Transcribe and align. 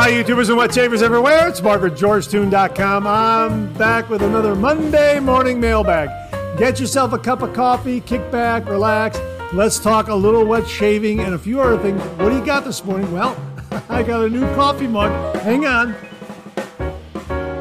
Hi, 0.00 0.12
YouTubers 0.12 0.48
and 0.48 0.56
wet 0.56 0.72
shavers 0.72 1.02
everywhere. 1.02 1.48
It's 1.48 1.60
MargaretGeorgeTune.com. 1.60 3.04
I'm 3.04 3.72
back 3.72 4.08
with 4.08 4.22
another 4.22 4.54
Monday 4.54 5.18
morning 5.18 5.58
mailbag. 5.58 6.08
Get 6.56 6.78
yourself 6.78 7.12
a 7.12 7.18
cup 7.18 7.42
of 7.42 7.52
coffee, 7.52 8.00
kick 8.00 8.30
back, 8.30 8.68
relax. 8.68 9.18
Let's 9.52 9.80
talk 9.80 10.06
a 10.06 10.14
little 10.14 10.44
wet 10.44 10.68
shaving 10.68 11.18
and 11.18 11.34
a 11.34 11.38
few 11.38 11.60
other 11.60 11.82
things. 11.82 12.00
What 12.20 12.28
do 12.28 12.36
you 12.36 12.46
got 12.46 12.64
this 12.64 12.84
morning? 12.84 13.10
Well, 13.10 13.36
I 13.88 14.04
got 14.04 14.24
a 14.24 14.28
new 14.28 14.42
coffee 14.54 14.86
mug. 14.86 15.34
Hang 15.38 15.66
on. 15.66 15.94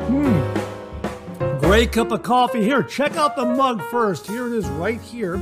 Hmm. 0.06 1.58
Great 1.58 1.92
cup 1.92 2.12
of 2.12 2.22
coffee. 2.22 2.62
Here, 2.62 2.84
check 2.84 3.16
out 3.16 3.36
the 3.36 3.46
mug 3.46 3.82
first. 3.90 4.28
Here 4.28 4.46
it 4.46 4.54
is 4.54 4.68
right 4.68 5.02
here. 5.02 5.42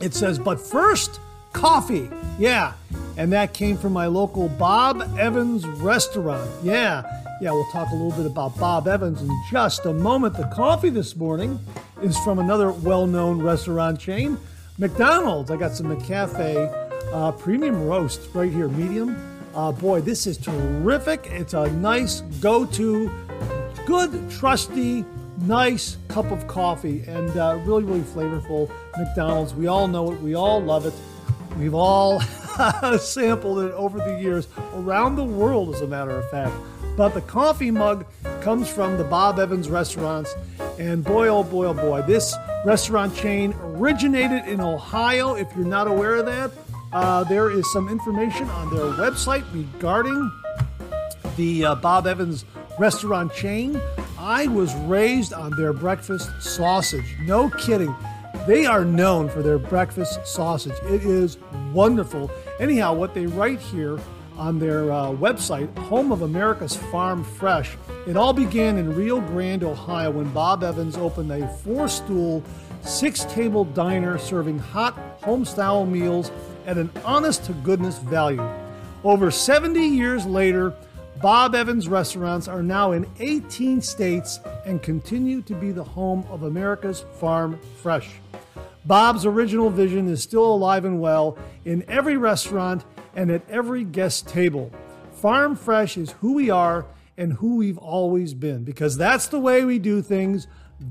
It 0.00 0.14
says, 0.14 0.38
but 0.38 0.58
first, 0.58 1.20
coffee. 1.52 2.08
Yeah. 2.38 2.72
And 3.16 3.32
that 3.32 3.54
came 3.54 3.78
from 3.78 3.92
my 3.92 4.06
local 4.06 4.48
Bob 4.48 5.02
Evans 5.18 5.66
restaurant. 5.66 6.50
Yeah. 6.62 7.02
Yeah, 7.40 7.50
we'll 7.50 7.70
talk 7.70 7.88
a 7.90 7.94
little 7.94 8.12
bit 8.12 8.26
about 8.26 8.58
Bob 8.58 8.88
Evans 8.88 9.20
in 9.20 9.30
just 9.50 9.84
a 9.84 9.92
moment. 9.92 10.36
The 10.36 10.50
coffee 10.54 10.88
this 10.88 11.16
morning 11.16 11.58
is 12.02 12.18
from 12.18 12.38
another 12.38 12.72
well 12.72 13.06
known 13.06 13.42
restaurant 13.42 14.00
chain, 14.00 14.38
McDonald's. 14.78 15.50
I 15.50 15.56
got 15.56 15.72
some 15.72 15.86
McCafe 15.86 17.12
uh, 17.12 17.32
premium 17.32 17.86
roast 17.86 18.20
right 18.34 18.50
here, 18.50 18.68
medium. 18.68 19.16
Uh, 19.54 19.72
boy, 19.72 20.00
this 20.00 20.26
is 20.26 20.38
terrific. 20.38 21.26
It's 21.30 21.54
a 21.54 21.70
nice 21.72 22.20
go 22.40 22.64
to, 22.64 23.10
good, 23.86 24.30
trusty, 24.30 25.04
nice 25.42 25.96
cup 26.08 26.30
of 26.30 26.46
coffee 26.46 27.02
and 27.06 27.36
uh, 27.36 27.58
really, 27.64 27.84
really 27.84 28.00
flavorful. 28.00 28.70
McDonald's, 28.98 29.54
we 29.54 29.66
all 29.66 29.88
know 29.88 30.12
it, 30.12 30.20
we 30.20 30.34
all 30.34 30.60
love 30.62 30.86
it. 30.86 30.94
We've 31.58 31.74
all 31.74 32.20
sampled 33.00 33.60
it 33.60 33.72
over 33.72 33.98
the 33.98 34.20
years 34.20 34.48
around 34.74 35.16
the 35.16 35.24
world, 35.24 35.74
as 35.74 35.80
a 35.80 35.86
matter 35.86 36.10
of 36.10 36.28
fact. 36.30 36.54
But 36.96 37.10
the 37.10 37.20
coffee 37.20 37.70
mug 37.70 38.06
comes 38.40 38.68
from 38.68 38.96
the 38.96 39.04
Bob 39.04 39.38
Evans 39.38 39.68
restaurants. 39.68 40.34
And 40.78 41.04
boy, 41.04 41.28
oh 41.28 41.42
boy, 41.42 41.66
oh 41.66 41.74
boy, 41.74 42.02
this 42.02 42.34
restaurant 42.64 43.14
chain 43.14 43.54
originated 43.62 44.46
in 44.46 44.60
Ohio. 44.60 45.34
If 45.34 45.48
you're 45.54 45.66
not 45.66 45.88
aware 45.88 46.16
of 46.16 46.26
that, 46.26 46.50
uh, 46.92 47.24
there 47.24 47.50
is 47.50 47.70
some 47.72 47.88
information 47.88 48.48
on 48.48 48.74
their 48.74 48.92
website 48.92 49.44
regarding 49.52 50.30
the 51.36 51.66
uh, 51.66 51.74
Bob 51.74 52.06
Evans 52.06 52.44
restaurant 52.78 53.32
chain. 53.34 53.80
I 54.18 54.46
was 54.46 54.74
raised 54.74 55.32
on 55.32 55.52
their 55.56 55.72
breakfast 55.72 56.30
sausage. 56.40 57.16
No 57.22 57.50
kidding. 57.50 57.94
They 58.46 58.64
are 58.64 58.84
known 58.84 59.28
for 59.28 59.42
their 59.42 59.58
breakfast 59.58 60.26
sausage. 60.26 60.74
It 60.84 61.04
is 61.04 61.38
wonderful. 61.72 62.30
Anyhow, 62.58 62.94
what 62.94 63.12
they 63.12 63.26
write 63.26 63.60
here 63.60 63.98
on 64.38 64.58
their 64.58 64.90
uh, 64.90 65.10
website, 65.10 65.76
Home 65.78 66.10
of 66.10 66.22
America's 66.22 66.74
Farm 66.74 67.22
Fresh, 67.22 67.76
it 68.06 68.16
all 68.16 68.32
began 68.32 68.78
in 68.78 68.94
Rio 68.94 69.20
Grande, 69.20 69.64
Ohio, 69.64 70.10
when 70.10 70.30
Bob 70.30 70.64
Evans 70.64 70.96
opened 70.96 71.30
a 71.30 71.46
four 71.58 71.86
stool, 71.86 72.42
six 72.82 73.24
table 73.24 73.64
diner 73.64 74.16
serving 74.16 74.58
hot 74.58 74.94
home 75.22 75.44
style 75.44 75.84
meals 75.84 76.30
at 76.66 76.78
an 76.78 76.90
honest 77.04 77.44
to 77.44 77.52
goodness 77.52 77.98
value. 77.98 78.42
Over 79.04 79.30
70 79.30 79.86
years 79.86 80.24
later, 80.24 80.72
Bob 81.20 81.54
Evans 81.54 81.88
restaurants 81.88 82.48
are 82.48 82.62
now 82.62 82.92
in 82.92 83.06
18 83.20 83.82
states 83.82 84.40
and 84.64 84.82
continue 84.82 85.42
to 85.42 85.54
be 85.54 85.72
the 85.72 85.84
home 85.84 86.26
of 86.30 86.42
America's 86.44 87.04
Farm 87.20 87.58
Fresh. 87.82 88.20
Bob's 88.86 89.26
original 89.26 89.68
vision 89.68 90.06
is 90.06 90.22
still 90.22 90.44
alive 90.44 90.84
and 90.84 91.00
well 91.00 91.36
in 91.64 91.84
every 91.88 92.16
restaurant 92.16 92.84
and 93.16 93.30
at 93.32 93.42
every 93.50 93.82
guest 93.82 94.28
table. 94.28 94.70
Farm 95.10 95.56
Fresh 95.56 95.96
is 95.96 96.12
who 96.20 96.34
we 96.34 96.50
are 96.50 96.86
and 97.18 97.32
who 97.32 97.56
we've 97.56 97.78
always 97.78 98.32
been 98.32 98.62
because 98.62 98.96
that's 98.96 99.26
the 99.26 99.40
way 99.40 99.64
we 99.64 99.80
do 99.80 100.02
things 100.02 100.46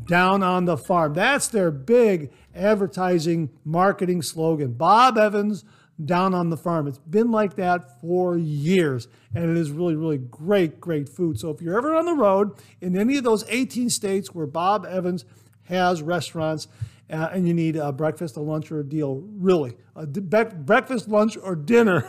down 0.07 0.43
on 0.43 0.65
the 0.65 0.75
farm. 0.75 1.13
That's 1.13 1.47
their 1.47 1.71
big 1.71 2.31
advertising 2.53 3.49
marketing 3.63 4.23
slogan. 4.23 4.73
Bob 4.73 5.17
Evans 5.17 5.63
down 6.03 6.33
on 6.33 6.49
the 6.49 6.57
farm. 6.57 6.87
It's 6.87 6.97
been 6.97 7.31
like 7.31 7.55
that 7.55 8.01
for 8.01 8.35
years 8.35 9.07
and 9.33 9.49
it 9.49 9.55
is 9.55 9.71
really 9.71 9.95
really 9.95 10.17
great 10.17 10.81
great 10.81 11.07
food. 11.07 11.39
So 11.39 11.49
if 11.49 11.61
you're 11.61 11.77
ever 11.77 11.95
on 11.95 12.05
the 12.05 12.13
road 12.13 12.51
in 12.81 12.97
any 12.97 13.15
of 13.15 13.23
those 13.23 13.45
18 13.47 13.89
states 13.89 14.33
where 14.35 14.47
Bob 14.47 14.85
Evans 14.85 15.23
has 15.65 16.01
restaurants 16.01 16.67
uh, 17.11 17.29
and 17.31 17.47
you 17.47 17.53
need 17.53 17.75
a 17.75 17.91
breakfast, 17.91 18.35
a 18.37 18.41
lunch, 18.41 18.71
or 18.71 18.79
a 18.79 18.83
deal. 18.83 19.23
Really, 19.37 19.75
a 19.95 20.07
be- 20.07 20.43
breakfast, 20.43 21.07
lunch, 21.07 21.37
or 21.37 21.55
dinner, 21.55 22.07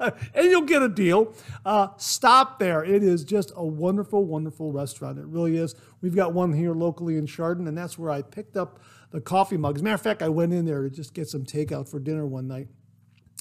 and 0.34 0.50
you'll 0.50 0.62
get 0.62 0.82
a 0.82 0.88
deal. 0.88 1.32
Uh, 1.64 1.88
stop 1.96 2.58
there. 2.58 2.84
It 2.84 3.02
is 3.02 3.24
just 3.24 3.52
a 3.56 3.64
wonderful, 3.64 4.24
wonderful 4.24 4.72
restaurant. 4.72 5.18
It 5.18 5.26
really 5.26 5.56
is. 5.56 5.74
We've 6.02 6.14
got 6.14 6.34
one 6.34 6.52
here 6.52 6.74
locally 6.74 7.16
in 7.16 7.26
Chardon, 7.26 7.66
and 7.68 7.76
that's 7.76 7.98
where 7.98 8.10
I 8.10 8.22
picked 8.22 8.56
up 8.56 8.80
the 9.10 9.20
coffee 9.20 9.56
mug. 9.56 9.76
As 9.76 9.80
a 9.80 9.84
matter 9.84 9.94
of 9.94 10.02
fact, 10.02 10.22
I 10.22 10.28
went 10.28 10.52
in 10.52 10.66
there 10.66 10.82
to 10.82 10.90
just 10.90 11.14
get 11.14 11.28
some 11.28 11.44
takeout 11.44 11.88
for 11.88 11.98
dinner 11.98 12.26
one 12.26 12.46
night. 12.46 12.68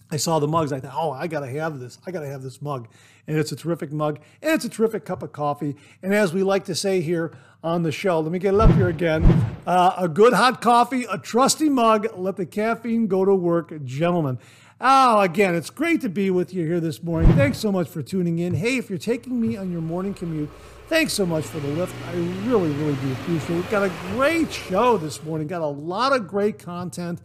I 0.09 0.17
saw 0.17 0.39
the 0.39 0.47
mugs. 0.47 0.71
I 0.71 0.79
thought, 0.79 0.93
oh, 0.95 1.11
I 1.11 1.27
got 1.27 1.41
to 1.41 1.47
have 1.47 1.79
this. 1.79 1.99
I 2.07 2.11
got 2.11 2.21
to 2.21 2.27
have 2.27 2.41
this 2.41 2.61
mug. 2.61 2.87
And 3.27 3.37
it's 3.37 3.51
a 3.51 3.57
terrific 3.57 3.91
mug, 3.91 4.19
and 4.41 4.53
it's 4.53 4.63
a 4.63 4.69
terrific 4.69 5.03
cup 5.03 5.21
of 5.21 5.33
coffee. 5.33 5.75
And 6.01 6.13
as 6.13 6.33
we 6.33 6.43
like 6.43 6.63
to 6.65 6.75
say 6.75 7.01
here 7.01 7.37
on 7.63 7.83
the 7.83 7.91
show, 7.91 8.19
let 8.19 8.31
me 8.31 8.39
get 8.39 8.53
it 8.53 8.59
up 8.59 8.71
here 8.71 8.87
again 8.87 9.23
uh, 9.67 9.93
a 9.97 10.07
good 10.07 10.31
hot 10.31 10.61
coffee, 10.61 11.05
a 11.11 11.17
trusty 11.17 11.69
mug. 11.69 12.07
Let 12.15 12.37
the 12.37 12.45
caffeine 12.45 13.07
go 13.07 13.25
to 13.25 13.35
work, 13.35 13.83
gentlemen. 13.83 14.39
Oh, 14.79 15.19
again, 15.19 15.55
it's 15.55 15.69
great 15.69 15.99
to 16.01 16.09
be 16.09 16.31
with 16.31 16.53
you 16.53 16.65
here 16.65 16.79
this 16.79 17.03
morning. 17.03 17.33
Thanks 17.33 17.57
so 17.57 17.71
much 17.71 17.89
for 17.89 18.01
tuning 18.01 18.39
in. 18.39 18.53
Hey, 18.53 18.77
if 18.77 18.89
you're 18.89 18.97
taking 18.97 19.41
me 19.41 19.57
on 19.57 19.71
your 19.71 19.81
morning 19.81 20.13
commute, 20.13 20.49
thanks 20.87 21.11
so 21.11 21.25
much 21.25 21.43
for 21.43 21.59
the 21.59 21.67
lift. 21.69 21.93
I 22.07 22.13
really, 22.47 22.71
really 22.71 22.95
do 22.95 23.11
appreciate 23.11 23.49
it. 23.49 23.55
We've 23.55 23.69
got 23.69 23.83
a 23.83 23.91
great 24.13 24.53
show 24.53 24.97
this 24.97 25.21
morning, 25.23 25.47
got 25.47 25.61
a 25.61 25.65
lot 25.65 26.13
of 26.13 26.27
great 26.27 26.59
content. 26.59 27.19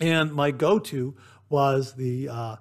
And 0.00 0.32
my 0.32 0.50
go-to 0.50 1.14
was 1.48 1.94
the 1.94 2.28
uh, 2.28 2.56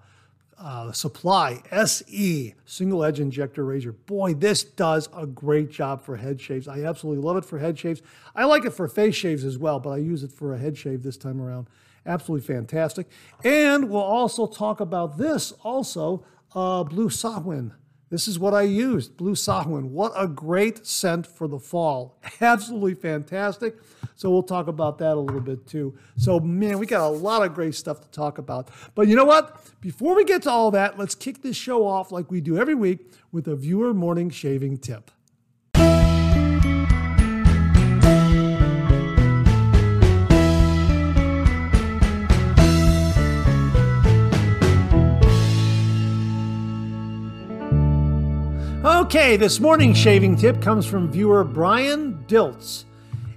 uh, 0.62 0.92
Supply 0.92 1.62
SE 1.72 2.54
single 2.66 3.04
edge 3.04 3.19
injector 3.19 3.66
razor. 3.66 3.92
Boy, 3.92 4.34
this 4.34 4.63
does 4.63 5.10
a 5.16 5.25
great 5.25 5.72
job 5.72 6.04
for 6.04 6.16
head 6.16 6.40
shaves. 6.40 6.68
I 6.68 6.84
absolutely 6.84 7.24
love 7.24 7.38
it 7.38 7.46
for 7.46 7.60
head 7.60 7.78
shaves. 7.80 8.02
I 8.36 8.46
like 8.46 8.63
it 8.66 8.72
for 8.72 8.88
face 8.88 9.16
shaves 9.16 9.44
as 9.44 9.58
well, 9.58 9.80
but 9.80 9.90
I 9.90 9.98
use 9.98 10.24
it 10.24 10.31
for 10.31 10.54
a 10.54 10.58
head 10.58 10.78
shave 10.78 11.04
this 11.04 11.18
time 11.18 11.42
around. 11.42 11.68
Absolutely 12.06 12.46
fantastic. 12.46 13.08
And 13.44 13.90
we'll 13.90 14.02
also 14.02 14.46
talk 14.48 14.80
about 14.80 15.18
this 15.18 15.52
also, 15.63 16.24
uh, 16.54 16.84
Blue 16.84 17.10
Samhain. 17.10 17.74
This 18.12 18.28
is 18.28 18.38
what 18.38 18.54
I 18.54 18.63
used, 18.63 19.16
Blue 19.16 19.36
Samhain. 19.36 19.94
What 19.94 20.12
a 20.18 20.28
great 20.28 20.86
scent 20.86 21.25
for 21.25 21.48
the 21.48 21.60
fall. 21.60 22.19
Absolutely 22.42 22.94
fantastic. 22.94 23.78
So 24.16 24.30
we'll 24.30 24.44
talk 24.44 24.68
about 24.68 24.98
that 24.98 25.16
a 25.16 25.19
little 25.19 25.40
bit 25.40 25.66
too. 25.66 25.98
So, 26.18 26.38
man, 26.42 26.78
we 26.78 26.86
got 26.86 27.08
a 27.08 27.10
lot 27.10 27.42
of 27.42 27.54
great 27.54 27.74
stuff 27.74 28.02
to 28.02 28.10
talk 28.10 28.38
about. 28.38 28.69
But 28.96 29.08
you 29.08 29.16
know 29.16 29.24
what? 29.24 29.63
Before 29.80 30.13
we 30.13 30.25
get 30.25 30.42
to 30.44 30.52
all 30.52 30.72
that, 30.72 31.00
let's 31.00 31.16
kick 31.16 31.42
this 31.42 31.56
show 31.56 31.88
off 31.88 32.12
like 32.12 32.30
we 32.30 32.42
do 32.42 32.58
every 32.58 32.75
week 32.75 33.10
with 33.31 33.48
a 33.48 33.56
viewer 33.56 33.94
morning 33.94 34.30
shaving 34.30 34.78
tip. 34.78 35.10
Okay, 49.12 49.36
this 49.36 49.60
morning 49.60 49.94
shaving 49.94 50.38
tip 50.38 50.62
comes 50.62 50.86
from 50.86 51.12
viewer 51.12 51.44
Brian 51.44 52.24
Diltz. 52.30 52.86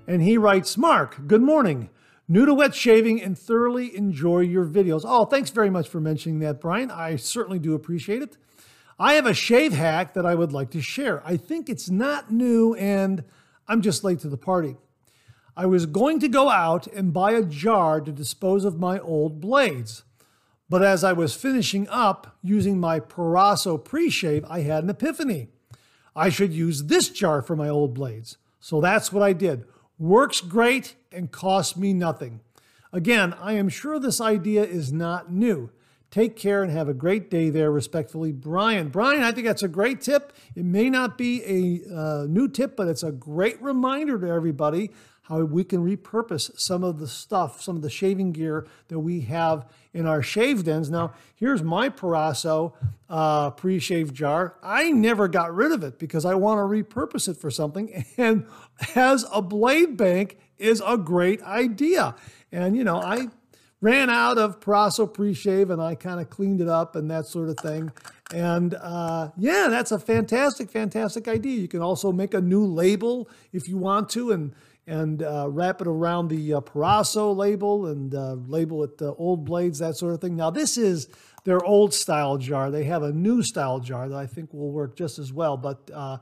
And 0.06 0.22
he 0.22 0.38
writes, 0.38 0.78
Mark, 0.78 1.26
good 1.26 1.42
morning. 1.42 1.90
New 2.28 2.46
to 2.46 2.54
wet 2.54 2.76
shaving 2.76 3.20
and 3.20 3.36
thoroughly 3.36 3.96
enjoy 3.96 4.42
your 4.42 4.66
videos. 4.66 5.02
Oh, 5.04 5.24
thanks 5.24 5.50
very 5.50 5.70
much 5.70 5.88
for 5.88 6.00
mentioning 6.00 6.38
that, 6.38 6.60
Brian. 6.60 6.92
I 6.92 7.16
certainly 7.16 7.58
do 7.58 7.74
appreciate 7.74 8.22
it. 8.22 8.36
I 9.00 9.14
have 9.14 9.26
a 9.26 9.34
shave 9.34 9.72
hack 9.72 10.14
that 10.14 10.24
I 10.24 10.36
would 10.36 10.52
like 10.52 10.70
to 10.70 10.80
share. 10.80 11.26
I 11.26 11.36
think 11.36 11.68
it's 11.68 11.90
not 11.90 12.30
new 12.30 12.74
and 12.74 13.24
I'm 13.66 13.82
just 13.82 14.04
late 14.04 14.20
to 14.20 14.28
the 14.28 14.36
party. 14.36 14.76
I 15.56 15.66
was 15.66 15.86
going 15.86 16.20
to 16.20 16.28
go 16.28 16.50
out 16.50 16.86
and 16.86 17.12
buy 17.12 17.32
a 17.32 17.42
jar 17.42 18.00
to 18.00 18.12
dispose 18.12 18.64
of 18.64 18.78
my 18.78 19.00
old 19.00 19.40
blades. 19.40 20.04
But 20.70 20.84
as 20.84 21.02
I 21.02 21.12
was 21.12 21.34
finishing 21.34 21.88
up 21.88 22.36
using 22.44 22.78
my 22.78 23.00
Proraso 23.00 23.76
pre 23.76 24.08
shave, 24.08 24.44
I 24.48 24.60
had 24.60 24.84
an 24.84 24.90
epiphany. 24.90 25.48
I 26.16 26.28
should 26.28 26.52
use 26.52 26.84
this 26.84 27.08
jar 27.08 27.42
for 27.42 27.56
my 27.56 27.68
old 27.68 27.94
blades. 27.94 28.38
So 28.60 28.80
that's 28.80 29.12
what 29.12 29.22
I 29.22 29.32
did. 29.32 29.64
Works 29.98 30.40
great 30.40 30.94
and 31.12 31.30
costs 31.30 31.76
me 31.76 31.92
nothing. 31.92 32.40
Again, 32.92 33.34
I 33.40 33.54
am 33.54 33.68
sure 33.68 33.98
this 33.98 34.20
idea 34.20 34.64
is 34.64 34.92
not 34.92 35.32
new. 35.32 35.70
Take 36.10 36.36
care 36.36 36.62
and 36.62 36.70
have 36.70 36.88
a 36.88 36.94
great 36.94 37.28
day 37.28 37.50
there. 37.50 37.72
Respectfully, 37.72 38.30
Brian. 38.30 38.88
Brian, 38.88 39.22
I 39.22 39.32
think 39.32 39.48
that's 39.48 39.64
a 39.64 39.68
great 39.68 40.00
tip. 40.00 40.32
It 40.54 40.64
may 40.64 40.88
not 40.88 41.18
be 41.18 41.42
a 41.44 41.92
uh, 41.92 42.26
new 42.28 42.46
tip, 42.46 42.76
but 42.76 42.86
it's 42.86 43.02
a 43.02 43.10
great 43.10 43.60
reminder 43.60 44.16
to 44.20 44.28
everybody 44.28 44.92
how 45.24 45.42
we 45.42 45.64
can 45.64 45.84
repurpose 45.84 46.50
some 46.58 46.84
of 46.84 46.98
the 46.98 47.08
stuff, 47.08 47.62
some 47.62 47.76
of 47.76 47.82
the 47.82 47.90
shaving 47.90 48.32
gear 48.32 48.66
that 48.88 48.98
we 48.98 49.22
have 49.22 49.66
in 49.94 50.06
our 50.06 50.22
shave 50.22 50.64
dens. 50.64 50.90
Now, 50.90 51.14
here's 51.34 51.62
my 51.62 51.88
Proraso 51.88 52.74
uh, 53.08 53.50
pre-shave 53.50 54.12
jar. 54.12 54.56
I 54.62 54.90
never 54.90 55.28
got 55.28 55.54
rid 55.54 55.72
of 55.72 55.82
it 55.82 55.98
because 55.98 56.24
I 56.24 56.34
want 56.34 56.58
to 56.58 56.62
repurpose 56.62 57.28
it 57.28 57.36
for 57.36 57.50
something. 57.50 58.04
And 58.18 58.46
as 58.94 59.24
a 59.32 59.40
blade 59.42 59.96
bank 59.96 60.38
is 60.58 60.82
a 60.86 60.96
great 60.96 61.42
idea. 61.42 62.14
And, 62.52 62.76
you 62.76 62.84
know, 62.84 63.00
I 63.00 63.28
ran 63.80 64.08
out 64.08 64.38
of 64.38 64.60
Proraso 64.60 65.12
pre-shave 65.12 65.70
and 65.70 65.80
I 65.80 65.94
kind 65.94 66.20
of 66.20 66.30
cleaned 66.30 66.60
it 66.60 66.68
up 66.68 66.96
and 66.96 67.10
that 67.10 67.26
sort 67.26 67.48
of 67.48 67.58
thing. 67.58 67.92
And 68.32 68.74
uh, 68.74 69.30
yeah, 69.36 69.68
that's 69.68 69.92
a 69.92 69.98
fantastic, 69.98 70.70
fantastic 70.70 71.28
idea. 71.28 71.60
You 71.60 71.68
can 71.68 71.82
also 71.82 72.10
make 72.12 72.34
a 72.34 72.40
new 72.40 72.64
label 72.64 73.28
if 73.52 73.68
you 73.68 73.76
want 73.76 74.08
to 74.10 74.32
and 74.32 74.54
and 74.86 75.22
uh, 75.22 75.46
wrap 75.48 75.80
it 75.80 75.86
around 75.86 76.28
the 76.28 76.54
uh, 76.54 76.60
Proraso 76.60 77.34
label 77.34 77.86
and 77.86 78.14
uh, 78.14 78.34
label 78.46 78.84
it 78.84 79.00
uh, 79.00 79.12
old 79.12 79.44
blades, 79.44 79.78
that 79.78 79.96
sort 79.96 80.14
of 80.14 80.20
thing. 80.20 80.36
Now, 80.36 80.50
this 80.50 80.76
is 80.76 81.08
their 81.44 81.64
old 81.64 81.94
style 81.94 82.36
jar. 82.36 82.70
They 82.70 82.84
have 82.84 83.02
a 83.02 83.12
new 83.12 83.42
style 83.42 83.80
jar 83.80 84.08
that 84.08 84.16
I 84.16 84.26
think 84.26 84.52
will 84.52 84.72
work 84.72 84.96
just 84.96 85.18
as 85.18 85.32
well. 85.32 85.56
But 85.56 85.90
uh, 85.92 86.18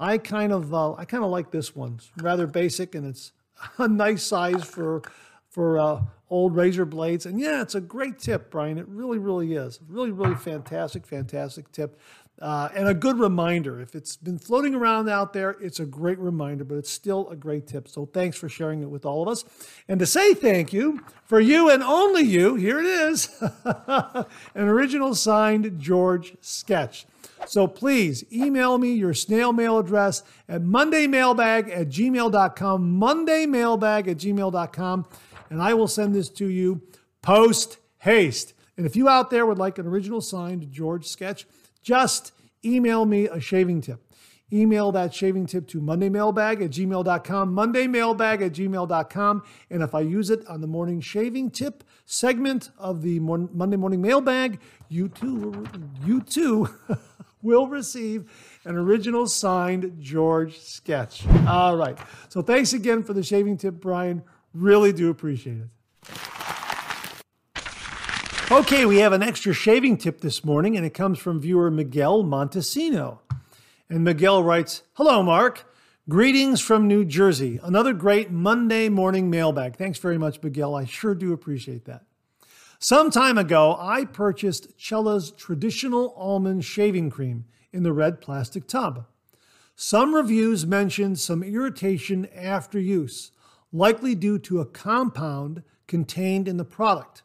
I 0.00 0.18
kind 0.18 0.52
of 0.52 0.72
uh, 0.72 0.94
I 0.94 1.04
kind 1.04 1.24
of 1.24 1.30
like 1.30 1.50
this 1.50 1.76
one. 1.76 1.94
It's 1.98 2.10
rather 2.22 2.46
basic 2.46 2.94
and 2.94 3.06
it's 3.06 3.32
a 3.78 3.88
nice 3.88 4.22
size 4.22 4.64
for 4.64 5.02
for 5.50 6.06
old 6.28 6.56
razor 6.56 6.84
blades. 6.84 7.26
And 7.26 7.40
yeah, 7.40 7.62
it's 7.62 7.74
a 7.74 7.80
great 7.80 8.18
tip, 8.18 8.50
Brian. 8.50 8.78
It 8.78 8.88
really, 8.88 9.18
really 9.18 9.54
is. 9.54 9.80
Really, 9.88 10.10
really 10.10 10.34
fantastic, 10.34 11.06
fantastic 11.06 11.70
tip. 11.72 11.98
Uh, 12.40 12.68
and 12.74 12.86
a 12.86 12.92
good 12.92 13.18
reminder. 13.18 13.80
If 13.80 13.94
it's 13.94 14.16
been 14.16 14.38
floating 14.38 14.74
around 14.74 15.08
out 15.08 15.32
there, 15.32 15.56
it's 15.58 15.80
a 15.80 15.86
great 15.86 16.18
reminder, 16.18 16.64
but 16.64 16.76
it's 16.76 16.90
still 16.90 17.28
a 17.30 17.36
great 17.36 17.66
tip. 17.66 17.88
So 17.88 18.04
thanks 18.04 18.36
for 18.36 18.48
sharing 18.48 18.82
it 18.82 18.90
with 18.90 19.06
all 19.06 19.22
of 19.22 19.28
us. 19.28 19.44
And 19.88 19.98
to 20.00 20.06
say 20.06 20.34
thank 20.34 20.70
you 20.70 21.00
for 21.24 21.40
you 21.40 21.70
and 21.70 21.82
only 21.82 22.22
you, 22.22 22.56
here 22.56 22.78
it 22.78 22.84
is 22.84 23.30
an 23.64 24.24
original 24.54 25.14
signed 25.14 25.80
George 25.80 26.36
sketch. 26.42 27.06
So 27.46 27.66
please 27.66 28.24
email 28.32 28.76
me 28.76 28.94
your 28.94 29.14
snail 29.14 29.52
mail 29.52 29.78
address 29.78 30.22
at 30.48 30.62
mondaymailbag 30.62 31.70
at 31.74 31.88
gmail.com, 31.88 33.00
mondaymailbag 33.00 34.08
at 34.08 34.16
gmail.com, 34.18 35.06
and 35.50 35.62
I 35.62 35.74
will 35.74 35.88
send 35.88 36.14
this 36.14 36.28
to 36.30 36.48
you 36.48 36.82
post 37.22 37.78
haste. 37.98 38.54
And 38.76 38.84
if 38.84 38.94
you 38.94 39.08
out 39.08 39.30
there 39.30 39.46
would 39.46 39.58
like 39.58 39.78
an 39.78 39.86
original 39.86 40.20
signed 40.20 40.70
George 40.70 41.06
sketch, 41.06 41.46
just 41.86 42.32
email 42.64 43.06
me 43.06 43.28
a 43.28 43.38
shaving 43.38 43.80
tip. 43.80 44.02
Email 44.52 44.90
that 44.92 45.14
shaving 45.14 45.46
tip 45.46 45.68
to 45.68 45.80
mondaymailbag 45.80 46.64
at 46.64 46.70
gmail.com, 46.70 47.54
mondaymailbag 47.54 48.46
at 48.46 48.52
gmail.com. 48.52 49.42
And 49.70 49.82
if 49.82 49.94
I 49.94 50.00
use 50.00 50.30
it 50.30 50.44
on 50.48 50.60
the 50.60 50.66
morning 50.66 51.00
shaving 51.00 51.50
tip 51.50 51.84
segment 52.04 52.70
of 52.76 53.02
the 53.02 53.20
Monday 53.20 53.76
morning 53.76 54.02
mailbag, 54.02 54.60
you 54.88 55.08
too, 55.08 55.64
you 56.04 56.20
too 56.22 56.68
will 57.42 57.68
receive 57.68 58.30
an 58.64 58.76
original 58.76 59.28
signed 59.28 59.96
George 60.00 60.58
sketch. 60.58 61.24
All 61.46 61.76
right. 61.76 61.96
So 62.28 62.42
thanks 62.42 62.72
again 62.72 63.04
for 63.04 63.12
the 63.12 63.22
shaving 63.22 63.56
tip, 63.56 63.74
Brian. 63.74 64.24
Really 64.54 64.92
do 64.92 65.10
appreciate 65.10 65.58
it. 65.58 66.18
Okay, 68.48 68.86
we 68.86 68.98
have 68.98 69.12
an 69.12 69.24
extra 69.24 69.52
shaving 69.52 69.96
tip 69.96 70.20
this 70.20 70.44
morning, 70.44 70.76
and 70.76 70.86
it 70.86 70.94
comes 70.94 71.18
from 71.18 71.40
viewer 71.40 71.68
Miguel 71.68 72.22
Montesino. 72.22 73.18
And 73.90 74.04
Miguel 74.04 74.40
writes 74.44 74.84
Hello, 74.92 75.20
Mark. 75.20 75.68
Greetings 76.08 76.60
from 76.60 76.86
New 76.86 77.04
Jersey. 77.04 77.58
Another 77.60 77.92
great 77.92 78.30
Monday 78.30 78.88
morning 78.88 79.30
mailbag. 79.30 79.74
Thanks 79.74 79.98
very 79.98 80.16
much, 80.16 80.40
Miguel. 80.40 80.76
I 80.76 80.84
sure 80.84 81.12
do 81.16 81.32
appreciate 81.32 81.86
that. 81.86 82.04
Some 82.78 83.10
time 83.10 83.36
ago, 83.36 83.76
I 83.80 84.04
purchased 84.04 84.80
Cella's 84.80 85.32
traditional 85.32 86.14
almond 86.16 86.64
shaving 86.64 87.10
cream 87.10 87.46
in 87.72 87.82
the 87.82 87.92
red 87.92 88.20
plastic 88.20 88.68
tub. 88.68 89.06
Some 89.74 90.14
reviews 90.14 90.64
mentioned 90.64 91.18
some 91.18 91.42
irritation 91.42 92.28
after 92.32 92.78
use, 92.78 93.32
likely 93.72 94.14
due 94.14 94.38
to 94.38 94.60
a 94.60 94.66
compound 94.66 95.64
contained 95.88 96.46
in 96.46 96.58
the 96.58 96.64
product. 96.64 97.24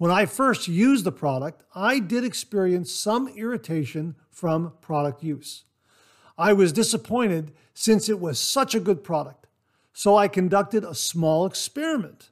When 0.00 0.10
I 0.10 0.24
first 0.24 0.66
used 0.66 1.04
the 1.04 1.12
product, 1.12 1.62
I 1.74 1.98
did 1.98 2.24
experience 2.24 2.90
some 2.90 3.28
irritation 3.28 4.16
from 4.30 4.72
product 4.80 5.22
use. 5.22 5.64
I 6.38 6.54
was 6.54 6.72
disappointed 6.72 7.52
since 7.74 8.08
it 8.08 8.18
was 8.18 8.40
such 8.40 8.74
a 8.74 8.80
good 8.80 9.04
product, 9.04 9.46
so 9.92 10.16
I 10.16 10.26
conducted 10.26 10.84
a 10.84 10.94
small 10.94 11.44
experiment. 11.44 12.30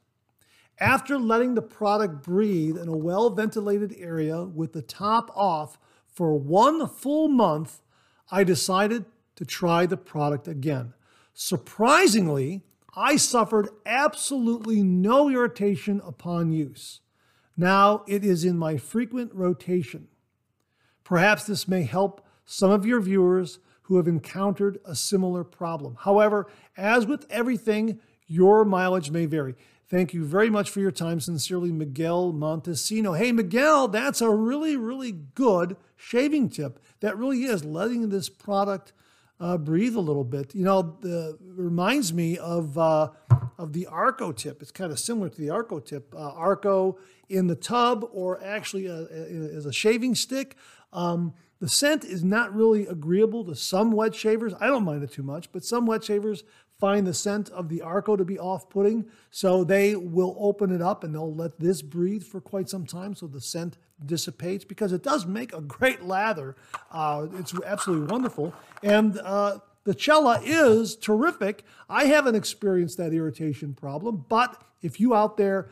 After 0.79 1.19
letting 1.19 1.53
the 1.53 1.61
product 1.61 2.23
breathe 2.23 2.75
in 2.75 2.87
a 2.87 2.97
well 2.97 3.29
ventilated 3.29 3.93
area 3.99 4.45
with 4.45 4.73
the 4.73 4.81
top 4.81 5.29
off 5.35 5.77
for 6.07 6.33
one 6.39 6.87
full 6.87 7.27
month, 7.27 7.83
I 8.31 8.43
decided 8.43 9.05
to 9.35 9.45
try 9.45 9.85
the 9.85 9.95
product 9.95 10.47
again. 10.47 10.95
Surprisingly, 11.35 12.63
I 12.95 13.17
suffered 13.17 13.69
absolutely 13.85 14.81
no 14.81 15.29
irritation 15.29 16.01
upon 16.03 16.51
use. 16.51 17.01
Now 17.59 18.05
it 18.07 18.23
is 18.23 18.45
in 18.45 18.57
my 18.57 18.77
frequent 18.77 19.33
rotation. 19.33 20.07
Perhaps 21.03 21.43
this 21.43 21.67
may 21.67 21.83
help 21.83 22.25
some 22.45 22.71
of 22.71 22.85
your 22.85 23.01
viewers 23.01 23.59
who 23.81 23.97
have 23.97 24.07
encountered 24.07 24.79
a 24.85 24.95
similar 24.95 25.43
problem. 25.43 25.97
However, 25.99 26.47
as 26.77 27.05
with 27.05 27.25
everything, 27.29 27.99
your 28.27 28.63
mileage 28.63 29.11
may 29.11 29.25
vary. 29.25 29.55
Thank 29.89 30.13
you 30.13 30.23
very 30.23 30.49
much 30.49 30.69
for 30.69 30.79
your 30.79 30.91
time. 30.91 31.19
Sincerely, 31.19 31.73
Miguel 31.73 32.31
Montesino. 32.31 33.17
Hey, 33.17 33.33
Miguel, 33.33 33.89
that's 33.89 34.21
a 34.21 34.29
really, 34.29 34.77
really 34.77 35.11
good 35.11 35.75
shaving 35.97 36.47
tip. 36.47 36.79
That 37.01 37.17
really 37.17 37.43
is 37.43 37.65
letting 37.65 38.07
this 38.07 38.29
product 38.29 38.93
uh, 39.39 39.57
breathe 39.57 39.95
a 39.95 40.01
little 40.01 40.23
bit. 40.23 40.53
You 40.53 40.65
know, 40.65 40.97
the, 41.01 41.37
reminds 41.41 42.13
me 42.13 42.37
of 42.37 42.77
uh, 42.77 43.09
of 43.57 43.73
the 43.73 43.87
Arko 43.91 44.35
tip. 44.35 44.61
It's 44.61 44.71
kind 44.71 44.91
of 44.91 44.99
similar 44.99 45.29
to 45.29 45.41
the 45.41 45.47
Arko 45.47 45.83
tip. 45.83 46.13
Uh, 46.15 46.31
Arko 46.33 46.97
in 47.29 47.47
the 47.47 47.55
tub, 47.55 48.07
or 48.11 48.43
actually 48.43 48.87
a, 48.87 49.07
a, 49.11 49.55
as 49.55 49.65
a 49.65 49.73
shaving 49.73 50.15
stick. 50.15 50.55
Um, 50.91 51.33
the 51.59 51.69
scent 51.69 52.05
is 52.05 52.23
not 52.23 52.55
really 52.55 52.87
agreeable 52.87 53.43
to 53.45 53.55
some 53.55 53.91
wet 53.91 54.15
shavers. 54.15 54.53
I 54.59 54.67
don't 54.67 54.85
mind 54.85 55.03
it 55.03 55.11
too 55.11 55.23
much, 55.23 55.51
but 55.51 55.63
some 55.63 55.85
wet 55.85 56.03
shavers 56.03 56.43
find 56.79 57.05
the 57.05 57.13
scent 57.13 57.49
of 57.49 57.67
the 57.67 57.81
Arko 57.85 58.17
to 58.17 58.23
be 58.23 58.39
off 58.39 58.69
putting. 58.69 59.05
So 59.31 59.63
they 59.63 59.95
will 59.95 60.35
open 60.39 60.73
it 60.73 60.81
up 60.81 61.03
and 61.03 61.13
they'll 61.13 61.33
let 61.33 61.59
this 61.59 61.81
breathe 61.81 62.23
for 62.23 62.39
quite 62.39 62.69
some 62.69 62.85
time 62.85 63.15
so 63.15 63.27
the 63.27 63.41
scent 63.41 63.77
dissipates 64.05 64.63
because 64.63 64.93
it 64.93 65.03
does 65.03 65.25
make 65.25 65.53
a 65.53 65.61
great 65.61 66.03
lather. 66.03 66.55
Uh, 66.91 67.27
it's 67.33 67.53
absolutely 67.65 68.07
wonderful. 68.07 68.53
And 68.81 69.19
uh, 69.19 69.59
the 69.83 69.93
Cella 69.97 70.39
is 70.43 70.95
terrific. 70.95 71.65
I 71.89 72.05
haven't 72.05 72.35
experienced 72.35 72.97
that 72.97 73.13
irritation 73.13 73.73
problem, 73.73 74.25
but 74.29 74.61
if 74.81 74.99
you 74.99 75.13
out 75.13 75.35
there 75.35 75.69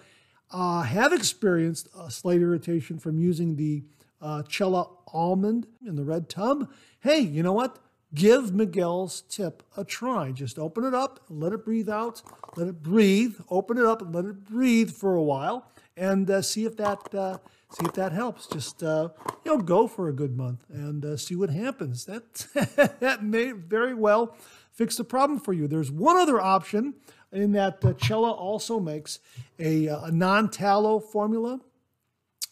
uh, 0.52 0.82
have 0.82 1.14
experienced 1.14 1.88
a 1.98 2.12
slight 2.12 2.42
irritation 2.42 3.00
from 3.00 3.18
using 3.18 3.56
the 3.56 3.84
uh, 4.22 4.44
Cella 4.50 4.90
almond 5.14 5.68
in 5.86 5.96
the 5.96 6.04
red 6.04 6.28
tub, 6.28 6.70
hey, 7.00 7.20
you 7.20 7.44
know 7.44 7.54
what? 7.54 7.80
Give 8.14 8.54
Miguel's 8.54 9.22
tip 9.22 9.64
a 9.76 9.84
try. 9.84 10.32
Just 10.32 10.58
open 10.58 10.86
it 10.86 10.94
up, 10.94 11.20
let 11.30 11.52
it 11.52 11.66
breathe 11.66 11.90
out, 11.90 12.22
let 12.56 12.68
it 12.68 12.82
breathe, 12.82 13.36
open 13.50 13.78
it 13.78 13.86
up 13.86 14.02
and 14.02 14.16
let 14.16 14.26
it 14.26 14.46
breathe 14.46 14.92
for 14.92 15.16
a 15.16 15.24
while 15.24 15.70
and 15.98 16.30
uh, 16.30 16.42
see 16.42 16.64
if 16.64 16.78
that 16.78 17.14
uh, 17.14 17.38
see 17.70 17.86
if 17.86 17.94
that 17.94 18.14
helps. 18.14 18.48
Just 18.48 18.82
uh, 18.82 19.10
you 19.44 19.58
know, 19.58 19.62
go 19.62 19.88
for 19.88 20.08
a 20.08 20.14
good 20.14 20.38
month 20.38 20.64
and 20.70 21.04
uh, 21.04 21.18
see 21.18 21.36
what 21.36 21.50
happens. 21.50 22.06
That 22.06 22.48
that 23.02 23.24
may 23.24 23.52
very 23.52 23.94
well 23.94 24.36
fix 24.72 24.96
the 24.96 25.04
problem 25.04 25.40
for 25.40 25.54
you. 25.54 25.68
There's 25.68 25.92
one 25.92 26.16
other 26.16 26.40
option 26.40 26.94
in 27.32 27.52
that 27.54 27.84
uh, 27.84 27.94
Cella 27.98 28.32
also 28.32 28.80
makes 28.80 29.20
a, 29.60 29.90
uh, 29.90 30.06
a 30.06 30.12
non 30.12 30.50
tallow 30.50 31.00
formula. 31.00 31.60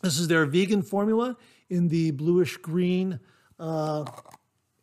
This 0.01 0.19
is 0.19 0.27
their 0.27 0.45
vegan 0.45 0.81
formula 0.81 1.37
in 1.69 1.87
the 1.87 2.11
bluish 2.11 2.57
green 2.57 3.19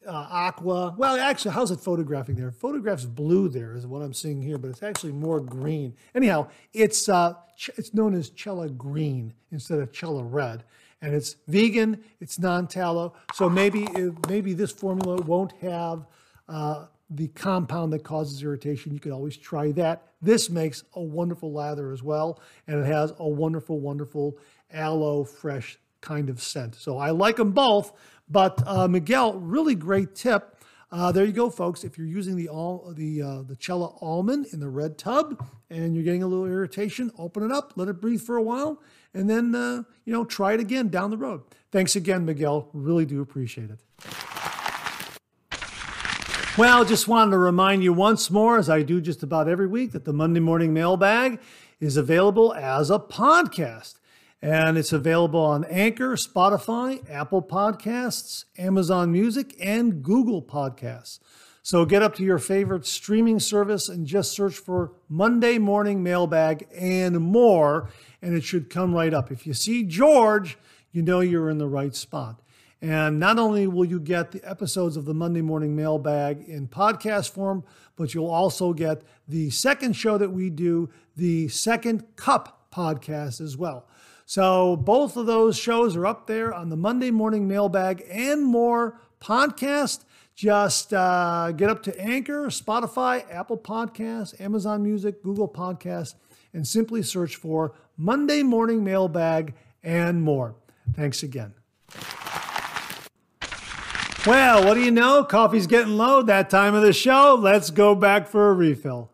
uh, 0.07 0.27
aqua. 0.31 0.95
Well, 0.97 1.19
actually, 1.19 1.53
how's 1.53 1.71
it 1.71 1.81
photographing 1.81 2.35
there? 2.37 2.51
Photographs 2.51 3.05
blue 3.05 3.49
there 3.49 3.75
is 3.75 3.87
what 3.87 4.03
I'm 4.03 4.15
seeing 4.15 4.43
here, 4.43 4.59
but 4.59 4.71
it's 4.71 4.83
actually 4.83 5.13
more 5.13 5.41
green. 5.41 5.95
Anyhow, 6.15 6.49
it's 6.73 7.09
uh, 7.09 7.35
it's 7.77 7.95
known 7.95 8.15
as 8.15 8.31
Cella 8.37 8.69
Green 8.69 9.35
instead 9.51 9.79
of 9.79 9.95
Cella 9.95 10.25
Red, 10.25 10.65
and 11.01 11.15
it's 11.15 11.37
vegan. 11.49 12.03
It's 12.21 12.39
non-tallow, 12.39 13.15
so 13.35 13.49
maybe 13.49 13.85
it, 13.95 14.15
maybe 14.29 14.53
this 14.55 14.73
formula 14.73 15.17
won't 15.23 15.53
have 15.61 16.07
uh, 16.49 16.87
the 17.11 17.29
compound 17.29 17.93
that 17.93 18.05
causes 18.05 18.43
irritation. 18.43 18.93
You 18.93 19.01
could 19.01 19.13
always 19.13 19.37
try 19.37 19.73
that. 19.73 20.09
This 20.21 20.51
makes 20.51 20.85
a 20.95 21.03
wonderful 21.03 21.53
lather 21.53 21.93
as 21.93 22.03
well, 22.03 22.41
and 22.67 22.81
it 22.81 22.87
has 22.87 23.13
a 23.19 23.29
wonderful, 23.29 23.81
wonderful 23.81 24.39
aloe 24.73 25.25
fresh 25.25 25.79
kind 26.01 26.29
of 26.29 26.43
scent. 26.43 26.75
So 26.75 26.99
I 26.99 27.11
like 27.11 27.37
them 27.37 27.53
both. 27.53 27.93
But 28.29 28.63
uh, 28.67 28.89
Miguel, 28.89 29.35
really 29.35 29.75
great 29.75 30.15
tip. 30.15 30.57
Uh, 30.91 31.11
there 31.11 31.25
you 31.25 31.33
go, 31.33 31.49
folks. 31.49 31.85
If 31.85 31.97
you're 31.97 32.07
using 32.07 32.37
the 32.37 32.49
all 32.49 32.93
the 32.95 33.23
uh, 33.23 33.43
the 33.43 33.57
Cella 33.59 33.95
almond 34.03 34.47
in 34.53 34.61
the 34.61 34.69
red 34.69 34.99
tub 34.99 35.43
and 35.71 35.95
you're 35.95 36.05
getting 36.05 36.23
a 36.23 36.27
little 36.27 36.45
irritation, 36.45 37.11
open 37.17 37.43
it 37.43 37.51
up, 37.51 37.73
let 37.77 37.89
it 37.89 38.01
breathe 38.01 38.21
for 38.21 38.37
a 38.37 38.43
while, 38.43 38.83
and 39.15 39.29
then 39.29 39.55
uh, 39.55 39.85
you 40.05 40.13
know 40.13 40.25
try 40.25 40.53
it 40.53 40.61
again 40.61 40.89
down 40.89 41.11
the 41.11 41.17
road. 41.17 41.43
Thanks 41.71 41.97
again, 41.97 42.27
Miguel. 42.27 42.69
Really 42.75 43.07
do 43.07 43.23
appreciate 43.23 43.71
it. 43.71 43.81
Well, 46.59 46.85
just 46.85 47.09
wanted 47.09 47.31
to 47.31 47.39
remind 47.39 47.83
you 47.83 47.95
once 47.95 48.31
more, 48.31 48.59
as 48.59 48.69
I 48.69 48.83
do 48.83 49.01
just 49.01 49.23
about 49.23 49.49
every 49.49 49.67
week, 49.67 49.93
that 49.93 50.05
the 50.05 50.13
Monday 50.13 50.41
Morning 50.41 50.75
Mailbag 50.75 51.41
is 51.81 51.97
available 51.97 52.53
as 52.53 52.91
a 52.91 52.99
podcast. 52.99 53.95
And 54.43 54.77
it's 54.77 54.93
available 54.93 55.41
on 55.41 55.65
Anchor, 55.67 56.17
Spotify, 56.17 57.09
Apple 57.09 57.43
Podcasts, 57.43 58.45
Amazon 58.59 59.13
Music, 59.13 59.55
and 59.61 60.03
Google 60.03 60.43
Podcasts. 60.43 61.21
So 61.63 61.85
get 61.85 62.03
up 62.03 62.17
to 62.17 62.25
your 62.25 62.41
favorite 62.41 62.85
streaming 62.85 63.39
service 63.39 63.89
and 63.89 64.05
just 64.05 64.33
search 64.33 64.57
for 64.57 64.95
Monday 65.09 65.59
Morning 65.59 66.03
Mailbag 66.03 66.67
and 66.77 67.21
more, 67.21 67.89
and 68.21 68.35
it 68.35 68.43
should 68.43 68.69
come 68.69 68.93
right 68.93 69.15
up. 69.15 69.31
If 69.31 69.47
you 69.47 69.55
see 69.55 69.85
George, 69.85 70.59
you 70.91 71.03
know 71.03 71.21
you're 71.21 71.49
in 71.49 71.59
the 71.59 71.69
right 71.69 71.95
spot. 71.95 72.43
And 72.81 73.21
not 73.21 73.39
only 73.39 73.69
will 73.69 73.85
you 73.85 74.01
get 74.01 74.33
the 74.33 74.43
episodes 74.43 74.97
of 74.97 75.05
the 75.05 75.15
Monday 75.15 75.41
Morning 75.41 75.77
Mailbag 75.77 76.49
in 76.49 76.67
podcast 76.67 77.31
form, 77.31 77.63
but 77.95 78.13
you'll 78.13 78.29
also 78.29 78.73
get 78.73 79.03
the 79.29 79.51
second 79.51 79.93
show 79.93 80.19
that 80.19 80.33
we 80.33 80.51
do, 80.51 80.91
the 81.15 81.47
Second 81.47 82.17
Cup 82.17 82.67
podcast 82.75 83.41
as 83.41 83.57
well. 83.57 83.87
So 84.27 84.77
both 84.77 85.17
of 85.17 85.27
those 85.27 85.57
shows 85.59 85.97
are 85.97 86.07
up 86.07 86.27
there 86.27 86.53
on 86.53 86.69
the 86.69 86.77
Monday 86.77 87.11
Morning 87.11 87.47
Mailbag 87.47 88.05
and 88.11 88.45
more 88.45 89.01
podcast. 89.21 90.05
Just 90.35 90.95
uh, 90.95 91.53
get 91.53 91.69
up 91.69 91.83
to 91.85 92.01
Anchor, 92.01 92.47
Spotify, 92.47 93.25
Apple 93.31 93.59
Podcasts, 93.59 94.41
Amazon 94.41 94.83
Music, 94.83 95.23
Google 95.23 95.49
Podcasts, 95.49 96.15
and 96.55 96.67
simply 96.67 97.03
search 97.03 97.37
for 97.37 97.75
Monday 97.97 98.43
Morning 98.43 98.83
Mailbag 98.83 99.55
and 99.83 100.23
more. 100.23 100.55
Thanks 100.95 101.23
again. 101.23 101.55
Well, 104.27 104.65
what 104.65 104.75
do 104.75 104.81
you 104.81 104.93
know? 104.93 105.25
Coffee's 105.25 105.67
getting 105.67 105.97
low 105.97 106.23
that 106.23 106.49
time 106.49 106.75
of 106.75 106.83
the 106.83 106.93
show. 106.93 107.37
Let's 107.39 107.71
go 107.71 107.95
back 107.95 108.29
for 108.29 108.51
a 108.51 108.55
refill. 108.55 109.12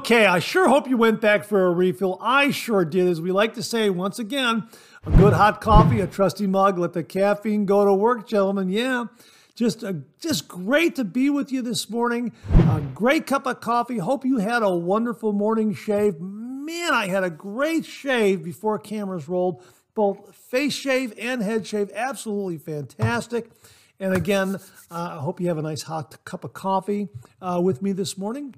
Okay, 0.00 0.24
I 0.24 0.38
sure 0.38 0.66
hope 0.66 0.88
you 0.88 0.96
went 0.96 1.20
back 1.20 1.44
for 1.44 1.66
a 1.66 1.70
refill. 1.70 2.16
I 2.22 2.52
sure 2.52 2.86
did. 2.86 3.06
As 3.06 3.20
we 3.20 3.32
like 3.32 3.52
to 3.52 3.62
say 3.62 3.90
once 3.90 4.18
again, 4.18 4.66
a 5.04 5.10
good 5.10 5.34
hot 5.34 5.60
coffee, 5.60 6.00
a 6.00 6.06
trusty 6.06 6.46
mug, 6.46 6.78
let 6.78 6.94
the 6.94 7.04
caffeine 7.04 7.66
go 7.66 7.84
to 7.84 7.92
work, 7.92 8.26
gentlemen. 8.26 8.70
Yeah, 8.70 9.08
just 9.54 9.82
a, 9.82 10.00
just 10.18 10.48
great 10.48 10.96
to 10.96 11.04
be 11.04 11.28
with 11.28 11.52
you 11.52 11.60
this 11.60 11.90
morning. 11.90 12.32
A 12.50 12.80
great 12.94 13.26
cup 13.26 13.44
of 13.44 13.60
coffee. 13.60 13.98
Hope 13.98 14.24
you 14.24 14.38
had 14.38 14.62
a 14.62 14.74
wonderful 14.74 15.34
morning 15.34 15.74
shave. 15.74 16.18
Man, 16.18 16.94
I 16.94 17.08
had 17.08 17.22
a 17.22 17.30
great 17.30 17.84
shave 17.84 18.42
before 18.42 18.78
cameras 18.78 19.28
rolled. 19.28 19.62
Both 19.94 20.34
face 20.34 20.72
shave 20.72 21.12
and 21.18 21.42
head 21.42 21.66
shave, 21.66 21.90
absolutely 21.94 22.56
fantastic. 22.56 23.50
And 24.00 24.16
again, 24.16 24.54
uh, 24.90 25.16
I 25.18 25.18
hope 25.18 25.42
you 25.42 25.48
have 25.48 25.58
a 25.58 25.62
nice 25.62 25.82
hot 25.82 26.24
cup 26.24 26.42
of 26.44 26.54
coffee 26.54 27.08
uh, 27.42 27.60
with 27.62 27.82
me 27.82 27.92
this 27.92 28.16
morning. 28.16 28.54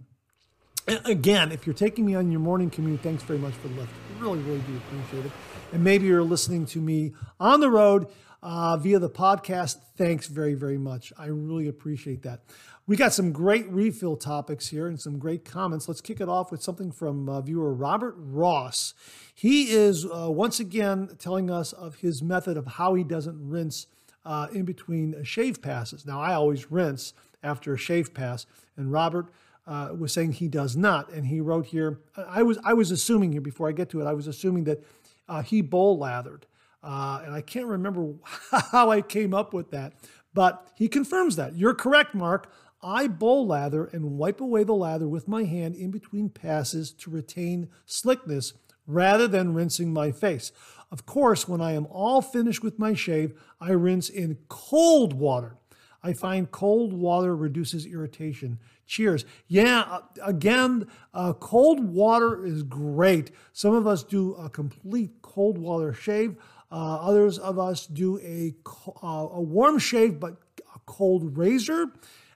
Again, 0.86 1.52
if 1.52 1.64
you're 1.64 1.74
taking 1.74 2.04
me 2.04 2.16
on 2.16 2.32
your 2.32 2.40
morning 2.40 2.68
commute, 2.68 3.00
thanks 3.02 3.22
very 3.22 3.38
much 3.38 3.54
for 3.54 3.68
the 3.68 3.80
lift. 3.80 3.92
Really, 4.18 4.40
really 4.40 4.60
do 4.60 4.76
appreciate 4.76 5.26
it. 5.26 5.32
And 5.72 5.84
maybe 5.84 6.06
you're 6.06 6.24
listening 6.24 6.66
to 6.66 6.80
me 6.80 7.12
on 7.38 7.60
the 7.60 7.70
road 7.70 8.08
uh, 8.42 8.76
via 8.76 8.98
the 8.98 9.08
podcast. 9.08 9.76
Thanks 9.96 10.26
very, 10.26 10.54
very 10.54 10.78
much. 10.78 11.12
I 11.16 11.26
really 11.26 11.68
appreciate 11.68 12.22
that. 12.22 12.40
We 12.88 12.96
got 12.96 13.12
some 13.12 13.30
great 13.30 13.68
refill 13.70 14.16
topics 14.16 14.68
here 14.68 14.88
and 14.88 15.00
some 15.00 15.20
great 15.20 15.44
comments. 15.44 15.86
Let's 15.86 16.00
kick 16.00 16.20
it 16.20 16.28
off 16.28 16.50
with 16.50 16.64
something 16.64 16.90
from 16.90 17.28
uh, 17.28 17.40
viewer 17.42 17.72
Robert 17.72 18.16
Ross. 18.18 18.92
He 19.32 19.70
is 19.70 20.04
uh, 20.04 20.30
once 20.30 20.58
again 20.58 21.16
telling 21.16 21.48
us 21.48 21.72
of 21.72 21.96
his 21.96 22.22
method 22.22 22.56
of 22.56 22.66
how 22.66 22.94
he 22.94 23.04
doesn't 23.04 23.38
rinse 23.48 23.86
uh, 24.24 24.48
in 24.52 24.64
between 24.64 25.22
shave 25.22 25.62
passes. 25.62 26.04
Now, 26.04 26.20
I 26.20 26.34
always 26.34 26.72
rinse 26.72 27.14
after 27.40 27.72
a 27.72 27.78
shave 27.78 28.12
pass, 28.14 28.46
and 28.76 28.90
Robert 28.90 29.26
uh, 29.66 29.90
was 29.97 30.12
saying 30.12 30.33
he 30.33 30.49
does 30.49 30.76
not. 30.76 31.11
And 31.12 31.26
he 31.26 31.40
wrote 31.40 31.66
here, 31.66 32.00
I 32.16 32.42
was 32.42 32.59
I 32.64 32.75
was 32.75 32.90
assuming 32.90 33.33
here 33.33 33.40
before 33.40 33.69
I 33.69 33.73
get 33.73 33.88
to 33.90 34.00
it, 34.00 34.07
I 34.07 34.12
was 34.12 34.26
assuming 34.26 34.64
that 34.64 34.83
uh, 35.28 35.42
he 35.42 35.62
bowl 35.62 35.99
lathered, 35.99 36.47
uh, 36.83 37.23
and 37.25 37.35
I 37.35 37.40
can't 37.40 37.66
remember 37.66 38.14
how 38.50 38.90
I 38.90 39.00
came 39.02 39.35
up 39.35 39.54
with 39.54 39.71
that, 39.71 39.95
but 40.35 40.69
he 40.75 40.88
confirms 40.88 41.37
that. 41.37 41.57
You're 41.57 41.75
correct, 41.75 42.14
Mark. 42.14 42.52
I 42.83 43.07
bowl 43.07 43.47
lather 43.47 43.85
and 43.85 44.19
wipe 44.19 44.40
away 44.40 44.64
the 44.64 44.73
lather 44.73 45.07
with 45.07 45.28
my 45.28 45.45
hand 45.45 45.76
in 45.76 45.92
between 45.92 46.28
passes 46.28 46.90
to 46.95 47.11
retain 47.11 47.69
slickness 47.87 48.54
rather 48.88 49.28
than 49.28 49.54
rinsing 49.54 49.92
my 49.92 50.11
face. 50.11 50.50
Of 50.90 51.07
course, 51.07 51.47
when 51.47 51.61
I 51.61 51.73
am 51.73 51.87
all 51.87 52.21
finished 52.21 52.64
with 52.64 52.81
my 52.81 52.92
shave, 52.92 53.40
I 53.61 53.71
rinse 53.71 54.09
in 54.09 54.38
cold 54.49 55.12
water. 55.12 55.57
I 56.02 56.12
find 56.12 56.50
cold 56.50 56.92
water 56.92 57.37
reduces 57.37 57.87
irritation. 57.87 58.59
Cheers. 58.92 59.25
Yeah, 59.49 59.87
uh, 59.88 60.00
again, 60.22 60.87
uh, 61.14 61.32
cold 61.32 61.80
water 61.80 62.44
is 62.44 62.62
great. 62.62 63.30
Some 63.54 63.75
of 63.75 63.87
us 63.87 64.02
do 64.02 64.34
a 64.34 64.50
complete 64.50 65.12
cold 65.22 65.56
water 65.56 65.94
shave. 65.94 66.37
Uh, 66.70 66.96
others 66.96 67.38
of 67.38 67.58
us 67.58 67.87
do 67.87 68.18
a, 68.18 68.54
uh, 69.02 69.28
a 69.32 69.40
warm 69.40 69.78
shave, 69.78 70.20
but 70.20 70.37
a 70.75 70.78
cold 70.84 71.38
razor. 71.38 71.87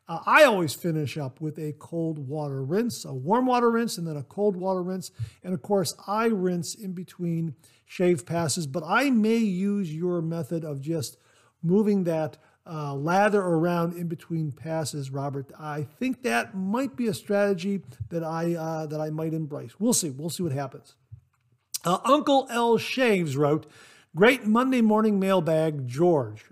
Uh, 0.09 0.21
I 0.25 0.45
always 0.45 0.73
finish 0.73 1.19
up 1.19 1.43
with 1.43 1.59
a 1.59 1.75
cold 1.75 2.27
water 2.27 2.65
rinse, 2.65 3.05
a 3.05 3.13
warm 3.13 3.45
water 3.45 3.71
rinse, 3.71 3.99
and 3.99 4.07
then 4.07 4.17
a 4.17 4.23
cold 4.23 4.57
water 4.57 4.83
rinse. 4.83 5.11
And 5.45 5.53
of 5.53 5.61
course, 5.61 5.95
I 6.07 6.29
rinse 6.29 6.75
in 6.75 6.95
between 6.95 7.55
shave 7.85 8.25
passes, 8.25 8.67
but 8.67 8.83
I 8.83 9.11
may 9.11 9.37
use 9.37 9.95
your 9.95 10.23
method 10.23 10.65
of 10.65 10.81
just 10.81 11.19
moving 11.63 12.05
that 12.05 12.39
uh, 12.69 12.95
lather 12.95 13.41
around 13.41 13.97
in 13.97 14.09
between 14.09 14.53
passes, 14.53 15.11
Robert. 15.11 15.51
I 15.59 15.87
think 15.99 16.23
that 16.23 16.55
might 16.57 16.97
be 16.97 17.07
a 17.07 17.15
strategy 17.15 17.83
that 18.11 18.25
I 18.25 18.55
uh, 18.55 18.87
that 18.87 19.01
I 19.01 19.11
might 19.11 19.35
embrace. 19.35 19.79
We'll 19.79 19.93
see. 19.93 20.11
We'll 20.11 20.31
see 20.31 20.43
what 20.43 20.53
happens. 20.53 20.97
Uh, 21.85 21.99
Uncle 22.05 22.47
L 22.51 22.79
Shaves 22.79 23.37
wrote, 23.37 23.67
"Great 24.15 24.45
Monday 24.47 24.81
morning 24.81 25.21
mailbag, 25.21 25.87
George, 25.87 26.45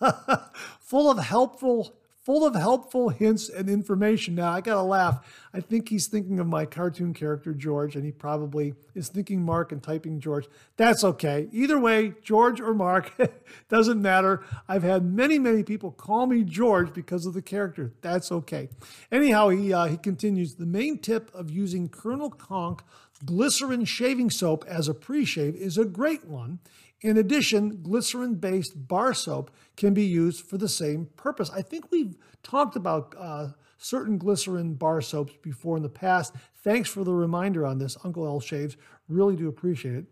full 0.80 1.10
of 1.10 1.18
helpful 1.18 1.94
full 2.24 2.46
of 2.46 2.54
helpful 2.54 3.08
hints 3.08 3.48
and 3.48 3.68
information. 3.68 4.36
Now, 4.36 4.52
I 4.52 4.60
got 4.60 4.74
to 4.74 4.82
laugh. 4.82 5.26
I 5.52 5.60
think 5.60 5.88
he's 5.88 6.06
thinking 6.06 6.38
of 6.38 6.46
my 6.46 6.64
cartoon 6.64 7.14
character, 7.14 7.52
George, 7.52 7.96
and 7.96 8.04
he 8.04 8.12
probably 8.12 8.74
is 8.94 9.08
thinking 9.08 9.42
Mark 9.42 9.72
and 9.72 9.82
typing 9.82 10.20
George. 10.20 10.46
That's 10.76 11.02
okay. 11.02 11.48
Either 11.52 11.78
way, 11.78 12.14
George 12.22 12.60
or 12.60 12.74
Mark, 12.74 13.12
doesn't 13.68 14.00
matter. 14.00 14.42
I've 14.68 14.84
had 14.84 15.04
many, 15.04 15.38
many 15.38 15.64
people 15.64 15.90
call 15.90 16.26
me 16.26 16.44
George 16.44 16.92
because 16.92 17.26
of 17.26 17.34
the 17.34 17.42
character. 17.42 17.92
That's 18.02 18.30
okay. 18.30 18.68
Anyhow, 19.10 19.48
he, 19.48 19.72
uh, 19.72 19.86
he 19.86 19.96
continues 19.96 20.54
the 20.54 20.66
main 20.66 20.98
tip 20.98 21.34
of 21.34 21.50
using 21.50 21.88
Colonel 21.88 22.30
Conk 22.30 22.82
glycerin 23.24 23.84
shaving 23.84 24.30
soap 24.30 24.64
as 24.66 24.88
a 24.88 24.94
pre 24.94 25.24
shave 25.24 25.54
is 25.54 25.78
a 25.78 25.84
great 25.84 26.24
one. 26.24 26.58
In 27.02 27.16
addition, 27.16 27.82
glycerin 27.82 28.36
based 28.36 28.86
bar 28.86 29.12
soap 29.12 29.50
can 29.76 29.92
be 29.92 30.04
used 30.04 30.46
for 30.46 30.56
the 30.56 30.68
same 30.68 31.06
purpose. 31.16 31.50
I 31.50 31.60
think 31.60 31.90
we've 31.90 32.16
talked 32.44 32.76
about 32.76 33.14
uh, 33.18 33.48
certain 33.76 34.18
glycerin 34.18 34.74
bar 34.74 35.00
soaps 35.00 35.34
before 35.42 35.76
in 35.76 35.82
the 35.82 35.88
past. 35.88 36.34
Thanks 36.62 36.88
for 36.88 37.02
the 37.02 37.12
reminder 37.12 37.66
on 37.66 37.78
this, 37.78 37.96
Uncle 38.04 38.24
L 38.24 38.38
Shaves. 38.38 38.76
Really 39.08 39.34
do 39.34 39.48
appreciate 39.48 39.96
it. 39.96 40.04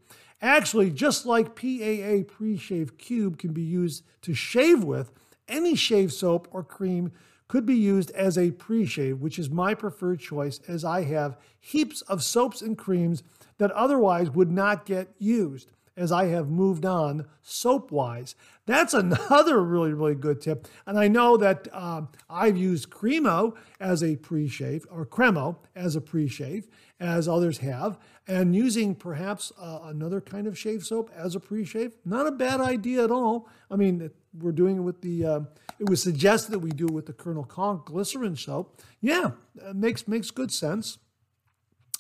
Actually, 0.43 0.91
just 0.91 1.27
like 1.27 1.55
PAA 1.55 2.25
Pre 2.27 2.57
Shave 2.57 2.99
Cube 2.99 3.39
can 3.39 3.53
be 3.53 3.63
used 3.63 4.05
to 4.23 4.35
shave 4.35 4.83
with, 4.83 5.13
any 5.47 5.77
shave 5.77 6.13
soap 6.13 6.49
or 6.51 6.65
cream 6.65 7.13
could 7.47 7.67
be 7.67 7.77
used 7.77 8.13
as 8.13 8.39
a 8.39 8.53
pre 8.53 8.87
shave, 8.87 9.19
which 9.19 9.37
is 9.37 9.51
my 9.51 9.75
preferred 9.75 10.21
choice 10.21 10.61
as 10.69 10.85
I 10.85 11.03
have 11.03 11.37
heaps 11.59 12.01
of 12.03 12.23
soaps 12.23 12.63
and 12.63 12.79
creams 12.79 13.25
that 13.59 13.73
otherwise 13.73 14.31
would 14.31 14.53
not 14.53 14.87
get 14.87 15.09
used 15.19 15.73
as 16.01 16.11
I 16.11 16.27
have 16.29 16.49
moved 16.49 16.87
on 16.87 17.27
soap 17.43 17.93
wise. 17.93 18.35
That's 18.65 18.95
another 18.95 19.63
really, 19.63 19.93
really 19.93 20.15
good 20.15 20.41
tip. 20.41 20.67
And 20.87 20.99
I 20.99 21.09
know 21.09 21.37
that 21.37 21.69
um, 21.75 22.09
I've 22.29 22.57
used 22.57 22.89
Cremo 22.89 23.55
as 23.79 24.03
a 24.03 24.17
pre 24.17 24.49
shave 24.49 24.87
or 24.91 25.05
Cremo 25.05 25.57
as 25.77 25.97
a 25.97 26.01
pre 26.01 26.27
shave, 26.27 26.69
as 26.99 27.29
others 27.29 27.59
have, 27.59 27.99
and 28.27 28.57
using 28.57 28.95
perhaps 28.95 29.53
uh, 29.61 29.81
another 29.85 30.23
kind 30.23 30.47
of 30.47 30.59
shave 30.59 30.85
soap 30.85 31.11
as 31.15 31.35
a 31.35 31.41
pre 31.41 31.65
shave. 31.65 31.93
Not 32.05 32.27
a 32.27 32.33
bad 32.33 32.61
idea 32.61 33.05
at 33.05 33.11
all. 33.11 33.47
I 33.71 33.77
mean, 33.77 34.11
we're 34.39 34.53
doing 34.53 34.79
it 34.79 34.81
with 34.81 35.03
the, 35.03 35.27
uh, 35.27 35.41
it 35.79 35.91
was 35.91 36.03
suggested 36.03 36.53
that 36.53 36.61
we 36.61 36.71
do 36.71 36.87
it 36.87 36.93
with 36.93 37.07
the 37.07 37.13
Colonel 37.13 37.45
Conk 37.45 37.85
glycerin 37.85 38.37
soap. 38.37 38.81
Yeah, 39.03 39.33
makes, 39.75 40.09
makes 40.09 40.31
good 40.31 40.51
sense. 40.51 40.99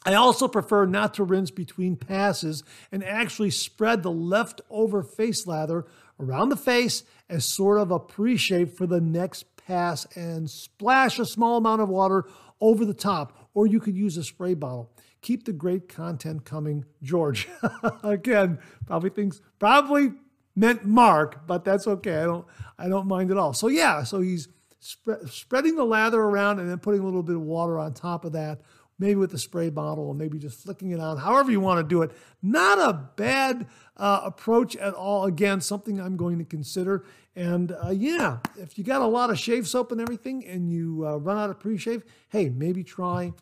I 0.04 0.14
also 0.14 0.48
prefer 0.48 0.86
not 0.86 1.14
to 1.14 1.24
rinse 1.24 1.50
between 1.50 1.96
passes 1.96 2.62
and 2.90 3.04
actually 3.04 3.50
spread 3.50 4.02
the 4.02 4.10
leftover 4.10 5.02
face 5.02 5.46
lather 5.46 5.86
around 6.18 6.48
the 6.48 6.56
face 6.56 7.02
as 7.28 7.44
sort 7.44 7.78
of 7.78 7.90
a 7.90 7.98
pre 7.98 8.36
shave 8.36 8.72
for 8.72 8.86
the 8.86 9.00
next 9.00 9.56
pass 9.56 10.06
and 10.16 10.48
splash 10.48 11.18
a 11.18 11.26
small 11.26 11.58
amount 11.58 11.82
of 11.82 11.88
water 11.88 12.24
over 12.60 12.84
the 12.84 12.94
top, 12.94 13.48
or 13.54 13.66
you 13.66 13.80
could 13.80 13.96
use 13.96 14.16
a 14.16 14.24
spray 14.24 14.54
bottle. 14.54 14.90
Keep 15.22 15.44
the 15.44 15.52
great 15.52 15.88
content 15.88 16.44
coming, 16.44 16.84
George. 17.02 17.48
Again, 18.02 18.58
probably 18.86 19.10
thinks 19.10 19.40
probably 19.58 20.12
meant 20.56 20.84
Mark, 20.84 21.46
but 21.46 21.64
that's 21.64 21.86
okay. 21.86 22.18
I 22.18 22.24
don't 22.24 22.46
I 22.78 22.88
don't 22.88 23.06
mind 23.06 23.30
at 23.30 23.36
all. 23.36 23.52
So 23.52 23.68
yeah, 23.68 24.02
so 24.04 24.20
he's 24.20 24.48
spre- 24.80 25.26
spreading 25.28 25.76
the 25.76 25.84
lather 25.84 26.20
around 26.20 26.58
and 26.58 26.70
then 26.70 26.78
putting 26.78 27.00
a 27.00 27.04
little 27.04 27.22
bit 27.22 27.36
of 27.36 27.42
water 27.42 27.78
on 27.78 27.92
top 27.92 28.24
of 28.24 28.32
that 28.32 28.62
maybe 29.00 29.16
with 29.16 29.32
a 29.34 29.38
spray 29.38 29.70
bottle 29.70 30.06
or 30.06 30.14
maybe 30.14 30.38
just 30.38 30.62
flicking 30.62 30.90
it 30.90 31.00
on, 31.00 31.16
however 31.16 31.50
you 31.50 31.58
want 31.58 31.78
to 31.78 31.88
do 31.88 32.02
it. 32.02 32.12
Not 32.42 32.78
a 32.78 32.92
bad 33.16 33.66
uh, 33.96 34.20
approach 34.24 34.76
at 34.76 34.94
all. 34.94 35.24
Again, 35.24 35.60
something 35.60 36.00
I'm 36.00 36.16
going 36.16 36.38
to 36.38 36.44
consider. 36.44 37.04
And 37.34 37.72
uh, 37.72 37.90
yeah, 37.90 38.38
if 38.56 38.76
you 38.78 38.84
got 38.84 39.00
a 39.00 39.06
lot 39.06 39.30
of 39.30 39.38
shave 39.38 39.66
soap 39.66 39.90
and 39.90 40.00
everything 40.00 40.46
and 40.46 40.70
you 40.70 41.06
uh, 41.06 41.16
run 41.16 41.38
out 41.38 41.50
of 41.50 41.58
pre 41.58 41.78
shave, 41.78 42.04
hey, 42.28 42.50
maybe 42.50 42.84
try 42.84 43.32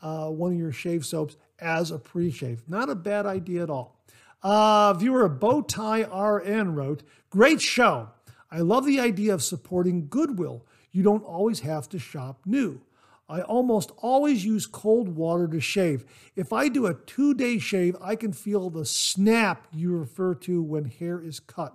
uh, 0.00 0.28
one 0.28 0.52
of 0.52 0.58
your 0.58 0.72
shave 0.72 1.04
soaps 1.04 1.36
as 1.58 1.90
a 1.90 1.98
pre 1.98 2.30
shave. 2.30 2.62
Not 2.68 2.88
a 2.88 2.94
bad 2.94 3.26
idea 3.26 3.62
at 3.64 3.70
all. 3.70 3.96
Uh, 4.42 4.94
viewer 4.94 5.28
Bowtie 5.28 6.06
RN 6.06 6.74
wrote, 6.74 7.02
Great 7.30 7.60
show. 7.60 8.10
I 8.50 8.60
love 8.60 8.86
the 8.86 9.00
idea 9.00 9.34
of 9.34 9.42
supporting 9.42 10.08
Goodwill. 10.08 10.64
You 10.92 11.02
don't 11.02 11.24
always 11.24 11.60
have 11.60 11.88
to 11.90 11.98
shop 11.98 12.40
new. 12.46 12.80
I 13.28 13.42
almost 13.42 13.92
always 13.98 14.44
use 14.44 14.66
cold 14.66 15.10
water 15.10 15.46
to 15.48 15.60
shave. 15.60 16.04
If 16.34 16.52
I 16.52 16.68
do 16.68 16.86
a 16.86 16.94
two 16.94 17.34
day 17.34 17.58
shave, 17.58 17.94
I 18.00 18.16
can 18.16 18.32
feel 18.32 18.70
the 18.70 18.86
snap 18.86 19.66
you 19.72 19.94
refer 19.94 20.34
to 20.36 20.62
when 20.62 20.86
hair 20.86 21.20
is 21.20 21.38
cut. 21.38 21.74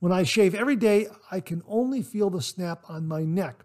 When 0.00 0.12
I 0.12 0.24
shave 0.24 0.54
every 0.54 0.76
day, 0.76 1.06
I 1.30 1.40
can 1.40 1.62
only 1.66 2.02
feel 2.02 2.28
the 2.28 2.42
snap 2.42 2.84
on 2.88 3.06
my 3.06 3.24
neck. 3.24 3.64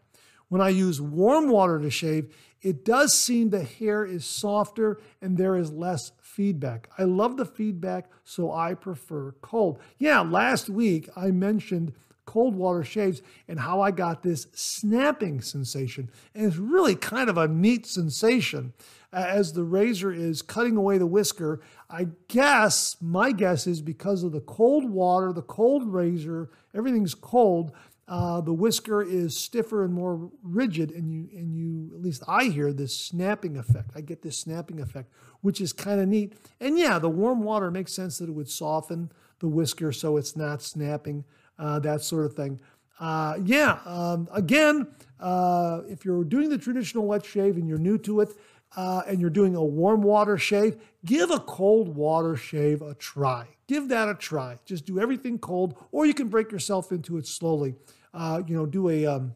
When 0.49 0.61
I 0.61 0.69
use 0.69 1.01
warm 1.01 1.49
water 1.49 1.79
to 1.79 1.89
shave, 1.89 2.33
it 2.61 2.85
does 2.85 3.13
seem 3.13 3.49
the 3.49 3.63
hair 3.63 4.05
is 4.05 4.25
softer 4.25 4.99
and 5.21 5.37
there 5.37 5.55
is 5.55 5.71
less 5.71 6.11
feedback. 6.21 6.89
I 6.97 7.03
love 7.03 7.37
the 7.37 7.45
feedback, 7.45 8.09
so 8.23 8.51
I 8.51 8.73
prefer 8.73 9.33
cold. 9.41 9.79
Yeah, 9.97 10.21
last 10.21 10.69
week 10.69 11.09
I 11.15 11.31
mentioned 11.31 11.93
cold 12.27 12.53
water 12.53 12.83
shaves 12.83 13.23
and 13.47 13.59
how 13.59 13.81
I 13.81 13.89
got 13.89 14.21
this 14.21 14.45
snapping 14.53 15.41
sensation. 15.41 16.11
And 16.35 16.45
it's 16.45 16.57
really 16.57 16.95
kind 16.95 17.29
of 17.29 17.37
a 17.37 17.47
neat 17.47 17.87
sensation 17.87 18.73
as 19.11 19.53
the 19.53 19.63
razor 19.63 20.11
is 20.11 20.43
cutting 20.43 20.77
away 20.77 20.99
the 20.99 21.07
whisker. 21.07 21.61
I 21.89 22.09
guess, 22.27 22.97
my 23.01 23.31
guess 23.31 23.65
is 23.65 23.81
because 23.81 24.23
of 24.23 24.33
the 24.33 24.41
cold 24.41 24.87
water, 24.87 25.33
the 25.33 25.41
cold 25.41 25.87
razor, 25.91 26.51
everything's 26.75 27.15
cold. 27.15 27.71
Uh, 28.09 28.39
the 28.39 28.53
whisker 28.53 29.01
is 29.01 29.35
stiffer 29.35 29.83
and 29.83 29.93
more 29.93 30.31
rigid, 30.41 30.91
and 30.91 31.11
you 31.11 31.27
and 31.33 31.53
you 31.53 31.91
at 31.93 32.01
least 32.01 32.23
I 32.25 32.45
hear 32.45 32.71
this 32.71 32.95
snapping 32.95 33.57
effect. 33.57 33.91
I 33.95 34.01
get 34.01 34.21
this 34.21 34.37
snapping 34.37 34.79
effect, 34.79 35.11
which 35.41 35.59
is 35.59 35.73
kind 35.73 35.99
of 35.99 36.07
neat. 36.07 36.33
And 36.61 36.79
yeah, 36.79 36.99
the 36.99 37.09
warm 37.09 37.43
water 37.43 37.69
makes 37.69 37.91
sense 37.91 38.17
that 38.19 38.29
it 38.29 38.33
would 38.33 38.49
soften 38.49 39.11
the 39.39 39.49
whisker 39.49 39.91
so 39.91 40.15
it's 40.15 40.37
not 40.37 40.61
snapping 40.61 41.25
uh, 41.59 41.79
that 41.79 42.01
sort 42.01 42.25
of 42.25 42.33
thing. 42.33 42.59
Uh, 42.99 43.37
yeah, 43.43 43.79
um, 43.85 44.27
again, 44.33 44.87
uh, 45.19 45.81
if 45.87 46.03
you're 46.03 46.23
doing 46.23 46.49
the 46.49 46.57
traditional 46.57 47.05
wet 47.05 47.25
shave 47.25 47.57
and 47.57 47.67
you're 47.67 47.77
new 47.77 47.97
to 47.97 48.21
it, 48.21 48.29
uh, 48.75 49.01
and 49.07 49.21
you're 49.21 49.29
doing 49.29 49.55
a 49.55 49.63
warm 49.63 50.01
water 50.01 50.37
shave, 50.37 50.77
give 51.05 51.31
a 51.31 51.39
cold 51.39 51.95
water 51.95 52.35
shave 52.35 52.81
a 52.81 52.93
try. 52.95 53.47
Give 53.67 53.87
that 53.89 54.09
a 54.09 54.15
try. 54.15 54.57
Just 54.65 54.85
do 54.85 54.99
everything 54.99 55.39
cold, 55.39 55.75
or 55.91 56.05
you 56.05 56.13
can 56.13 56.27
break 56.27 56.51
yourself 56.51 56.91
into 56.91 57.17
it 57.17 57.25
slowly. 57.27 57.75
Uh, 58.13 58.41
you 58.45 58.55
know, 58.55 58.65
do 58.65 58.89
a 58.89 59.05
um, 59.05 59.35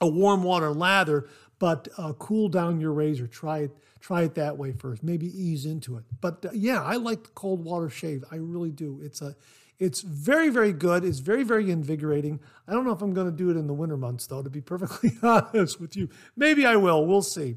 a 0.00 0.08
warm 0.08 0.42
water 0.42 0.70
lather, 0.70 1.28
but 1.58 1.88
uh, 1.98 2.12
cool 2.14 2.48
down 2.48 2.80
your 2.80 2.92
razor. 2.92 3.26
Try 3.26 3.60
it. 3.60 3.76
Try 4.00 4.22
it 4.22 4.34
that 4.36 4.56
way 4.56 4.72
first. 4.72 5.02
Maybe 5.02 5.26
ease 5.26 5.66
into 5.66 5.96
it. 5.96 6.04
But 6.20 6.44
uh, 6.44 6.50
yeah, 6.52 6.82
I 6.82 6.96
like 6.96 7.24
the 7.24 7.30
cold 7.30 7.64
water 7.64 7.90
shave. 7.90 8.24
I 8.30 8.36
really 8.36 8.70
do. 8.70 9.00
It's 9.02 9.22
a 9.22 9.34
it's 9.78 10.00
very, 10.00 10.48
very 10.48 10.72
good. 10.72 11.04
It's 11.04 11.20
very, 11.20 11.44
very 11.44 11.70
invigorating. 11.70 12.40
I 12.66 12.72
don't 12.72 12.84
know 12.84 12.92
if 12.92 13.02
I'm 13.02 13.14
going 13.14 13.30
to 13.30 13.36
do 13.36 13.50
it 13.50 13.56
in 13.56 13.66
the 13.66 13.74
winter 13.74 13.96
months, 13.96 14.26
though, 14.26 14.42
to 14.42 14.50
be 14.50 14.60
perfectly 14.60 15.12
honest 15.22 15.80
with 15.80 15.96
you. 15.96 16.08
Maybe 16.36 16.66
I 16.66 16.76
will. 16.76 17.06
We'll 17.06 17.22
see. 17.22 17.56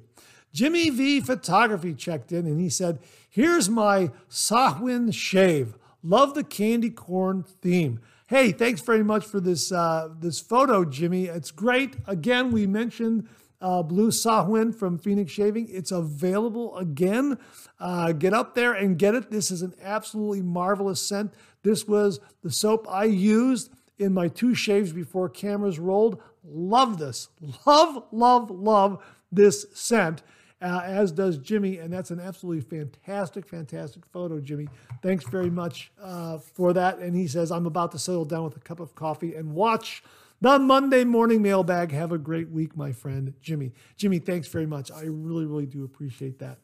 Jimmy 0.54 0.90
V 0.90 1.22
Photography 1.22 1.94
checked 1.94 2.32
in 2.32 2.46
and 2.46 2.60
he 2.60 2.70
said, 2.70 3.00
Here's 3.30 3.70
my 3.70 4.12
Samhain 4.28 5.12
shave. 5.12 5.78
Love 6.04 6.34
the 6.34 6.44
candy 6.44 6.90
corn 6.90 7.44
theme. 7.62 8.02
Hey, 8.28 8.52
thanks 8.52 8.82
very 8.82 9.04
much 9.04 9.26
for 9.26 9.40
this 9.40 9.72
uh, 9.72 10.10
this 10.20 10.40
photo, 10.40 10.86
Jimmy. 10.86 11.26
It's 11.26 11.52
great. 11.52 11.98
Again, 12.08 12.52
we 12.52 12.68
mentioned 12.68 13.28
uh, 13.62 13.84
Blue 13.84 14.12
Samhain 14.12 14.74
from 14.74 14.98
Phoenix 14.98 15.32
Shaving. 15.32 15.68
It's 15.70 15.92
available 15.92 16.78
again. 16.78 17.38
Uh, 17.80 18.12
get 18.12 18.34
up 18.34 18.56
there 18.56 18.74
and 18.74 18.98
get 18.98 19.16
it. 19.16 19.32
This 19.32 19.52
is 19.52 19.62
an 19.62 19.74
absolutely 19.82 20.42
marvelous 20.42 21.02
scent. 21.02 21.34
This 21.64 21.88
was 21.88 22.20
the 22.42 22.52
soap 22.52 22.88
I 22.90 23.06
used 23.06 23.72
in 24.00 24.14
my 24.14 24.28
two 24.28 24.56
shaves 24.56 24.92
before 24.92 25.30
cameras 25.30 25.80
rolled. 25.80 26.22
Love 26.44 26.98
this. 26.98 27.30
Love, 27.66 28.04
love, 28.12 28.50
love 28.50 29.04
this 29.32 29.66
scent. 29.74 30.24
Uh, 30.62 30.82
as 30.84 31.12
does 31.12 31.40
Jimmy, 31.40 31.80
and 31.80 31.92
that's 31.92 32.12
an 32.12 32.20
absolutely 32.20 32.62
fantastic, 32.62 33.48
fantastic 33.48 34.06
photo, 34.06 34.40
Jimmy. 34.40 34.68
Thanks 35.02 35.26
very 35.26 35.50
much 35.50 35.92
uh, 36.00 36.38
for 36.38 36.72
that. 36.74 37.00
And 37.00 37.16
he 37.16 37.28
says, 37.28 37.52
I'm 37.52 37.66
about 37.66 37.92
to 37.94 38.00
settle 38.00 38.26
down 38.26 38.44
with 38.44 38.58
a 38.58 38.60
cup 38.60 38.80
of 38.80 38.94
coffee 38.94 39.34
and 39.34 39.54
watch 39.54 40.04
the 40.42 40.58
Monday 40.58 41.04
morning 41.04 41.42
mailbag. 41.42 41.92
Have 41.92 42.12
a 42.12 42.18
great 42.18 42.50
week, 42.50 42.76
my 42.76 42.92
friend 42.92 43.34
Jimmy. 43.42 43.74
Jimmy, 43.96 44.20
thanks 44.20 44.48
very 44.48 44.66
much. 44.66 44.92
I 44.92 45.04
really, 45.04 45.46
really 45.46 45.68
do 45.68 45.84
appreciate 45.84 46.40
that. 46.40 46.58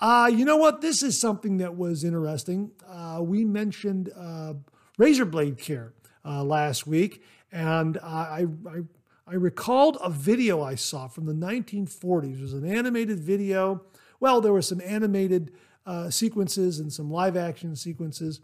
Uh, 0.00 0.30
you 0.32 0.44
know 0.44 0.56
what? 0.56 0.80
This 0.80 1.02
is 1.02 1.20
something 1.20 1.58
that 1.58 1.76
was 1.76 2.04
interesting. 2.04 2.70
Uh, 2.88 3.18
we 3.20 3.44
mentioned 3.44 4.10
uh, 4.16 4.54
razor 4.96 5.24
blade 5.24 5.58
care 5.58 5.92
uh, 6.24 6.42
last 6.44 6.86
week, 6.86 7.22
and 7.50 7.98
I, 7.98 8.46
I, 8.66 8.80
I 9.26 9.34
recalled 9.34 9.98
a 10.00 10.08
video 10.08 10.62
I 10.62 10.76
saw 10.76 11.08
from 11.08 11.26
the 11.26 11.34
1940s. 11.34 12.38
It 12.38 12.42
was 12.42 12.52
an 12.54 12.64
animated 12.64 13.18
video. 13.18 13.82
Well, 14.20 14.40
there 14.40 14.52
were 14.52 14.62
some 14.62 14.80
animated 14.80 15.52
uh, 15.84 16.10
sequences 16.10 16.78
and 16.78 16.92
some 16.92 17.10
live 17.10 17.36
action 17.36 17.74
sequences, 17.76 18.40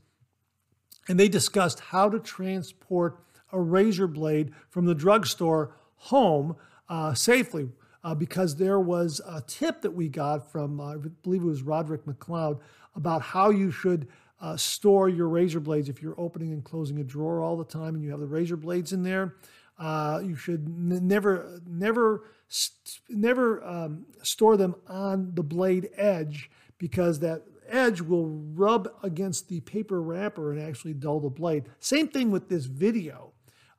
and 1.09 1.19
they 1.19 1.29
discussed 1.29 1.81
how 1.81 2.09
to 2.11 2.19
transport 2.19 3.21
a 3.53 3.61
razor 3.61 4.07
blade 4.07 4.53
from 4.71 4.87
the 4.87 4.95
drugstore 4.95 5.77
home 5.97 6.57
uh, 6.89 7.15
safely 7.15 7.69
uh, 8.05 8.15
because 8.15 8.57
there 8.57 8.81
was 8.81 9.21
a 9.27 9.41
tip 9.43 9.83
that 9.83 9.93
we 9.93 10.09
got 10.09 10.51
from, 10.51 10.81
uh, 10.81 10.95
I 10.95 10.97
believe 11.23 11.43
it 11.43 11.47
was 11.47 11.63
Roderick 11.63 12.05
McLeod, 12.05 12.59
about 12.95 13.23
how 13.23 13.51
you 13.51 13.71
should 13.71 14.09
uh, 14.41 14.57
store 14.57 15.09
your 15.09 15.29
razor 15.29 15.61
blades 15.61 15.89
if 15.89 16.03
you're 16.03 16.19
opening 16.19 16.53
and 16.53 16.65
closing 16.65 16.99
a 16.99 17.05
drawer 17.05 17.41
all 17.41 17.57
the 17.57 17.65
time 17.65 17.95
and 17.95 18.03
you 18.03 18.11
have 18.11 18.21
the 18.21 18.27
razor 18.27 18.57
blades 18.57 18.93
in 18.93 19.03
there. 19.03 19.37
Uh, 19.79 20.21
you 20.23 20.35
should 20.35 20.67
n- 20.67 21.07
never, 21.07 21.61
never, 21.67 22.25
st- 22.49 23.01
never 23.09 23.65
um, 23.65 24.05
store 24.23 24.57
them 24.57 24.75
on 24.89 25.33
the 25.35 25.43
blade 25.43 25.89
edge 25.97 26.51
because 26.79 27.21
that 27.21 27.43
edge 27.69 28.01
will 28.01 28.27
rub 28.27 28.89
against 29.03 29.49
the 29.49 29.61
paper 29.61 30.03
wrapper 30.03 30.53
and 30.53 30.61
actually 30.61 30.93
dull 30.93 31.21
the 31.21 31.31
blade. 31.31 31.65
Same 31.79 32.09
thing 32.09 32.31
with 32.31 32.49
this 32.49 32.67
video. 32.67 33.33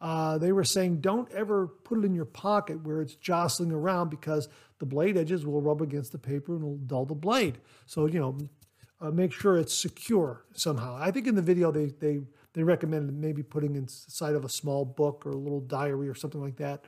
Uh, 0.03 0.37
they 0.37 0.51
were 0.51 0.65
saying 0.65 0.99
don't 0.99 1.31
ever 1.31 1.65
put 1.65 1.97
it 1.97 2.03
in 2.03 2.13
your 2.13 2.25
pocket 2.25 2.83
where 2.83 3.01
it's 3.01 3.15
jostling 3.15 3.71
around 3.71 4.09
because 4.09 4.49
the 4.79 4.85
blade 4.85 5.15
edges 5.15 5.45
will 5.45 5.61
rub 5.61 5.81
against 5.81 6.11
the 6.11 6.17
paper 6.17 6.55
and 6.55 6.63
will 6.63 6.75
dull 6.75 7.05
the 7.05 7.15
blade. 7.15 7.59
So, 7.85 8.05
you 8.07 8.19
know, 8.19 8.37
uh, 8.99 9.11
make 9.11 9.31
sure 9.31 9.57
it's 9.57 9.73
secure 9.73 10.43
somehow. 10.51 10.97
I 10.99 11.09
think 11.09 11.25
in 11.25 11.35
the 11.35 11.41
video 11.41 11.71
they, 11.71 11.85
they, 11.85 12.19
they 12.51 12.63
recommended 12.63 13.15
maybe 13.15 13.43
putting 13.43 13.77
inside 13.77 14.35
of 14.35 14.43
a 14.43 14.49
small 14.49 14.83
book 14.83 15.25
or 15.25 15.29
a 15.31 15.37
little 15.37 15.61
diary 15.61 16.09
or 16.09 16.15
something 16.15 16.41
like 16.41 16.57
that. 16.57 16.83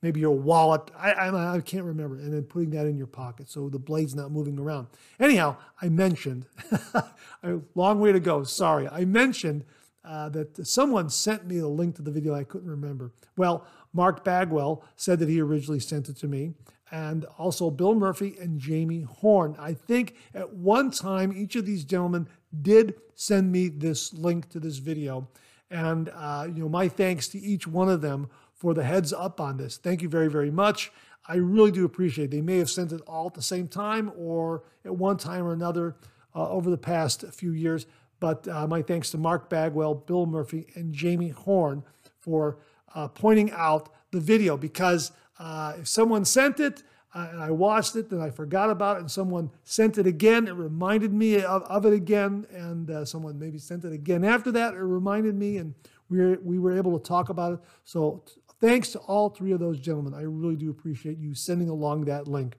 Maybe 0.00 0.20
your 0.20 0.36
wallet. 0.36 0.88
I, 0.96 1.12
I, 1.12 1.56
I 1.56 1.60
can't 1.60 1.84
remember. 1.84 2.14
And 2.14 2.32
then 2.32 2.44
putting 2.44 2.70
that 2.70 2.86
in 2.86 2.96
your 2.96 3.08
pocket 3.08 3.50
so 3.50 3.70
the 3.70 3.80
blade's 3.80 4.14
not 4.14 4.30
moving 4.30 4.60
around. 4.60 4.86
Anyhow, 5.18 5.56
I 5.80 5.88
mentioned, 5.88 6.46
a 7.42 7.58
long 7.74 7.98
way 7.98 8.12
to 8.12 8.20
go. 8.20 8.44
Sorry. 8.44 8.86
I 8.88 9.04
mentioned 9.04 9.64
uh, 10.04 10.28
that 10.30 10.66
someone 10.66 11.08
sent 11.08 11.46
me 11.46 11.58
a 11.58 11.68
link 11.68 11.96
to 11.96 12.02
the 12.02 12.10
video. 12.10 12.34
I 12.34 12.44
couldn't 12.44 12.70
remember. 12.70 13.12
Well, 13.36 13.66
Mark 13.92 14.24
Bagwell 14.24 14.84
said 14.96 15.18
that 15.20 15.28
he 15.28 15.40
originally 15.40 15.80
sent 15.80 16.08
it 16.08 16.16
to 16.18 16.28
me, 16.28 16.54
and 16.90 17.24
also 17.38 17.70
Bill 17.70 17.94
Murphy 17.94 18.36
and 18.40 18.58
Jamie 18.58 19.02
Horn. 19.02 19.56
I 19.58 19.74
think 19.74 20.16
at 20.34 20.52
one 20.52 20.90
time 20.90 21.32
each 21.32 21.56
of 21.56 21.66
these 21.66 21.84
gentlemen 21.84 22.28
did 22.60 22.94
send 23.14 23.52
me 23.52 23.68
this 23.68 24.12
link 24.12 24.48
to 24.50 24.60
this 24.60 24.78
video, 24.78 25.28
and 25.70 26.10
uh, 26.14 26.46
you 26.48 26.62
know 26.62 26.68
my 26.68 26.88
thanks 26.88 27.28
to 27.28 27.38
each 27.38 27.66
one 27.66 27.88
of 27.88 28.00
them 28.00 28.28
for 28.54 28.74
the 28.74 28.84
heads 28.84 29.12
up 29.12 29.40
on 29.40 29.56
this. 29.56 29.76
Thank 29.76 30.02
you 30.02 30.08
very 30.08 30.28
very 30.28 30.50
much. 30.50 30.90
I 31.28 31.36
really 31.36 31.70
do 31.70 31.84
appreciate 31.84 32.26
it. 32.26 32.30
They 32.32 32.40
may 32.40 32.58
have 32.58 32.70
sent 32.70 32.92
it 32.92 33.00
all 33.06 33.28
at 33.28 33.34
the 33.34 33.42
same 33.42 33.68
time 33.68 34.12
or 34.16 34.64
at 34.84 34.96
one 34.96 35.16
time 35.16 35.44
or 35.44 35.52
another 35.52 35.94
uh, 36.34 36.48
over 36.48 36.70
the 36.70 36.78
past 36.78 37.24
few 37.32 37.52
years. 37.52 37.86
But 38.22 38.46
uh, 38.46 38.68
my 38.68 38.82
thanks 38.82 39.10
to 39.10 39.18
Mark 39.18 39.50
Bagwell, 39.50 39.96
Bill 39.96 40.26
Murphy, 40.26 40.68
and 40.76 40.94
Jamie 40.94 41.30
Horn 41.30 41.82
for 42.20 42.58
uh, 42.94 43.08
pointing 43.08 43.50
out 43.50 43.88
the 44.12 44.20
video 44.20 44.56
because 44.56 45.10
uh, 45.40 45.72
if 45.80 45.88
someone 45.88 46.24
sent 46.24 46.60
it 46.60 46.84
uh, 47.16 47.26
and 47.32 47.42
I 47.42 47.50
watched 47.50 47.96
it 47.96 48.12
and 48.12 48.22
I 48.22 48.30
forgot 48.30 48.70
about 48.70 48.98
it 48.98 49.00
and 49.00 49.10
someone 49.10 49.50
sent 49.64 49.98
it 49.98 50.06
again, 50.06 50.46
it 50.46 50.52
reminded 50.52 51.12
me 51.12 51.42
of, 51.42 51.64
of 51.64 51.84
it 51.84 51.92
again, 51.92 52.46
and 52.52 52.88
uh, 52.92 53.04
someone 53.04 53.40
maybe 53.40 53.58
sent 53.58 53.84
it 53.84 53.92
again 53.92 54.22
after 54.22 54.52
that, 54.52 54.74
it 54.74 54.78
reminded 54.78 55.34
me, 55.34 55.56
and 55.56 55.74
we 56.08 56.20
were, 56.20 56.38
we 56.44 56.60
were 56.60 56.78
able 56.78 56.96
to 56.96 57.04
talk 57.04 57.28
about 57.28 57.54
it. 57.54 57.58
So 57.82 58.22
thanks 58.60 58.90
to 58.90 59.00
all 59.00 59.30
three 59.30 59.50
of 59.50 59.58
those 59.58 59.80
gentlemen. 59.80 60.14
I 60.14 60.22
really 60.22 60.54
do 60.54 60.70
appreciate 60.70 61.18
you 61.18 61.34
sending 61.34 61.68
along 61.68 62.04
that 62.04 62.28
link. 62.28 62.54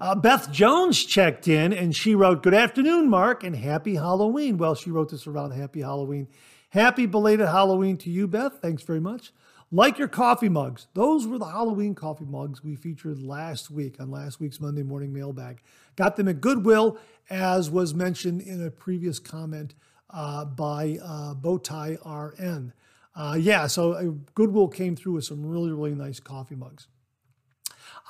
Uh, 0.00 0.14
Beth 0.14 0.50
Jones 0.50 1.04
checked 1.04 1.46
in 1.46 1.74
and 1.74 1.94
she 1.94 2.14
wrote, 2.14 2.42
Good 2.42 2.54
afternoon, 2.54 3.10
Mark, 3.10 3.44
and 3.44 3.54
happy 3.54 3.96
Halloween. 3.96 4.56
Well, 4.56 4.74
she 4.74 4.90
wrote 4.90 5.10
this 5.10 5.26
around 5.26 5.50
Happy 5.50 5.82
Halloween. 5.82 6.26
Happy 6.70 7.04
belated 7.04 7.46
Halloween 7.46 7.98
to 7.98 8.10
you, 8.10 8.26
Beth. 8.26 8.60
Thanks 8.62 8.82
very 8.82 9.00
much. 9.00 9.30
Like 9.70 9.98
your 9.98 10.08
coffee 10.08 10.48
mugs. 10.48 10.86
Those 10.94 11.26
were 11.26 11.36
the 11.36 11.44
Halloween 11.44 11.94
coffee 11.94 12.24
mugs 12.24 12.64
we 12.64 12.76
featured 12.76 13.20
last 13.20 13.70
week 13.70 14.00
on 14.00 14.10
last 14.10 14.40
week's 14.40 14.58
Monday 14.58 14.82
morning 14.82 15.12
mailbag. 15.12 15.60
Got 15.96 16.16
them 16.16 16.28
at 16.28 16.40
Goodwill, 16.40 16.96
as 17.28 17.70
was 17.70 17.92
mentioned 17.92 18.40
in 18.40 18.64
a 18.64 18.70
previous 18.70 19.18
comment 19.18 19.74
uh, 20.08 20.46
by 20.46 20.98
uh, 21.02 21.34
Bowtie 21.34 21.98
RN. 22.06 22.72
Uh, 23.14 23.36
yeah, 23.38 23.66
so 23.66 23.92
uh, 23.92 24.04
Goodwill 24.34 24.68
came 24.68 24.96
through 24.96 25.12
with 25.12 25.24
some 25.24 25.44
really, 25.44 25.70
really 25.70 25.94
nice 25.94 26.20
coffee 26.20 26.56
mugs. 26.56 26.88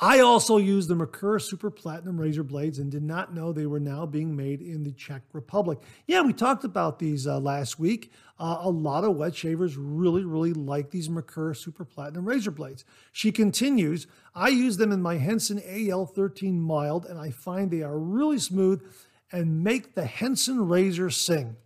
I 0.02 0.20
also 0.20 0.56
used 0.56 0.88
the 0.88 0.94
Merkur 0.94 1.42
Super 1.42 1.70
Platinum 1.70 2.18
razor 2.18 2.42
blades 2.42 2.78
and 2.78 2.90
did 2.90 3.02
not 3.02 3.34
know 3.34 3.52
they 3.52 3.66
were 3.66 3.80
now 3.80 4.06
being 4.06 4.34
made 4.34 4.62
in 4.62 4.82
the 4.82 4.92
Czech 4.92 5.20
Republic. 5.34 5.78
Yeah, 6.06 6.22
we 6.22 6.32
talked 6.32 6.64
about 6.64 6.98
these 6.98 7.26
uh, 7.26 7.38
last 7.38 7.78
week. 7.78 8.10
Uh, 8.38 8.60
a 8.62 8.70
lot 8.70 9.04
of 9.04 9.16
wet 9.16 9.36
shavers 9.36 9.76
really, 9.76 10.24
really 10.24 10.54
like 10.54 10.90
these 10.90 11.10
Merkur 11.10 11.54
Super 11.54 11.84
Platinum 11.84 12.24
razor 12.24 12.50
blades. 12.50 12.86
She 13.12 13.30
continues, 13.30 14.06
I 14.34 14.48
use 14.48 14.78
them 14.78 14.90
in 14.90 15.02
my 15.02 15.18
Henson 15.18 15.60
AL13 15.60 16.54
mild 16.54 17.04
and 17.04 17.18
I 17.18 17.30
find 17.30 17.70
they 17.70 17.82
are 17.82 17.98
really 17.98 18.38
smooth 18.38 18.82
and 19.30 19.62
make 19.62 19.94
the 19.94 20.06
Henson 20.06 20.66
razor 20.66 21.10
sing. 21.10 21.56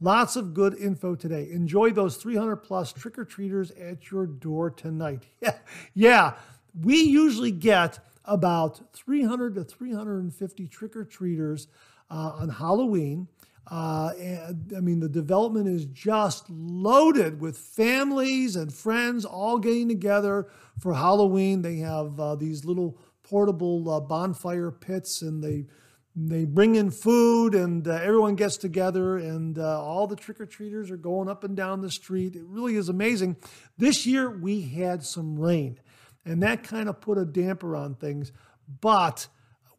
Lots 0.00 0.34
of 0.34 0.52
good 0.52 0.74
info 0.74 1.14
today. 1.14 1.48
Enjoy 1.52 1.90
those 1.90 2.16
300 2.16 2.56
plus 2.56 2.92
trick 2.92 3.16
or 3.18 3.24
treaters 3.24 3.70
at 3.72 4.10
your 4.10 4.26
door 4.26 4.70
tonight. 4.70 5.26
Yeah, 5.40 5.54
yeah 5.94 6.32
we 6.78 7.02
usually 7.02 7.50
get 7.50 7.98
about 8.24 8.94
300 8.94 9.54
to 9.56 9.64
350 9.64 10.66
trick 10.68 10.96
or 10.96 11.04
treaters 11.04 11.68
uh, 12.10 12.32
on 12.34 12.48
Halloween. 12.48 13.28
Uh, 13.70 14.12
and 14.20 14.72
I 14.76 14.80
mean, 14.80 15.00
the 15.00 15.08
development 15.08 15.68
is 15.68 15.86
just 15.86 16.50
loaded 16.50 17.40
with 17.40 17.56
families 17.56 18.56
and 18.56 18.72
friends 18.72 19.24
all 19.24 19.58
getting 19.58 19.88
together 19.88 20.48
for 20.80 20.94
Halloween. 20.94 21.62
They 21.62 21.76
have 21.78 22.18
uh, 22.18 22.34
these 22.34 22.64
little 22.64 22.98
portable 23.22 23.88
uh, 23.88 24.00
bonfire 24.00 24.70
pits 24.70 25.22
and 25.22 25.42
they 25.42 25.66
they 26.14 26.44
bring 26.44 26.74
in 26.74 26.90
food 26.90 27.54
and 27.54 27.88
uh, 27.88 27.92
everyone 27.92 28.34
gets 28.34 28.58
together 28.58 29.16
and 29.16 29.58
uh, 29.58 29.82
all 29.82 30.06
the 30.06 30.16
trick-or-treaters 30.16 30.90
are 30.90 30.98
going 30.98 31.26
up 31.26 31.42
and 31.42 31.56
down 31.56 31.80
the 31.80 31.90
street 31.90 32.36
it 32.36 32.44
really 32.44 32.76
is 32.76 32.90
amazing 32.90 33.34
this 33.78 34.04
year 34.04 34.28
we 34.28 34.60
had 34.60 35.02
some 35.02 35.38
rain 35.38 35.78
and 36.24 36.42
that 36.42 36.62
kind 36.62 36.88
of 36.88 37.00
put 37.00 37.18
a 37.18 37.24
damper 37.24 37.76
on 37.76 37.94
things. 37.94 38.32
But 38.80 39.26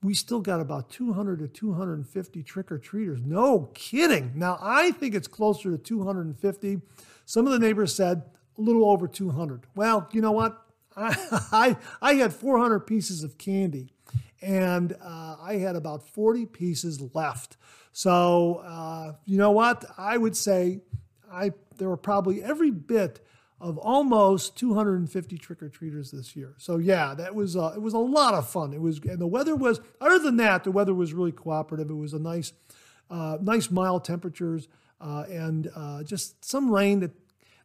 we 0.02 0.14
still 0.14 0.42
got 0.42 0.60
about 0.60 0.90
200 0.90 1.40
to 1.40 1.48
250 1.48 2.44
trick 2.44 2.72
or 2.72 2.78
treaters. 2.78 3.22
No 3.24 3.72
kidding. 3.74 4.34
Now, 4.36 4.58
I 4.62 4.92
think 4.92 5.16
it's 5.16 5.28
closer 5.28 5.72
to 5.72 5.78
250. 5.78 6.82
Some 7.26 7.48
of 7.48 7.54
the 7.54 7.60
neighbors 7.60 7.96
said 7.96 8.24
a 8.58 8.62
little 8.62 8.90
over 8.90 9.08
200. 9.08 9.66
Well, 9.76 10.10
you 10.12 10.22
know 10.22 10.32
what? 10.32 10.60
I, 10.98 11.16
I, 11.52 11.78
I 12.02 12.14
had 12.16 12.34
400 12.34 12.82
pieces 12.82 13.24
of 13.24 13.38
candy 13.38 13.94
and 14.42 14.94
uh, 15.02 15.38
I 15.42 15.56
had 15.56 15.76
about 15.76 16.08
40 16.10 16.46
pieces 16.48 17.02
left. 17.14 17.58
So, 17.94 18.62
uh, 18.66 19.14
you 19.26 19.38
know 19.38 19.52
what? 19.52 19.86
I 19.98 20.18
would 20.18 20.36
say 20.36 20.82
I 21.32 21.54
there 21.78 21.90
were 21.90 21.98
probably 21.98 22.44
every 22.44 22.70
bit 22.70 23.20
of 23.64 23.78
almost 23.78 24.58
250 24.58 25.38
trick 25.38 25.64
or 25.64 25.70
treaters 25.70 26.12
this 26.12 26.36
year. 26.36 26.54
So 26.58 26.78
yeah, 26.78 27.14
that 27.14 27.34
was 27.34 27.56
uh, 27.56 27.72
it 27.74 27.82
was 27.82 27.94
a 27.94 27.98
lot 27.98 28.34
of 28.34 28.48
fun. 28.50 28.74
It 28.74 28.82
was 28.82 29.00
and 29.00 29.20
the 29.20 29.28
weather 29.28 29.56
was 29.56 29.80
other 30.02 30.20
than 30.20 30.36
that, 30.38 30.66
the 30.66 30.72
weather 30.72 30.94
was 30.94 31.14
really 31.14 31.32
cooperative. 31.32 31.90
It 31.90 31.96
was 31.96 32.14
a 32.14 32.20
nice, 32.20 32.52
uh, 33.10 33.38
nice 33.42 33.72
mild 33.72 34.04
temperatures 34.04 34.68
uh, 35.00 35.24
and 35.30 35.72
uh, 35.74 36.04
just 36.04 36.44
some 36.44 36.70
rain 36.70 37.00
that 37.00 37.12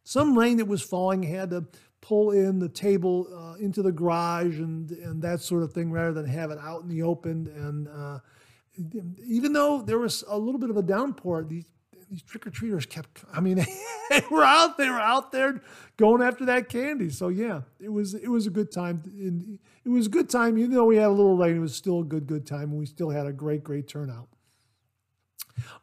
some 0.05 0.39
rain 0.39 0.55
that 0.57 0.65
was 0.65 0.81
falling 0.81 1.23
had 1.23 1.49
to 1.49 1.65
pull 1.99 2.31
in 2.31 2.59
the 2.59 2.69
table 2.69 3.27
uh, 3.35 3.61
into 3.61 3.81
the 3.81 3.91
garage 3.91 4.57
and 4.57 4.91
and 4.91 5.21
that 5.21 5.41
sort 5.41 5.63
of 5.63 5.73
thing 5.73 5.91
rather 5.91 6.13
than 6.13 6.25
have 6.25 6.49
it 6.49 6.59
out 6.59 6.81
in 6.81 6.87
the 6.87 7.03
open 7.03 7.51
and. 7.55 7.87
Uh, 7.89 8.19
even 9.27 9.51
though 9.51 9.81
there 9.81 9.99
was 9.99 10.23
a 10.29 10.37
little 10.37 10.57
bit 10.57 10.69
of 10.69 10.77
a 10.77 10.81
downpour, 10.81 11.43
these 11.43 11.65
these 12.09 12.21
trick 12.23 12.47
or 12.47 12.49
treaters 12.49 12.85
kept. 12.85 13.23
I 13.33 13.39
mean, 13.39 13.57
they 14.09 14.23
were 14.31 14.43
out. 14.43 14.77
They 14.77 14.89
were 14.89 14.99
out 14.99 15.31
there 15.31 15.61
going 15.97 16.21
after 16.21 16.45
that 16.45 16.69
candy. 16.69 17.09
So 17.09 17.27
yeah, 17.27 17.61
it 17.79 17.89
was 17.89 18.13
it 18.13 18.29
was 18.29 18.47
a 18.47 18.49
good 18.49 18.71
time. 18.71 19.03
It 19.85 19.89
was 19.89 20.07
a 20.07 20.09
good 20.09 20.29
time. 20.29 20.57
Even 20.57 20.71
though 20.71 20.85
we 20.85 20.97
had 20.97 21.07
a 21.07 21.09
little 21.09 21.37
rain, 21.37 21.57
it 21.57 21.59
was 21.59 21.75
still 21.75 21.99
a 21.99 22.03
good 22.03 22.27
good 22.27 22.45
time, 22.45 22.71
and 22.71 22.79
we 22.79 22.85
still 22.85 23.09
had 23.09 23.25
a 23.25 23.33
great 23.33 23.63
great 23.63 23.87
turnout. 23.87 24.27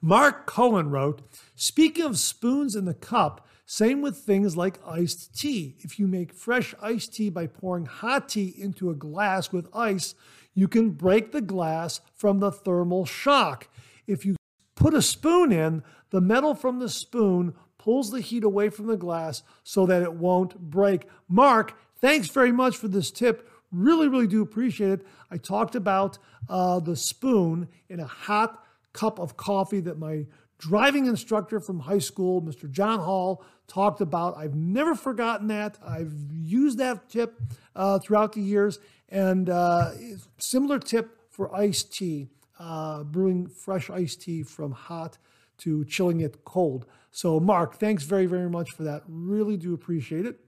Mark 0.00 0.46
Cohen 0.46 0.90
wrote, 0.90 1.22
"Speaking 1.54 2.04
of 2.04 2.18
spoons 2.18 2.74
in 2.74 2.84
the 2.84 2.94
cup." 2.94 3.46
Same 3.68 4.00
with 4.00 4.18
things 4.18 4.56
like 4.56 4.78
iced 4.86 5.36
tea. 5.36 5.74
If 5.80 5.98
you 5.98 6.06
make 6.06 6.32
fresh 6.32 6.72
iced 6.80 7.14
tea 7.14 7.30
by 7.30 7.48
pouring 7.48 7.86
hot 7.86 8.28
tea 8.28 8.54
into 8.56 8.90
a 8.90 8.94
glass 8.94 9.50
with 9.50 9.68
ice, 9.74 10.14
you 10.54 10.68
can 10.68 10.90
break 10.90 11.32
the 11.32 11.40
glass 11.40 12.00
from 12.14 12.38
the 12.38 12.52
thermal 12.52 13.06
shock. 13.06 13.68
If 14.06 14.24
you 14.24 14.36
put 14.76 14.94
a 14.94 15.02
spoon 15.02 15.50
in, 15.50 15.82
the 16.16 16.20
metal 16.22 16.54
from 16.54 16.78
the 16.78 16.88
spoon 16.88 17.52
pulls 17.76 18.10
the 18.10 18.22
heat 18.22 18.42
away 18.42 18.70
from 18.70 18.86
the 18.86 18.96
glass 18.96 19.42
so 19.62 19.84
that 19.84 20.00
it 20.00 20.14
won't 20.14 20.58
break. 20.58 21.06
Mark, 21.28 21.76
thanks 22.00 22.28
very 22.28 22.50
much 22.50 22.74
for 22.74 22.88
this 22.88 23.10
tip. 23.10 23.50
Really, 23.70 24.08
really 24.08 24.26
do 24.26 24.40
appreciate 24.40 24.92
it. 24.92 25.06
I 25.30 25.36
talked 25.36 25.74
about 25.74 26.16
uh, 26.48 26.80
the 26.80 26.96
spoon 26.96 27.68
in 27.90 28.00
a 28.00 28.06
hot 28.06 28.64
cup 28.94 29.18
of 29.18 29.36
coffee 29.36 29.80
that 29.80 29.98
my 29.98 30.24
driving 30.56 31.04
instructor 31.04 31.60
from 31.60 31.80
high 31.80 31.98
school, 31.98 32.40
Mr. 32.40 32.70
John 32.70 33.00
Hall, 33.00 33.44
talked 33.66 34.00
about. 34.00 34.38
I've 34.38 34.54
never 34.54 34.94
forgotten 34.94 35.48
that. 35.48 35.76
I've 35.86 36.14
used 36.32 36.78
that 36.78 37.10
tip 37.10 37.38
uh, 37.74 37.98
throughout 37.98 38.32
the 38.32 38.40
years. 38.40 38.78
And 39.10 39.50
uh, 39.50 39.90
similar 40.38 40.78
tip 40.78 41.10
for 41.28 41.54
iced 41.54 41.92
tea, 41.92 42.30
uh, 42.58 43.04
brewing 43.04 43.48
fresh 43.48 43.90
iced 43.90 44.22
tea 44.22 44.44
from 44.44 44.72
hot 44.72 45.18
to 45.58 45.84
chilling 45.84 46.20
it 46.20 46.44
cold. 46.44 46.86
So, 47.10 47.40
Mark, 47.40 47.76
thanks 47.76 48.04
very, 48.04 48.26
very 48.26 48.50
much 48.50 48.72
for 48.72 48.82
that. 48.84 49.02
Really 49.08 49.56
do 49.56 49.74
appreciate 49.74 50.26
it. 50.26 50.38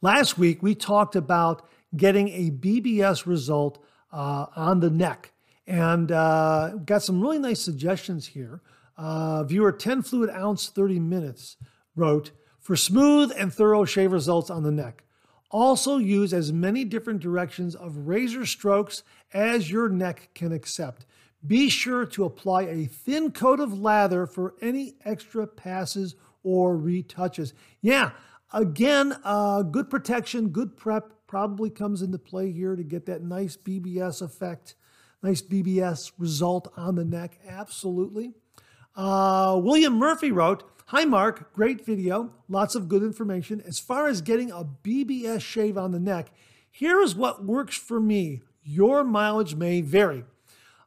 Last 0.00 0.38
week, 0.38 0.62
we 0.62 0.74
talked 0.74 1.16
about 1.16 1.66
getting 1.96 2.28
a 2.28 2.50
BBS 2.50 3.26
result 3.26 3.82
uh, 4.12 4.46
on 4.54 4.80
the 4.80 4.90
neck 4.90 5.32
and 5.66 6.12
uh, 6.12 6.72
got 6.84 7.02
some 7.02 7.20
really 7.20 7.38
nice 7.38 7.60
suggestions 7.60 8.26
here. 8.26 8.62
Uh, 8.96 9.44
viewer 9.44 9.72
10 9.72 10.02
fluid 10.02 10.30
ounce 10.30 10.68
30 10.68 10.98
minutes 10.98 11.56
wrote, 11.94 12.32
for 12.58 12.76
smooth 12.76 13.32
and 13.36 13.52
thorough 13.52 13.84
shave 13.84 14.12
results 14.12 14.50
on 14.50 14.62
the 14.62 14.70
neck. 14.70 15.04
Also 15.50 15.96
use 15.96 16.34
as 16.34 16.52
many 16.52 16.84
different 16.84 17.20
directions 17.20 17.74
of 17.74 18.08
razor 18.08 18.44
strokes 18.44 19.02
as 19.32 19.70
your 19.70 19.88
neck 19.88 20.28
can 20.34 20.52
accept. 20.52 21.06
Be 21.46 21.68
sure 21.68 22.04
to 22.06 22.24
apply 22.24 22.62
a 22.62 22.86
thin 22.86 23.30
coat 23.30 23.60
of 23.60 23.78
lather 23.78 24.26
for 24.26 24.54
any 24.60 24.96
extra 25.04 25.46
passes 25.46 26.16
or 26.42 26.76
retouches. 26.76 27.52
Yeah, 27.80 28.10
again, 28.52 29.16
uh, 29.24 29.62
good 29.62 29.88
protection, 29.88 30.48
good 30.48 30.76
prep 30.76 31.12
probably 31.26 31.70
comes 31.70 32.02
into 32.02 32.18
play 32.18 32.50
here 32.50 32.74
to 32.74 32.82
get 32.82 33.06
that 33.06 33.22
nice 33.22 33.56
BBS 33.56 34.20
effect, 34.22 34.74
nice 35.22 35.42
BBS 35.42 36.12
result 36.18 36.72
on 36.76 36.96
the 36.96 37.04
neck. 37.04 37.38
Absolutely. 37.46 38.32
Uh, 38.96 39.60
William 39.62 39.94
Murphy 39.94 40.32
wrote, 40.32 40.64
Hi, 40.86 41.04
Mark. 41.04 41.52
Great 41.52 41.84
video. 41.84 42.32
Lots 42.48 42.74
of 42.74 42.88
good 42.88 43.02
information. 43.02 43.62
As 43.66 43.78
far 43.78 44.08
as 44.08 44.22
getting 44.22 44.50
a 44.50 44.64
BBS 44.64 45.42
shave 45.42 45.76
on 45.76 45.92
the 45.92 46.00
neck, 46.00 46.32
here 46.70 47.02
is 47.02 47.14
what 47.14 47.44
works 47.44 47.76
for 47.76 48.00
me. 48.00 48.40
Your 48.62 49.04
mileage 49.04 49.54
may 49.54 49.82
vary. 49.82 50.24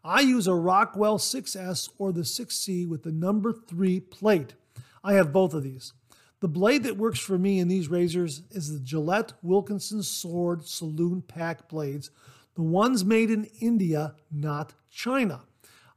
I 0.03 0.21
use 0.21 0.47
a 0.47 0.55
Rockwell 0.55 1.19
6S 1.19 1.89
or 1.97 2.11
the 2.11 2.21
6C 2.21 2.87
with 2.87 3.03
the 3.03 3.11
number 3.11 3.53
3 3.53 3.99
plate. 3.99 4.55
I 5.03 5.13
have 5.13 5.31
both 5.31 5.53
of 5.53 5.63
these. 5.63 5.93
The 6.39 6.47
blade 6.47 6.83
that 6.83 6.97
works 6.97 7.19
for 7.19 7.37
me 7.37 7.59
in 7.59 7.67
these 7.67 7.87
razors 7.87 8.41
is 8.49 8.73
the 8.73 8.79
Gillette 8.79 9.33
Wilkinson 9.43 10.01
Sword 10.01 10.65
Saloon 10.65 11.21
Pack 11.21 11.69
blades, 11.69 12.09
the 12.55 12.63
ones 12.63 13.05
made 13.05 13.29
in 13.29 13.45
India, 13.59 14.15
not 14.31 14.73
China. 14.89 15.41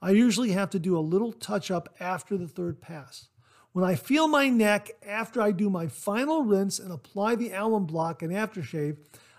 I 0.02 0.10
usually 0.10 0.50
have 0.50 0.68
to 0.70 0.78
do 0.78 0.98
a 0.98 1.00
little 1.00 1.32
touch 1.32 1.70
up 1.70 1.88
after 1.98 2.36
the 2.36 2.46
third 2.46 2.82
pass. 2.82 3.28
When 3.72 3.86
I 3.86 3.94
feel 3.94 4.28
my 4.28 4.50
neck 4.50 4.90
after 5.04 5.40
I 5.40 5.50
do 5.50 5.70
my 5.70 5.88
final 5.88 6.42
rinse 6.42 6.78
and 6.78 6.92
apply 6.92 7.36
the 7.36 7.52
alum 7.52 7.86
block 7.86 8.22
and 8.22 8.30
aftershave, 8.30 8.98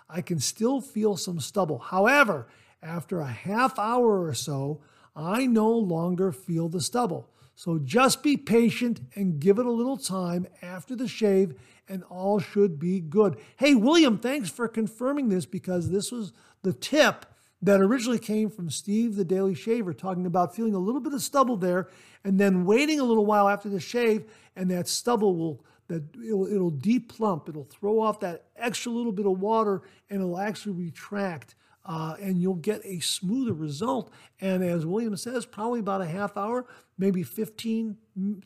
I 0.09 0.21
can 0.21 0.39
still 0.39 0.81
feel 0.81 1.17
some 1.17 1.39
stubble. 1.39 1.77
However, 1.77 2.47
after 2.85 3.19
a 3.19 3.27
half 3.27 3.77
hour 3.79 4.23
or 4.23 4.33
so, 4.33 4.81
I 5.15 5.47
no 5.47 5.69
longer 5.69 6.31
feel 6.31 6.69
the 6.69 6.81
stubble. 6.81 7.29
So 7.55 7.79
just 7.79 8.21
be 8.21 8.37
patient 8.37 9.01
and 9.15 9.39
give 9.39 9.59
it 9.59 9.65
a 9.65 9.71
little 9.71 9.97
time 9.97 10.45
after 10.61 10.95
the 10.95 11.07
shave, 11.07 11.55
and 11.87 12.03
all 12.03 12.39
should 12.39 12.79
be 12.79 12.99
good. 12.99 13.37
Hey, 13.57 13.75
William, 13.75 14.17
thanks 14.17 14.49
for 14.49 14.67
confirming 14.67 15.29
this 15.29 15.45
because 15.45 15.89
this 15.89 16.11
was 16.11 16.33
the 16.63 16.73
tip 16.73 17.25
that 17.61 17.79
originally 17.79 18.19
came 18.19 18.49
from 18.49 18.69
Steve 18.69 19.15
the 19.15 19.23
Daily 19.23 19.55
Shaver, 19.55 19.93
talking 19.93 20.25
about 20.25 20.55
feeling 20.55 20.75
a 20.75 20.79
little 20.79 20.99
bit 20.99 21.13
of 21.13 21.21
stubble 21.21 21.55
there 21.55 21.87
and 22.23 22.37
then 22.37 22.65
waiting 22.65 22.99
a 22.99 23.03
little 23.03 23.25
while 23.25 23.47
after 23.47 23.69
the 23.69 23.79
shave, 23.79 24.25
and 24.55 24.69
that 24.69 24.87
stubble 24.87 25.35
will 25.35 25.65
that 25.87 26.03
it'll, 26.15 26.47
it'll 26.47 26.71
deplump, 26.71 27.47
it'll 27.47 27.63
throw 27.65 28.01
off 28.01 28.19
that 28.19 28.45
extra 28.55 28.91
little 28.91 29.11
bit 29.11 29.27
of 29.27 29.39
water, 29.39 29.83
and 30.09 30.19
it'll 30.19 30.39
actually 30.39 30.73
retract 30.73 31.55
uh, 31.85 32.15
and 32.19 32.41
you'll 32.41 32.55
get 32.55 32.81
a 32.83 32.99
smoother 32.99 33.53
result. 33.53 34.11
And 34.41 34.63
as 34.63 34.85
William 34.85 35.15
says, 35.15 35.45
probably 35.45 35.79
about 35.79 36.01
a 36.01 36.05
half 36.05 36.35
hour, 36.35 36.65
maybe 36.97 37.21
15, 37.21 37.97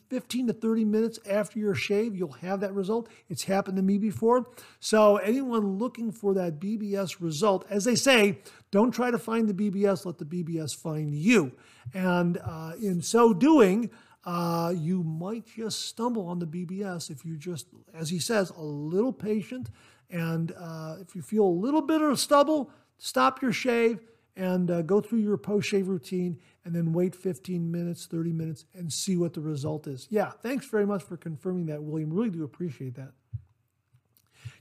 15 0.10 0.47
to 0.47 0.54
30 0.54 0.86
minutes 0.86 1.19
after 1.30 1.58
your 1.58 1.73
shave, 1.73 2.15
you'll 2.15 2.34
have 2.34 2.60
that 2.60 2.73
result. 2.73 3.08
It's 3.30 3.43
happened 3.43 3.78
to 3.78 3.84
me 3.84 3.97
before. 3.97 4.47
So, 4.80 5.17
anyone 5.17 5.78
looking 5.78 6.12
for 6.12 6.34
that 6.34 6.60
BBS 6.60 7.21
result, 7.21 7.65
as 7.69 7.86
they 7.86 7.95
say, 7.95 8.39
don't 8.71 8.91
try 8.91 9.10
to 9.10 9.17
find 9.17 9.47
the 9.47 9.54
BBS, 9.54 10.06
let 10.06 10.17
the 10.17 10.25
BBS 10.25 10.75
find 10.75 11.13
you. 11.13 11.54
And 11.93 12.38
uh, 12.43 12.73
in 12.82 13.02
so 13.02 13.34
doing, 13.34 13.89
uh, 14.25 14.73
you 14.75 15.02
might 15.02 15.45
just 15.45 15.86
stumble 15.86 16.28
on 16.28 16.39
the 16.39 16.45
BBS 16.45 17.10
if 17.10 17.23
you 17.23 17.38
just, 17.38 17.67
as 17.93 18.10
he 18.10 18.19
says, 18.19 18.49
a 18.49 18.62
little 18.62 19.13
patient. 19.13 19.69
And 20.10 20.52
uh, 20.60 20.97
if 20.99 21.15
you 21.15 21.21
feel 21.21 21.45
a 21.45 21.45
little 21.45 21.82
bit 21.82 22.02
of 22.02 22.19
stubble, 22.19 22.71
stop 23.00 23.42
your 23.42 23.52
shave 23.52 24.00
and 24.36 24.70
uh, 24.70 24.82
go 24.84 25.02
through 25.02 25.20
your 25.20 25.38
post 25.38 25.68
shave 25.68 25.88
routine 25.88 26.40
and 26.64 26.76
then 26.76 26.94
wait 26.94 27.16
15 27.16 27.72
minutes, 27.72 28.06
30 28.06 28.32
minutes 28.32 28.66
and 28.76 28.94
see 28.94 29.18
what 29.18 29.34
the 29.34 29.42
result 29.42 29.88
is. 29.88 30.08
Yeah, 30.10 30.32
thanks 30.44 30.68
very 30.68 30.86
much 30.86 31.04
for 31.04 31.18
confirming 31.18 31.66
that, 31.66 31.82
William. 31.82 32.14
Really 32.14 32.30
do 32.30 32.44
appreciate 32.44 32.96
that. 32.96 33.12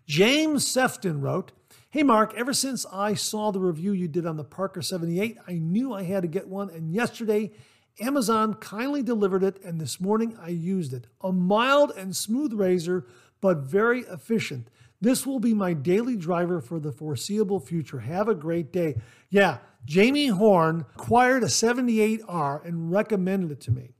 James 0.06 0.66
Sefton 0.66 1.20
wrote, 1.20 1.52
Hey 1.90 2.02
Mark, 2.02 2.32
ever 2.34 2.54
since 2.54 2.86
I 2.90 3.14
saw 3.14 3.50
the 3.50 3.60
review 3.60 3.92
you 3.92 4.08
did 4.08 4.26
on 4.26 4.36
the 4.36 4.44
Parker 4.44 4.80
78, 4.80 5.36
I 5.46 5.52
knew 5.52 5.92
I 5.92 6.02
had 6.02 6.22
to 6.22 6.28
get 6.28 6.48
one. 6.48 6.70
And 6.70 6.90
yesterday, 6.90 7.52
Amazon 8.00 8.54
kindly 8.54 9.02
delivered 9.02 9.42
it, 9.42 9.62
and 9.62 9.80
this 9.80 10.00
morning 10.00 10.36
I 10.40 10.48
used 10.48 10.92
it. 10.92 11.06
A 11.20 11.32
mild 11.32 11.92
and 11.96 12.16
smooth 12.16 12.52
razor, 12.52 13.06
but 13.40 13.58
very 13.58 14.00
efficient. 14.00 14.68
This 15.00 15.26
will 15.26 15.38
be 15.38 15.54
my 15.54 15.74
daily 15.74 16.16
driver 16.16 16.60
for 16.60 16.80
the 16.80 16.92
foreseeable 16.92 17.60
future. 17.60 18.00
Have 18.00 18.28
a 18.28 18.34
great 18.34 18.72
day. 18.72 18.96
Yeah, 19.30 19.58
Jamie 19.84 20.28
Horn 20.28 20.84
acquired 20.96 21.44
a 21.44 21.46
78R 21.46 22.64
and 22.64 22.90
recommended 22.90 23.52
it 23.52 23.60
to 23.62 23.70
me. 23.70 23.92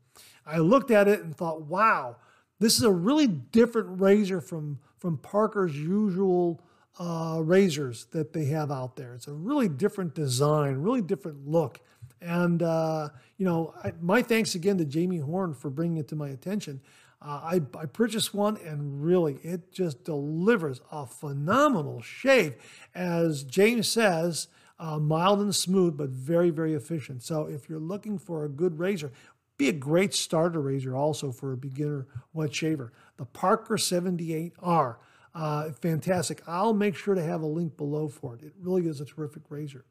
I 0.45 0.59
looked 0.59 0.91
at 0.91 1.09
it 1.09 1.21
and 1.21 1.37
thought, 1.37 1.63
wow, 1.63 2.17
this 2.59 2.77
is 2.77 2.83
a 2.83 2.91
really 2.91 3.27
different 3.27 4.01
razor 4.01 4.41
from, 4.41 4.81
from 4.99 5.19
Parker's 5.19 5.77
usual 5.77 6.61
uh, 6.99 7.41
razors 7.43 8.07
that 8.07 8.33
they 8.33 8.47
have 8.47 8.73
out 8.73 8.97
there. 8.97 9.15
It's 9.15 9.29
a 9.29 9.33
really 9.33 9.69
different 9.69 10.15
design, 10.15 10.79
really 10.79 11.03
different 11.03 11.47
look. 11.47 11.81
And, 12.21 12.63
uh, 12.63 13.11
you 13.37 13.47
know, 13.47 13.75
I, 13.85 13.93
my 14.01 14.23
thanks 14.23 14.57
again 14.57 14.79
to 14.79 14.85
Jamie 14.85 15.19
Horn 15.19 15.55
for 15.55 15.71
bringing 15.71 15.99
it 15.99 16.09
to 16.09 16.17
my 16.17 16.31
attention. 16.31 16.81
Uh, 17.21 17.59
I, 17.75 17.79
I 17.79 17.87
purchased 17.87 18.33
one 18.33 18.57
and 18.59 19.03
really 19.03 19.35
it 19.43 19.73
just 19.73 20.05
delivers 20.05 20.81
a 20.93 21.07
phenomenal 21.07 22.01
shave. 22.01 22.55
As 22.95 23.43
James 23.43 23.89
says, 23.89 24.49
uh, 24.79 24.99
mild 24.99 25.41
and 25.41 25.55
smooth, 25.55 25.97
but 25.97 26.11
very, 26.11 26.51
very 26.51 26.75
efficient. 26.75 27.23
So 27.23 27.47
if 27.47 27.69
you're 27.69 27.81
looking 27.81 28.19
for 28.19 28.45
a 28.45 28.49
good 28.49 28.79
razor, 28.79 29.11
be 29.57 29.69
a 29.69 29.73
great 29.73 30.15
starter 30.15 30.61
razor 30.61 30.95
also 30.95 31.33
for 31.33 31.53
a 31.53 31.57
beginner 31.57 32.07
wet 32.33 32.55
shaver. 32.55 32.93
The 33.17 33.25
Parker 33.25 33.77
78R, 33.77 34.97
uh, 35.35 35.71
fantastic. 35.73 36.43
I'll 36.47 36.75
make 36.75 36.95
sure 36.95 37.17
to 37.17 37.23
have 37.23 37.43
a 37.43 37.47
link 37.47 37.77
below 37.77 38.07
for 38.07 38.37
it. 38.37 38.43
It 38.43 38.53
really 38.63 38.87
is 38.87 39.01
a 39.01 39.05
terrific 39.05 39.43
razor. 39.49 39.85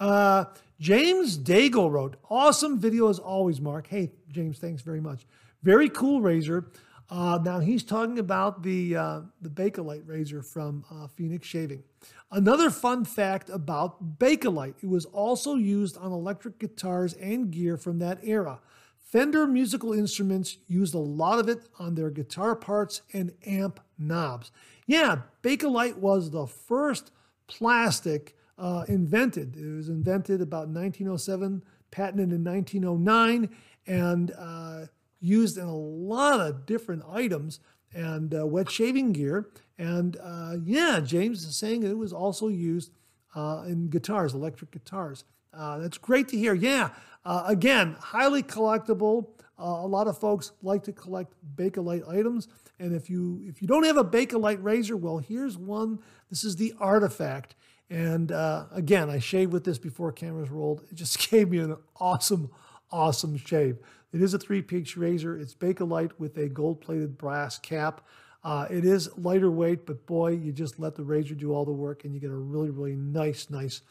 Uh, 0.00 0.46
James 0.80 1.38
Daigle 1.38 1.90
wrote, 1.90 2.16
awesome 2.28 2.78
video 2.78 3.08
as 3.08 3.18
always, 3.18 3.60
Mark. 3.60 3.86
Hey, 3.86 4.10
James, 4.28 4.58
thanks 4.58 4.82
very 4.82 5.00
much. 5.00 5.26
Very 5.62 5.88
cool 5.88 6.20
razor. 6.20 6.70
Uh, 7.10 7.38
now 7.42 7.58
he's 7.58 7.82
talking 7.82 8.18
about 8.18 8.62
the 8.62 8.96
uh, 8.96 9.20
the 9.42 9.48
Bakelite 9.48 10.06
razor 10.06 10.42
from 10.42 10.84
uh, 10.90 11.08
Phoenix 11.08 11.46
Shaving. 11.46 11.82
Another 12.30 12.70
fun 12.70 13.04
fact 13.04 13.50
about 13.50 14.18
Bakelite: 14.18 14.74
it 14.80 14.88
was 14.88 15.06
also 15.06 15.56
used 15.56 15.96
on 15.96 16.12
electric 16.12 16.58
guitars 16.60 17.14
and 17.14 17.50
gear 17.50 17.76
from 17.76 17.98
that 17.98 18.20
era. 18.22 18.60
Fender 19.00 19.44
Musical 19.44 19.92
Instruments 19.92 20.58
used 20.68 20.94
a 20.94 20.98
lot 20.98 21.40
of 21.40 21.48
it 21.48 21.68
on 21.80 21.96
their 21.96 22.10
guitar 22.10 22.54
parts 22.54 23.02
and 23.12 23.32
amp 23.44 23.80
knobs. 23.98 24.52
Yeah, 24.86 25.22
Bakelite 25.42 25.96
was 25.96 26.30
the 26.30 26.46
first 26.46 27.10
plastic 27.48 28.36
uh, 28.56 28.84
invented. 28.86 29.56
It 29.56 29.74
was 29.74 29.88
invented 29.88 30.40
about 30.40 30.68
1907, 30.68 31.64
patented 31.90 32.32
in 32.32 32.44
1909, 32.44 33.50
and 33.88 34.30
uh, 34.38 34.86
used 35.20 35.58
in 35.58 35.64
a 35.64 35.76
lot 35.76 36.40
of 36.40 36.66
different 36.66 37.02
items 37.10 37.60
and 37.94 38.34
uh, 38.34 38.46
wet 38.46 38.70
shaving 38.70 39.12
gear. 39.12 39.48
And 39.78 40.16
uh, 40.22 40.56
yeah, 40.64 41.00
James 41.00 41.44
is 41.44 41.56
saying 41.56 41.82
it 41.82 41.96
was 41.96 42.12
also 42.12 42.48
used 42.48 42.92
uh, 43.34 43.64
in 43.66 43.88
guitars, 43.88 44.34
electric 44.34 44.70
guitars. 44.70 45.24
Uh, 45.52 45.78
that's 45.78 45.98
great 45.98 46.28
to 46.28 46.36
hear. 46.36 46.54
Yeah, 46.54 46.90
uh, 47.24 47.44
again, 47.46 47.96
highly 47.98 48.42
collectible. 48.42 49.28
Uh, 49.58 49.84
a 49.84 49.86
lot 49.86 50.06
of 50.06 50.16
folks 50.18 50.52
like 50.62 50.82
to 50.84 50.92
collect 50.92 51.34
Bakelite 51.56 52.08
items, 52.08 52.48
and 52.78 52.94
if 52.94 53.10
you 53.10 53.42
if 53.44 53.60
you 53.60 53.68
don't 53.68 53.84
have 53.84 53.96
a 53.96 54.04
Bakelite 54.04 54.62
razor, 54.62 54.96
well, 54.96 55.18
here's 55.18 55.58
one. 55.58 55.98
This 56.30 56.44
is 56.44 56.56
the 56.56 56.72
artifact, 56.78 57.56
and 57.90 58.30
again, 58.72 59.10
I 59.10 59.18
shaved 59.18 59.52
with 59.52 59.64
this 59.64 59.78
before 59.78 60.12
cameras 60.12 60.50
rolled. 60.50 60.82
It 60.90 60.94
just 60.94 61.30
gave 61.30 61.50
me 61.50 61.58
an 61.58 61.76
awesome, 61.96 62.50
awesome 62.90 63.36
shave. 63.36 63.78
It 64.12 64.22
is 64.22 64.34
a 64.34 64.38
three-piece 64.38 64.96
razor. 64.96 65.38
It's 65.38 65.54
Bakelite 65.54 66.12
with 66.18 66.36
a 66.36 66.48
gold-plated 66.48 67.16
brass 67.16 67.58
cap. 67.58 68.06
Uh, 68.42 68.66
it 68.70 68.84
is 68.84 69.16
lighter 69.18 69.50
weight, 69.50 69.86
but 69.86 70.06
boy, 70.06 70.32
you 70.32 70.52
just 70.52 70.78
let 70.78 70.94
the 70.94 71.04
razor 71.04 71.34
do 71.34 71.52
all 71.52 71.64
the 71.64 71.72
work 71.72 72.04
and 72.04 72.14
you 72.14 72.20
get 72.20 72.30
a 72.30 72.34
really, 72.34 72.70
really 72.70 72.96
nice, 72.96 73.50
nice, 73.50 73.82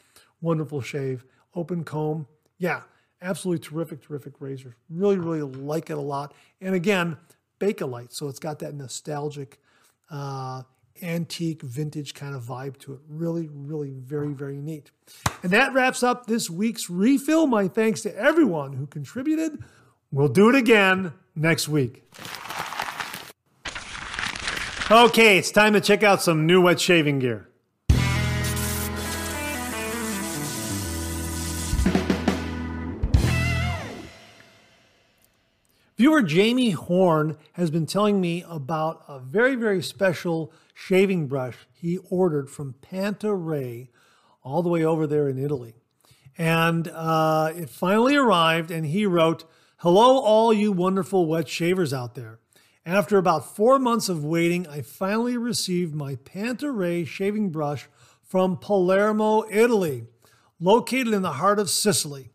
wonderful 0.41 0.82
shave. 0.82 1.23
Open 1.55 1.84
comb. 1.84 2.27
Yeah, 2.58 2.82
absolutely 3.21 3.63
terrific, 3.63 4.01
terrific 4.01 4.34
razor. 4.39 4.75
Really, 4.89 5.17
really 5.17 5.41
like 5.41 5.89
it 5.89 5.97
a 5.97 6.01
lot. 6.01 6.34
And 6.60 6.73
again, 6.75 7.17
Bakelite, 7.60 8.12
so 8.12 8.27
it's 8.27 8.39
got 8.39 8.60
that 8.60 8.73
nostalgic, 8.73 9.60
uh, 10.10 10.63
antique, 11.01 11.62
vintage 11.62 12.13
kind 12.13 12.36
of 12.36 12.43
vibe 12.43 12.77
to 12.79 12.93
it. 12.93 12.99
Really, 13.08 13.49
really 13.51 13.91
very, 13.91 14.34
very 14.34 14.58
neat. 14.58 14.91
And 15.43 15.51
that 15.51 15.73
wraps 15.73 16.03
up 16.03 16.25
this 16.25 16.49
week's 16.49 16.89
refill. 16.89 17.47
My 17.47 17.67
thanks 17.67 18.01
to 18.01 18.15
everyone 18.17 18.73
who 18.73 18.88
contributed. 18.88 19.63
We'll 20.12 20.28
do 20.28 20.50
it 20.50 20.56
again 20.56 21.13
next 21.36 21.69
week. 21.69 22.04
Okay, 24.89 25.38
it's 25.38 25.52
time 25.52 25.74
to 25.74 25.82
check 25.82 26.02
out 26.02 26.24
some 26.24 26.48
new 26.48 26.62
wet 26.62 26.80
shaving 26.80 27.19
gear. 27.19 27.48
Viewer 35.95 36.24
Jamie 36.24 36.72
Horn 36.72 37.38
has 37.54 37.69
been 37.69 37.86
telling 37.86 38.19
me 38.19 38.43
about 38.48 39.04
a 39.08 39.19
very, 39.19 39.56
very 39.56 39.84
special 39.84 40.52
shaving 40.74 41.28
brush 41.28 41.67
he 41.72 42.00
ordered 42.10 42.50
from 42.50 42.74
Panta 42.82 43.30
all 44.41 44.63
the 44.63 44.69
way 44.69 44.84
over 44.84 45.06
there 45.06 45.30
in 45.30 45.38
Italy. 45.38 45.76
And 46.36 46.88
uh, 46.88 47.52
it 47.56 47.69
finally 47.69 48.15
arrived, 48.15 48.72
and 48.72 48.88
he 48.88 49.06
wrote, 49.06 49.43
Hello, 49.84 50.20
all 50.20 50.52
you 50.52 50.74
wonderful 50.74 51.26
wet 51.26 51.48
shavers 51.48 51.94
out 51.94 52.13
there. 52.13 52.39
After 52.86 53.18
about 53.18 53.56
four 53.56 53.80
months 53.80 54.10
of 54.10 54.26
waiting, 54.26 54.68
I 54.68 54.82
finally 54.82 55.38
received 55.38 55.96
my 55.96 56.18
Panta 56.18 57.06
shaving 57.06 57.50
brush 57.50 57.88
from 58.22 58.58
Palermo, 58.58 59.46
Italy, 59.50 60.04
located 60.60 61.13
in 61.13 61.22
the 61.22 61.32
heart 61.32 61.60
of 61.60 61.70
Sicily. 61.70 62.30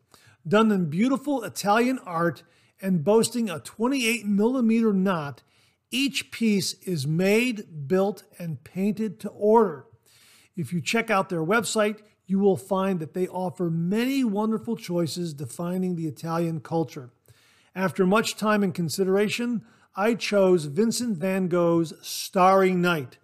Done 0.49 0.73
in 0.73 0.89
beautiful 0.89 1.45
Italian 1.45 1.99
art 2.07 2.45
and 2.81 3.05
boasting 3.05 3.51
a 3.51 3.61
28 3.61 4.25
millimeter 4.25 4.95
knot, 4.95 5.43
each 5.91 6.31
piece 6.31 6.73
is 6.85 7.07
made, 7.07 7.87
built, 7.87 8.23
and 8.39 8.65
painted 8.65 9.21
to 9.21 9.29
order. 9.29 9.85
If 10.57 10.73
you 10.73 10.81
check 10.81 11.11
out 11.11 11.29
their 11.29 11.45
website, 11.45 11.99
you 12.27 12.39
will 12.39 12.57
find 12.57 13.01
that 13.01 13.13
they 13.13 13.29
offer 13.29 13.69
many 13.69 14.25
wonderful 14.25 14.77
choices 14.77 15.35
defining 15.35 15.95
the 15.95 16.07
Italian 16.07 16.61
culture. 16.61 17.11
After 17.75 18.07
much 18.07 18.37
time 18.37 18.63
and 18.63 18.75
consideration, 18.75 19.65
I 19.97 20.15
chose 20.15 20.67
Vincent 20.67 21.19
van 21.19 21.49
Gogh's 21.49 21.93
Starry 22.03 22.73
Night. 22.73 23.19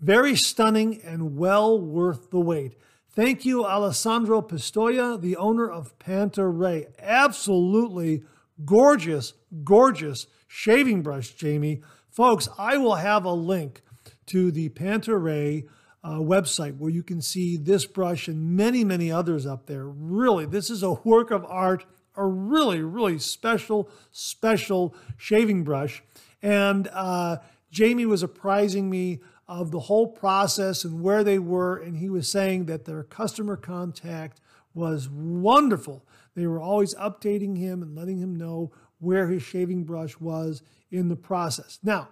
Very 0.00 0.36
stunning 0.36 1.00
and 1.02 1.36
well 1.36 1.80
worth 1.80 2.30
the 2.30 2.40
wait. 2.40 2.76
Thank 3.10 3.44
you, 3.44 3.64
Alessandro 3.64 4.42
Pistoia, 4.42 5.20
the 5.20 5.36
owner 5.36 5.70
of 5.70 5.98
Panta 5.98 6.46
Rei. 6.46 6.86
Absolutely 6.98 8.24
Gorgeous, 8.64 9.32
gorgeous 9.64 10.28
shaving 10.46 11.02
brush, 11.02 11.32
Jamie. 11.32 11.82
Folks, 12.08 12.48
I 12.56 12.76
will 12.76 12.94
have 12.94 13.24
a 13.24 13.32
link 13.32 13.82
to 14.26 14.52
the 14.52 14.68
Panta 14.68 15.16
Rei 15.16 15.64
uh, 16.04 16.18
website 16.18 16.76
where 16.78 16.90
you 16.90 17.02
can 17.02 17.20
see 17.20 17.56
this 17.56 17.84
brush 17.84 18.28
and 18.28 18.56
many, 18.56 18.84
many 18.84 19.10
others 19.10 19.44
up 19.44 19.66
there. 19.66 19.86
Really, 19.86 20.46
this 20.46 20.70
is 20.70 20.84
a 20.84 20.92
work 20.92 21.32
of 21.32 21.44
art, 21.46 21.84
a 22.16 22.26
really, 22.26 22.82
really 22.82 23.18
special, 23.18 23.88
special 24.10 24.94
shaving 25.16 25.64
brush. 25.64 26.02
And 26.42 26.88
uh, 26.92 27.38
Jamie 27.70 28.06
was 28.06 28.22
apprising 28.22 28.90
me 28.90 29.20
of 29.46 29.70
the 29.70 29.80
whole 29.80 30.06
process 30.06 30.84
and 30.84 31.02
where 31.02 31.24
they 31.24 31.38
were, 31.38 31.76
and 31.76 31.96
he 31.98 32.08
was 32.08 32.30
saying 32.30 32.66
that 32.66 32.84
their 32.84 33.02
customer 33.02 33.56
contact 33.56 34.40
was 34.72 35.08
wonderful. 35.08 36.04
They 36.34 36.46
were 36.46 36.60
always 36.60 36.94
updating 36.94 37.58
him 37.58 37.82
and 37.82 37.94
letting 37.94 38.18
him 38.18 38.36
know 38.36 38.72
where 38.98 39.28
his 39.28 39.42
shaving 39.42 39.84
brush 39.84 40.18
was 40.18 40.62
in 40.90 41.08
the 41.08 41.16
process. 41.16 41.78
Now, 41.82 42.08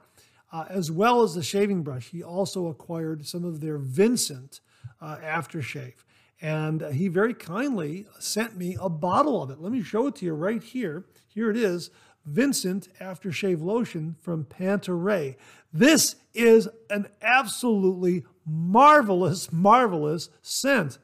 uh, 0.53 0.67
as 0.69 0.91
well 0.91 1.23
as 1.23 1.35
the 1.35 1.43
shaving 1.43 1.83
brush, 1.83 2.11
he 2.11 2.23
also 2.23 2.67
acquired 2.67 3.27
some 3.27 3.45
of 3.45 3.61
their 3.61 3.79
Vincent 3.79 4.61
uh, 5.01 5.17
aftershave. 5.17 6.05
And 6.42 6.83
he 6.92 7.07
very 7.07 7.35
kindly 7.35 8.07
sent 8.18 8.57
me 8.57 8.76
a 8.81 8.88
bottle 8.88 9.40
of 9.40 9.50
it. 9.50 9.61
Let 9.61 9.70
me 9.70 9.81
show 9.81 10.09
it 10.09 10.16
to 10.16 10.26
you 10.26 10.35
right 10.35 10.61
here. 10.61 11.05
Here 11.28 11.48
it 11.48 11.57
is 11.57 11.90
Vincent 12.26 12.88
aftershave 13.00 13.62
lotion 13.62 14.16
from 14.20 14.44
Panta 14.44 14.92
Rei. 14.92 15.37
This 15.72 16.16
is 16.35 16.68
an 16.90 17.07
absolutely 17.22 18.24
marvelous, 18.44 19.52
marvelous 19.52 20.31
scent. 20.42 20.98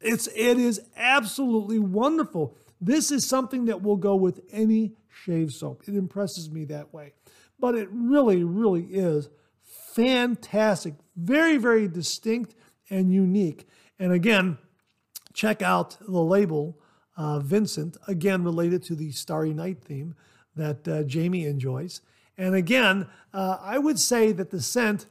It's 0.00 0.28
it 0.28 0.58
is 0.58 0.80
absolutely 0.96 1.78
wonderful. 1.78 2.56
This 2.80 3.10
is 3.10 3.26
something 3.26 3.66
that 3.66 3.82
will 3.82 3.96
go 3.96 4.16
with 4.16 4.40
any 4.50 4.92
shave 5.10 5.52
soap. 5.52 5.82
It 5.86 5.94
impresses 5.94 6.50
me 6.50 6.64
that 6.66 6.94
way. 6.94 7.12
But 7.60 7.74
it 7.74 7.88
really, 7.90 8.44
really 8.44 8.84
is 8.84 9.28
fantastic. 9.94 10.94
Very, 11.16 11.58
very 11.58 11.86
distinct 11.86 12.54
and 12.88 13.12
unique. 13.12 13.66
And 13.98 14.12
again, 14.12 14.58
check 15.32 15.62
out 15.62 15.96
the 16.00 16.20
label, 16.20 16.78
uh, 17.16 17.40
Vincent, 17.40 17.96
again 18.06 18.44
related 18.44 18.82
to 18.84 18.94
the 18.94 19.10
Starry 19.10 19.52
Night 19.52 19.82
theme 19.82 20.14
that 20.56 20.86
uh, 20.86 21.02
Jamie 21.04 21.46
enjoys. 21.46 22.00
And 22.36 22.54
again, 22.54 23.06
uh, 23.34 23.58
I 23.60 23.78
would 23.78 23.98
say 23.98 24.32
that 24.32 24.50
the 24.50 24.60
scent 24.60 25.06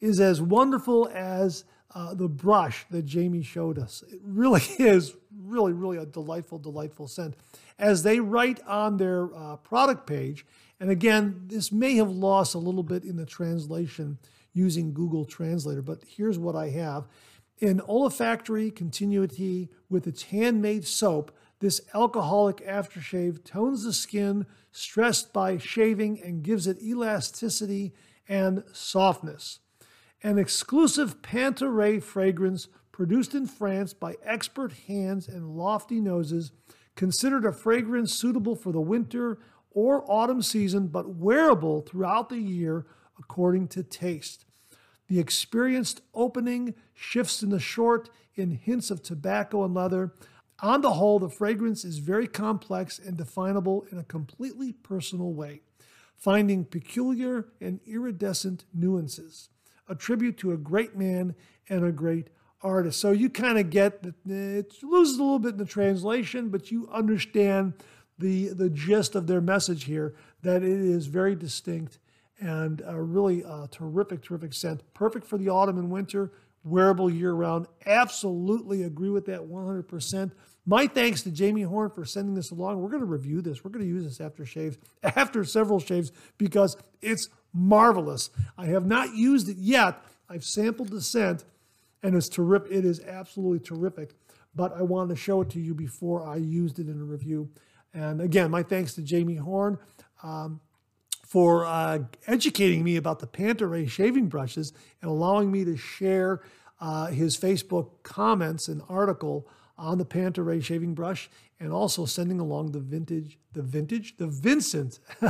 is 0.00 0.20
as 0.20 0.42
wonderful 0.42 1.10
as 1.14 1.64
uh, 1.94 2.12
the 2.12 2.28
brush 2.28 2.84
that 2.90 3.06
Jamie 3.06 3.42
showed 3.42 3.78
us. 3.78 4.02
It 4.10 4.20
really 4.22 4.62
is 4.78 5.14
really, 5.36 5.72
really 5.72 5.96
a 5.96 6.06
delightful, 6.06 6.58
delightful 6.58 7.08
scent. 7.08 7.34
As 7.78 8.02
they 8.02 8.20
write 8.20 8.60
on 8.66 8.96
their 8.96 9.34
uh, 9.34 9.56
product 9.56 10.06
page, 10.06 10.44
and 10.80 10.90
again, 10.90 11.44
this 11.46 11.72
may 11.72 11.94
have 11.96 12.10
lost 12.10 12.54
a 12.54 12.58
little 12.58 12.82
bit 12.82 13.04
in 13.04 13.16
the 13.16 13.26
translation 13.26 14.18
using 14.52 14.92
Google 14.92 15.24
Translator, 15.24 15.82
but 15.82 16.00
here's 16.06 16.38
what 16.38 16.54
I 16.54 16.68
have. 16.70 17.08
In 17.64 17.80
olfactory 17.80 18.70
continuity 18.70 19.70
with 19.88 20.06
its 20.06 20.24
handmade 20.24 20.84
soap, 20.84 21.34
this 21.60 21.80
alcoholic 21.94 22.58
aftershave 22.58 23.42
tones 23.42 23.84
the 23.84 23.94
skin 23.94 24.44
stressed 24.70 25.32
by 25.32 25.56
shaving 25.56 26.20
and 26.22 26.42
gives 26.42 26.66
it 26.66 26.82
elasticity 26.82 27.94
and 28.28 28.64
softness 28.74 29.60
an 30.22 30.38
exclusive 30.38 31.22
Panta 31.22 31.70
Rei 31.70 32.00
fragrance 32.00 32.68
produced 32.92 33.34
in 33.34 33.46
France 33.46 33.94
by 33.94 34.16
expert 34.22 34.74
hands 34.86 35.26
and 35.26 35.56
lofty 35.56 36.02
noses, 36.02 36.52
considered 36.96 37.46
a 37.46 37.52
fragrance 37.52 38.12
suitable 38.12 38.56
for 38.56 38.72
the 38.72 38.80
winter 38.80 39.38
or 39.70 40.04
autumn 40.06 40.42
season, 40.42 40.88
but 40.88 41.14
wearable 41.14 41.80
throughout 41.80 42.28
the 42.28 42.38
year 42.38 42.84
according 43.18 43.68
to 43.68 43.82
taste. 43.82 44.44
The 45.08 45.20
experienced 45.20 46.00
opening 46.14 46.74
shifts 46.94 47.42
in 47.42 47.50
the 47.50 47.60
short 47.60 48.10
in 48.34 48.52
hints 48.52 48.90
of 48.90 49.02
tobacco 49.02 49.64
and 49.64 49.74
leather. 49.74 50.14
On 50.60 50.80
the 50.80 50.94
whole, 50.94 51.18
the 51.18 51.28
fragrance 51.28 51.84
is 51.84 51.98
very 51.98 52.26
complex 52.26 52.98
and 52.98 53.16
definable 53.16 53.86
in 53.90 53.98
a 53.98 54.04
completely 54.04 54.72
personal 54.72 55.32
way, 55.32 55.60
finding 56.16 56.64
peculiar 56.64 57.48
and 57.60 57.80
iridescent 57.86 58.64
nuances 58.72 59.50
a 59.88 59.94
tribute 59.94 60.38
to 60.38 60.52
a 60.52 60.56
great 60.56 60.96
man 60.96 61.34
and 61.68 61.84
a 61.84 61.92
great 61.92 62.28
artist. 62.62 63.00
So 63.00 63.10
you 63.10 63.28
kind 63.28 63.58
of 63.58 63.70
get 63.70 64.02
that 64.02 64.14
eh, 64.30 64.58
it 64.58 64.74
loses 64.82 65.18
a 65.18 65.22
little 65.22 65.38
bit 65.38 65.52
in 65.52 65.58
the 65.58 65.64
translation, 65.64 66.48
but 66.48 66.70
you 66.70 66.88
understand 66.92 67.74
the 68.18 68.48
the 68.48 68.70
gist 68.70 69.14
of 69.14 69.26
their 69.26 69.40
message 69.40 69.84
here 69.84 70.14
that 70.42 70.62
it 70.62 70.80
is 70.80 71.06
very 71.06 71.34
distinct 71.34 71.98
and 72.40 72.82
a 72.86 73.00
really 73.00 73.42
a 73.42 73.68
terrific, 73.70 74.22
terrific 74.22 74.52
scent. 74.52 74.82
Perfect 74.94 75.26
for 75.26 75.38
the 75.38 75.48
autumn 75.48 75.78
and 75.78 75.90
winter, 75.90 76.32
wearable 76.64 77.10
year 77.10 77.32
round. 77.32 77.66
Absolutely 77.86 78.82
agree 78.82 79.10
with 79.10 79.26
that 79.26 79.40
100%. 79.40 80.32
My 80.66 80.86
thanks 80.86 81.22
to 81.22 81.30
Jamie 81.30 81.62
Horn 81.62 81.90
for 81.90 82.04
sending 82.04 82.34
this 82.34 82.50
along. 82.50 82.80
We're 82.80 82.88
going 82.88 83.00
to 83.00 83.06
review 83.06 83.42
this. 83.42 83.62
We're 83.62 83.70
going 83.70 83.84
to 83.84 83.90
use 83.90 84.04
this 84.04 84.20
after 84.20 84.46
shaves, 84.46 84.78
after 85.02 85.44
several 85.44 85.78
shaves, 85.78 86.10
because 86.38 86.76
it's 87.02 87.28
marvelous. 87.52 88.30
I 88.56 88.66
have 88.66 88.86
not 88.86 89.14
used 89.14 89.48
it 89.48 89.58
yet. 89.58 89.98
I've 90.28 90.44
sampled 90.44 90.88
the 90.88 91.02
scent, 91.02 91.44
and 92.02 92.16
it's 92.16 92.28
terrific. 92.28 92.72
It 92.72 92.84
is 92.84 93.00
absolutely 93.00 93.60
terrific. 93.60 94.14
But 94.54 94.72
I 94.76 94.82
wanted 94.82 95.14
to 95.14 95.20
show 95.20 95.42
it 95.42 95.50
to 95.50 95.60
you 95.60 95.74
before 95.74 96.26
I 96.26 96.36
used 96.36 96.78
it 96.78 96.88
in 96.88 97.00
a 97.00 97.04
review. 97.04 97.50
And 97.92 98.20
again, 98.20 98.50
my 98.50 98.62
thanks 98.62 98.94
to 98.94 99.02
Jamie 99.02 99.36
Horn 99.36 99.78
um, 100.22 100.60
for 101.34 101.64
uh, 101.64 101.98
educating 102.28 102.84
me 102.84 102.94
about 102.94 103.18
the 103.18 103.26
Panta 103.26 103.88
shaving 103.88 104.28
brushes 104.28 104.72
and 105.02 105.10
allowing 105.10 105.50
me 105.50 105.64
to 105.64 105.76
share 105.76 106.42
uh, 106.80 107.06
his 107.06 107.36
Facebook 107.36 107.88
comments 108.04 108.68
and 108.68 108.80
article 108.88 109.48
on 109.76 109.98
the 109.98 110.04
Panta 110.04 110.60
shaving 110.60 110.94
brush 110.94 111.28
and 111.58 111.72
also 111.72 112.04
sending 112.04 112.38
along 112.38 112.70
the 112.70 112.78
vintage, 112.78 113.36
the 113.52 113.62
vintage, 113.62 114.16
the 114.16 114.28
Vincent. 114.28 115.00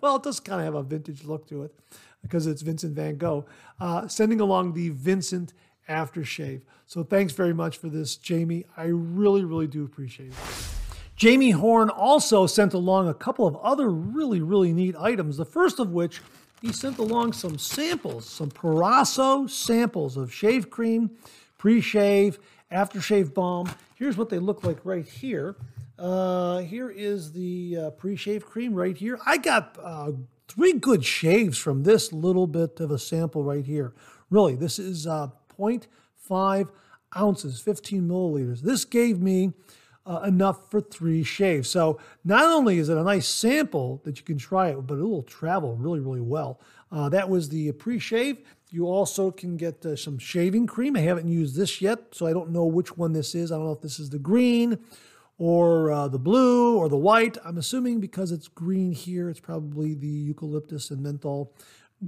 well, 0.00 0.16
it 0.16 0.22
does 0.22 0.40
kind 0.40 0.60
of 0.60 0.64
have 0.64 0.76
a 0.76 0.82
vintage 0.82 1.24
look 1.24 1.46
to 1.48 1.62
it 1.62 1.78
because 2.22 2.46
it's 2.46 2.62
Vincent 2.62 2.96
van 2.96 3.18
Gogh. 3.18 3.44
Uh, 3.78 4.08
sending 4.08 4.40
along 4.40 4.72
the 4.72 4.88
Vincent 4.88 5.52
aftershave. 5.90 6.62
So 6.86 7.02
thanks 7.02 7.34
very 7.34 7.52
much 7.52 7.76
for 7.76 7.90
this, 7.90 8.16
Jamie. 8.16 8.64
I 8.78 8.84
really, 8.84 9.44
really 9.44 9.66
do 9.66 9.84
appreciate 9.84 10.30
it. 10.30 10.83
Jamie 11.16 11.52
Horn 11.52 11.90
also 11.90 12.46
sent 12.46 12.74
along 12.74 13.08
a 13.08 13.14
couple 13.14 13.46
of 13.46 13.56
other 13.56 13.88
really, 13.88 14.40
really 14.40 14.72
neat 14.72 14.96
items. 14.96 15.36
The 15.36 15.44
first 15.44 15.78
of 15.78 15.92
which, 15.92 16.20
he 16.60 16.72
sent 16.72 16.98
along 16.98 17.34
some 17.34 17.58
samples, 17.58 18.26
some 18.26 18.50
Proraso 18.50 19.48
samples 19.48 20.16
of 20.16 20.32
shave 20.32 20.70
cream, 20.70 21.10
pre 21.58 21.80
shave, 21.80 22.38
aftershave 22.72 23.32
balm. 23.34 23.70
Here's 23.96 24.16
what 24.16 24.28
they 24.28 24.38
look 24.38 24.64
like 24.64 24.78
right 24.84 25.06
here. 25.06 25.56
Uh, 25.98 26.58
here 26.58 26.90
is 26.90 27.32
the 27.32 27.76
uh, 27.78 27.90
pre-shave 27.90 28.44
cream 28.44 28.74
right 28.74 28.96
here. 28.96 29.18
I 29.24 29.38
got 29.38 29.78
uh, 29.80 30.12
three 30.48 30.72
good 30.72 31.04
shaves 31.04 31.56
from 31.56 31.84
this 31.84 32.12
little 32.12 32.48
bit 32.48 32.80
of 32.80 32.90
a 32.90 32.98
sample 32.98 33.44
right 33.44 33.64
here. 33.64 33.94
Really, 34.28 34.56
this 34.56 34.78
is 34.80 35.06
uh, 35.06 35.28
0.5 35.58 36.68
ounces, 37.16 37.60
15 37.60 38.08
milliliters. 38.08 38.60
This 38.62 38.84
gave 38.84 39.20
me 39.20 39.52
uh, 40.06 40.20
enough 40.26 40.70
for 40.70 40.80
three 40.80 41.22
shaves. 41.22 41.68
So 41.70 41.98
not 42.24 42.44
only 42.44 42.78
is 42.78 42.88
it 42.88 42.98
a 42.98 43.02
nice 43.02 43.26
sample 43.26 44.02
that 44.04 44.18
you 44.18 44.24
can 44.24 44.38
try 44.38 44.68
it, 44.68 44.86
but 44.86 44.98
it 44.98 45.02
will 45.02 45.22
travel 45.22 45.76
really, 45.76 46.00
really 46.00 46.20
well. 46.20 46.60
Uh, 46.92 47.08
that 47.08 47.28
was 47.28 47.48
the 47.48 47.72
pre-shave. 47.72 48.38
You 48.70 48.86
also 48.86 49.30
can 49.30 49.56
get 49.56 49.84
uh, 49.86 49.96
some 49.96 50.18
shaving 50.18 50.66
cream. 50.66 50.96
I 50.96 51.00
haven't 51.00 51.28
used 51.28 51.56
this 51.56 51.80
yet, 51.80 51.98
so 52.12 52.26
I 52.26 52.32
don't 52.32 52.50
know 52.50 52.66
which 52.66 52.96
one 52.96 53.12
this 53.12 53.34
is. 53.34 53.50
I 53.50 53.56
don't 53.56 53.66
know 53.66 53.72
if 53.72 53.80
this 53.80 53.98
is 53.98 54.10
the 54.10 54.18
green 54.18 54.78
or 55.38 55.90
uh, 55.90 56.08
the 56.08 56.18
blue 56.18 56.76
or 56.76 56.88
the 56.88 56.96
white. 56.96 57.38
I'm 57.44 57.58
assuming 57.58 58.00
because 58.00 58.30
it's 58.30 58.48
green 58.48 58.92
here, 58.92 59.30
it's 59.30 59.40
probably 59.40 59.94
the 59.94 60.06
eucalyptus 60.06 60.90
and 60.90 61.02
menthol 61.02 61.52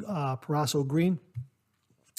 uh, 0.07 0.37
Proraso 0.37 0.87
green. 0.87 1.19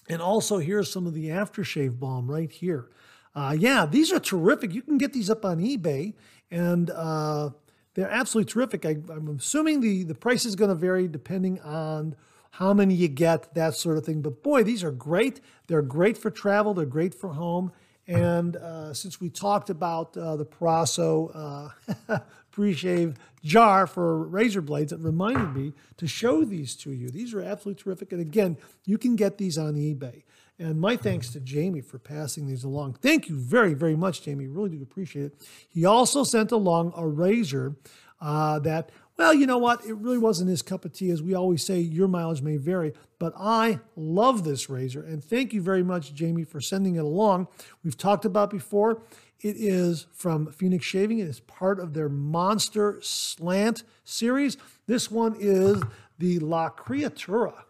And 0.09 0.21
also 0.21 0.57
here's 0.57 0.91
some 0.91 1.05
of 1.05 1.13
the 1.13 1.27
aftershave 1.27 1.99
balm 1.99 2.29
right 2.29 2.51
here. 2.51 2.89
Uh, 3.37 3.51
yeah, 3.51 3.85
these 3.85 4.11
are 4.11 4.19
terrific. 4.19 4.73
You 4.73 4.81
can 4.81 4.97
get 4.97 5.13
these 5.13 5.29
up 5.29 5.45
on 5.45 5.59
eBay, 5.59 6.15
and 6.49 6.89
uh, 6.89 7.51
they're 7.93 8.09
absolutely 8.09 8.51
terrific. 8.51 8.83
I, 8.83 8.97
am 9.13 9.37
assuming 9.37 9.79
the, 9.79 10.05
the 10.05 10.15
price 10.15 10.43
is 10.43 10.55
going 10.55 10.69
to 10.69 10.75
vary 10.75 11.07
depending 11.07 11.61
on 11.61 12.15
how 12.49 12.73
many 12.73 12.95
you 12.95 13.07
get, 13.07 13.53
that 13.53 13.75
sort 13.75 13.99
of 13.99 14.05
thing. 14.05 14.23
But 14.23 14.41
boy, 14.41 14.63
these 14.63 14.83
are 14.83 14.89
great. 14.89 15.39
They're 15.67 15.83
great 15.83 16.17
for 16.17 16.31
travel. 16.31 16.73
They're 16.73 16.87
great 16.87 17.13
for 17.13 17.29
home. 17.33 17.71
And 18.07 18.55
uh, 18.55 18.95
since 18.95 19.21
we 19.21 19.29
talked 19.29 19.69
about 19.69 20.17
uh, 20.17 20.35
the 20.35 20.45
Proraso 20.45 21.71
uh, 22.09 22.19
pre-shave 22.51 23.19
jar 23.43 23.85
for 23.85 24.23
razor 24.23 24.63
blades, 24.63 24.91
it 24.91 24.99
reminded 24.99 25.53
me 25.53 25.73
to 25.97 26.07
show 26.07 26.43
these 26.43 26.75
to 26.77 26.91
you. 26.91 27.11
These 27.11 27.35
are 27.35 27.43
absolutely 27.43 27.83
terrific. 27.83 28.11
And 28.13 28.19
again, 28.19 28.57
you 28.87 28.97
can 28.97 29.15
get 29.15 29.37
these 29.37 29.59
on 29.59 29.75
eBay. 29.75 30.23
And 30.59 30.79
my 30.79 30.97
thanks 30.97 31.29
to 31.33 31.39
Jamie 31.39 31.81
for 31.81 31.99
passing 31.99 32.47
these 32.47 32.63
along. 32.63 32.93
Thank 33.01 33.29
you 33.29 33.35
very, 33.35 33.75
very 33.75 33.95
much, 33.95 34.23
Jamie. 34.23 34.47
Really 34.47 34.69
do 34.69 34.81
appreciate 34.81 35.25
it. 35.25 35.47
He 35.69 35.85
also 35.85 36.23
sent 36.23 36.51
along 36.51 36.93
a 36.95 37.07
razor 37.07 37.75
uh, 38.19 38.57
that 38.59 38.89
well, 39.17 39.33
you 39.33 39.47
know 39.47 39.57
what? 39.57 39.83
It 39.83 39.95
really 39.95 40.19
wasn't 40.19 40.51
his 40.51 40.61
cup 40.61 40.85
of 40.85 40.93
tea. 40.93 41.09
As 41.09 41.23
we 41.23 41.33
always 41.33 41.65
say, 41.65 41.79
your 41.79 42.07
mileage 42.07 42.43
may 42.43 42.57
vary, 42.57 42.93
but 43.17 43.33
I 43.35 43.79
love 43.95 44.43
this 44.43 44.69
razor. 44.69 45.03
And 45.03 45.23
thank 45.23 45.53
you 45.53 45.61
very 45.61 45.81
much, 45.81 46.13
Jamie, 46.13 46.43
for 46.43 46.61
sending 46.61 46.95
it 46.95 47.03
along. 47.03 47.47
We've 47.83 47.97
talked 47.97 48.25
about 48.25 48.51
before. 48.51 49.01
It 49.41 49.55
is 49.57 50.05
from 50.13 50.51
Phoenix 50.51 50.85
Shaving. 50.85 51.17
It 51.17 51.27
is 51.27 51.39
part 51.39 51.79
of 51.79 51.95
their 51.95 52.09
Monster 52.09 52.99
Slant 53.01 53.83
series. 54.03 54.57
This 54.85 55.09
one 55.09 55.35
is 55.39 55.81
the 56.19 56.37
La 56.39 56.69
Criatura. 56.69 57.63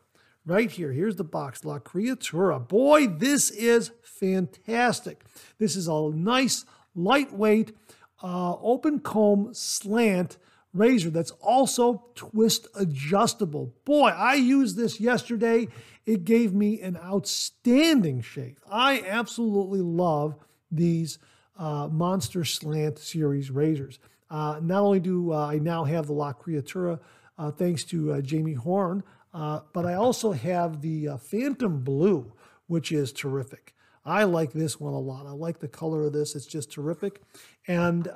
Right 0.47 0.71
here. 0.71 0.93
Here's 0.93 1.17
the 1.17 1.25
box. 1.25 1.65
La 1.65 1.77
Criatura. 1.77 2.65
Boy, 2.65 3.07
this 3.07 3.51
is 3.51 3.91
fantastic. 4.01 5.25
This 5.59 5.75
is 5.75 5.89
a 5.89 6.09
nice, 6.13 6.63
lightweight, 6.95 7.75
uh, 8.23 8.55
open 8.61 9.01
comb 9.01 9.53
slant 9.53 10.37
razor 10.73 11.09
that's 11.09 11.31
also 11.41 12.05
twist 12.15 12.65
adjustable. 12.75 13.73
Boy, 13.83 14.07
I 14.07 14.35
used 14.35 14.77
this 14.77 15.01
yesterday. 15.01 15.67
It 16.05 16.23
gave 16.23 16.53
me 16.53 16.79
an 16.79 16.95
outstanding 16.95 18.21
shave. 18.21 18.57
I 18.71 19.03
absolutely 19.05 19.81
love 19.81 20.37
these 20.71 21.19
uh, 21.57 21.89
Monster 21.91 22.45
Slant 22.45 22.99
series 22.99 23.51
razors. 23.51 23.99
Uh, 24.29 24.61
not 24.61 24.81
only 24.81 25.01
do 25.01 25.33
uh, 25.33 25.47
I 25.47 25.59
now 25.59 25.83
have 25.83 26.07
the 26.07 26.13
La 26.13 26.31
Criatura, 26.31 27.01
uh, 27.37 27.51
thanks 27.51 27.83
to 27.85 28.13
uh, 28.13 28.21
Jamie 28.21 28.53
Horn, 28.53 29.03
uh, 29.37 29.61
but 29.73 29.85
I 29.85 29.93
also 29.93 30.31
have 30.31 30.81
the 30.81 31.17
Phantom 31.19 31.79
Blue, 31.81 32.31
which 32.67 32.91
is 32.91 33.11
terrific. 33.13 33.73
I 34.05 34.23
like 34.23 34.53
this 34.53 34.79
one 34.79 34.93
a 34.93 34.99
lot. 34.99 35.25
I 35.25 35.31
like 35.31 35.59
the 35.59 35.67
color 35.67 36.05
of 36.05 36.13
this. 36.13 36.35
It's 36.35 36.45
just 36.45 36.71
terrific. 36.71 37.21
And 37.67 38.07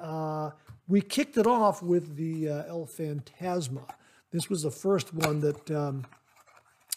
we 0.91 0.99
kicked 1.01 1.37
it 1.37 1.47
off 1.47 1.81
with 1.81 2.17
the 2.17 2.49
uh, 2.49 2.63
El 2.67 2.85
Fantasma. 2.85 3.83
This 4.31 4.49
was 4.49 4.63
the 4.63 4.71
first 4.71 5.13
one 5.13 5.39
that 5.39 5.71
um, 5.71 6.05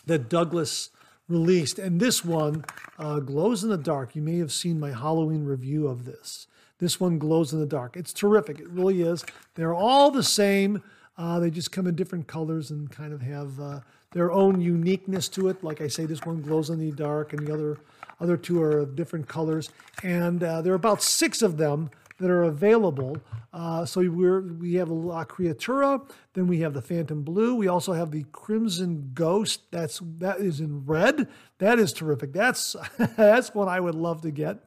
that 0.06 0.28
Douglas 0.28 0.90
released, 1.28 1.78
and 1.78 2.00
this 2.00 2.24
one 2.24 2.64
uh, 2.98 3.20
glows 3.20 3.64
in 3.64 3.70
the 3.70 3.78
dark. 3.78 4.14
You 4.14 4.22
may 4.22 4.38
have 4.38 4.52
seen 4.52 4.78
my 4.78 4.90
Halloween 4.90 5.44
review 5.44 5.86
of 5.86 6.04
this. 6.04 6.46
This 6.78 6.98
one 6.98 7.18
glows 7.18 7.52
in 7.52 7.60
the 7.60 7.66
dark. 7.66 7.96
It's 7.96 8.12
terrific. 8.12 8.58
It 8.58 8.68
really 8.68 9.00
is. 9.02 9.24
They're 9.54 9.74
all 9.74 10.10
the 10.10 10.24
same. 10.24 10.82
Uh, 11.16 11.38
they 11.38 11.50
just 11.50 11.70
come 11.70 11.86
in 11.86 11.94
different 11.94 12.26
colors 12.26 12.72
and 12.72 12.90
kind 12.90 13.12
of 13.12 13.22
have 13.22 13.60
uh, 13.60 13.80
their 14.14 14.32
own 14.32 14.60
uniqueness 14.60 15.28
to 15.28 15.48
it. 15.48 15.62
Like 15.62 15.82
I 15.82 15.88
say, 15.88 16.06
this 16.06 16.24
one 16.24 16.40
glows 16.40 16.70
in 16.70 16.78
the 16.78 16.92
dark, 16.92 17.34
and 17.34 17.46
the 17.46 17.52
other 17.52 17.78
other 18.20 18.36
two 18.36 18.62
are 18.62 18.78
of 18.78 18.96
different 18.96 19.28
colors. 19.28 19.70
And 20.02 20.42
uh, 20.42 20.62
there 20.62 20.72
are 20.72 20.76
about 20.76 21.02
six 21.02 21.42
of 21.42 21.58
them 21.58 21.90
that 22.18 22.30
are 22.30 22.44
available. 22.44 23.18
Uh, 23.52 23.84
so 23.84 24.08
we're, 24.08 24.40
we 24.40 24.74
have 24.74 24.88
a 24.88 24.94
La 24.94 25.24
Criatura, 25.24 26.08
then 26.34 26.46
we 26.46 26.60
have 26.60 26.74
the 26.74 26.82
Phantom 26.82 27.22
Blue. 27.22 27.54
We 27.54 27.68
also 27.68 27.92
have 27.92 28.10
the 28.10 28.24
Crimson 28.32 29.10
Ghost. 29.14 29.70
That's 29.70 30.00
that 30.18 30.38
is 30.38 30.60
in 30.60 30.84
red. 30.86 31.28
That 31.58 31.78
is 31.78 31.92
terrific. 31.92 32.32
That's 32.32 32.76
that's 33.16 33.54
one 33.54 33.68
I 33.68 33.80
would 33.80 33.94
love 33.94 34.22
to 34.22 34.30
get. 34.30 34.58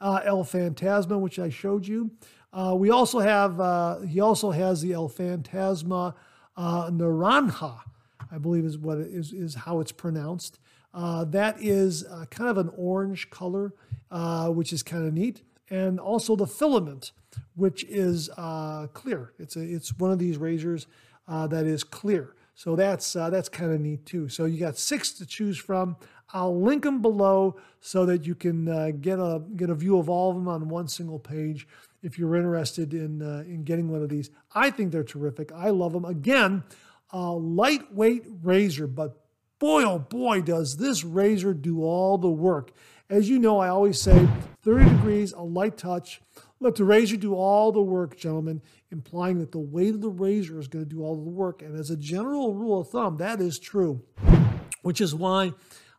Uh, 0.00 0.20
El 0.24 0.44
Fantasma, 0.44 1.18
which 1.18 1.38
I 1.38 1.48
showed 1.50 1.86
you. 1.86 2.10
Uh, 2.52 2.74
we 2.76 2.90
also 2.90 3.18
have 3.20 3.60
uh, 3.60 4.00
he 4.00 4.20
also 4.20 4.50
has 4.50 4.82
the 4.82 4.92
El 4.92 5.08
Fantasma 5.08 6.14
uh, 6.56 6.90
Naranja, 6.90 7.80
I 8.34 8.38
believe 8.38 8.64
is 8.64 8.76
what 8.76 8.98
is 8.98 9.32
is 9.32 9.54
how 9.54 9.80
it's 9.80 9.92
pronounced. 9.92 10.58
Uh, 10.92 11.24
that 11.24 11.60
is 11.60 12.04
uh, 12.04 12.24
kind 12.30 12.50
of 12.50 12.58
an 12.58 12.70
orange 12.76 13.30
color, 13.30 13.74
uh, 14.10 14.48
which 14.48 14.72
is 14.72 14.82
kind 14.82 15.06
of 15.06 15.12
neat 15.12 15.42
and 15.70 15.98
also 15.98 16.36
the 16.36 16.46
filament, 16.46 17.12
which 17.56 17.84
is 17.84 18.30
uh, 18.36 18.86
clear. 18.92 19.32
It's 19.38 19.56
a, 19.56 19.62
it's 19.62 19.96
one 19.98 20.12
of 20.12 20.18
these 20.18 20.36
razors 20.36 20.86
uh, 21.26 21.46
that 21.48 21.66
is 21.66 21.82
clear. 21.82 22.34
So 22.54 22.76
that's 22.76 23.16
uh, 23.16 23.30
that's 23.30 23.48
kind 23.48 23.72
of 23.72 23.80
neat 23.80 24.06
too. 24.06 24.28
So 24.28 24.44
you 24.44 24.58
got 24.58 24.78
six 24.78 25.12
to 25.14 25.26
choose 25.26 25.58
from. 25.58 25.96
I'll 26.32 26.60
link 26.60 26.84
them 26.84 27.02
below 27.02 27.56
so 27.80 28.06
that 28.06 28.26
you 28.26 28.34
can 28.34 29.00
get 29.00 29.18
a 29.18 29.42
get 29.56 29.70
a 29.70 29.74
view 29.74 29.98
of 29.98 30.08
all 30.08 30.30
of 30.30 30.36
them 30.36 30.48
on 30.48 30.68
one 30.68 30.86
single 30.88 31.18
page. 31.18 31.66
If 32.02 32.18
you're 32.18 32.36
interested 32.36 32.94
in 32.94 33.22
uh, 33.22 33.44
in 33.46 33.64
getting 33.64 33.88
one 33.88 34.02
of 34.02 34.08
these, 34.08 34.30
I 34.54 34.70
think 34.70 34.92
they're 34.92 35.02
terrific. 35.02 35.50
I 35.52 35.70
love 35.70 35.92
them. 35.92 36.04
Again, 36.04 36.62
a 37.14 37.30
lightweight 37.30 38.24
razor, 38.42 38.88
but 38.88 39.16
boy 39.60 39.84
oh 39.84 40.00
boy, 40.00 40.42
does 40.42 40.76
this 40.76 41.04
razor 41.04 41.54
do 41.54 41.82
all 41.82 42.18
the 42.18 42.28
work. 42.28 42.72
As 43.08 43.28
you 43.28 43.38
know, 43.38 43.60
I 43.60 43.68
always 43.68 44.02
say 44.02 44.28
30 44.62 44.90
degrees, 44.90 45.32
a 45.32 45.42
light 45.42 45.78
touch. 45.78 46.20
Let 46.58 46.74
the 46.74 46.84
razor 46.84 47.16
do 47.16 47.34
all 47.34 47.70
the 47.70 47.80
work, 47.80 48.16
gentlemen, 48.16 48.62
implying 48.90 49.38
that 49.38 49.52
the 49.52 49.60
weight 49.60 49.94
of 49.94 50.00
the 50.00 50.08
razor 50.08 50.58
is 50.58 50.66
going 50.66 50.84
to 50.84 50.90
do 50.90 51.02
all 51.02 51.14
the 51.14 51.30
work. 51.30 51.62
And 51.62 51.78
as 51.78 51.90
a 51.90 51.96
general 51.96 52.52
rule 52.52 52.80
of 52.80 52.88
thumb, 52.88 53.18
that 53.18 53.40
is 53.40 53.60
true, 53.60 54.02
which 54.82 55.00
is 55.00 55.14
why 55.14 55.52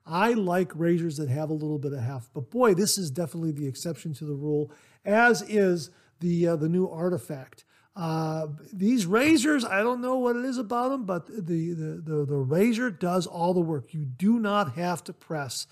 I 0.05 0.34
like 0.34 0.72
razors 0.76 1.18
that 1.18 1.30
have 1.30 1.49
a 1.49 1.53
little 1.53 1.80
bit 1.80 1.93
of 1.93 1.99
heft. 1.99 2.34
But 2.34 2.51
boy, 2.51 2.74
this 2.74 2.97
is 2.97 3.09
definitely 3.09 3.51
the 3.51 3.68
exception 3.68 4.13
to 4.16 4.26
the 4.26 4.36
rule, 4.36 4.72
as 5.05 5.41
is 5.43 5.91
the 6.20 6.47
uh, 6.47 6.55
the 6.55 6.70
new 6.70 6.89
artifact. 6.89 7.64
Uh, 7.95 8.47
these 8.73 9.05
razors, 9.05 9.63
I 9.63 9.81
don't 9.81 10.01
know 10.01 10.17
what 10.17 10.35
it 10.35 10.43
is 10.43 10.57
about 10.57 10.89
them, 10.89 11.05
but 11.05 11.27
the, 11.27 11.73
the, 11.73 12.01
the, 12.03 12.25
the 12.25 12.35
razor 12.35 12.91
does 12.91 13.25
all 13.25 13.53
the 13.53 13.61
work. 13.61 13.93
You 13.93 14.03
do 14.03 14.37
not 14.39 14.73
have 14.73 15.03
to 15.05 15.13
press. 15.13 15.65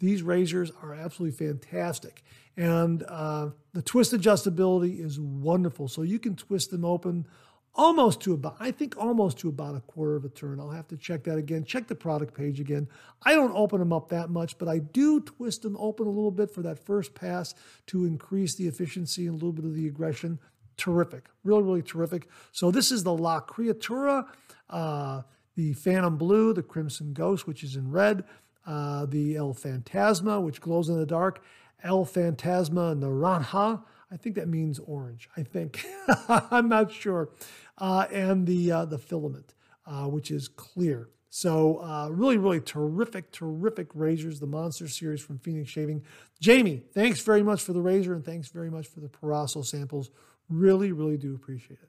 These 0.00 0.22
razors 0.22 0.72
are 0.82 0.92
absolutely 0.92 1.36
fantastic. 1.36 2.22
And 2.56 3.04
uh, 3.06 3.50
the 3.72 3.82
twist 3.82 4.12
adjustability 4.12 5.04
is 5.04 5.20
wonderful. 5.20 5.86
So 5.86 6.02
you 6.02 6.18
can 6.18 6.34
twist 6.34 6.72
them 6.72 6.84
open 6.84 7.26
almost 7.74 8.20
to 8.22 8.34
about, 8.34 8.56
I 8.58 8.72
think 8.72 8.96
almost 8.96 9.38
to 9.38 9.48
about 9.48 9.76
a 9.76 9.80
quarter 9.80 10.16
of 10.16 10.24
a 10.24 10.28
turn. 10.28 10.58
I'll 10.58 10.70
have 10.70 10.88
to 10.88 10.96
check 10.96 11.22
that 11.24 11.38
again. 11.38 11.62
Check 11.62 11.86
the 11.86 11.94
product 11.94 12.34
page 12.34 12.58
again. 12.58 12.88
I 13.22 13.34
don't 13.34 13.54
open 13.54 13.78
them 13.78 13.92
up 13.92 14.08
that 14.08 14.30
much, 14.30 14.58
but 14.58 14.66
I 14.66 14.78
do 14.78 15.20
twist 15.20 15.62
them 15.62 15.76
open 15.78 16.08
a 16.08 16.10
little 16.10 16.32
bit 16.32 16.50
for 16.50 16.62
that 16.62 16.84
first 16.84 17.14
pass 17.14 17.54
to 17.86 18.04
increase 18.04 18.56
the 18.56 18.66
efficiency 18.66 19.26
and 19.26 19.34
a 19.34 19.36
little 19.36 19.52
bit 19.52 19.64
of 19.64 19.74
the 19.74 19.86
aggression. 19.86 20.40
Terrific. 20.78 21.26
Really, 21.44 21.62
really 21.62 21.82
terrific. 21.82 22.28
So 22.52 22.70
this 22.70 22.90
is 22.90 23.02
the 23.02 23.12
La 23.12 23.40
Criatura, 23.40 24.26
uh, 24.70 25.22
the 25.56 25.74
Phantom 25.74 26.16
Blue, 26.16 26.54
the 26.54 26.62
Crimson 26.62 27.12
Ghost, 27.12 27.46
which 27.46 27.62
is 27.62 27.76
in 27.76 27.90
red 27.90 28.24
uh, 28.68 29.06
the 29.06 29.34
El 29.34 29.54
Fantasma, 29.54 30.42
which 30.42 30.60
glows 30.60 30.88
in 30.88 30.98
the 30.98 31.06
dark, 31.06 31.42
El 31.82 32.04
Fantasma 32.04 32.94
Naranja. 32.98 33.82
I 34.10 34.16
think 34.16 34.36
that 34.36 34.46
means 34.46 34.78
orange. 34.78 35.28
I 35.36 35.42
think 35.42 35.84
I'm 36.28 36.68
not 36.68 36.92
sure, 36.92 37.30
uh, 37.78 38.06
and 38.12 38.46
the 38.46 38.70
uh, 38.70 38.84
the 38.84 38.98
filament, 38.98 39.54
uh, 39.86 40.04
which 40.04 40.30
is 40.30 40.48
clear. 40.48 41.08
So 41.30 41.78
uh, 41.82 42.08
really, 42.10 42.38
really 42.38 42.60
terrific, 42.60 43.32
terrific 43.32 43.88
razors. 43.94 44.40
The 44.40 44.46
Monster 44.46 44.88
series 44.88 45.22
from 45.22 45.38
Phoenix 45.38 45.70
Shaving. 45.70 46.02
Jamie, 46.40 46.82
thanks 46.92 47.20
very 47.20 47.42
much 47.42 47.62
for 47.62 47.72
the 47.72 47.82
razor, 47.82 48.14
and 48.14 48.24
thanks 48.24 48.48
very 48.48 48.70
much 48.70 48.86
for 48.86 49.00
the 49.00 49.08
Proraso 49.08 49.64
samples. 49.64 50.10
Really, 50.48 50.92
really 50.92 51.16
do 51.16 51.34
appreciate 51.34 51.78
it. 51.82 51.88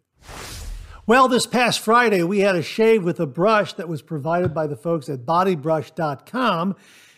Well, 1.05 1.27
this 1.27 1.47
past 1.47 1.79
Friday, 1.79 2.23
we 2.23 2.39
had 2.41 2.55
a 2.55 2.61
shave 2.61 3.03
with 3.03 3.19
a 3.19 3.25
brush 3.25 3.73
that 3.73 3.87
was 3.87 4.01
provided 4.01 4.53
by 4.53 4.67
the 4.67 4.75
folks 4.75 5.09
at 5.09 5.25
botibrush.com. 5.25 6.75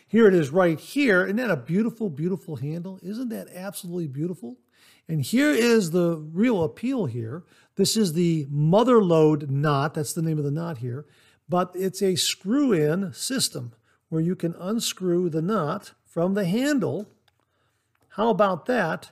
Here 0.08 0.28
it 0.28 0.34
is 0.34 0.50
right 0.50 0.80
here. 0.80 1.26
Isn't 1.26 1.38
that 1.38 1.52
a 1.52 1.58
beautiful, 1.58 2.10
beautiful 2.10 2.58
handle? 2.58 3.00
Isn't 3.02 3.30
that 3.30 3.48
absolutely 3.54 4.08
beautiful? 4.08 4.58
And 5.08 5.22
here 5.22 5.52
is 5.52 5.92
the 5.92 6.18
real 6.32 6.64
appeal 6.64 7.06
here. 7.06 7.44
This 7.76 7.98
is 7.98 8.14
the 8.14 8.48
mother 8.50 9.04
lode 9.04 9.50
knot. 9.50 9.94
That's 9.94 10.14
the 10.14 10.22
name 10.22 10.38
of 10.38 10.46
the 10.46 10.52
knot 10.52 10.78
here. 10.78 11.06
But 11.50 11.72
it's 11.76 12.02
a 12.02 12.16
screw 12.16 12.72
in 12.72 13.12
system 13.14 13.74
where 14.08 14.22
you 14.22 14.36
can 14.36 14.56
unscrew 14.58 15.30
the 15.30 15.42
knot 15.42 15.94
from 16.06 16.34
the 16.34 16.46
handle. 16.46 17.10
How 18.10 18.30
about 18.30 18.68
that? 18.68 19.12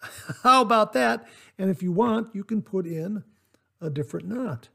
How 0.42 0.62
about 0.62 0.92
that? 0.94 1.26
And 1.58 1.70
if 1.70 1.82
you 1.82 1.92
want, 1.92 2.34
you 2.34 2.44
can 2.44 2.62
put 2.62 2.86
in 2.86 3.24
a 3.80 3.90
different 3.90 4.28
knot 4.28 4.68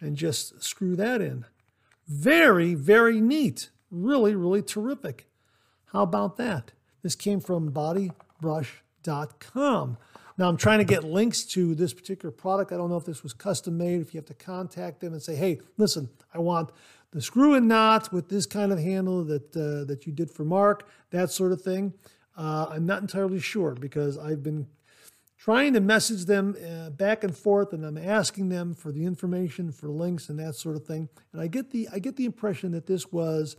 and 0.00 0.16
just 0.16 0.62
screw 0.62 0.96
that 0.96 1.20
in. 1.20 1.44
Very, 2.06 2.74
very 2.74 3.20
neat. 3.20 3.70
Really, 3.90 4.34
really 4.34 4.62
terrific. 4.62 5.28
How 5.92 6.02
about 6.02 6.36
that? 6.36 6.72
This 7.02 7.14
came 7.14 7.40
from 7.40 7.72
botibrush.com. 7.72 9.98
Now 10.38 10.48
I'm 10.48 10.56
trying 10.56 10.78
to 10.78 10.84
get 10.84 11.04
links 11.04 11.44
to 11.44 11.74
this 11.74 11.94
particular 11.94 12.30
product. 12.30 12.72
I 12.72 12.76
don't 12.76 12.90
know 12.90 12.96
if 12.96 13.06
this 13.06 13.22
was 13.22 13.32
custom 13.32 13.78
made, 13.78 14.00
if 14.00 14.12
you 14.12 14.18
have 14.18 14.26
to 14.26 14.34
contact 14.34 15.00
them 15.00 15.14
and 15.14 15.22
say, 15.22 15.34
hey, 15.34 15.60
listen, 15.78 16.10
I 16.34 16.40
want 16.40 16.70
the 17.12 17.22
screw 17.22 17.54
and 17.54 17.68
knot 17.68 18.12
with 18.12 18.28
this 18.28 18.44
kind 18.44 18.72
of 18.72 18.78
handle 18.78 19.24
that, 19.24 19.56
uh, 19.56 19.84
that 19.84 20.06
you 20.06 20.12
did 20.12 20.30
for 20.30 20.44
Mark, 20.44 20.86
that 21.10 21.30
sort 21.30 21.52
of 21.52 21.62
thing. 21.62 21.94
Uh, 22.36 22.66
I'm 22.70 22.86
not 22.86 23.00
entirely 23.00 23.40
sure 23.40 23.74
because 23.74 24.18
I've 24.18 24.42
been 24.42 24.66
trying 25.38 25.72
to 25.74 25.80
message 25.80 26.24
them 26.24 26.56
uh, 26.66 26.90
back 26.90 27.24
and 27.24 27.36
forth 27.36 27.72
and 27.72 27.84
I'm 27.84 27.98
asking 27.98 28.48
them 28.48 28.74
for 28.74 28.92
the 28.92 29.04
information 29.04 29.72
for 29.72 29.88
links 29.88 30.28
and 30.28 30.38
that 30.38 30.54
sort 30.54 30.76
of 30.76 30.84
thing. 30.84 31.08
And 31.32 31.40
I 31.40 31.46
get 31.46 31.70
the 31.70 31.88
I 31.92 31.98
get 31.98 32.16
the 32.16 32.24
impression 32.24 32.72
that 32.72 32.86
this 32.86 33.10
was 33.10 33.56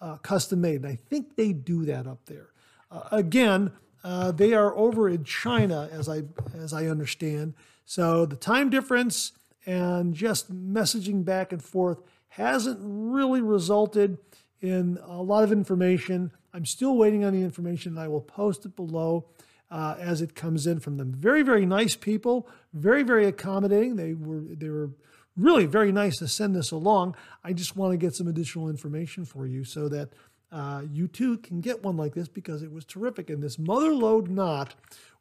uh, 0.00 0.16
custom 0.16 0.60
made. 0.60 0.82
And 0.82 0.86
I 0.86 0.98
think 1.08 1.36
they 1.36 1.52
do 1.52 1.84
that 1.84 2.06
up 2.06 2.24
there. 2.26 2.48
Uh, 2.90 3.08
again 3.12 3.72
uh, 4.02 4.30
they 4.30 4.54
are 4.54 4.76
over 4.76 5.08
in 5.08 5.24
China 5.24 5.88
as 5.90 6.08
I 6.08 6.22
as 6.56 6.72
I 6.72 6.86
understand. 6.86 7.54
So 7.84 8.26
the 8.26 8.36
time 8.36 8.70
difference 8.70 9.32
and 9.66 10.14
just 10.14 10.52
messaging 10.52 11.24
back 11.24 11.52
and 11.52 11.62
forth 11.62 11.98
hasn't 12.28 12.78
really 12.82 13.40
resulted 13.40 14.18
in 14.60 14.98
a 15.04 15.22
lot 15.22 15.44
of 15.44 15.52
information 15.52 16.30
I'm 16.56 16.64
still 16.64 16.96
waiting 16.96 17.22
on 17.22 17.34
the 17.34 17.42
information 17.42 17.92
and 17.92 18.00
I 18.00 18.08
will 18.08 18.22
post 18.22 18.64
it 18.64 18.74
below 18.74 19.26
uh, 19.70 19.96
as 19.98 20.22
it 20.22 20.34
comes 20.34 20.66
in 20.66 20.80
from 20.80 20.96
them. 20.96 21.12
Very, 21.12 21.42
very 21.42 21.66
nice 21.66 21.94
people, 21.94 22.48
very, 22.72 23.02
very 23.02 23.26
accommodating. 23.26 23.96
They 23.96 24.14
were 24.14 24.40
they 24.40 24.70
were 24.70 24.90
really 25.36 25.66
very 25.66 25.92
nice 25.92 26.16
to 26.16 26.28
send 26.28 26.56
this 26.56 26.70
along. 26.70 27.14
I 27.44 27.52
just 27.52 27.76
want 27.76 27.92
to 27.92 27.98
get 27.98 28.14
some 28.14 28.26
additional 28.26 28.70
information 28.70 29.26
for 29.26 29.46
you 29.46 29.64
so 29.64 29.90
that 29.90 30.08
uh, 30.50 30.84
you 30.90 31.08
too 31.08 31.36
can 31.38 31.60
get 31.60 31.82
one 31.82 31.98
like 31.98 32.14
this 32.14 32.28
because 32.28 32.62
it 32.62 32.72
was 32.72 32.86
terrific. 32.86 33.28
And 33.28 33.42
this 33.42 33.58
mother 33.58 33.92
lode 33.92 34.30
knot 34.30 34.74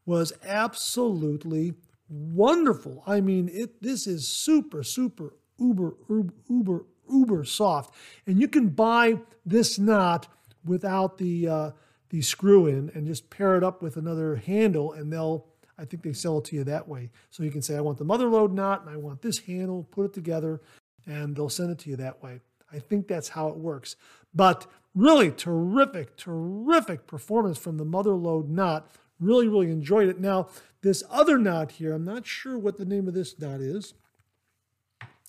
was 0.06 0.32
absolutely 0.46 1.74
wonderful. 2.08 3.04
I 3.06 3.20
mean, 3.20 3.50
it 3.52 3.82
this 3.82 4.08
is 4.08 4.26
super, 4.30 4.84
super, 4.84 5.34
uber, 5.60 5.96
uber, 6.08 6.34
uber, 6.50 6.86
uber 7.12 7.44
soft. 7.44 7.94
And 8.26 8.40
you 8.40 8.48
can 8.48 8.70
buy 8.70 9.20
this 9.46 9.78
knot 9.78 10.28
without 10.66 11.18
the 11.18 11.48
uh, 11.48 11.72
the 12.10 12.22
screw 12.22 12.68
in 12.68 12.92
and 12.94 13.08
just 13.08 13.30
pair 13.30 13.56
it 13.56 13.64
up 13.64 13.82
with 13.82 13.98
another 13.98 14.36
handle 14.36 14.94
and 14.94 15.12
they'll 15.12 15.46
I 15.78 15.86
think 15.86 16.04
they 16.04 16.14
sell 16.14 16.38
it 16.38 16.46
to 16.46 16.56
you 16.56 16.64
that 16.64 16.88
way. 16.88 17.12
So 17.32 17.44
you 17.44 17.52
can 17.52 17.62
say, 17.62 17.76
I 17.76 17.82
want 17.82 17.98
the 17.98 18.06
mother 18.06 18.28
lode 18.28 18.54
knot 18.54 18.82
and 18.82 18.90
I 18.90 18.98
want 18.98 19.22
this 19.22 19.40
handle, 19.40 19.84
put 19.92 20.06
it 20.06 20.14
together, 20.14 20.62
and 21.06 21.36
they'll 21.36 21.50
send 21.50 21.72
it 21.72 21.80
to 21.80 21.90
you 21.90 21.98
that 21.98 22.24
way. 22.24 22.40
I 22.72 22.80
think 22.80 23.08
that's 23.08 23.30
how 23.30 23.50
it 23.50 23.58
works. 23.58 23.96
But 24.34 24.68
really 24.94 25.32
terrific, 25.32 26.16
terrific 26.18 27.08
performance 27.08 27.58
from 27.58 27.78
the 27.78 27.86
mother 27.86 28.14
lode 28.14 28.50
knot. 28.50 28.90
Really, 29.20 29.48
really 29.48 29.72
enjoyed 29.72 30.10
it. 30.10 30.20
Now, 30.20 30.48
this 30.82 31.04
other 31.10 31.38
knot 31.38 31.74
here, 31.74 31.94
I'm 31.94 32.06
not 32.06 32.26
sure 32.26 32.58
what 32.58 32.78
the 32.78 32.86
name 32.86 33.08
of 33.08 33.14
this 33.14 33.38
knot 33.40 33.62
is. 33.62 33.94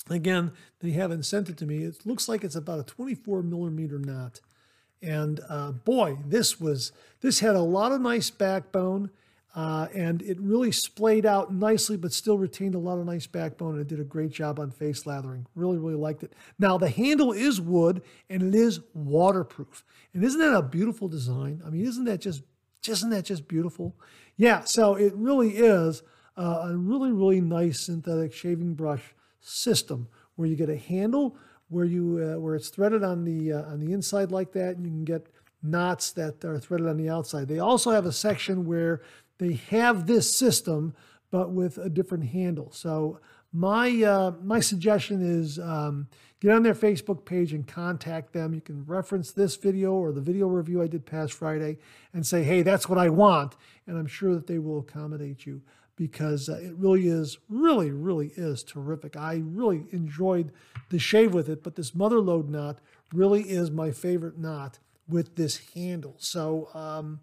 Again, 0.09 0.53
they 0.81 0.91
haven't 0.91 1.25
sent 1.25 1.49
it 1.49 1.57
to 1.59 1.67
me. 1.67 1.83
It 1.83 2.07
looks 2.07 2.29
like 2.29 2.45
it's 2.45 2.55
about 2.55 2.79
a 2.79 2.85
24 2.85 3.43
millimeter 3.43 3.99
knot. 3.99 4.41
And 5.03 5.41
uh, 5.49 5.73
boy, 5.73 6.19
this 6.25 6.61
was 6.61 6.93
this 7.21 7.41
had 7.41 7.57
a 7.57 7.61
lot 7.61 7.93
of 7.93 8.01
nice 8.01 8.31
backbone, 8.31 9.11
uh, 9.55 9.89
and 9.95 10.23
it 10.23 10.41
really 10.41 10.73
splayed 10.73 11.25
out 11.25 11.53
nicely, 11.53 11.97
but 11.97 12.13
still 12.13 12.39
retained 12.39 12.75
a 12.75 12.79
lot 12.79 12.99
of 12.99 13.07
nice 13.07 13.27
backbone. 13.27 13.73
And 13.73 13.81
it 13.81 13.89
did 13.89 14.01
a 14.01 14.05
great 14.05 14.31
job 14.31 14.59
on 14.59 14.71
face 14.71 15.07
lathering. 15.07 15.47
Really, 15.55 15.79
really 15.79 15.97
liked 15.97 16.23
it. 16.23 16.33
Now 16.59 16.79
the 16.79 16.89
handle 16.89 17.33
is 17.33 17.61
wood 17.61 18.03
and 18.29 18.43
it 18.43 18.55
is 18.55 18.81
waterproof. 18.95 19.85
And 20.13 20.25
isn't 20.25 20.41
that 20.41 20.57
a 20.57 20.63
beautiful 20.63 21.09
design? 21.09 21.63
I 21.65 21.71
mean, 21.71 21.87
isn't 21.87 22.05
that 22.05 22.21
just 22.21 22.43
isn't 22.89 23.11
that 23.11 23.25
just 23.25 23.49
beautiful? 23.49 23.97
Yeah. 24.37 24.65
So 24.65 24.95
it 24.95 25.15
really 25.17 25.57
is 25.57 26.03
uh, 26.37 26.69
a 26.69 26.77
really, 26.77 27.13
really 27.13 27.41
nice 27.41 27.81
synthetic 27.81 28.33
shaving 28.33 28.75
brush 28.75 29.15
system 29.41 30.09
where 30.37 30.49
you 30.49 30.57
get 30.57 30.69
a 30.69 30.77
handle 30.77 31.37
where 31.69 31.85
you 31.85 32.19
uh, 32.19 32.39
where 32.39 32.55
it's 32.55 32.69
threaded 32.69 33.03
on 33.03 33.25
the 33.25 33.53
uh, 33.53 33.63
on 33.63 33.81
the 33.81 33.93
inside 33.93 34.31
like 34.31 34.53
that, 34.53 34.77
and 34.77 34.85
you 34.85 34.91
can 34.91 35.05
get 35.05 35.27
knots 35.63 36.13
that 36.13 36.45
are 36.45 36.59
threaded 36.59 36.87
on 36.87 36.97
the 36.97 37.09
outside. 37.09 37.49
They 37.49 37.59
also 37.59 37.91
have 37.91 38.07
a 38.07 38.13
section 38.13 38.67
where 38.67 39.03
they 39.39 39.55
have 39.71 40.07
this 40.07 40.35
system, 40.35 40.95
but 41.31 41.51
with 41.51 41.79
a 41.79 41.89
different 41.89 42.25
handle. 42.25 42.71
So 42.73 43.21
my 43.53 44.03
uh, 44.03 44.33
my 44.43 44.61
suggestion 44.61 45.23
is 45.23 45.59
um, 45.59 46.09
get 46.41 46.53
on 46.53 46.63
their 46.63 46.75
Facebook 46.75 47.25
page 47.25 47.53
and 47.53 47.67
contact 47.67 48.33
them. 48.33 48.55
You 48.55 48.61
can 48.61 48.85
reference 48.85 49.33
this 49.33 49.57
video 49.57 49.95
or 49.95 50.13
the 50.13 50.21
video 50.21 50.47
review 50.47 50.83
I 50.83 50.87
did 50.87 51.05
past 51.07 51.33
Friday 51.33 51.79
and 52.13 52.27
say, 52.27 52.43
hey, 52.45 52.63
that's 52.63 52.89
what 52.89 52.99
I 52.99 53.09
want, 53.09 53.57
and 53.87 53.99
I'm 53.99 54.07
sure 54.07 54.35
that 54.35 54.47
they 54.47 54.59
will 54.59 54.81
accommodate 54.81 55.47
you 55.47 55.63
because 55.97 56.49
uh, 56.49 56.59
it 56.63 56.75
really 56.77 57.09
is, 57.09 57.39
really, 57.49 57.91
really 57.91 58.33
is 58.37 58.63
terrific. 58.63 59.17
I 59.17 59.43
really 59.45 59.85
enjoyed 59.93 60.53
the 60.91 60.99
shave 60.99 61.35
with 61.35 61.49
it, 61.49 61.63
but 61.63 61.75
this 61.75 61.95
mother 61.95 62.21
lode 62.21 62.49
knot 62.49 62.79
really 63.13 63.43
is 63.43 63.71
my 63.71 63.91
favorite 63.91 64.39
knot 64.39 64.79
with 65.09 65.37
this 65.37 65.61
handle. 65.75 66.15
So 66.19 66.69
um, 66.75 67.21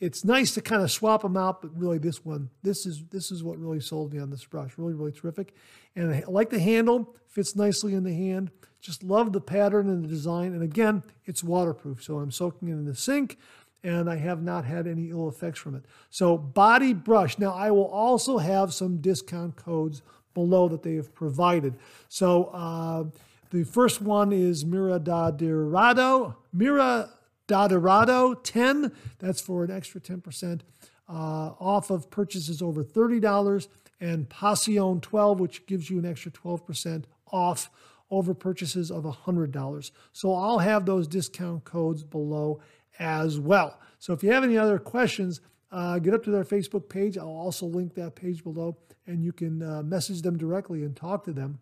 it's 0.00 0.24
nice 0.24 0.52
to 0.54 0.60
kind 0.60 0.82
of 0.82 0.90
swap 0.90 1.22
them 1.22 1.36
out, 1.36 1.62
but 1.62 1.76
really 1.78 1.98
this 1.98 2.24
one, 2.24 2.50
this 2.62 2.86
is 2.86 3.04
this 3.10 3.30
is 3.30 3.44
what 3.44 3.58
really 3.58 3.80
sold 3.80 4.12
me 4.12 4.18
on 4.18 4.30
this 4.30 4.44
brush. 4.44 4.72
Really, 4.76 4.94
really 4.94 5.12
terrific. 5.12 5.54
And 5.94 6.12
I 6.12 6.24
like 6.26 6.50
the 6.50 6.58
handle, 6.58 7.14
fits 7.28 7.54
nicely 7.54 7.94
in 7.94 8.04
the 8.04 8.14
hand. 8.14 8.50
Just 8.80 9.02
love 9.02 9.32
the 9.32 9.40
pattern 9.40 9.88
and 9.88 10.04
the 10.04 10.08
design. 10.08 10.52
And 10.52 10.62
again, 10.62 11.02
it's 11.24 11.42
waterproof. 11.42 12.02
So 12.02 12.18
I'm 12.18 12.30
soaking 12.30 12.68
it 12.68 12.72
in 12.72 12.84
the 12.84 12.94
sink 12.94 13.38
and 13.84 14.08
I 14.08 14.16
have 14.16 14.42
not 14.42 14.64
had 14.64 14.86
any 14.86 15.10
ill 15.10 15.28
effects 15.28 15.60
from 15.60 15.74
it. 15.76 15.84
So 16.10 16.38
Boti 16.38 16.92
brush. 16.94 17.38
Now 17.38 17.52
I 17.52 17.70
will 17.70 17.86
also 17.86 18.38
have 18.38 18.72
some 18.72 18.96
discount 18.96 19.56
codes 19.56 20.02
below 20.32 20.68
that 20.68 20.82
they 20.82 20.94
have 20.94 21.14
provided. 21.14 21.76
So 22.08 22.46
uh, 22.46 23.04
the 23.50 23.62
first 23.64 24.00
one 24.00 24.32
is 24.32 24.64
Mira 24.64 24.98
Dorado, 24.98 26.36
Mira 26.52 27.10
Dorado 27.46 28.34
10. 28.34 28.92
That's 29.18 29.40
for 29.40 29.62
an 29.64 29.70
extra 29.70 30.00
10% 30.00 30.62
uh, 31.08 31.12
off 31.12 31.90
of 31.90 32.10
purchases 32.10 32.62
over 32.62 32.82
$30. 32.82 33.68
And 34.00 34.28
Passion 34.28 35.00
12, 35.00 35.40
which 35.40 35.66
gives 35.66 35.88
you 35.88 35.98
an 35.98 36.06
extra 36.06 36.32
12% 36.32 37.04
off 37.30 37.70
over 38.10 38.34
purchases 38.34 38.90
of 38.90 39.04
$100. 39.04 39.90
So 40.12 40.34
I'll 40.34 40.58
have 40.58 40.86
those 40.86 41.06
discount 41.06 41.64
codes 41.64 42.02
below 42.04 42.60
as 42.98 43.38
well. 43.38 43.78
So 43.98 44.12
if 44.12 44.22
you 44.22 44.32
have 44.32 44.44
any 44.44 44.58
other 44.58 44.78
questions, 44.78 45.40
uh, 45.72 45.98
get 45.98 46.14
up 46.14 46.22
to 46.24 46.30
their 46.30 46.44
Facebook 46.44 46.88
page. 46.88 47.18
I'll 47.18 47.26
also 47.26 47.66
link 47.66 47.94
that 47.94 48.14
page 48.14 48.44
below, 48.44 48.76
and 49.06 49.24
you 49.24 49.32
can 49.32 49.62
uh, 49.62 49.82
message 49.82 50.22
them 50.22 50.36
directly 50.38 50.84
and 50.84 50.94
talk 50.94 51.24
to 51.24 51.32
them. 51.32 51.58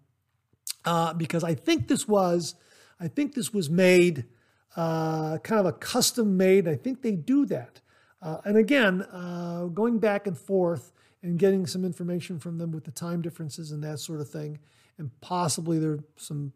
Uh, 0.84 1.14
because 1.14 1.44
I 1.44 1.54
think 1.54 1.88
this 1.88 2.08
was, 2.08 2.54
I 3.00 3.08
think 3.08 3.34
this 3.34 3.54
was 3.54 3.70
made 3.70 4.24
uh, 4.76 5.38
kind 5.38 5.60
of 5.60 5.66
a 5.66 5.72
custom 5.72 6.36
made. 6.36 6.66
I 6.68 6.76
think 6.76 7.02
they 7.02 7.12
do 7.12 7.46
that. 7.46 7.80
Uh, 8.20 8.38
and 8.44 8.56
again, 8.56 9.02
uh, 9.12 9.66
going 9.66 9.98
back 9.98 10.26
and 10.26 10.36
forth 10.36 10.92
and 11.22 11.38
getting 11.38 11.66
some 11.66 11.84
information 11.84 12.38
from 12.38 12.58
them 12.58 12.70
with 12.72 12.84
the 12.84 12.90
time 12.90 13.22
differences 13.22 13.70
and 13.70 13.82
that 13.82 13.98
sort 13.98 14.20
of 14.20 14.28
thing, 14.28 14.58
and 14.98 15.10
possibly 15.20 15.78
there 15.78 15.98
some 16.16 16.52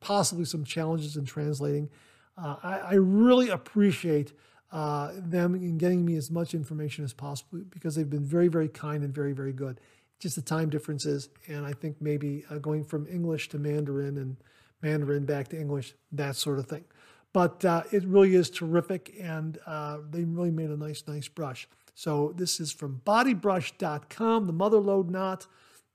possibly 0.00 0.44
some 0.44 0.64
challenges 0.64 1.16
in 1.16 1.24
translating. 1.24 1.88
Uh, 2.36 2.56
I, 2.62 2.78
I, 2.78 2.94
really 2.94 3.48
appreciate 3.48 4.32
uh, 4.70 5.12
them 5.16 5.54
in 5.54 5.78
getting 5.78 6.04
me 6.04 6.16
as 6.16 6.30
much 6.30 6.52
information 6.52 7.02
as 7.02 7.14
possible 7.14 7.60
because 7.70 7.94
they've 7.94 8.10
been 8.10 8.26
very, 8.26 8.48
very 8.48 8.68
kind 8.68 9.02
and 9.02 9.14
very, 9.14 9.32
very 9.32 9.52
good. 9.52 9.80
Just 10.18 10.36
the 10.36 10.42
time 10.42 10.68
differences, 10.68 11.30
and 11.46 11.64
I 11.64 11.72
think 11.72 11.96
maybe 12.00 12.44
uh, 12.50 12.58
going 12.58 12.84
from 12.84 13.06
English 13.06 13.48
to 13.50 13.58
Mandarin 13.58 14.18
and 14.18 14.36
Mandarin 14.82 15.24
back 15.24 15.48
to 15.48 15.58
English, 15.58 15.94
that 16.12 16.36
sort 16.36 16.58
of 16.58 16.66
thing. 16.66 16.84
But 17.32 17.64
uh, 17.64 17.82
it 17.92 18.04
really 18.04 18.34
is 18.34 18.48
terrific, 18.50 19.14
and 19.20 19.58
uh, 19.66 19.98
they 20.10 20.24
really 20.24 20.50
made 20.50 20.70
a 20.70 20.76
nice, 20.76 21.04
nice 21.06 21.28
brush. 21.28 21.68
So 21.94 22.34
this 22.36 22.60
is 22.60 22.72
from 22.72 23.00
botibrush.com, 23.04 24.46
the 24.46 24.52
Motherload 24.52 25.08
knot. 25.08 25.46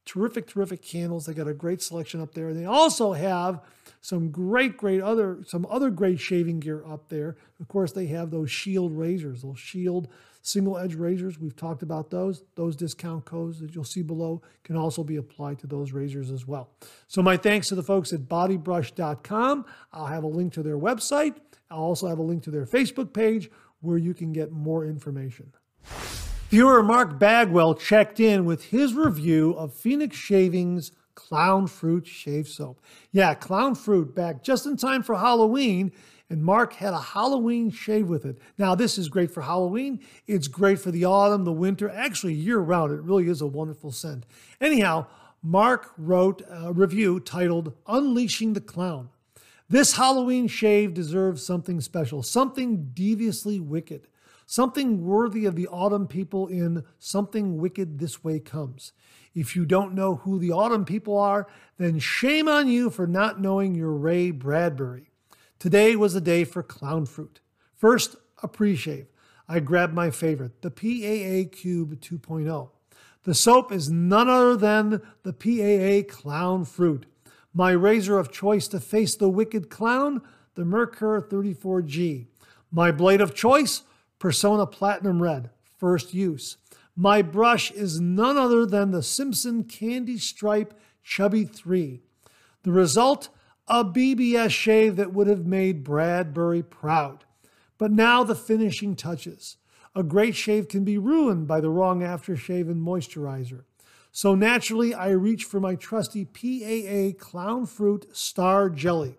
terrific, 0.06 0.48
terrific 0.48 0.82
candles. 0.82 1.26
They 1.26 1.34
got 1.34 1.48
a 1.48 1.54
great 1.54 1.82
selection 1.82 2.22
up 2.22 2.34
there. 2.34 2.54
They 2.54 2.66
also 2.66 3.14
have 3.14 3.62
some 4.02 4.32
great, 4.32 4.78
great 4.78 5.00
other, 5.00 5.40
some 5.46 5.66
other 5.70 5.92
great 5.92 6.20
shaving 6.20 6.60
gear 6.60 6.84
up 6.86 7.10
there. 7.10 7.38
Of 7.60 7.68
course, 7.68 7.92
they 7.92 8.08
have 8.08 8.32
those 8.32 8.50
shield 8.50 8.98
razors, 8.98 9.44
those 9.44 9.60
shield 9.60 10.08
single 10.42 10.78
edge 10.78 10.96
razors. 10.96 11.40
We've 11.40 11.56
talked 11.56 11.84
about 11.84 12.10
those. 12.10 12.44
Those 12.56 12.76
discount 12.76 13.26
codes 13.26 13.60
that 13.60 13.76
you'll 13.76 13.84
see 13.84 14.02
below 14.02 14.42
can 14.64 14.76
also 14.76 15.04
be 15.04 15.18
applied 15.18 15.60
to 15.60 15.68
those 15.68 15.92
razors 15.92 16.32
as 16.32 16.48
well. 16.48 16.72
So 17.08 17.22
my 17.22 17.38
thanks 17.38 17.68
to 17.70 17.76
the 17.76 17.84
folks 17.84 18.12
at 18.12 18.22
botibrush.com. 18.22 19.66
I'll 19.94 20.08
have 20.08 20.24
a 20.24 20.28
link 20.28 20.54
to 20.54 20.64
their 20.64 20.78
website. 20.78 21.36
I'll 21.70 21.84
also 21.84 22.08
have 22.08 22.18
a 22.18 22.24
link 22.24 22.44
to 22.44 22.52
their 22.52 22.66
Facebook 22.66 23.14
page 23.14 23.52
where 23.82 23.98
you 23.98 24.14
can 24.14 24.34
get 24.34 24.52
more 24.52 24.86
information. 24.86 25.54
Viewer 26.50 26.84
Mark 26.84 27.18
Bagwell 27.18 27.76
checked 27.76 28.20
in 28.20 28.46
with 28.46 28.66
his 28.66 28.94
review 28.94 29.52
of 29.54 29.74
Phoenix 29.74 30.18
Shaving's 30.18 30.92
Clown 31.16 31.68
Fruit 31.68 32.06
Shave 32.08 32.48
Soap. 32.48 32.82
Yeah, 33.12 33.34
Clown 33.34 33.76
Fruit 33.76 34.14
back 34.16 34.44
just 34.44 34.66
in 34.66 34.78
time 34.78 35.04
for 35.04 35.16
Halloween, 35.16 35.92
and 36.30 36.44
Mark 36.44 36.74
had 36.74 36.94
a 36.94 37.00
Halloween 37.00 37.70
shave 37.70 38.08
with 38.08 38.26
it. 38.26 38.38
Now, 38.58 38.76
this 38.76 38.98
is 38.98 39.10
great 39.10 39.32
for 39.32 39.42
Halloween. 39.42 40.00
It's 40.28 40.48
great 40.48 40.80
for 40.80 40.92
the 40.92 41.06
autumn, 41.06 41.44
the 41.44 41.52
winter, 41.52 41.90
actually 41.90 42.34
year 42.34 42.60
round. 42.60 42.94
It 42.94 43.02
really 43.02 43.28
is 43.28 43.42
a 43.42 43.48
wonderful 43.48 43.92
scent. 43.92 44.26
Anyhow, 44.62 45.08
Mark 45.44 45.92
wrote 45.98 46.42
a 46.50 46.72
review 46.72 47.20
titled 47.20 47.74
Unleashing 47.88 48.54
the 48.54 48.62
Clown. 48.62 49.10
This 49.68 49.96
Halloween 49.96 50.48
shave 50.48 50.94
deserves 50.94 51.46
something 51.46 51.82
special, 51.82 52.24
something 52.24 52.92
deviously 52.94 53.60
wicked 53.60 54.08
something 54.52 55.06
worthy 55.06 55.46
of 55.46 55.56
the 55.56 55.68
autumn 55.70 56.06
people 56.06 56.46
in 56.48 56.84
Something 57.00 57.58
Wicked 57.58 58.00
This 58.00 58.22
Way 58.22 58.38
Comes. 58.38 58.92
If 59.34 59.56
you 59.56 59.66
don't 59.66 59.94
know 59.94 60.16
who 60.16 60.40
the 60.40 60.52
autumn 60.52 60.84
people 60.84 61.18
are, 61.18 61.48
then 61.78 62.00
shame 62.00 62.50
on 62.50 62.68
you 62.68 62.90
for 62.90 63.08
not 63.08 63.40
knowing 63.40 63.76
your 63.76 63.94
Ray 63.94 64.30
Bradbury. 64.30 65.10
Today 65.58 65.96
was 65.96 66.16
a 66.16 66.20
day 66.20 66.44
for 66.44 66.64
clown 66.64 67.06
fruit. 67.06 67.40
First, 67.78 68.18
a 68.44 68.50
pre 68.50 68.76
shave. 68.76 69.08
I 69.48 69.62
grabbed 69.62 69.94
my 69.94 70.10
favorite, 70.10 70.62
the 70.62 70.70
PAA 70.70 71.50
Cube 71.56 72.02
2.0. 72.02 72.70
The 73.24 73.34
soap 73.34 73.72
is 73.72 73.90
none 73.90 74.28
other 74.28 74.58
than 74.58 75.02
the 75.24 75.32
PAA 75.32 76.14
Clown 76.14 76.66
Fruit. 76.66 77.06
My 77.54 77.72
razor 77.72 78.20
of 78.20 78.34
choice 78.34 78.68
to 78.68 78.82
face 78.82 79.16
the 79.16 79.30
wicked 79.30 79.70
clown, 79.70 80.22
the 80.56 80.64
Merkur 80.64 81.26
34G. 81.26 82.26
My 82.70 82.92
blade 82.92 83.22
of 83.22 83.34
choice, 83.34 83.84
Personna 84.22 84.72
Platinum 84.72 85.20
Red, 85.20 85.50
first 85.80 86.14
use. 86.14 86.58
My 86.96 87.24
brush 87.24 87.72
is 87.72 88.00
none 88.00 88.38
other 88.38 88.68
than 88.68 88.92
the 88.92 89.02
Simpson 89.02 89.64
Candy 89.64 90.20
Stripe 90.20 90.80
Chubby 91.04 91.44
3. 91.44 92.02
The 92.62 92.72
result? 92.72 93.30
A 93.68 93.84
BBS 93.84 94.52
shave 94.52 94.96
that 94.98 95.12
would 95.12 95.26
have 95.26 95.48
made 95.48 95.84
Bradbury 95.84 96.62
proud. 96.62 97.26
But 97.80 97.92
now 97.92 98.24
the 98.24 98.36
finishing 98.36 98.96
touches. 98.96 99.58
A 99.96 100.04
great 100.04 100.36
shave 100.36 100.68
can 100.68 100.84
be 100.84 101.00
ruined 101.00 101.48
by 101.48 101.60
the 101.60 101.72
wrong 101.72 102.02
aftershave 102.02 102.70
and 102.70 102.86
moisturizer. 102.86 103.64
So 104.12 104.36
naturally, 104.36 104.94
I 104.94 105.10
reach 105.10 105.46
for 105.46 105.60
my 105.60 105.74
trusty 105.74 106.26
PAA 106.26 107.18
Clown 107.18 107.66
Fruit 107.66 108.06
Star 108.16 108.70
Jelly. 108.70 109.16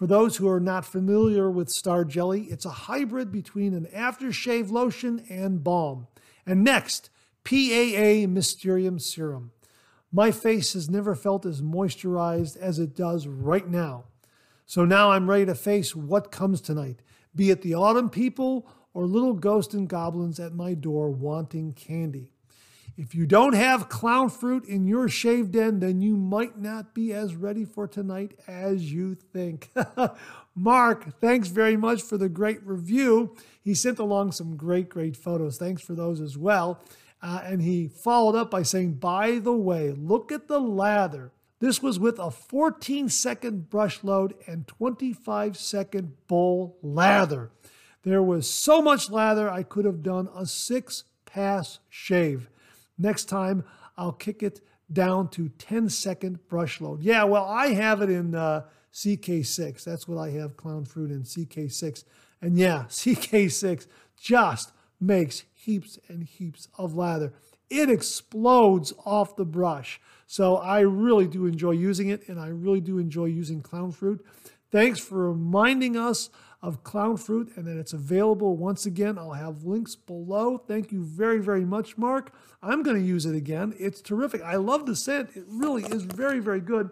For 0.00 0.06
those 0.06 0.38
who 0.38 0.48
are 0.48 0.60
not 0.60 0.86
familiar 0.86 1.50
with 1.50 1.68
Star 1.68 2.06
Jelly, 2.06 2.44
it's 2.44 2.64
a 2.64 2.70
hybrid 2.70 3.30
between 3.30 3.74
an 3.74 3.86
aftershave 3.94 4.70
lotion 4.70 5.26
and 5.28 5.62
balm. 5.62 6.06
And 6.46 6.64
next, 6.64 7.10
PAA 7.44 8.26
Mysterium 8.26 8.98
Serum. 8.98 9.50
My 10.10 10.30
face 10.30 10.72
has 10.72 10.88
never 10.88 11.14
felt 11.14 11.44
as 11.44 11.60
moisturized 11.60 12.56
as 12.56 12.78
it 12.78 12.96
does 12.96 13.26
right 13.26 13.68
now. 13.68 14.04
So 14.64 14.86
now 14.86 15.10
I'm 15.10 15.28
ready 15.28 15.44
to 15.44 15.54
face 15.54 15.94
what 15.94 16.32
comes 16.32 16.62
tonight, 16.62 17.02
be 17.36 17.50
it 17.50 17.60
the 17.60 17.74
autumn 17.74 18.08
people 18.08 18.66
or 18.94 19.04
little 19.04 19.34
ghosts 19.34 19.74
and 19.74 19.86
goblins 19.86 20.40
at 20.40 20.54
my 20.54 20.72
door 20.72 21.10
wanting 21.10 21.74
candy. 21.74 22.32
If 23.00 23.14
you 23.14 23.24
don't 23.24 23.54
have 23.54 23.88
clown 23.88 24.28
fruit 24.28 24.66
in 24.66 24.84
your 24.84 25.08
shave 25.08 25.50
den, 25.52 25.80
then 25.80 26.02
you 26.02 26.18
might 26.18 26.58
not 26.58 26.92
be 26.92 27.14
as 27.14 27.34
ready 27.34 27.64
for 27.64 27.88
tonight 27.88 28.38
as 28.46 28.92
you 28.92 29.14
think. 29.14 29.70
Mark, 30.54 31.18
thanks 31.18 31.48
very 31.48 31.78
much 31.78 32.02
for 32.02 32.18
the 32.18 32.28
great 32.28 32.62
review. 32.62 33.34
He 33.62 33.72
sent 33.72 33.98
along 33.98 34.32
some 34.32 34.54
great, 34.54 34.90
great 34.90 35.16
photos. 35.16 35.56
Thanks 35.56 35.80
for 35.80 35.94
those 35.94 36.20
as 36.20 36.36
well. 36.36 36.78
Uh, 37.22 37.40
and 37.42 37.62
he 37.62 37.88
followed 37.88 38.36
up 38.36 38.50
by 38.50 38.64
saying, 38.64 38.96
by 38.96 39.38
the 39.38 39.56
way, 39.56 39.92
look 39.92 40.30
at 40.30 40.46
the 40.46 40.60
lather. 40.60 41.32
This 41.58 41.82
was 41.82 41.98
with 41.98 42.18
a 42.18 42.30
14 42.30 43.08
second 43.08 43.70
brush 43.70 44.04
load 44.04 44.34
and 44.46 44.66
25 44.66 45.56
second 45.56 46.18
bowl 46.26 46.76
lather. 46.82 47.50
There 48.02 48.22
was 48.22 48.46
so 48.46 48.82
much 48.82 49.08
lather, 49.08 49.48
I 49.48 49.62
could 49.62 49.86
have 49.86 50.02
done 50.02 50.28
a 50.36 50.44
six 50.44 51.04
pass 51.24 51.78
shave. 51.88 52.49
Next 53.00 53.24
time, 53.24 53.64
I'll 53.96 54.12
kick 54.12 54.42
it 54.42 54.60
down 54.92 55.28
to 55.30 55.48
10 55.48 55.88
second 55.88 56.46
brush 56.48 56.80
load. 56.80 57.02
Yeah, 57.02 57.24
well, 57.24 57.44
I 57.44 57.68
have 57.68 58.02
it 58.02 58.10
in 58.10 58.34
uh, 58.34 58.66
CK6. 58.92 59.84
That's 59.84 60.06
what 60.06 60.18
I 60.18 60.30
have 60.30 60.56
clown 60.56 60.84
fruit 60.84 61.10
in 61.10 61.22
CK6. 61.22 62.04
And 62.42 62.58
yeah, 62.58 62.84
CK6 62.88 63.86
just 64.20 64.72
makes 65.00 65.44
heaps 65.54 65.98
and 66.08 66.24
heaps 66.24 66.68
of 66.76 66.94
lather. 66.94 67.32
It 67.70 67.88
explodes 67.88 68.92
off 69.06 69.36
the 69.36 69.46
brush. 69.46 70.00
So 70.26 70.56
I 70.56 70.80
really 70.80 71.26
do 71.26 71.46
enjoy 71.46 71.72
using 71.72 72.08
it, 72.08 72.28
and 72.28 72.38
I 72.38 72.48
really 72.48 72.80
do 72.80 72.98
enjoy 72.98 73.26
using 73.26 73.62
clown 73.62 73.92
fruit. 73.92 74.24
Thanks 74.70 75.00
for 75.00 75.32
reminding 75.32 75.96
us 75.96 76.30
of 76.62 76.84
clown 76.84 77.16
fruit 77.16 77.50
and 77.56 77.66
that 77.66 77.78
it's 77.78 77.92
available 77.92 78.56
once 78.56 78.84
again. 78.84 79.16
I'll 79.16 79.32
have 79.32 79.64
links 79.64 79.96
below. 79.96 80.58
Thank 80.58 80.92
you 80.92 81.02
very, 81.02 81.38
very 81.38 81.64
much, 81.64 81.96
Mark. 81.96 82.32
I'm 82.62 82.82
going 82.82 82.96
to 82.96 83.02
use 83.02 83.24
it 83.24 83.34
again. 83.34 83.74
It's 83.78 84.02
terrific. 84.02 84.42
I 84.42 84.56
love 84.56 84.84
the 84.84 84.94
scent. 84.94 85.30
It 85.34 85.44
really 85.48 85.84
is 85.84 86.02
very, 86.02 86.38
very 86.38 86.60
good. 86.60 86.90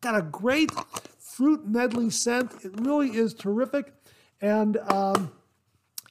Got 0.00 0.16
a 0.16 0.22
great 0.22 0.70
fruit 1.18 1.66
medley 1.66 2.10
scent. 2.10 2.52
It 2.64 2.72
really 2.80 3.10
is 3.10 3.34
terrific. 3.34 3.92
And 4.40 4.78
um, 4.78 5.32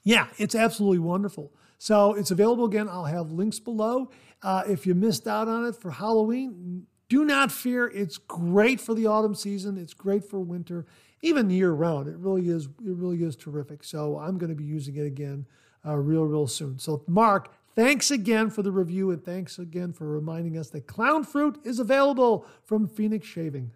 yeah, 0.03 0.27
it's 0.37 0.53
absolutely 0.53 0.99
wonderful. 0.99 1.51
So 1.79 2.13
it's 2.13 2.31
available 2.31 2.65
again. 2.65 2.87
I'll 2.87 3.05
have 3.05 3.31
links 3.31 3.59
below. 3.59 4.11
Uh, 4.43 4.63
if 4.67 4.85
you 4.85 4.93
missed 4.93 5.27
out 5.27 5.47
on 5.47 5.65
it 5.65 5.75
for 5.75 5.91
Halloween, 5.91 6.85
do 7.09 7.25
not 7.25 7.51
fear. 7.51 7.87
It's 7.87 8.17
great 8.17 8.79
for 8.79 8.93
the 8.93 9.07
autumn 9.07 9.35
season. 9.35 9.77
It's 9.77 9.93
great 9.93 10.23
for 10.29 10.39
winter 10.39 10.85
even 11.23 11.49
year 11.49 11.71
round. 11.71 12.07
It 12.07 12.17
really 12.17 12.49
is. 12.49 12.65
It 12.65 12.95
really 12.95 13.23
is 13.23 13.35
terrific. 13.35 13.83
So 13.83 14.19
I'm 14.19 14.37
going 14.37 14.49
to 14.49 14.55
be 14.55 14.63
using 14.63 14.95
it 14.97 15.05
again, 15.07 15.47
uh, 15.83 15.95
real, 15.95 16.25
real 16.25 16.45
soon. 16.45 16.77
So 16.77 17.03
Mark, 17.07 17.51
thanks 17.75 18.11
again 18.11 18.51
for 18.51 18.61
the 18.61 18.71
review, 18.71 19.09
and 19.09 19.23
thanks 19.23 19.57
again 19.57 19.93
for 19.93 20.05
reminding 20.05 20.57
us 20.57 20.69
that 20.69 20.85
clown 20.85 21.23
fruit 21.23 21.59
is 21.63 21.79
available 21.79 22.45
from 22.63 22.87
Phoenix 22.87 23.25
Shaving. 23.25 23.71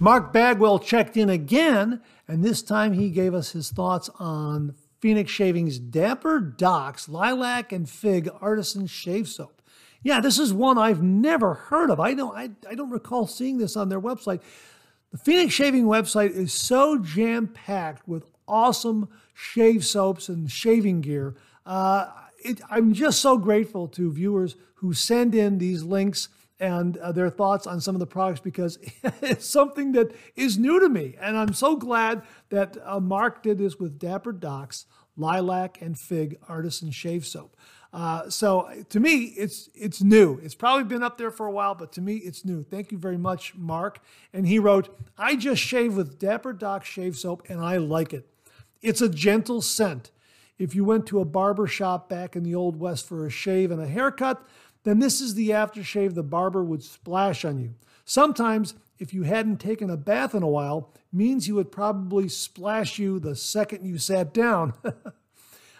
Mark 0.00 0.32
Bagwell 0.32 0.80
checked 0.80 1.16
in 1.16 1.30
again, 1.30 2.02
and 2.26 2.44
this 2.44 2.62
time 2.62 2.92
he 2.92 3.10
gave 3.10 3.32
us 3.32 3.52
his 3.52 3.70
thoughts 3.70 4.10
on 4.18 4.74
Phoenix 5.00 5.30
Shaving's 5.30 5.78
Dapper 5.78 6.40
Docs 6.40 7.08
Lilac 7.08 7.72
and 7.72 7.88
Fig 7.88 8.28
Artisan 8.40 8.86
Shave 8.86 9.28
Soap. 9.28 9.62
Yeah, 10.02 10.20
this 10.20 10.38
is 10.38 10.52
one 10.52 10.76
I've 10.76 11.02
never 11.02 11.54
heard 11.54 11.90
of. 11.90 12.00
I 12.00 12.12
know 12.12 12.34
I, 12.34 12.50
I 12.68 12.74
don't 12.74 12.90
recall 12.90 13.26
seeing 13.26 13.58
this 13.58 13.76
on 13.76 13.88
their 13.88 14.00
website. 14.00 14.42
The 15.14 15.18
Phoenix 15.18 15.54
Shaving 15.54 15.84
website 15.84 16.32
is 16.32 16.52
so 16.52 16.98
jam 16.98 17.46
packed 17.46 18.08
with 18.08 18.32
awesome 18.48 19.08
shave 19.32 19.86
soaps 19.86 20.28
and 20.28 20.50
shaving 20.50 21.02
gear. 21.02 21.36
Uh, 21.64 22.10
it, 22.44 22.60
I'm 22.68 22.92
just 22.92 23.20
so 23.20 23.38
grateful 23.38 23.86
to 23.86 24.10
viewers 24.10 24.56
who 24.74 24.92
send 24.92 25.32
in 25.32 25.58
these 25.58 25.84
links 25.84 26.30
and 26.58 26.96
uh, 26.96 27.12
their 27.12 27.30
thoughts 27.30 27.64
on 27.64 27.80
some 27.80 27.94
of 27.94 28.00
the 28.00 28.08
products 28.08 28.40
because 28.40 28.76
it's 29.22 29.46
something 29.46 29.92
that 29.92 30.10
is 30.34 30.58
new 30.58 30.80
to 30.80 30.88
me. 30.88 31.14
And 31.20 31.38
I'm 31.38 31.52
so 31.52 31.76
glad 31.76 32.22
that 32.48 32.76
uh, 32.82 32.98
Mark 32.98 33.40
did 33.40 33.58
this 33.58 33.78
with 33.78 34.00
Dapper 34.00 34.32
Docs, 34.32 34.86
Lilac, 35.16 35.80
and 35.80 35.96
Fig 35.96 36.38
Artisan 36.48 36.90
Shave 36.90 37.24
Soap. 37.24 37.56
Uh, 37.94 38.28
so 38.28 38.68
to 38.88 38.98
me, 38.98 39.26
it's 39.36 39.70
it's 39.72 40.02
new. 40.02 40.40
It's 40.42 40.56
probably 40.56 40.82
been 40.82 41.04
up 41.04 41.16
there 41.16 41.30
for 41.30 41.46
a 41.46 41.52
while, 41.52 41.76
but 41.76 41.92
to 41.92 42.00
me, 42.00 42.16
it's 42.16 42.44
new. 42.44 42.64
Thank 42.64 42.90
you 42.90 42.98
very 42.98 43.16
much, 43.16 43.54
Mark. 43.54 44.00
And 44.32 44.48
he 44.48 44.58
wrote, 44.58 44.98
"I 45.16 45.36
just 45.36 45.62
shave 45.62 45.96
with 45.96 46.18
Dapper 46.18 46.52
Doc 46.52 46.84
shave 46.84 47.16
soap, 47.16 47.44
and 47.48 47.60
I 47.60 47.76
like 47.76 48.12
it. 48.12 48.28
It's 48.82 49.00
a 49.00 49.08
gentle 49.08 49.62
scent. 49.62 50.10
If 50.58 50.74
you 50.74 50.84
went 50.84 51.06
to 51.06 51.20
a 51.20 51.24
barber 51.24 51.68
shop 51.68 52.08
back 52.08 52.34
in 52.34 52.42
the 52.42 52.54
old 52.56 52.80
west 52.80 53.06
for 53.06 53.24
a 53.24 53.30
shave 53.30 53.70
and 53.70 53.80
a 53.80 53.86
haircut, 53.86 54.44
then 54.82 54.98
this 54.98 55.20
is 55.20 55.36
the 55.36 55.50
aftershave 55.50 56.14
the 56.14 56.24
barber 56.24 56.64
would 56.64 56.82
splash 56.82 57.44
on 57.44 57.58
you. 57.58 57.74
Sometimes." 58.04 58.74
If 58.96 59.12
you 59.12 59.24
hadn't 59.24 59.56
taken 59.58 59.90
a 59.90 59.96
bath 59.96 60.36
in 60.36 60.44
a 60.44 60.48
while, 60.48 60.92
means 61.12 61.46
he 61.46 61.52
would 61.52 61.72
probably 61.72 62.28
splash 62.28 62.96
you 62.96 63.18
the 63.18 63.34
second 63.34 63.84
you 63.84 63.98
sat 63.98 64.32
down. 64.32 64.72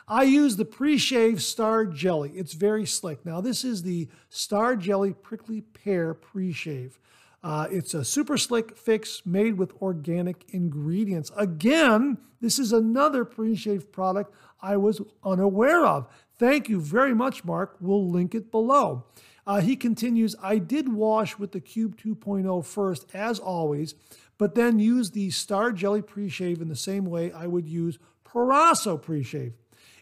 I 0.07 0.25
use 0.25 0.57
the 0.57 0.65
pre-shave 0.65 1.43
star 1.43 1.87
jelly. 1.87 2.33
It's 2.35 2.53
very 2.53 2.85
slick. 2.85 3.25
Now 3.25 3.41
this 3.41 3.65
is 3.65 3.83
the 3.83 4.09
star 4.29 4.77
jelly 4.77 5.15
prickly 5.15 5.63
pear 5.63 6.13
pre-shave. 6.13 6.99
Uh, 7.43 7.69
it's 7.71 7.93
a 7.93 8.05
super 8.05 8.39
slick 8.39 8.77
fix 8.77 9.23
made 9.27 9.59
with 9.59 9.73
organic 9.83 10.45
ingredients. 10.49 11.31
Again, 11.37 12.19
this 12.41 12.59
is 12.59 12.73
another 12.73 13.25
pre-shave 13.25 13.93
product 13.93 14.35
I 14.63 14.77
was 14.79 15.03
unaware 15.23 15.85
of. 15.85 16.09
Thank 16.39 16.69
you 16.69 16.81
very 16.81 17.15
much, 17.15 17.45
Mark. 17.45 17.77
We'll 17.81 18.09
link 18.11 18.35
it 18.35 18.51
below. 18.51 19.05
Uh, 19.47 19.61
he 19.61 19.77
continues, 19.77 20.35
I 20.43 20.59
did 20.59 20.93
wash 20.93 21.39
with 21.39 21.53
the 21.53 21.61
Cube 21.61 21.97
2.0 21.99 22.65
first, 22.65 23.07
as 23.15 23.39
always, 23.39 23.95
but 24.39 24.55
then 24.55 24.79
use 24.79 25.11
the 25.11 25.31
Star 25.31 25.71
Jelly 25.71 26.01
pre-shave 26.01 26.63
in 26.63 26.69
the 26.69 26.77
same 26.77 27.05
way 27.05 27.31
I 27.31 27.47
would 27.47 27.69
use 27.69 27.99
Proraso 28.27 29.01
pre-shave. 29.01 29.53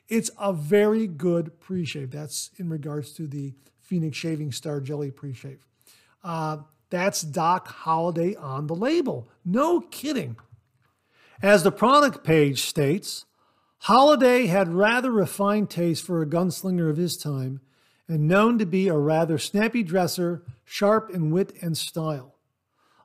It's 0.08 0.30
a 0.38 0.52
very 0.52 1.06
good 1.06 1.60
pre-shave. 1.60 2.10
That's 2.10 2.50
in 2.56 2.68
regards 2.68 3.12
to 3.14 3.26
the 3.26 3.54
Phoenix 3.80 4.16
Shaving 4.16 4.52
Star 4.52 4.80
Jelly 4.80 5.10
pre-shave. 5.10 5.66
Uh, 6.22 6.58
that's 6.90 7.22
Doc 7.22 7.68
Holliday 7.68 8.34
on 8.36 8.66
the 8.66 8.74
label. 8.74 9.28
No 9.44 9.80
kidding. 9.80 10.36
As 11.40 11.62
the 11.62 11.72
product 11.72 12.22
page 12.22 12.62
states, 12.62 13.24
Holliday 13.78 14.46
had 14.46 14.68
rather 14.68 15.10
refined 15.10 15.70
taste 15.70 16.04
for 16.04 16.22
a 16.22 16.26
gunslinger 16.26 16.88
of 16.88 16.98
his 16.98 17.16
time 17.16 17.60
and 18.06 18.28
known 18.28 18.58
to 18.58 18.66
be 18.66 18.88
a 18.88 18.96
rather 18.96 19.38
snappy 19.38 19.82
dresser, 19.82 20.44
sharp 20.64 21.10
in 21.10 21.30
wit 21.30 21.52
and 21.60 21.76
style. 21.76 22.36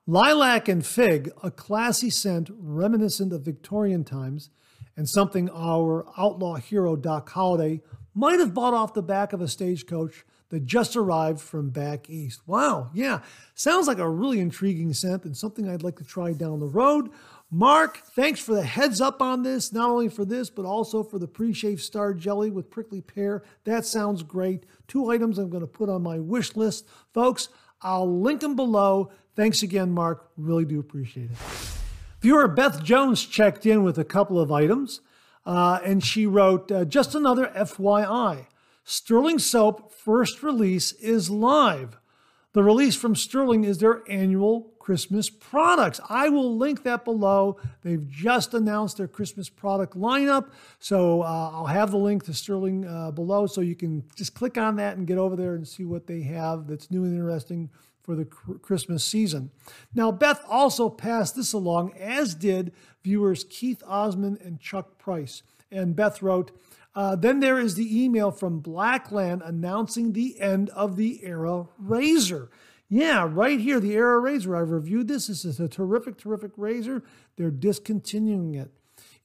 Lilac 0.05 0.67
and 0.67 0.85
Fig, 0.85 1.31
a 1.41 1.49
classy 1.49 2.09
scent 2.09 2.49
reminiscent 2.53 3.33
of 3.33 3.41
Victorian 3.41 4.03
times, 4.03 4.49
and 4.97 5.07
something 5.07 5.49
our 5.51 6.05
outlaw 6.17 6.55
hero 6.55 6.95
Doc 6.95 7.29
Holliday 7.29 7.81
might 8.13 8.39
have 8.39 8.53
bought 8.53 8.73
off 8.73 8.93
the 8.93 9.03
back 9.03 9.31
of 9.31 9.41
a 9.41 9.47
stagecoach 9.47 10.25
that 10.49 10.65
just 10.65 10.95
arrived 10.95 11.39
from 11.39 11.69
back 11.69 12.09
east. 12.09 12.41
Wow, 12.47 12.89
yeah, 12.93 13.19
sounds 13.53 13.87
like 13.87 13.99
a 13.99 14.09
really 14.09 14.39
intriguing 14.39 14.93
scent 14.93 15.25
and 15.25 15.37
something 15.37 15.69
I'd 15.69 15.83
like 15.83 15.97
to 15.97 16.03
try 16.03 16.33
down 16.33 16.59
the 16.59 16.67
road. 16.67 17.11
Mark, 17.49 17.99
thanks 18.15 18.41
for 18.41 18.55
the 18.55 18.63
heads 18.63 18.99
up 18.99 19.21
on 19.21 19.43
this, 19.43 19.71
not 19.71 19.89
only 19.89 20.09
for 20.09 20.25
this, 20.25 20.49
but 20.49 20.65
also 20.65 21.01
for 21.01 21.17
the 21.17 21.27
pre 21.27 21.53
shave 21.53 21.79
star 21.81 22.13
jelly 22.13 22.49
with 22.49 22.69
prickly 22.69 22.99
pear. 22.99 23.43
That 23.63 23.85
sounds 23.85 24.23
great. 24.23 24.65
Two 24.87 25.09
items 25.11 25.37
I'm 25.37 25.49
going 25.49 25.61
to 25.61 25.67
put 25.67 25.89
on 25.89 26.03
my 26.03 26.19
wish 26.19 26.55
list. 26.57 26.87
Folks, 27.13 27.47
I'll 27.81 28.21
link 28.21 28.41
them 28.41 28.55
below. 28.55 29.11
Thanks 29.35 29.63
again, 29.63 29.91
Mark. 29.91 30.29
Really 30.35 30.65
do 30.65 30.79
appreciate 30.79 31.29
it. 31.31 31.76
Viewer 32.19 32.47
Beth 32.47 32.83
Jones 32.83 33.25
checked 33.25 33.65
in 33.65 33.83
with 33.83 33.97
a 33.97 34.03
couple 34.03 34.39
of 34.39 34.51
items, 34.51 35.01
uh, 35.45 35.79
and 35.83 36.03
she 36.03 36.25
wrote 36.25 36.71
uh, 36.71 36.83
just 36.83 37.13
another 37.13 37.51
FYI. 37.55 38.47
Sterling 38.83 39.37
Soap 39.37 39.93
first 39.93 40.41
release 40.41 40.93
is 40.93 41.29
live. 41.29 41.99
The 42.53 42.63
release 42.63 42.95
from 42.95 43.15
Sterling 43.15 43.65
is 43.65 43.77
their 43.77 44.01
annual 44.09 44.71
Christmas 44.79 45.29
products. 45.29 45.99
I 46.09 46.29
will 46.29 46.57
link 46.57 46.83
that 46.83 47.05
below. 47.05 47.57
They've 47.83 48.09
just 48.09 48.53
announced 48.53 48.97
their 48.97 49.07
Christmas 49.07 49.47
product 49.49 49.95
lineup. 49.95 50.49
So 50.79 51.21
uh, 51.21 51.51
I'll 51.53 51.65
have 51.65 51.91
the 51.91 51.97
link 51.97 52.23
to 52.23 52.33
Sterling 52.33 52.87
uh, 52.87 53.11
below 53.11 53.45
so 53.45 53.61
you 53.61 53.75
can 53.75 54.05
just 54.15 54.33
click 54.33 54.57
on 54.57 54.77
that 54.77 54.97
and 54.97 55.05
get 55.05 55.17
over 55.17 55.35
there 55.35 55.53
and 55.53 55.67
see 55.67 55.83
what 55.83 56.07
they 56.07 56.21
have 56.21 56.67
that's 56.67 56.89
new 56.89 57.03
and 57.03 57.13
interesting 57.13 57.69
for 58.07 58.15
the 58.15 58.23
Christmas 58.23 59.03
season. 59.03 59.51
Now, 59.93 60.13
Beth 60.13 60.41
also 60.49 60.87
passed 60.87 61.35
this 61.35 61.51
along, 61.51 61.91
as 61.99 62.35
did 62.35 62.71
viewers 63.03 63.43
Keith 63.43 63.83
Osmond 63.85 64.37
and 64.41 64.61
Chuck 64.61 64.97
Price. 64.97 65.43
And 65.69 65.93
Beth 65.93 66.21
wrote, 66.21 66.57
uh, 66.95 67.17
then 67.17 67.41
there 67.41 67.59
is 67.59 67.75
the 67.75 68.01
email 68.03 68.31
from 68.31 68.61
Blackland 68.61 69.41
announcing 69.43 70.13
the 70.13 70.39
end 70.39 70.69
of 70.69 70.95
the 70.95 71.19
Era 71.21 71.67
Razor. 71.77 72.49
Yeah, 72.87 73.27
right 73.29 73.59
here, 73.59 73.81
the 73.81 73.91
Era 73.91 74.19
razor. 74.21 74.55
I've 74.55 74.71
reviewed 74.71 75.09
this. 75.09 75.27
This 75.27 75.43
is 75.43 75.59
a 75.59 75.67
terrific, 75.67 76.17
terrific 76.17 76.51
razor. 76.55 77.03
They're 77.35 77.51
discontinuing 77.51 78.55
it. 78.55 78.71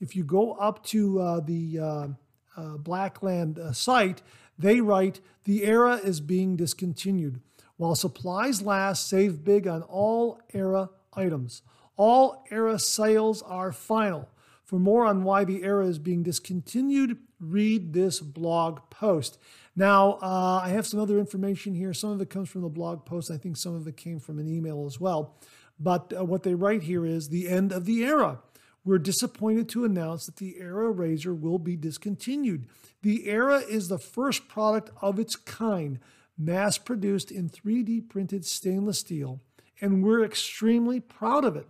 If 0.01 0.17
you 0.17 0.25
go 0.25 0.55
up 0.55 0.85
to 0.87 1.21
uh, 1.21 1.41
the 1.41 1.79
uh, 1.79 2.09
uh, 2.57 2.77
Blackland 2.79 3.61
uh, 3.61 3.73
site, 3.73 4.23
they 4.59 4.81
write 4.81 5.21
the 5.45 5.63
Era 5.65 6.01
is 6.03 6.21
being 6.21 6.57
discontinued. 6.57 7.41
While 7.83 7.97
supplies 7.97 8.63
last, 8.63 9.09
save 9.09 9.43
big 9.43 9.67
on 9.67 9.83
all 9.83 10.41
Era 10.55 10.91
items. 11.15 11.63
All 11.97 12.45
Era 12.49 12.79
sales 12.79 13.43
are 13.43 13.73
final. 13.73 14.29
For 14.63 14.79
more 14.79 15.05
on 15.05 15.25
why 15.25 15.43
the 15.43 15.65
Era 15.65 15.89
is 15.89 15.99
being 15.99 16.23
discontinued, 16.23 17.19
read 17.41 17.93
this 17.93 18.21
blog 18.21 18.89
post. 18.89 19.37
Now, 19.75 20.13
uh, 20.23 20.61
I 20.63 20.69
have 20.69 20.87
some 20.87 21.01
other 21.01 21.19
information 21.19 21.75
here. 21.75 21.93
Some 21.93 22.11
of 22.11 22.21
it 22.21 22.31
comes 22.31 22.49
from 22.49 22.63
the 22.63 22.69
blog 22.69 23.05
post. 23.05 23.33
I 23.33 23.37
think 23.37 23.57
some 23.57 23.75
of 23.75 23.89
it 23.89 23.97
came 23.97 24.21
from 24.21 24.39
an 24.39 24.47
email 24.47 24.87
as 24.87 25.01
well. 25.01 25.35
But 25.81 26.13
uh, 26.17 26.25
what 26.25 26.45
they 26.45 26.55
write 26.55 26.85
here 26.85 27.05
is 27.05 27.31
the 27.31 27.49
end 27.49 27.73
of 27.73 27.85
the 27.85 28.05
era. 28.05 28.39
We're 28.85 28.99
disappointed 28.99 29.69
to 29.71 29.85
announce 29.85 30.27
that 30.27 30.37
the 30.37 30.61
Era 30.61 30.93
Razor 30.93 31.35
will 31.35 31.59
be 31.59 31.75
discontinued. 31.75 32.69
The 33.03 33.29
Era 33.29 33.59
is 33.59 33.89
the 33.89 33.99
first 33.99 34.47
product 34.47 34.91
of 35.01 35.19
its 35.19 35.35
kind, 35.35 35.99
mass 36.45 36.79
produced 36.79 37.31
in 37.31 37.49
3D 37.49 38.09
printed 38.09 38.45
stainless 38.45 38.99
steel, 38.99 39.41
and 39.81 40.03
we're 40.03 40.25
extremely 40.25 41.01
proud 41.01 41.45
of 41.45 41.57
it. 41.57 41.67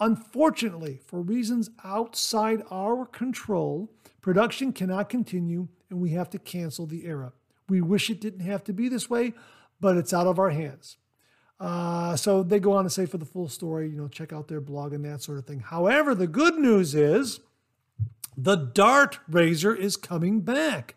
Unfortunately, 0.00 1.00
for 1.06 1.20
reasons 1.20 1.70
outside 1.84 2.62
our 2.70 3.06
control, 3.06 3.92
production 4.20 4.72
cannot 4.72 5.08
continue 5.08 5.68
and 5.90 6.00
we 6.00 6.10
have 6.10 6.28
to 6.30 6.38
cancel 6.38 6.86
the 6.86 7.06
era. 7.06 7.32
We 7.68 7.80
wish 7.80 8.10
it 8.10 8.20
didn't 8.20 8.40
have 8.40 8.64
to 8.64 8.72
be 8.72 8.88
this 8.88 9.08
way, 9.08 9.32
but 9.80 9.96
it's 9.96 10.12
out 10.12 10.26
of 10.26 10.38
our 10.38 10.50
hands. 10.50 10.96
Uh, 11.60 12.16
so 12.16 12.42
they 12.42 12.58
go 12.58 12.72
on 12.72 12.84
to 12.84 12.90
say 12.90 13.06
for 13.06 13.18
the 13.18 13.24
full 13.24 13.48
story, 13.48 13.88
you 13.88 13.96
know, 13.96 14.08
check 14.08 14.32
out 14.32 14.48
their 14.48 14.60
blog 14.60 14.92
and 14.92 15.04
that 15.04 15.22
sort 15.22 15.38
of 15.38 15.46
thing. 15.46 15.60
However, 15.60 16.14
the 16.14 16.26
good 16.26 16.56
news 16.56 16.94
is 16.94 17.40
the 18.36 18.56
Dart 18.56 19.20
Razor 19.28 19.74
is 19.74 19.96
coming 19.96 20.40
back. 20.40 20.96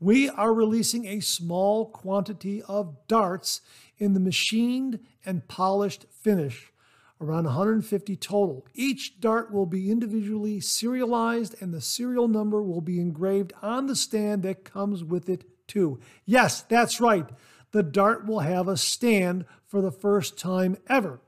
We 0.00 0.28
are 0.28 0.54
releasing 0.54 1.06
a 1.06 1.20
small 1.20 1.86
quantity 1.86 2.62
of 2.62 2.96
darts 3.08 3.60
in 3.98 4.14
the 4.14 4.20
machined 4.20 5.00
and 5.24 5.48
polished 5.48 6.06
finish 6.10 6.72
around 7.20 7.44
150 7.44 8.16
total. 8.16 8.64
Each 8.74 9.20
dart 9.20 9.52
will 9.52 9.66
be 9.66 9.90
individually 9.90 10.60
serialized 10.60 11.60
and 11.60 11.74
the 11.74 11.80
serial 11.80 12.28
number 12.28 12.62
will 12.62 12.80
be 12.80 13.00
engraved 13.00 13.52
on 13.60 13.86
the 13.86 13.96
stand 13.96 14.44
that 14.44 14.64
comes 14.64 15.02
with 15.02 15.28
it 15.28 15.44
too. 15.66 15.98
Yes, 16.24 16.62
that's 16.62 17.00
right. 17.00 17.28
The 17.72 17.82
dart 17.82 18.24
will 18.24 18.40
have 18.40 18.68
a 18.68 18.76
stand 18.76 19.44
for 19.66 19.80
the 19.80 19.90
first 19.90 20.38
time 20.38 20.76
ever. 20.88 21.20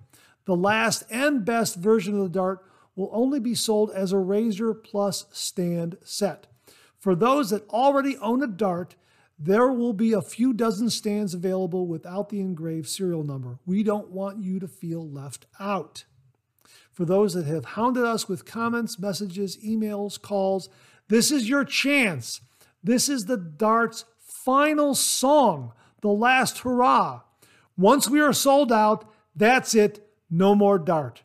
The 0.46 0.56
last 0.56 1.04
and 1.10 1.44
best 1.44 1.76
version 1.76 2.14
of 2.14 2.22
the 2.22 2.28
dart 2.28 2.64
will 2.94 3.10
only 3.12 3.40
be 3.40 3.54
sold 3.54 3.90
as 3.90 4.12
a 4.12 4.18
Razor 4.18 4.74
Plus 4.74 5.26
stand 5.32 5.98
set. 6.02 6.46
For 7.00 7.14
those 7.14 7.48
that 7.50 7.68
already 7.70 8.18
own 8.18 8.42
a 8.42 8.46
dart, 8.46 8.94
there 9.38 9.72
will 9.72 9.94
be 9.94 10.12
a 10.12 10.20
few 10.20 10.52
dozen 10.52 10.90
stands 10.90 11.32
available 11.32 11.86
without 11.86 12.28
the 12.28 12.40
engraved 12.40 12.88
serial 12.88 13.24
number. 13.24 13.58
We 13.64 13.82
don't 13.82 14.10
want 14.10 14.44
you 14.44 14.60
to 14.60 14.68
feel 14.68 15.08
left 15.08 15.46
out. 15.58 16.04
For 16.92 17.06
those 17.06 17.32
that 17.32 17.46
have 17.46 17.64
hounded 17.64 18.04
us 18.04 18.28
with 18.28 18.44
comments, 18.44 18.98
messages, 18.98 19.56
emails, 19.64 20.20
calls, 20.20 20.68
this 21.08 21.30
is 21.32 21.48
your 21.48 21.64
chance. 21.64 22.42
This 22.84 23.08
is 23.08 23.24
the 23.24 23.38
Dart's 23.38 24.04
final 24.18 24.94
song, 24.94 25.72
the 26.02 26.08
last 26.08 26.58
hurrah. 26.58 27.22
Once 27.78 28.10
we 28.10 28.20
are 28.20 28.34
sold 28.34 28.70
out, 28.70 29.10
that's 29.34 29.74
it, 29.74 30.06
no 30.30 30.54
more 30.54 30.78
Dart. 30.78 31.22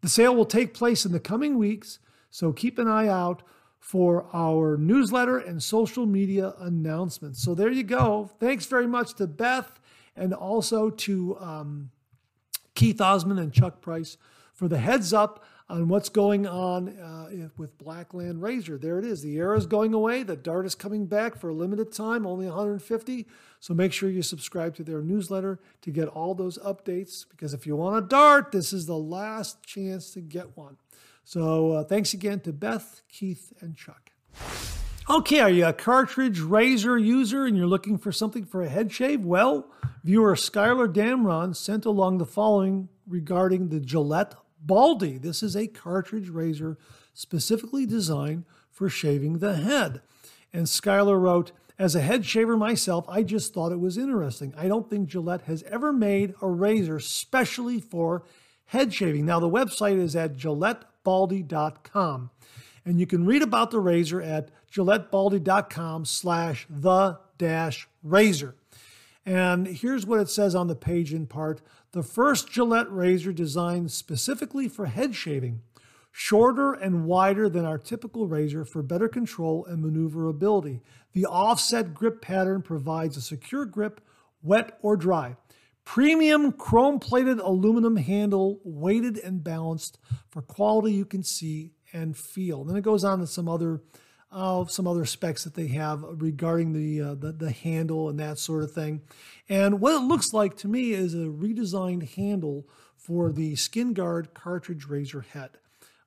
The 0.00 0.08
sale 0.08 0.34
will 0.34 0.44
take 0.44 0.74
place 0.74 1.06
in 1.06 1.12
the 1.12 1.20
coming 1.20 1.56
weeks, 1.56 2.00
so 2.30 2.52
keep 2.52 2.80
an 2.80 2.88
eye 2.88 3.06
out 3.06 3.44
for 3.84 4.24
our 4.32 4.78
newsletter 4.78 5.36
and 5.36 5.62
social 5.62 6.06
media 6.06 6.54
announcements. 6.58 7.42
So 7.42 7.54
there 7.54 7.70
you 7.70 7.82
go. 7.82 8.30
Thanks 8.40 8.64
very 8.64 8.86
much 8.86 9.12
to 9.16 9.26
Beth 9.26 9.78
and 10.16 10.32
also 10.32 10.88
to 10.88 11.36
um, 11.38 11.90
Keith 12.74 12.98
Osmond 12.98 13.38
and 13.38 13.52
Chuck 13.52 13.82
Price 13.82 14.16
for 14.54 14.68
the 14.68 14.78
heads 14.78 15.12
up 15.12 15.44
on 15.68 15.88
what's 15.88 16.08
going 16.08 16.46
on 16.46 16.98
uh, 16.98 17.48
with 17.58 17.76
Blackland 17.76 18.40
Razor. 18.40 18.78
There 18.78 18.98
it 18.98 19.04
is. 19.04 19.20
The 19.20 19.36
era 19.36 19.58
is 19.58 19.66
going 19.66 19.92
away. 19.92 20.22
The 20.22 20.34
Dart 20.34 20.64
is 20.64 20.74
coming 20.74 21.04
back 21.04 21.36
for 21.36 21.50
a 21.50 21.54
limited 21.54 21.92
time, 21.92 22.26
only 22.26 22.46
150. 22.46 23.26
So 23.60 23.74
make 23.74 23.92
sure 23.92 24.08
you 24.08 24.22
subscribe 24.22 24.74
to 24.76 24.82
their 24.82 25.02
newsletter 25.02 25.60
to 25.82 25.90
get 25.90 26.08
all 26.08 26.34
those 26.34 26.56
updates 26.56 27.26
because 27.28 27.52
if 27.52 27.66
you 27.66 27.76
want 27.76 28.02
a 28.02 28.08
Dart, 28.08 28.50
this 28.50 28.72
is 28.72 28.86
the 28.86 28.96
last 28.96 29.62
chance 29.62 30.10
to 30.12 30.22
get 30.22 30.56
one. 30.56 30.78
So 31.24 31.72
uh, 31.72 31.84
thanks 31.84 32.12
again 32.12 32.40
to 32.40 32.52
Beth, 32.52 33.02
Keith, 33.08 33.52
and 33.60 33.76
Chuck. 33.76 34.10
Okay, 35.10 35.40
are 35.40 35.50
you 35.50 35.66
a 35.66 35.72
cartridge 35.72 36.40
razor 36.40 36.96
user 36.96 37.44
and 37.44 37.56
you're 37.56 37.66
looking 37.66 37.98
for 37.98 38.10
something 38.10 38.44
for 38.44 38.62
a 38.62 38.68
head 38.68 38.90
shave? 38.92 39.24
Well, 39.24 39.70
viewer 40.02 40.34
Skylar 40.34 40.92
Damron 40.92 41.54
sent 41.54 41.84
along 41.84 42.18
the 42.18 42.26
following 42.26 42.88
regarding 43.06 43.68
the 43.68 43.80
Gillette 43.80 44.34
Baldy. 44.60 45.18
This 45.18 45.42
is 45.42 45.56
a 45.56 45.66
cartridge 45.66 46.30
razor 46.30 46.78
specifically 47.12 47.84
designed 47.84 48.44
for 48.70 48.88
shaving 48.88 49.38
the 49.40 49.56
head. 49.56 50.00
And 50.52 50.66
Skylar 50.66 51.20
wrote, 51.20 51.52
as 51.78 51.94
a 51.94 52.00
head 52.00 52.24
shaver 52.24 52.56
myself, 52.56 53.04
I 53.08 53.24
just 53.24 53.52
thought 53.52 53.72
it 53.72 53.80
was 53.80 53.98
interesting. 53.98 54.54
I 54.56 54.68
don't 54.68 54.88
think 54.88 55.08
Gillette 55.08 55.42
has 55.42 55.62
ever 55.64 55.92
made 55.92 56.34
a 56.40 56.48
razor 56.48 57.00
specially 57.00 57.80
for 57.80 58.22
head 58.66 58.94
shaving. 58.94 59.26
Now, 59.26 59.40
the 59.40 59.50
website 59.50 59.98
is 59.98 60.16
at 60.16 60.36
gillettebaldy.com. 61.04 62.30
And 62.84 63.00
you 63.00 63.06
can 63.06 63.24
read 63.24 63.42
about 63.42 63.70
the 63.70 63.80
razor 63.80 64.20
at 64.20 64.50
gillettebaldy.com 64.70 66.04
slash 66.04 66.66
the 66.68 67.18
dash 67.38 67.88
razor. 68.02 68.56
And 69.24 69.66
here's 69.66 70.04
what 70.04 70.20
it 70.20 70.28
says 70.28 70.54
on 70.54 70.66
the 70.66 70.76
page 70.76 71.14
in 71.14 71.26
part. 71.26 71.62
The 71.92 72.02
first 72.02 72.50
Gillette 72.50 72.90
razor 72.92 73.32
designed 73.32 73.90
specifically 73.90 74.68
for 74.68 74.86
head 74.86 75.14
shaving, 75.14 75.62
shorter 76.12 76.74
and 76.74 77.06
wider 77.06 77.48
than 77.48 77.64
our 77.64 77.78
typical 77.78 78.26
razor 78.26 78.66
for 78.66 78.82
better 78.82 79.08
control 79.08 79.64
and 79.64 79.82
maneuverability. 79.82 80.82
The 81.12 81.24
offset 81.24 81.94
grip 81.94 82.20
pattern 82.20 82.60
provides 82.60 83.16
a 83.16 83.22
secure 83.22 83.64
grip, 83.64 84.02
wet 84.42 84.78
or 84.82 84.96
dry. 84.96 85.36
Premium 85.84 86.52
chrome 86.52 86.98
plated 86.98 87.38
aluminum 87.38 87.96
handle, 87.96 88.60
weighted 88.64 89.18
and 89.18 89.44
balanced 89.44 89.98
for 90.30 90.42
quality 90.42 90.92
you 90.92 91.04
can 91.04 91.22
see 91.22 91.72
and 91.92 92.16
feel. 92.16 92.64
Then 92.64 92.76
it 92.76 92.82
goes 92.82 93.04
on 93.04 93.20
to 93.20 93.26
some 93.26 93.48
other 93.48 93.82
uh, 94.34 94.66
some 94.66 94.88
other 94.88 95.04
specs 95.04 95.44
that 95.44 95.54
they 95.54 95.68
have 95.68 96.02
regarding 96.20 96.72
the, 96.72 97.00
uh, 97.00 97.14
the, 97.14 97.30
the 97.30 97.52
handle 97.52 98.08
and 98.08 98.18
that 98.18 98.36
sort 98.36 98.64
of 98.64 98.72
thing. 98.72 99.00
And 99.48 99.80
what 99.80 99.94
it 99.94 100.04
looks 100.04 100.32
like 100.32 100.56
to 100.56 100.68
me 100.68 100.92
is 100.92 101.14
a 101.14 101.28
redesigned 101.28 102.14
handle 102.16 102.66
for 102.96 103.30
the 103.30 103.54
Skin 103.54 103.92
Guard 103.92 104.34
cartridge 104.34 104.86
razor 104.86 105.20
head. 105.20 105.50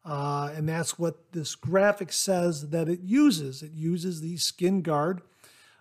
Uh, 0.03 0.51
and 0.53 0.67
that's 0.67 0.99
what 0.99 1.32
this 1.32 1.55
graphic 1.55 2.11
says 2.11 2.69
that 2.69 2.89
it 2.89 2.99
uses. 2.99 3.63
It 3.63 3.71
uses 3.71 4.19
the 4.19 4.36
Skin 4.36 4.82
Guard 4.82 5.21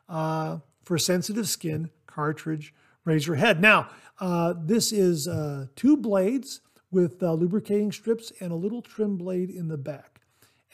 uh, 0.08 0.58
for 0.84 0.98
sensitive 0.98 1.48
skin 1.48 1.90
cartridge 2.06 2.72
razor 3.06 3.36
head. 3.36 3.62
Now, 3.62 3.88
uh, 4.20 4.52
this 4.58 4.92
is 4.92 5.26
uh, 5.26 5.68
two 5.74 5.96
blades 5.96 6.60
with 6.90 7.22
lubricating 7.22 7.92
strips 7.92 8.32
and 8.40 8.52
a 8.52 8.56
little 8.56 8.82
trim 8.82 9.16
blade 9.16 9.48
in 9.48 9.68
the 9.68 9.78
back. 9.78 10.20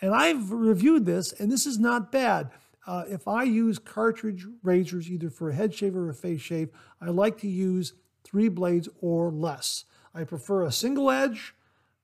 And 0.01 0.13
I've 0.13 0.51
reviewed 0.51 1.07
this, 1.07 1.33
and 1.33 1.51
this 1.51 1.65
is 1.65 1.79
not 1.79 2.11
bad. 2.11 2.51
Uh, 2.87 3.05
if 3.09 3.29
I 3.29 3.45
use 3.45 3.79
cartridge 3.79 4.45
razors, 4.63 5.09
either 5.09 5.31
for 5.31 5.51
a 5.51 5.55
head 5.55 5.73
shave 5.73 5.97
or 5.97 6.11
a 6.11 6.15
face 6.15 6.41
shave, 6.41 6.71
I 7.01 7.11
like 7.11 7.39
to 7.39 7.49
use 7.49 7.95
three 8.25 8.49
blades 8.49 8.89
or 9.01 9.31
less. 9.31 9.85
I 10.13 10.25
prefer 10.25 10.65
a 10.65 10.73
single 10.73 11.11
edge, 11.11 11.55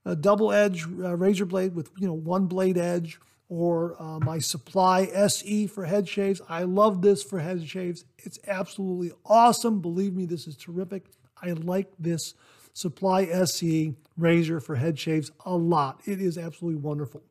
a 0.05 0.15
double 0.15 0.53
edge 0.53 0.85
uh, 0.85 1.17
razor 1.17 1.47
blade 1.47 1.75
with 1.75 1.91
you 1.99 2.07
know 2.07 2.15
one 2.15 2.47
blade 2.47 2.79
edge, 2.79 3.19
or 3.49 3.97
uh, 4.01 4.19
my 4.21 4.39
Supply 4.39 5.05
SE 5.05 5.67
for 5.67 5.85
head 5.85 6.09
shaves. 6.09 6.41
I 6.49 6.65
love 6.65 7.03
this 7.03 7.23
for 7.23 7.41
head 7.41 7.67
shaves. 7.67 8.05
It's 8.19 8.39
absolutely 8.47 9.13
awesome. 9.25 9.81
Believe 9.81 10.15
me, 10.15 10.27
this 10.27 10.47
is 10.47 10.57
terrific. 10.57 11.07
I 11.43 11.53
like 11.53 11.91
this 11.99 12.35
Supply 12.75 13.25
SE 13.25 13.95
razor 14.17 14.61
for 14.61 14.77
head 14.77 14.99
shaves 14.99 15.33
a 15.45 15.57
lot. 15.57 16.01
It 16.07 16.21
is 16.21 16.39
absolutely 16.39 16.81
wonderful. 16.81 17.23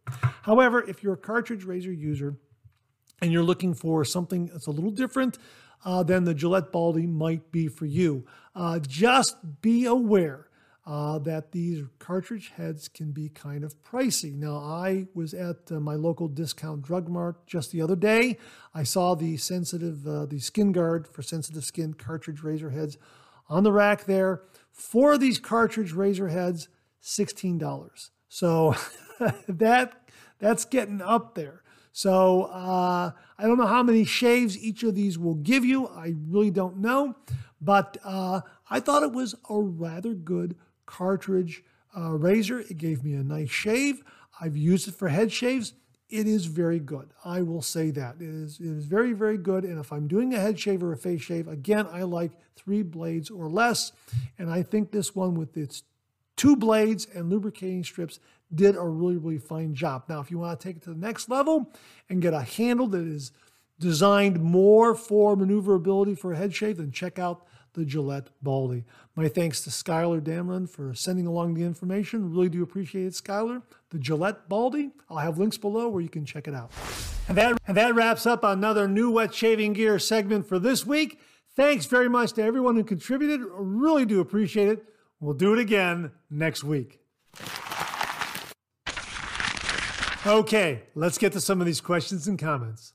However, 0.42 0.84
if 0.84 1.04
you're 1.04 1.14
a 1.14 1.18
cartridge 1.18 1.64
razor 1.64 1.94
user 1.94 2.36
and 3.22 3.32
you're 3.32 3.44
looking 3.44 3.74
for 3.74 4.04
something 4.04 4.48
that's 4.48 4.68
a 4.68 4.72
little 4.72 4.92
different, 4.92 5.38
uh, 5.86 6.04
then 6.04 6.24
the 6.24 6.34
Gillette 6.34 6.72
Baldy 6.72 7.06
might 7.06 7.52
be 7.52 7.68
for 7.68 7.86
you. 7.86 8.26
Uh, 8.56 8.80
just 8.80 9.62
be 9.62 9.86
aware 9.86 10.47
uh, 10.88 11.20
that 11.20 11.52
these 11.52 11.84
cartridge 12.00 12.54
heads 12.56 12.88
can 12.88 13.12
be 13.12 13.28
kind 13.28 13.66
of 13.66 13.76
pricey. 13.84 14.34
Now, 14.34 14.56
I 14.56 15.08
was 15.14 15.34
at 15.34 15.70
uh, 15.70 15.82
my 15.82 15.96
local 15.96 16.30
discount 16.30 16.82
drug 16.82 17.10
mart 17.10 17.46
just 17.46 17.74
the 17.74 17.82
other 17.82 17.98
day. 17.98 18.38
I 18.74 18.84
saw 18.84 19.14
the 19.14 19.36
sensitive, 19.36 20.08
uh, 20.08 20.26
the 20.28 20.40
Skin 20.40 20.72
Guard 20.72 21.06
for 21.06 21.22
sensitive 21.22 21.66
skin 21.66 21.94
cartridge 21.94 22.42
razor 22.42 22.70
heads 22.70 22.98
on 23.50 23.64
the 23.64 23.72
rack 23.74 24.06
there. 24.06 24.44
Four 24.72 25.14
of 25.14 25.20
these 25.20 25.40
cartridge 25.40 25.92
razor 25.92 26.30
heads, 26.30 26.70
$16. 27.04 28.10
So 28.30 28.74
that 29.50 30.10
that's 30.40 30.64
getting 30.64 31.02
up 31.02 31.36
there. 31.36 31.64
So 31.92 32.44
uh, 32.44 33.12
I 33.38 33.44
don't 33.44 33.58
know 33.58 33.66
how 33.66 33.84
many 33.84 34.06
shaves 34.06 34.58
each 34.58 34.84
of 34.84 34.96
these 34.96 35.20
will 35.20 35.36
give 35.36 35.66
you. 35.66 35.88
I 35.88 36.14
really 36.30 36.52
don't 36.52 36.78
know. 36.78 37.16
But 37.60 37.98
uh, 38.06 38.42
I 38.70 38.80
thought 38.80 39.04
it 39.04 39.12
was 39.12 39.36
a 39.50 39.60
rather 39.60 40.14
good 40.14 40.56
cartridge 40.88 41.64
uh, 41.96 42.14
razor. 42.14 42.62
It 42.62 42.80
gave 42.80 43.04
me 43.04 43.14
a 43.14 43.24
nice 43.24 43.52
shave. 43.52 44.04
I've 44.42 44.58
used 44.58 44.88
it 44.88 44.96
for 44.96 45.10
head 45.10 45.32
shaves 45.32 45.74
it 46.10 46.28
is 46.28 46.46
very 46.46 46.80
good. 46.80 47.10
I 47.26 47.42
will 47.42 47.62
say 47.62 47.92
that. 47.92 48.16
It 48.20 48.30
is, 48.30 48.60
it 48.60 48.68
is 48.68 48.86
very, 48.86 49.12
very 49.12 49.38
good. 49.38 49.66
And 49.66 49.78
if 49.78 49.92
I'm 49.92 50.08
doing 50.08 50.34
a 50.34 50.40
head 50.40 50.60
shave 50.60 50.82
or 50.82 50.94
a 50.94 50.98
face 50.98 51.22
shave, 51.22 51.48
again, 51.48 51.86
I 51.92 52.04
like 52.04 52.32
three 52.56 52.82
blades 52.82 53.30
or 53.30 53.50
less. 53.50 53.92
And 54.40 54.50
I 54.50 54.64
think 54.64 54.92
this 54.92 55.16
one 55.16 55.36
with 55.36 55.58
its 55.58 55.84
two 56.38 56.56
blades 56.56 57.08
and 57.14 57.30
lubricating 57.30 57.84
strips 57.84 58.20
did 58.54 58.78
a 58.78 58.84
really, 58.84 59.18
really 59.18 59.38
fine 59.38 59.74
job. 59.74 60.04
Now, 60.08 60.22
if 60.22 60.32
you 60.32 60.40
want 60.40 60.58
to 60.58 60.68
take 60.68 60.78
it 60.78 60.84
to 60.84 60.92
the 60.92 60.96
next 60.96 61.30
level 61.30 61.74
and 62.10 62.22
get 62.22 62.34
a 62.34 62.42
handle 62.42 62.88
that 62.88 63.06
is 63.06 63.34
designed 63.78 64.42
more 64.42 64.96
for 64.96 65.36
maneuverability 65.36 66.16
for 66.16 66.32
a 66.32 66.38
head 66.38 66.56
shave, 66.56 66.78
then 66.78 66.92
check 66.92 67.20
out 67.20 67.46
the 67.74 67.86
Gillette 67.86 68.30
Baldy. 68.42 68.86
My 69.16 69.28
thanks 69.28 69.62
to 69.62 69.70
Skylar 69.70 70.22
Damron 70.22 70.70
for 70.70 70.94
sending 70.94 71.28
along 71.28 71.54
the 71.54 71.64
information. 71.64 72.32
Really 72.32 72.50
do 72.50 72.64
appreciate 72.64 73.06
it, 73.06 73.14
Skylar. 73.14 73.62
The 73.90 74.00
Gillette 74.00 74.50
Baldy, 74.50 74.92
I'll 75.10 75.18
have 75.18 75.38
links 75.38 75.58
below 75.58 75.90
where 75.90 76.02
you 76.02 76.10
can 76.10 76.26
check 76.26 76.48
it 76.48 76.54
out. 76.54 76.72
And 77.28 77.38
that, 77.38 77.58
and 77.68 77.78
that 77.78 77.96
wraps 77.96 78.26
up 78.26 78.44
another 78.44 78.88
new 78.88 79.12
wet 79.12 79.34
shaving 79.34 79.74
gear 79.74 80.00
segment 80.00 80.48
for 80.48 80.60
this 80.60 80.86
week. 80.86 81.20
Thanks 81.56 81.86
very 81.86 82.08
much 82.08 82.34
to 82.34 82.44
everyone 82.44 82.76
who 82.76 82.84
contributed. 82.84 83.42
Really 83.52 84.06
do 84.06 84.20
appreciate 84.20 84.68
it. 84.68 84.86
We'll 85.20 85.34
do 85.34 85.54
it 85.54 85.60
again 85.60 86.12
next 86.30 86.64
week. 86.64 87.00
Okay, 90.26 90.84
let's 90.94 91.18
get 91.18 91.32
to 91.34 91.42
some 91.42 91.62
of 91.62 91.66
these 91.66 91.82
questions 91.82 92.28
and 92.28 92.38
comments. 92.38 92.94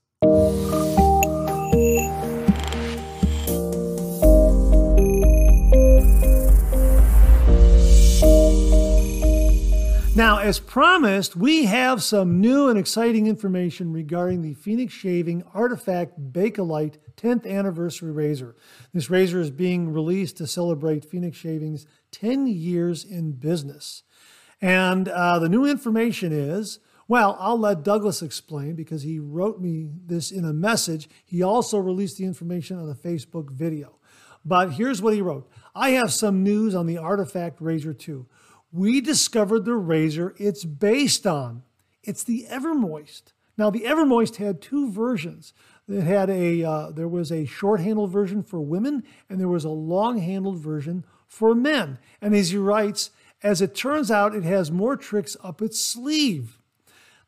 Now, 10.14 10.40
as 10.40 10.60
promised, 10.60 11.36
we 11.36 11.64
have 11.64 12.02
some 12.02 12.38
new 12.38 12.68
and 12.68 12.78
exciting 12.78 13.28
information 13.28 13.94
regarding 13.94 14.42
the 14.42 14.52
Phoenix 14.52 14.92
Shaving 14.92 15.42
Artifact 15.54 16.32
Bakelite 16.34 16.98
10th 17.16 17.46
Anniversary 17.46 18.12
Razor. 18.12 18.54
This 18.92 19.08
razor 19.08 19.40
is 19.40 19.50
being 19.50 19.90
released 19.90 20.36
to 20.36 20.46
celebrate 20.46 21.06
Phoenix 21.06 21.38
Shaving's 21.38 21.86
10 22.10 22.46
years 22.46 23.04
in 23.06 23.32
business. 23.32 24.02
And 24.60 25.08
uh, 25.08 25.38
the 25.38 25.48
new 25.48 25.64
information 25.64 26.30
is 26.30 26.78
well, 27.08 27.36
I'll 27.40 27.58
let 27.58 27.82
Douglas 27.82 28.22
explain 28.22 28.74
because 28.74 29.02
he 29.02 29.18
wrote 29.18 29.60
me 29.60 29.90
this 30.06 30.30
in 30.30 30.44
a 30.44 30.52
message. 30.52 31.08
He 31.24 31.42
also 31.42 31.78
released 31.78 32.18
the 32.18 32.24
information 32.24 32.78
on 32.78 32.88
a 32.88 32.94
Facebook 32.94 33.50
video. 33.50 33.98
But 34.44 34.72
here's 34.72 35.00
what 35.00 35.14
he 35.14 35.22
wrote 35.22 35.50
I 35.74 35.90
have 35.90 36.12
some 36.12 36.42
news 36.42 36.74
on 36.74 36.86
the 36.86 36.98
Artifact 36.98 37.60
Razor 37.60 37.94
2 37.94 38.26
we 38.72 39.00
discovered 39.00 39.64
the 39.64 39.76
razor 39.76 40.34
it's 40.38 40.64
based 40.64 41.26
on. 41.26 41.62
It's 42.02 42.24
the 42.24 42.46
Evermoist. 42.48 43.32
Now, 43.58 43.70
the 43.70 43.82
Evermoist 43.82 44.36
had 44.36 44.62
two 44.62 44.90
versions. 44.90 45.52
It 45.88 46.02
had 46.02 46.30
a 46.30 46.64
uh, 46.64 46.90
there 46.90 47.08
was 47.08 47.30
a 47.30 47.44
short-handled 47.44 48.10
version 48.10 48.42
for 48.42 48.60
women, 48.60 49.04
and 49.28 49.38
there 49.38 49.48
was 49.48 49.64
a 49.64 49.70
long-handled 49.70 50.58
version 50.58 51.04
for 51.26 51.54
men. 51.54 51.98
And 52.20 52.34
as 52.34 52.50
he 52.50 52.56
writes, 52.56 53.10
as 53.42 53.60
it 53.60 53.74
turns 53.74 54.10
out, 54.10 54.34
it 54.34 54.44
has 54.44 54.70
more 54.70 54.96
tricks 54.96 55.36
up 55.42 55.60
its 55.60 55.80
sleeve. 55.80 56.58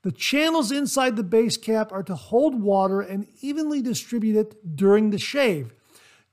The 0.02 0.12
channels 0.12 0.70
inside 0.70 1.16
the 1.16 1.22
base 1.22 1.56
cap 1.56 1.92
are 1.92 2.02
to 2.04 2.14
hold 2.14 2.62
water 2.62 3.00
and 3.00 3.26
evenly 3.40 3.82
distribute 3.82 4.36
it 4.36 4.76
during 4.76 5.10
the 5.10 5.18
shave. 5.18 5.74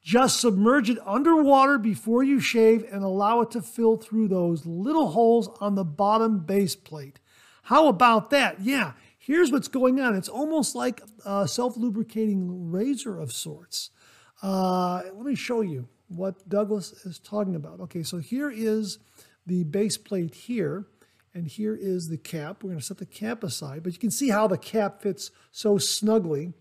Just 0.04 0.41
submerge 0.41 0.89
it 0.89 0.97
underwater 1.06 1.78
before 1.78 2.24
you 2.24 2.39
shave 2.39 2.84
and 2.91 3.04
allow 3.04 3.41
it 3.41 3.52
to 3.52 3.62
fill 3.62 3.97
through 3.97 4.30
those 4.30 4.66
little 4.66 5.12
holes 5.12 5.49
on 5.60 5.76
the 5.76 5.84
bottom 5.84 6.39
base 6.39 6.76
plate. 6.76 7.20
How 7.64 7.88
about 7.88 8.32
that? 8.32 8.62
Yeah, 8.62 8.93
here's 9.18 9.52
what's 9.52 9.68
going 9.68 9.99
on. 9.99 10.16
It's 10.16 10.28
almost 10.28 10.74
like 10.74 11.02
a 11.24 11.47
self-lubricating 11.47 12.72
razor 12.72 13.20
of 13.20 13.32
sorts. 13.32 13.91
Uh, 14.41 15.04
let 15.14 15.26
me 15.26 15.36
show 15.36 15.62
you 15.62 15.88
what 16.08 16.49
Douglas 16.49 16.91
is 17.06 17.20
talking 17.20 17.56
about. 17.56 17.80
Okay, 17.82 18.02
so 18.02 18.18
here 18.18 18.49
is 18.49 18.97
the 19.45 19.64
base 19.66 19.97
plate 19.97 20.34
here, 20.34 20.88
and 21.34 21.47
here 21.47 21.78
is 21.80 22.10
the 22.10 22.18
cap. 22.18 22.64
We're 22.64 22.72
going 22.72 22.80
to 22.80 22.86
set 22.86 22.97
the 22.97 23.06
cap 23.06 23.43
aside, 23.43 23.84
but 23.84 23.93
you 23.93 23.99
can 23.99 24.12
see 24.12 24.30
how 24.30 24.47
the 24.47 24.58
cap 24.58 25.02
fits 25.02 25.30
so 25.52 25.78
snugly 25.78 26.54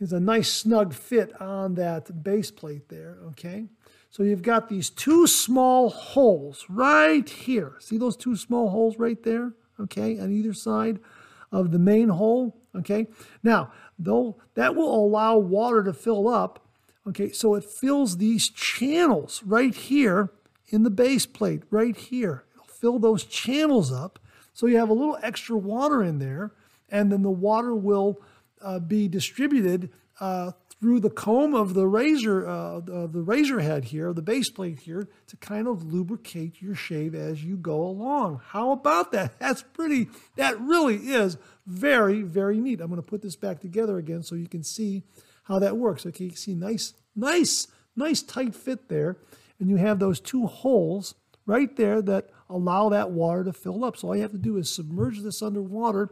is 0.00 0.12
a 0.12 0.20
nice 0.20 0.52
snug 0.52 0.94
fit 0.94 1.38
on 1.40 1.74
that 1.74 2.22
base 2.22 2.50
plate 2.50 2.88
there, 2.88 3.18
okay? 3.28 3.66
So 4.10 4.22
you've 4.22 4.42
got 4.42 4.68
these 4.68 4.90
two 4.90 5.26
small 5.26 5.90
holes 5.90 6.64
right 6.68 7.28
here. 7.28 7.74
See 7.80 7.98
those 7.98 8.16
two 8.16 8.36
small 8.36 8.70
holes 8.70 8.98
right 8.98 9.22
there, 9.22 9.52
okay, 9.80 10.18
on 10.18 10.32
either 10.32 10.54
side 10.54 11.00
of 11.52 11.70
the 11.70 11.78
main 11.78 12.08
hole. 12.08 12.56
Okay. 12.76 13.06
Now, 13.42 13.72
though 13.98 14.36
that 14.54 14.74
will 14.74 14.94
allow 14.94 15.36
water 15.38 15.82
to 15.84 15.92
fill 15.92 16.28
up. 16.28 16.64
Okay, 17.06 17.30
so 17.32 17.54
it 17.54 17.64
fills 17.64 18.18
these 18.18 18.50
channels 18.50 19.42
right 19.42 19.74
here 19.74 20.30
in 20.68 20.82
the 20.82 20.90
base 20.90 21.24
plate, 21.24 21.62
right 21.70 21.96
here. 21.96 22.44
It'll 22.54 22.66
fill 22.66 22.98
those 22.98 23.24
channels 23.24 23.90
up. 23.90 24.18
So 24.52 24.66
you 24.66 24.76
have 24.76 24.90
a 24.90 24.94
little 24.94 25.18
extra 25.22 25.56
water 25.56 26.02
in 26.02 26.18
there, 26.18 26.52
and 26.90 27.10
then 27.10 27.22
the 27.22 27.30
water 27.30 27.74
will 27.74 28.20
uh, 28.62 28.78
be 28.78 29.08
distributed 29.08 29.90
uh, 30.20 30.52
through 30.80 31.00
the 31.00 31.10
comb 31.10 31.54
of 31.54 31.74
the 31.74 31.86
razor, 31.86 32.46
uh, 32.46 32.80
the, 32.80 33.08
the 33.08 33.20
razor 33.20 33.60
head 33.60 33.86
here, 33.86 34.12
the 34.12 34.22
base 34.22 34.48
plate 34.50 34.80
here, 34.80 35.08
to 35.26 35.36
kind 35.38 35.66
of 35.66 35.92
lubricate 35.92 36.62
your 36.62 36.74
shave 36.74 37.14
as 37.14 37.42
you 37.42 37.56
go 37.56 37.82
along. 37.82 38.40
How 38.46 38.70
about 38.70 39.12
that? 39.12 39.38
That's 39.38 39.62
pretty, 39.62 40.08
that 40.36 40.60
really 40.60 40.96
is 40.96 41.36
very, 41.66 42.22
very 42.22 42.58
neat. 42.58 42.80
I'm 42.80 42.88
going 42.88 43.02
to 43.02 43.08
put 43.08 43.22
this 43.22 43.36
back 43.36 43.60
together 43.60 43.98
again 43.98 44.22
so 44.22 44.34
you 44.34 44.48
can 44.48 44.62
see 44.62 45.02
how 45.44 45.58
that 45.58 45.76
works. 45.76 46.06
Okay, 46.06 46.26
you 46.26 46.36
see 46.36 46.54
nice, 46.54 46.94
nice, 47.16 47.66
nice 47.96 48.22
tight 48.22 48.54
fit 48.54 48.88
there. 48.88 49.16
And 49.58 49.68
you 49.68 49.76
have 49.76 49.98
those 49.98 50.20
two 50.20 50.46
holes 50.46 51.14
right 51.46 51.74
there 51.76 52.00
that 52.02 52.30
allow 52.48 52.90
that 52.90 53.10
water 53.10 53.42
to 53.44 53.52
fill 53.52 53.84
up. 53.84 53.96
So 53.96 54.08
all 54.08 54.16
you 54.16 54.22
have 54.22 54.30
to 54.32 54.38
do 54.38 54.56
is 54.56 54.72
submerge 54.72 55.20
this 55.20 55.42
underwater, 55.42 56.10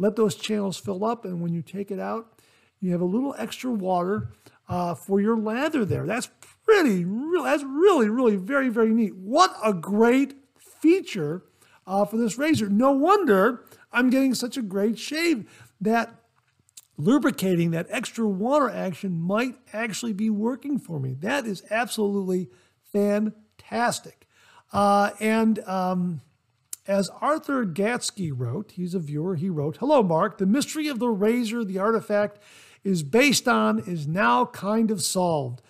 let 0.00 0.16
those 0.16 0.34
channels 0.34 0.78
fill 0.78 1.04
up, 1.04 1.26
and 1.26 1.42
when 1.42 1.52
you 1.52 1.60
take 1.60 1.90
it 1.90 2.00
out, 2.00 2.32
you 2.80 2.90
have 2.92 3.02
a 3.02 3.04
little 3.04 3.34
extra 3.38 3.70
water 3.70 4.32
uh, 4.66 4.94
for 4.94 5.20
your 5.20 5.36
lather 5.36 5.84
there. 5.84 6.06
That's 6.06 6.30
pretty, 6.64 7.04
real, 7.04 7.44
that's 7.44 7.62
really, 7.62 8.08
really 8.08 8.36
very, 8.36 8.70
very 8.70 8.94
neat. 8.94 9.14
What 9.14 9.54
a 9.62 9.74
great 9.74 10.34
feature 10.58 11.42
uh, 11.86 12.06
for 12.06 12.16
this 12.16 12.38
razor. 12.38 12.70
No 12.70 12.92
wonder 12.92 13.66
I'm 13.92 14.08
getting 14.08 14.34
such 14.34 14.56
a 14.56 14.62
great 14.62 14.98
shave. 14.98 15.44
That 15.82 16.14
lubricating, 16.96 17.72
that 17.72 17.86
extra 17.90 18.26
water 18.26 18.70
action 18.70 19.20
might 19.20 19.56
actually 19.74 20.14
be 20.14 20.30
working 20.30 20.78
for 20.78 20.98
me. 20.98 21.12
That 21.20 21.46
is 21.46 21.62
absolutely 21.70 22.48
fantastic. 22.90 24.26
Uh, 24.72 25.10
and 25.20 25.58
um, 25.60 26.22
as 26.86 27.10
Arthur 27.20 27.64
Gatsky 27.64 28.32
wrote, 28.34 28.72
he's 28.72 28.94
a 28.94 28.98
viewer, 28.98 29.36
he 29.36 29.50
wrote, 29.50 29.78
Hello, 29.78 30.02
Mark. 30.02 30.38
The 30.38 30.46
mystery 30.46 30.88
of 30.88 30.98
the 30.98 31.08
razor, 31.08 31.64
the 31.64 31.78
artifact, 31.78 32.38
is 32.84 33.02
based 33.02 33.46
on 33.46 33.78
is 33.80 34.06
now 34.06 34.46
kind 34.46 34.90
of 34.90 35.02
solved. 35.02 35.62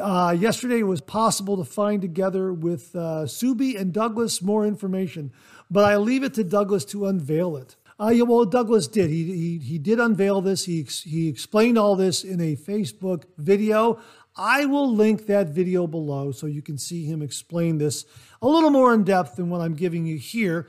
Uh, 0.00 0.34
yesterday 0.38 0.78
it 0.78 0.84
was 0.84 1.00
possible 1.00 1.56
to 1.56 1.64
find 1.64 2.00
together 2.00 2.52
with 2.52 2.94
uh, 2.94 3.24
Subi 3.26 3.78
and 3.78 3.92
Douglas 3.92 4.40
more 4.40 4.64
information, 4.64 5.32
but 5.70 5.84
I 5.84 5.96
leave 5.96 6.22
it 6.22 6.34
to 6.34 6.44
Douglas 6.44 6.84
to 6.86 7.06
unveil 7.06 7.56
it. 7.56 7.76
Uh, 8.00 8.08
yeah, 8.08 8.22
well, 8.22 8.44
Douglas 8.44 8.88
did. 8.88 9.10
He, 9.10 9.24
he, 9.24 9.58
he 9.58 9.78
did 9.78 10.00
unveil 10.00 10.40
this. 10.40 10.64
He, 10.64 10.82
he 10.82 11.28
explained 11.28 11.78
all 11.78 11.94
this 11.94 12.24
in 12.24 12.40
a 12.40 12.56
Facebook 12.56 13.24
video. 13.36 14.00
I 14.34 14.64
will 14.64 14.92
link 14.92 15.26
that 15.26 15.48
video 15.48 15.86
below 15.86 16.32
so 16.32 16.46
you 16.46 16.62
can 16.62 16.78
see 16.78 17.04
him 17.04 17.20
explain 17.20 17.78
this 17.78 18.06
a 18.42 18.46
little 18.46 18.70
more 18.70 18.92
in 18.92 19.04
depth 19.04 19.36
than 19.36 19.48
what 19.48 19.60
I'm 19.60 19.74
giving 19.74 20.04
you 20.04 20.18
here. 20.18 20.68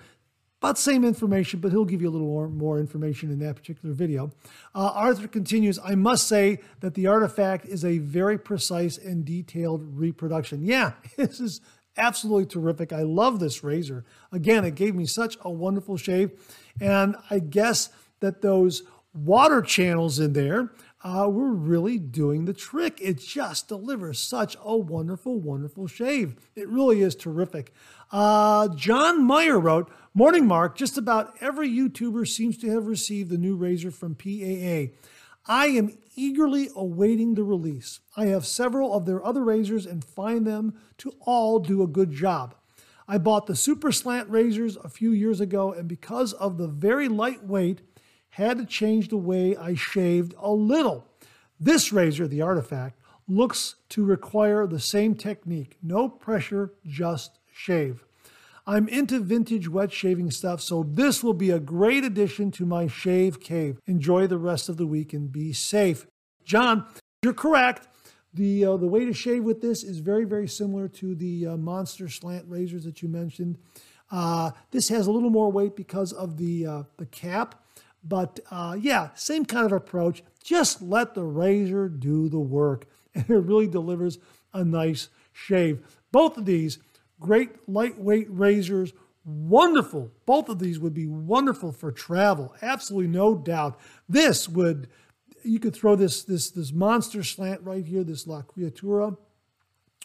About 0.62 0.78
same 0.78 1.04
information, 1.04 1.60
but 1.60 1.72
he'll 1.72 1.84
give 1.84 2.02
you 2.02 2.08
a 2.08 2.12
little 2.12 2.28
more, 2.28 2.48
more 2.48 2.80
information 2.80 3.30
in 3.30 3.40
that 3.40 3.58
particular 3.58 3.94
video. 3.94 4.32
Uh, 4.74 4.92
Arthur 4.94 5.28
continues, 5.28 5.78
I 5.84 5.96
must 5.96 6.26
say 6.26 6.60
that 6.80 6.94
the 6.94 7.08
artifact 7.08 7.66
is 7.66 7.84
a 7.84 7.98
very 7.98 8.38
precise 8.38 8.98
and 8.98 9.26
detailed 9.26 9.84
reproduction. 9.98 10.64
Yeah, 10.64 10.94
this 11.18 11.42
is 11.42 11.60
absolutely 11.98 12.46
terrific. 12.46 12.94
I 12.94 13.02
love 13.02 13.42
this 13.42 13.62
razor. 13.62 14.06
Again, 14.32 14.64
it 14.64 14.76
gave 14.76 14.96
me 14.96 15.06
such 15.06 15.38
a 15.42 15.52
wonderful 15.52 15.98
shave. 15.98 16.32
And 16.80 17.18
I 17.30 17.40
guess 17.40 17.90
that 18.22 18.42
those 18.42 18.84
water 19.14 19.62
channels 19.62 20.18
in 20.18 20.32
there 20.32 20.72
uh, 21.04 21.28
were 21.30 21.52
really 21.52 22.00
doing 22.00 22.46
the 22.46 22.54
trick. 22.54 23.00
It 23.02 23.20
just 23.20 23.68
delivers 23.68 24.20
such 24.20 24.56
a 24.64 24.78
wonderful, 24.78 25.38
wonderful 25.38 25.88
shave. 25.88 26.36
It 26.56 26.70
really 26.70 27.02
is 27.02 27.16
terrific. 27.16 27.74
Uh, 28.12 28.70
John 28.70 29.24
Meyer 29.24 29.60
wrote, 29.60 29.92
Morning, 30.14 30.48
Mark. 30.48 30.78
Just 30.78 30.98
about 30.98 31.36
every 31.42 31.70
YouTuber 31.70 32.28
seems 32.28 32.58
to 32.60 32.70
have 32.70 32.88
received 32.88 33.30
the 33.30 33.38
new 33.38 33.56
razor 33.56 33.92
from 33.92 34.16
PAA. 34.16 34.94
I 35.46 35.68
am 35.68 35.98
eagerly 36.16 36.70
awaiting 36.76 37.34
the 37.34 37.44
release. 37.44 38.00
I 38.16 38.28
have 38.28 38.46
several 38.46 38.94
of 38.94 39.06
their 39.06 39.26
other 39.26 39.44
razors 39.44 39.86
and 39.86 40.06
find 40.06 40.48
them 40.48 40.76
to 41.00 41.14
all 41.22 41.60
do 41.60 41.84
a 41.84 41.88
good 41.88 42.12
job. 42.12 42.56
I 43.08 43.18
bought 43.18 43.48
the 43.48 43.56
Super 43.56 43.92
Slant 43.92 44.30
razors 44.30 44.78
a 44.78 44.88
few 44.88 45.12
years 45.12 45.42
ago, 45.42 45.74
and 45.74 45.90
because 45.90 46.32
of 46.34 46.58
the 46.58 46.68
very 46.68 47.10
lightweight 47.10 47.82
had 48.34 48.58
to 48.58 48.66
change 48.66 49.10
the 49.10 49.18
way 49.18 49.56
I 49.56 49.76
shaved 49.76 50.34
a 50.40 50.52
little. 50.52 51.06
This 51.60 51.94
razor, 51.94 52.28
the 52.28 52.42
Artifact, 52.42 53.00
looks 53.28 53.76
to 53.90 54.04
require 54.04 54.66
the 54.66 54.80
same 54.80 55.14
technique 55.14 55.78
no 55.84 56.10
pressure, 56.10 56.74
just 56.84 57.38
shave. 57.54 58.04
I'm 58.66 58.88
into 58.88 59.20
vintage 59.20 59.70
wet 59.70 59.92
shaving 59.92 60.32
stuff, 60.32 60.62
so 60.62 60.82
this 60.82 61.24
will 61.24 61.36
be 61.36 61.52
a 61.52 61.60
great 61.60 62.04
addition 62.04 62.50
to 62.52 62.66
my 62.66 62.88
shave 62.88 63.40
cave. 63.40 63.80
Enjoy 63.86 64.26
the 64.26 64.40
rest 64.40 64.68
of 64.68 64.78
the 64.78 64.88
week 64.88 65.14
and 65.14 65.32
be 65.32 65.54
safe. 65.54 66.08
John, 66.44 66.88
you're 67.24 67.36
correct. 67.36 67.88
The, 68.34 68.66
uh, 68.66 68.78
the 68.78 68.88
way 68.88 69.06
to 69.06 69.14
shave 69.14 69.44
with 69.44 69.62
this 69.62 69.84
is 69.84 70.00
very, 70.00 70.24
very 70.24 70.48
similar 70.48 70.88
to 70.88 71.14
the 71.14 71.48
uh, 71.48 71.58
Monster 71.58 72.10
slant 72.10 72.46
razors 72.48 72.84
that 72.86 73.04
you 73.04 73.10
mentioned. 73.10 73.60
Uh, 74.10 74.52
this 74.72 74.90
has 74.90 75.06
a 75.06 75.12
little 75.12 75.30
more 75.30 75.52
weight 75.52 75.76
because 75.76 76.14
of 76.14 76.38
the, 76.38 76.66
uh, 76.66 76.84
the 76.98 77.06
cap, 77.06 77.63
but 78.04 78.40
uh, 78.52 78.78
yeah, 78.80 79.10
same 79.16 79.46
kind 79.46 79.66
of 79.66 79.72
approach. 79.72 80.24
Just 80.44 80.82
let 80.82 81.14
the 81.14 81.24
razor 81.24 81.88
do 81.88 82.30
the 82.30 82.40
work, 82.40 82.86
and 83.16 83.30
it 83.30 83.34
really 83.34 83.68
delivers 83.68 84.20
a 84.54 84.64
nice 84.64 85.10
shave. 85.32 85.86
Both 86.12 86.38
of 86.38 86.46
these, 86.46 86.80
great 87.20 87.68
lightweight 87.68 88.28
razors, 88.30 88.94
wonderful. 89.26 90.12
Both 90.26 90.50
of 90.50 90.60
these 90.60 90.80
would 90.80 90.94
be 90.94 91.08
wonderful 91.08 91.72
for 91.72 91.92
travel, 91.92 92.54
absolutely 92.62 93.10
no 93.10 93.36
doubt. 93.36 93.80
This 94.08 94.50
would, 94.50 94.90
you 95.44 95.60
could 95.60 95.74
throw 95.74 95.96
this 95.96 96.24
this 96.24 96.52
this 96.52 96.72
monster 96.72 97.24
slant 97.24 97.62
right 97.64 97.86
here, 97.86 98.04
this 98.04 98.28
La 98.28 98.42
Criatura, 98.42 99.18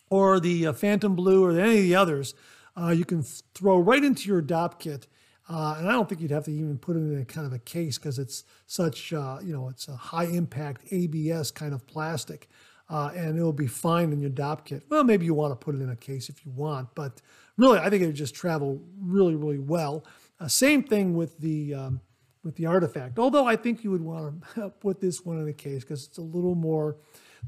or 0.08 0.40
the 0.40 0.68
uh, 0.68 0.72
Phantom 0.72 1.14
Blue, 1.14 1.44
or 1.44 1.58
any 1.58 1.78
of 1.78 1.82
the 1.82 1.96
others. 1.96 2.34
Uh, 2.76 2.90
you 2.90 3.04
can 3.04 3.24
throw 3.54 3.78
right 3.78 4.04
into 4.04 4.28
your 4.28 4.40
Dopp 4.40 4.78
kit 4.78 5.08
uh, 5.48 5.76
and 5.78 5.88
I 5.88 5.92
don't 5.92 6.08
think 6.08 6.20
you'd 6.20 6.30
have 6.30 6.44
to 6.44 6.52
even 6.52 6.78
put 6.78 6.96
it 6.96 7.00
in 7.00 7.18
a 7.18 7.24
kind 7.24 7.46
of 7.46 7.52
a 7.52 7.58
case 7.58 7.96
because 7.96 8.18
it's 8.18 8.44
such, 8.66 9.12
uh, 9.12 9.38
you 9.42 9.52
know, 9.52 9.68
it's 9.68 9.88
a 9.88 9.96
high 9.96 10.26
impact 10.26 10.92
ABS 10.92 11.50
kind 11.50 11.72
of 11.72 11.86
plastic. 11.86 12.48
Uh, 12.90 13.10
and 13.14 13.38
it'll 13.38 13.52
be 13.52 13.66
fine 13.66 14.12
in 14.12 14.20
your 14.20 14.30
Dopp 14.30 14.64
kit. 14.64 14.82
Well, 14.88 15.04
maybe 15.04 15.26
you 15.26 15.34
want 15.34 15.52
to 15.52 15.62
put 15.62 15.74
it 15.74 15.82
in 15.82 15.90
a 15.90 15.96
case 15.96 16.30
if 16.30 16.44
you 16.46 16.52
want, 16.52 16.94
but 16.94 17.20
really, 17.58 17.78
I 17.78 17.90
think 17.90 18.02
it 18.02 18.06
would 18.06 18.14
just 18.14 18.34
travel 18.34 18.80
really, 18.98 19.34
really 19.34 19.58
well. 19.58 20.04
Uh, 20.40 20.48
same 20.48 20.82
thing 20.82 21.14
with 21.14 21.38
the 21.38 21.74
um, 21.74 22.00
with 22.42 22.56
the 22.56 22.64
artifact. 22.64 23.18
Although 23.18 23.46
I 23.46 23.56
think 23.56 23.84
you 23.84 23.90
would 23.90 24.00
want 24.00 24.42
to 24.54 24.70
put 24.80 25.00
this 25.00 25.24
one 25.24 25.38
in 25.38 25.48
a 25.48 25.52
case 25.52 25.84
because 25.84 26.06
it's 26.06 26.16
a 26.16 26.22
little 26.22 26.54
more, 26.54 26.96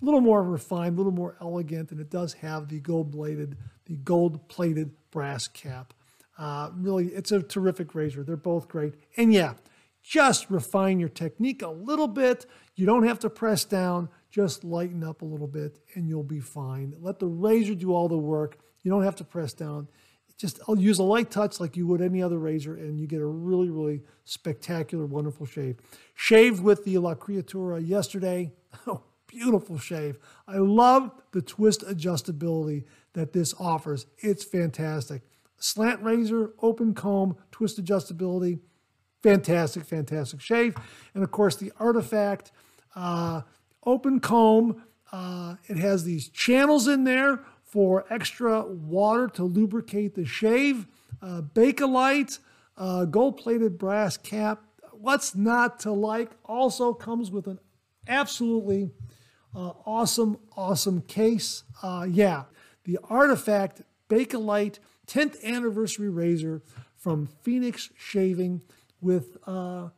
a 0.00 0.04
little 0.04 0.20
more 0.20 0.42
refined, 0.42 0.94
a 0.94 0.96
little 0.98 1.12
more 1.12 1.36
elegant, 1.40 1.90
and 1.90 2.00
it 2.00 2.10
does 2.10 2.34
have 2.34 2.68
the 2.68 2.80
gold 2.80 3.10
bladed, 3.10 3.56
the 3.86 3.96
gold 3.96 4.46
plated 4.48 4.90
brass 5.10 5.48
cap. 5.48 5.94
Uh, 6.40 6.70
really, 6.74 7.08
it's 7.08 7.32
a 7.32 7.42
terrific 7.42 7.94
razor. 7.94 8.24
They're 8.24 8.34
both 8.34 8.66
great. 8.66 8.94
And 9.18 9.30
yeah, 9.30 9.54
just 10.02 10.50
refine 10.50 10.98
your 10.98 11.10
technique 11.10 11.60
a 11.60 11.68
little 11.68 12.08
bit. 12.08 12.46
You 12.76 12.86
don't 12.86 13.06
have 13.06 13.18
to 13.20 13.28
press 13.28 13.62
down, 13.66 14.08
just 14.30 14.64
lighten 14.64 15.04
up 15.04 15.20
a 15.20 15.26
little 15.26 15.46
bit 15.46 15.80
and 15.94 16.08
you'll 16.08 16.22
be 16.22 16.40
fine. 16.40 16.94
Let 16.98 17.18
the 17.18 17.26
razor 17.26 17.74
do 17.74 17.92
all 17.92 18.08
the 18.08 18.16
work. 18.16 18.58
You 18.82 18.90
don't 18.90 19.04
have 19.04 19.16
to 19.16 19.24
press 19.24 19.52
down. 19.52 19.88
Just 20.38 20.60
use 20.78 20.98
a 20.98 21.02
light 21.02 21.30
touch 21.30 21.60
like 21.60 21.76
you 21.76 21.86
would 21.86 22.00
any 22.00 22.22
other 22.22 22.38
razor, 22.38 22.74
and 22.74 22.98
you 22.98 23.06
get 23.06 23.20
a 23.20 23.26
really, 23.26 23.68
really 23.68 24.00
spectacular, 24.24 25.04
wonderful 25.04 25.44
shave. 25.44 25.76
Shaved 26.14 26.62
with 26.62 26.82
the 26.86 26.96
La 26.96 27.14
Criatura 27.14 27.86
yesterday. 27.86 28.52
Oh, 28.86 29.02
beautiful 29.26 29.78
shave. 29.78 30.16
I 30.48 30.56
love 30.56 31.10
the 31.32 31.42
twist 31.42 31.82
adjustability 31.82 32.84
that 33.12 33.32
this 33.34 33.52
offers. 33.58 34.06
It's 34.18 34.44
fantastic 34.44 35.22
slant 35.60 36.02
razor, 36.02 36.54
open 36.60 36.94
comb, 36.94 37.36
twist 37.52 37.82
adjustability. 37.82 38.58
Fantastic, 39.22 39.84
fantastic 39.84 40.40
shave. 40.40 40.74
And 41.14 41.22
of 41.22 41.30
course, 41.30 41.54
the 41.56 41.72
Artifact 41.78 42.50
uh, 42.96 43.42
open 43.84 44.20
comb. 44.20 44.82
Uh, 45.12 45.56
it 45.68 45.76
has 45.76 46.04
these 46.04 46.28
channels 46.28 46.88
in 46.88 47.04
there 47.04 47.44
for 47.62 48.04
extra 48.10 48.62
water 48.62 49.28
to 49.28 49.44
lubricate 49.44 50.14
the 50.14 50.24
shave. 50.24 50.86
Uh, 51.22 51.42
Bakelite, 51.42 52.38
uh, 52.76 53.04
gold 53.04 53.36
plated 53.36 53.78
brass 53.78 54.16
cap. 54.16 54.64
What's 54.92 55.34
not 55.34 55.80
to 55.80 55.92
like? 55.92 56.30
Also 56.44 56.92
comes 56.92 57.30
with 57.30 57.46
an 57.46 57.58
absolutely 58.08 58.90
uh, 59.54 59.72
awesome, 59.84 60.38
awesome 60.56 61.02
case. 61.02 61.64
Uh, 61.82 62.06
yeah, 62.08 62.44
the 62.84 62.98
Artifact 63.04 63.82
Bakelite 64.08 64.78
10th 65.10 65.42
anniversary 65.42 66.08
razor 66.08 66.62
from 66.96 67.28
Phoenix 67.42 67.90
Shaving 67.98 68.62
with 69.00 69.36
uh, 69.46 69.88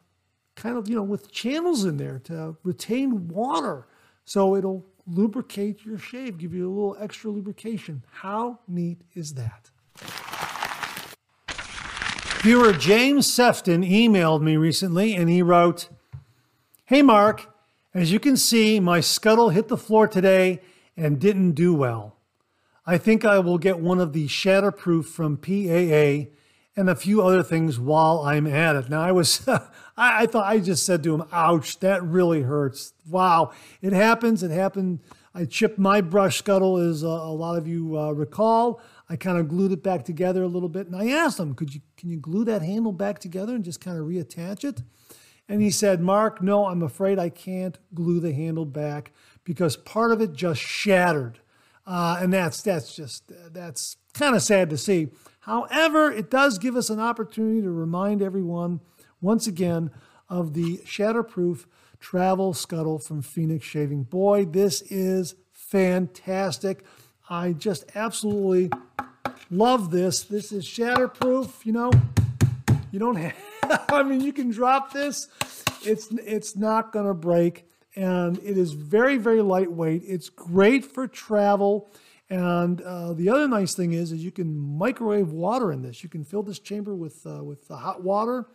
kind 0.55 0.79
of, 0.79 0.89
you 0.89 0.95
know, 0.95 1.03
with 1.03 1.31
channels 1.31 1.85
in 1.85 1.99
there 1.99 2.19
to 2.21 2.57
retain 2.63 3.29
water. 3.29 3.87
So 4.25 4.57
it'll 4.57 4.87
lubricate 5.07 5.85
your 5.85 5.99
shave, 5.99 6.39
give 6.39 6.55
you 6.55 6.67
a 6.67 6.73
little 6.73 6.97
extra 6.99 7.31
lubrication. 7.31 8.03
How 8.11 8.61
neat 8.67 9.03
is 9.15 9.35
that? 9.35 9.71
Viewer 12.43 12.73
James 12.73 13.33
Sefton 13.33 13.83
emailed 13.83 14.41
me 14.43 14.57
recently 14.57 15.15
and 15.15 15.29
he 15.29 15.43
wrote, 15.43 15.89
Hey 16.87 17.03
Mark, 17.03 17.55
as 17.95 18.11
you 18.11 18.19
can 18.19 18.37
see, 18.37 18.81
my 18.81 19.01
scuttle 19.01 19.51
hit 19.51 19.69
the 19.69 19.77
floor 19.77 20.09
today 20.09 20.61
and 20.97 21.21
didn't 21.21 21.53
do 21.53 21.75
well. 21.75 22.17
I 22.85 22.99
think 22.99 23.25
I 23.25 23.39
will 23.39 23.59
get 23.59 23.79
one 23.79 24.01
of 24.01 24.13
the 24.13 24.27
shatterproof 24.27 25.05
from 25.05 25.37
PAA 25.37 26.31
and 26.75 26.89
a 26.89 26.97
few 26.97 27.23
other 27.23 27.43
things 27.43 27.79
while 27.79 28.21
I'm 28.21 28.47
at 28.47 28.77
it. 28.77 28.89
Now 28.89 29.03
I 29.03 29.13
was, 29.13 29.47
I, 29.49 29.69
I 29.97 30.27
thought 30.27 30.47
I 30.47 30.59
just 30.59 30.85
said 30.85 31.03
to 31.05 31.15
him, 31.15 31.25
ouch, 31.31 31.79
that 31.81 32.03
really 32.03 32.43
hurts. 32.43 32.95
Wow, 33.09 33.53
it 33.81 33.93
happens. 33.93 34.43
It 34.43 34.51
happened. 34.51 35.01
I 35.35 35.45
chipped 35.45 35.79
my 35.79 36.01
brush 36.01 36.39
scuttle, 36.39 36.77
as 36.77 37.03
uh, 37.03 37.09
a 37.09 37.33
lot 37.33 37.57
of 37.57 37.67
you 37.67 37.99
uh, 37.99 38.13
recall. 38.13 38.81
I 39.09 39.17
kind 39.17 39.39
of 39.39 39.49
glued 39.49 39.73
it 39.73 39.83
back 39.83 40.05
together 40.05 40.43
a 40.43 40.49
little 40.49 40.69
bit, 40.69 40.87
and 40.87 40.97
I 40.97 41.09
asked 41.09 41.39
him, 41.39 41.55
"Could 41.55 41.75
you 41.75 41.81
can 41.97 42.11
you 42.11 42.19
glue 42.19 42.45
that 42.45 42.63
handle 42.63 42.93
back 42.93 43.19
together 43.19 43.55
and 43.55 43.65
just 43.65 43.81
kind 43.81 43.99
of 43.99 44.07
reattach 44.07 44.65
it?" 44.65 44.83
And 45.49 45.63
he 45.63 45.71
said, 45.71 46.03
"Mark, 46.03 46.43
no, 46.43 46.67
I'm 46.67 46.83
afraid 46.83 47.19
I 47.19 47.31
can't 47.31 47.79
glue 47.95 48.21
the 48.21 48.33
handle 48.33 48.67
back 48.67 49.13
because 49.45 49.77
part 49.77 50.13
of 50.13 50.21
it 50.21 50.35
just 50.35 50.61
shattered, 50.61 51.41
uh, 51.87 52.19
and 52.21 52.33
that's 52.33 52.63
that's 52.63 52.95
just 52.95 53.31
that's 53.53 53.97
kind 54.15 54.35
of 54.37 54.43
sad 54.43 54.71
to 54.71 54.79
see." 54.79 55.09
However, 55.41 56.11
it 56.11 56.31
does 56.31 56.59
give 56.59 56.77
us 56.77 56.89
an 56.89 57.01
opportunity 57.01 57.63
to 57.63 57.71
remind 57.71 58.23
everyone 58.23 58.81
once 59.21 59.47
again 59.47 59.91
of 60.29 60.55
the 60.55 60.79
shatterproof 60.79 61.67
travel 61.99 62.53
scuttle 62.55 62.99
from 62.99 63.23
Phoenix 63.23 63.65
Shaving. 63.65 64.03
Boy, 64.05 64.45
this 64.45 64.83
is 64.83 65.35
fantastic. 65.53 66.85
I 67.31 67.53
just 67.53 67.85
absolutely 67.95 68.71
love 69.51 69.91
this. 69.91 70.23
This 70.23 70.53
is 70.53 70.65
shatterproof, 70.67 71.65
you 71.65 71.73
know. 71.73 71.91
You 72.91 72.99
don't 72.99 73.17
have 73.17 73.35
I 73.89 74.03
mean 74.03 74.21
you 74.21 74.33
can 74.33 74.51
drop 74.51 74.93
this. 74.93 75.29
It's 75.85 76.09
it's 76.13 76.57
not 76.57 76.93
going 76.93 77.07
to 77.07 77.15
break 77.15 77.67
and 77.95 78.39
it 78.39 78.57
is 78.57 78.73
very 78.73 79.17
very 79.17 79.43
lightweight. 79.43 80.03
It's 80.07 80.29
great 80.29 80.85
for 80.85 81.07
travel. 81.07 81.91
And 82.33 82.81
uh, 82.81 83.13
the 83.13 83.29
other 83.29 83.47
nice 83.47 83.75
thing 83.75 83.93
is, 83.93 84.11
is 84.11 84.25
you 84.25 84.31
can 84.31 84.57
microwave 84.57 85.33
water 85.33 85.71
in 85.71 85.83
this. 85.83 86.03
You 86.03 86.09
can 86.09 86.25
fill 86.25 86.43
this 86.43 86.59
chamber 86.59 86.95
with 86.95 87.27
uh, 87.27 87.45
with 87.45 87.69
hot 87.69 88.03
water, 88.03 88.47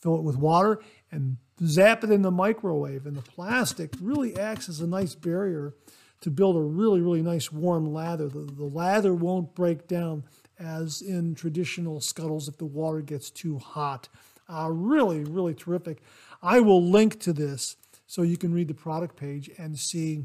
fill 0.00 0.14
it 0.14 0.22
with 0.22 0.36
water, 0.36 0.78
and 1.10 1.38
zap 1.64 2.04
it 2.04 2.12
in 2.12 2.22
the 2.22 2.30
microwave. 2.30 3.04
And 3.04 3.16
the 3.16 3.22
plastic 3.22 3.94
really 4.00 4.38
acts 4.38 4.68
as 4.68 4.80
a 4.80 4.86
nice 4.86 5.16
barrier 5.16 5.74
to 6.20 6.30
build 6.30 6.54
a 6.56 6.60
really 6.60 7.00
really 7.00 7.22
nice 7.22 7.50
warm 7.50 7.92
lather. 7.92 8.28
The, 8.28 8.40
the 8.40 8.64
lather 8.64 9.12
won't 9.12 9.56
break 9.56 9.88
down 9.88 10.22
as 10.56 11.02
in 11.02 11.34
traditional 11.34 12.00
scuttles 12.00 12.46
if 12.46 12.58
the 12.58 12.64
water 12.64 13.00
gets 13.00 13.28
too 13.28 13.58
hot. 13.58 14.08
Uh, 14.48 14.68
really 14.70 15.24
really 15.24 15.54
terrific. 15.54 16.00
I 16.40 16.60
will 16.60 16.82
link 16.82 17.18
to 17.22 17.32
this 17.32 17.76
so 18.08 18.22
you 18.22 18.36
can 18.36 18.52
read 18.52 18.66
the 18.66 18.74
product 18.74 19.14
page 19.14 19.48
and 19.58 19.78
see 19.78 20.24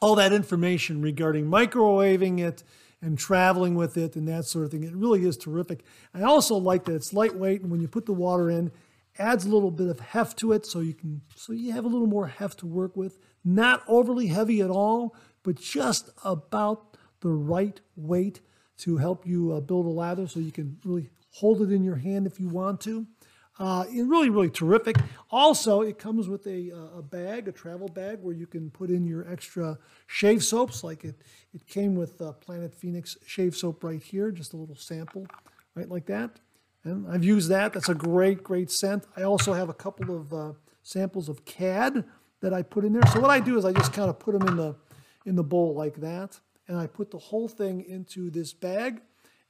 all 0.00 0.16
that 0.16 0.32
information 0.32 1.00
regarding 1.00 1.46
microwaving 1.46 2.40
it 2.40 2.64
and 3.00 3.16
traveling 3.16 3.76
with 3.76 3.96
it 3.96 4.16
and 4.16 4.28
that 4.28 4.44
sort 4.44 4.64
of 4.64 4.72
thing. 4.72 4.82
It 4.82 4.94
really 4.94 5.24
is 5.24 5.36
terrific. 5.36 5.84
I 6.12 6.22
also 6.22 6.56
like 6.56 6.84
that 6.84 6.96
it's 6.96 7.14
lightweight 7.14 7.62
and 7.62 7.70
when 7.70 7.80
you 7.80 7.88
put 7.88 8.04
the 8.04 8.12
water 8.12 8.50
in, 8.50 8.72
adds 9.18 9.44
a 9.44 9.48
little 9.48 9.70
bit 9.70 9.88
of 9.88 10.00
heft 10.00 10.38
to 10.40 10.52
it 10.52 10.66
so 10.66 10.80
you 10.80 10.94
can 10.94 11.20
so 11.36 11.52
you 11.52 11.72
have 11.72 11.84
a 11.84 11.88
little 11.88 12.06
more 12.06 12.26
heft 12.26 12.58
to 12.58 12.66
work 12.66 12.96
with. 12.96 13.18
Not 13.44 13.84
overly 13.86 14.26
heavy 14.26 14.60
at 14.60 14.70
all, 14.70 15.14
but 15.44 15.56
just 15.56 16.10
about 16.24 16.96
the 17.20 17.30
right 17.30 17.80
weight 17.94 18.40
to 18.78 18.96
help 18.96 19.24
you 19.24 19.52
uh, 19.52 19.60
build 19.60 19.86
a 19.86 19.90
lather 19.90 20.26
so 20.26 20.40
you 20.40 20.50
can 20.50 20.78
really 20.84 21.10
hold 21.34 21.62
it 21.62 21.70
in 21.70 21.84
your 21.84 21.96
hand 21.96 22.26
if 22.26 22.40
you 22.40 22.48
want 22.48 22.80
to. 22.80 23.06
Uh, 23.58 23.84
really, 23.92 24.30
really 24.30 24.50
terrific. 24.50 24.96
Also, 25.30 25.82
it 25.82 25.98
comes 25.98 26.28
with 26.28 26.46
a, 26.46 26.72
uh, 26.72 26.98
a 26.98 27.02
bag, 27.02 27.48
a 27.48 27.52
travel 27.52 27.88
bag, 27.88 28.18
where 28.22 28.34
you 28.34 28.46
can 28.46 28.70
put 28.70 28.88
in 28.88 29.06
your 29.06 29.30
extra 29.30 29.78
shave 30.06 30.42
soaps. 30.42 30.82
Like 30.82 31.04
it, 31.04 31.16
it 31.54 31.66
came 31.66 31.94
with 31.94 32.20
uh, 32.20 32.32
Planet 32.32 32.74
Phoenix 32.74 33.16
shave 33.26 33.54
soap 33.54 33.84
right 33.84 34.02
here, 34.02 34.30
just 34.30 34.54
a 34.54 34.56
little 34.56 34.74
sample, 34.74 35.26
right 35.74 35.88
like 35.88 36.06
that. 36.06 36.40
And 36.84 37.06
I've 37.06 37.24
used 37.24 37.48
that. 37.50 37.72
That's 37.74 37.88
a 37.88 37.94
great, 37.94 38.42
great 38.42 38.70
scent. 38.70 39.04
I 39.16 39.22
also 39.22 39.52
have 39.52 39.68
a 39.68 39.74
couple 39.74 40.16
of 40.16 40.32
uh, 40.32 40.52
samples 40.82 41.28
of 41.28 41.44
CAD 41.44 42.04
that 42.40 42.52
I 42.52 42.62
put 42.62 42.84
in 42.84 42.92
there. 42.92 43.06
So 43.12 43.20
what 43.20 43.30
I 43.30 43.38
do 43.38 43.56
is 43.56 43.64
I 43.64 43.72
just 43.72 43.92
kind 43.92 44.10
of 44.10 44.18
put 44.18 44.38
them 44.38 44.48
in 44.48 44.56
the 44.56 44.76
in 45.24 45.36
the 45.36 45.44
bowl 45.44 45.72
like 45.74 45.94
that, 46.00 46.40
and 46.66 46.76
I 46.76 46.88
put 46.88 47.12
the 47.12 47.18
whole 47.18 47.46
thing 47.46 47.84
into 47.84 48.28
this 48.28 48.52
bag, 48.52 49.00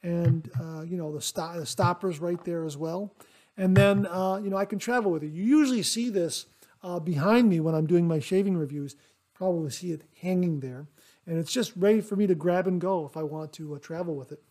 and 0.03 0.51
uh, 0.61 0.83
you 0.83 0.99
know 0.99 1.15
the, 1.15 1.23
st- 1.23 1.57
the 1.57 1.65
stoppers 1.65 2.19
right 2.19 2.43
there 2.45 2.65
as 2.67 2.77
well. 2.77 3.15
And 3.57 3.77
then, 3.77 4.07
uh, 4.07 4.41
you 4.43 4.51
know, 4.51 4.57
I 4.57 4.65
can 4.65 4.79
travel 4.79 5.13
with 5.13 5.23
it. 5.23 5.33
You 5.33 5.45
usually 5.45 5.83
see 5.83 6.09
this 6.09 6.47
uh, 6.83 6.99
behind 6.99 7.49
me 7.49 7.61
when 7.61 7.75
I'm 7.75 7.87
doing 7.87 8.09
my 8.09 8.19
shaving 8.19 8.57
reviews. 8.57 8.95
You 8.95 8.99
Probably 9.35 9.71
see 9.71 9.93
it 9.93 10.03
hanging 10.21 10.61
there. 10.61 10.87
And 11.27 11.39
it's 11.39 11.53
just 11.53 11.73
ready 11.77 12.01
for 12.01 12.17
me 12.17 12.27
to 12.27 12.35
grab 12.35 12.67
and 12.67 12.81
go 12.81 13.07
if 13.07 13.17
I 13.17 13.23
want 13.23 13.53
to 13.55 13.75
uh, 13.75 13.79
travel 13.79 14.17
with 14.17 14.33
it. 14.33 14.43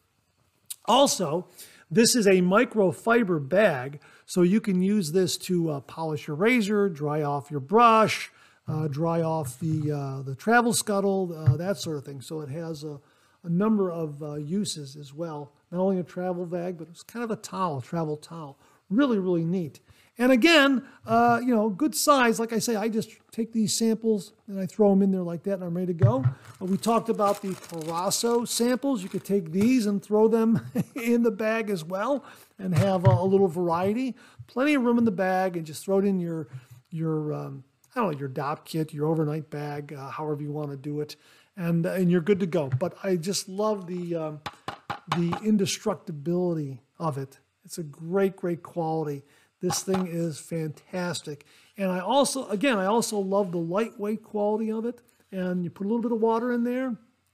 Also, 0.85 1.47
this 1.89 2.15
is 2.15 2.25
a 2.25 2.41
microfiber 2.41 3.47
bag, 3.47 3.99
so 4.25 4.41
you 4.41 4.61
can 4.61 4.81
use 4.81 5.11
this 5.11 5.37
to 5.37 5.69
uh, 5.69 5.79
polish 5.81 6.27
your 6.27 6.35
razor, 6.35 6.89
dry 6.89 7.21
off 7.21 7.51
your 7.51 7.59
brush, 7.59 8.31
uh, 8.67 8.87
dry 8.87 9.21
off 9.21 9.59
the, 9.59 9.91
uh, 9.91 10.21
the 10.23 10.35
travel 10.35 10.73
scuttle, 10.73 11.27
that 11.57 11.77
sort 11.77 11.97
of 11.97 12.05
thing. 12.05 12.21
So 12.21 12.41
it 12.41 12.49
has 12.49 12.83
a, 12.83 12.99
a 13.43 13.49
number 13.49 13.91
of 13.91 14.39
uses 14.39 14.95
as 14.95 15.13
well. 15.13 15.53
Not 15.71 15.81
only 15.81 15.99
a 15.99 16.03
travel 16.03 16.45
bag, 16.45 16.77
but 16.77 16.87
it's 16.89 17.03
kind 17.03 17.23
of 17.23 17.31
a 17.31 17.35
towel, 17.35 17.81
travel 17.81 18.17
towel. 18.17 18.57
Really, 18.91 19.17
really 19.17 19.45
neat. 19.45 19.79
And 20.17 20.31
again, 20.31 20.85
uh, 21.07 21.39
you 21.43 21.55
know, 21.55 21.69
good 21.69 21.95
size. 21.95 22.39
Like 22.39 22.53
I 22.53 22.59
say, 22.59 22.75
I 22.75 22.89
just 22.89 23.09
take 23.31 23.53
these 23.53 23.75
samples 23.75 24.33
and 24.47 24.59
I 24.59 24.65
throw 24.65 24.89
them 24.91 25.01
in 25.01 25.11
there 25.11 25.23
like 25.23 25.43
that 25.43 25.53
and 25.53 25.63
I'm 25.63 25.75
ready 25.75 25.93
to 25.93 25.93
go. 25.93 26.23
Uh, 26.61 26.65
we 26.65 26.77
talked 26.77 27.09
about 27.09 27.41
the 27.41 27.49
Proraso 27.49 28.47
samples. 28.47 29.01
You 29.01 29.09
could 29.09 29.23
take 29.23 29.51
these 29.51 29.87
and 29.87 30.03
throw 30.03 30.27
them 30.27 30.69
in 30.95 31.23
the 31.23 31.31
bag 31.31 31.69
as 31.69 31.83
well 31.83 32.23
and 32.59 32.77
have 32.77 33.07
a, 33.07 33.09
a, 33.09 33.23
little 33.23 33.47
variety. 33.47 34.15
Plenty 34.45 34.75
of 34.75 34.83
room 34.83 34.97
in 34.97 35.05
the 35.05 35.11
bag 35.11 35.57
and 35.57 35.65
just 35.65 35.85
throw 35.85 35.97
it 35.99 36.05
in 36.05 36.19
your, 36.19 36.49
your 36.91 37.33
um, 37.33 37.63
I 37.95 38.01
don't 38.01 38.11
know, 38.11 38.19
your 38.19 38.29
Dopp 38.29 38.65
kit, 38.65 38.93
your 38.93 39.07
overnight 39.07 39.49
bag, 39.49 39.93
uh, 39.93 40.09
however 40.09 40.43
you 40.43 40.51
want 40.51 40.71
to 40.71 40.77
do 40.77 40.99
it. 40.99 41.15
And, 41.57 41.85
and 41.85 42.11
you're 42.11 42.21
good 42.21 42.41
to 42.41 42.45
go. 42.45 42.69
But 42.79 42.95
I 43.01 43.15
just 43.15 43.49
love 43.49 43.87
the, 43.87 44.15
um, 44.15 44.41
the 45.17 45.35
indestructibility 45.43 46.81
of 46.99 47.17
it. 47.17 47.39
It's 47.65 47.77
a 47.77 47.83
great, 47.83 48.35
great 48.35 48.63
quality. 48.63 49.23
This 49.61 49.83
thing 49.83 50.07
is 50.07 50.39
fantastic. 50.39 51.45
And 51.77 51.91
I 51.91 51.99
also, 51.99 52.47
again, 52.49 52.77
I 52.77 52.85
also 52.85 53.19
love 53.19 53.51
the 53.51 53.59
lightweight 53.59 54.23
quality 54.23 54.71
of 54.71 54.85
it. 54.85 55.01
And 55.31 55.63
you 55.63 55.69
put 55.69 55.85
a 55.85 55.89
little 55.89 56.01
bit 56.01 56.11
of 56.11 56.19
water 56.19 56.51
in 56.51 56.63
there, 56.63 56.89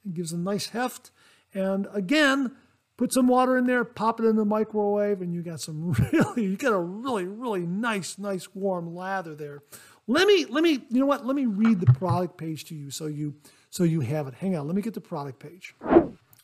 it 0.05 0.13
gives 0.13 0.31
a 0.31 0.37
nice 0.37 0.67
heft. 0.67 1.11
And 1.53 1.87
again, 1.93 2.51
put 2.97 3.13
some 3.13 3.27
water 3.27 3.57
in 3.57 3.65
there, 3.65 3.83
pop 3.83 4.19
it 4.19 4.25
in 4.25 4.35
the 4.35 4.45
microwave, 4.45 5.21
and 5.21 5.33
you 5.33 5.41
got 5.41 5.61
some 5.61 5.91
really, 6.11 6.43
you 6.43 6.57
got 6.57 6.73
a 6.73 6.79
really, 6.79 7.25
really 7.25 7.65
nice, 7.65 8.17
nice 8.17 8.53
warm 8.53 8.93
lather 8.93 9.33
there. 9.33 9.63
Let 10.05 10.27
me, 10.27 10.45
let 10.45 10.63
me, 10.63 10.83
you 10.89 10.99
know 10.99 11.05
what? 11.05 11.25
Let 11.25 11.35
me 11.35 11.45
read 11.45 11.79
the 11.79 11.91
product 11.93 12.37
page 12.37 12.65
to 12.65 12.75
you 12.75 12.91
so 12.91 13.07
you, 13.07 13.35
so 13.69 13.83
you 13.83 14.01
have 14.01 14.27
it. 14.27 14.35
Hang 14.35 14.55
on, 14.55 14.67
let 14.67 14.75
me 14.75 14.81
get 14.81 14.93
the 14.93 15.01
product 15.01 15.39
page. 15.39 15.73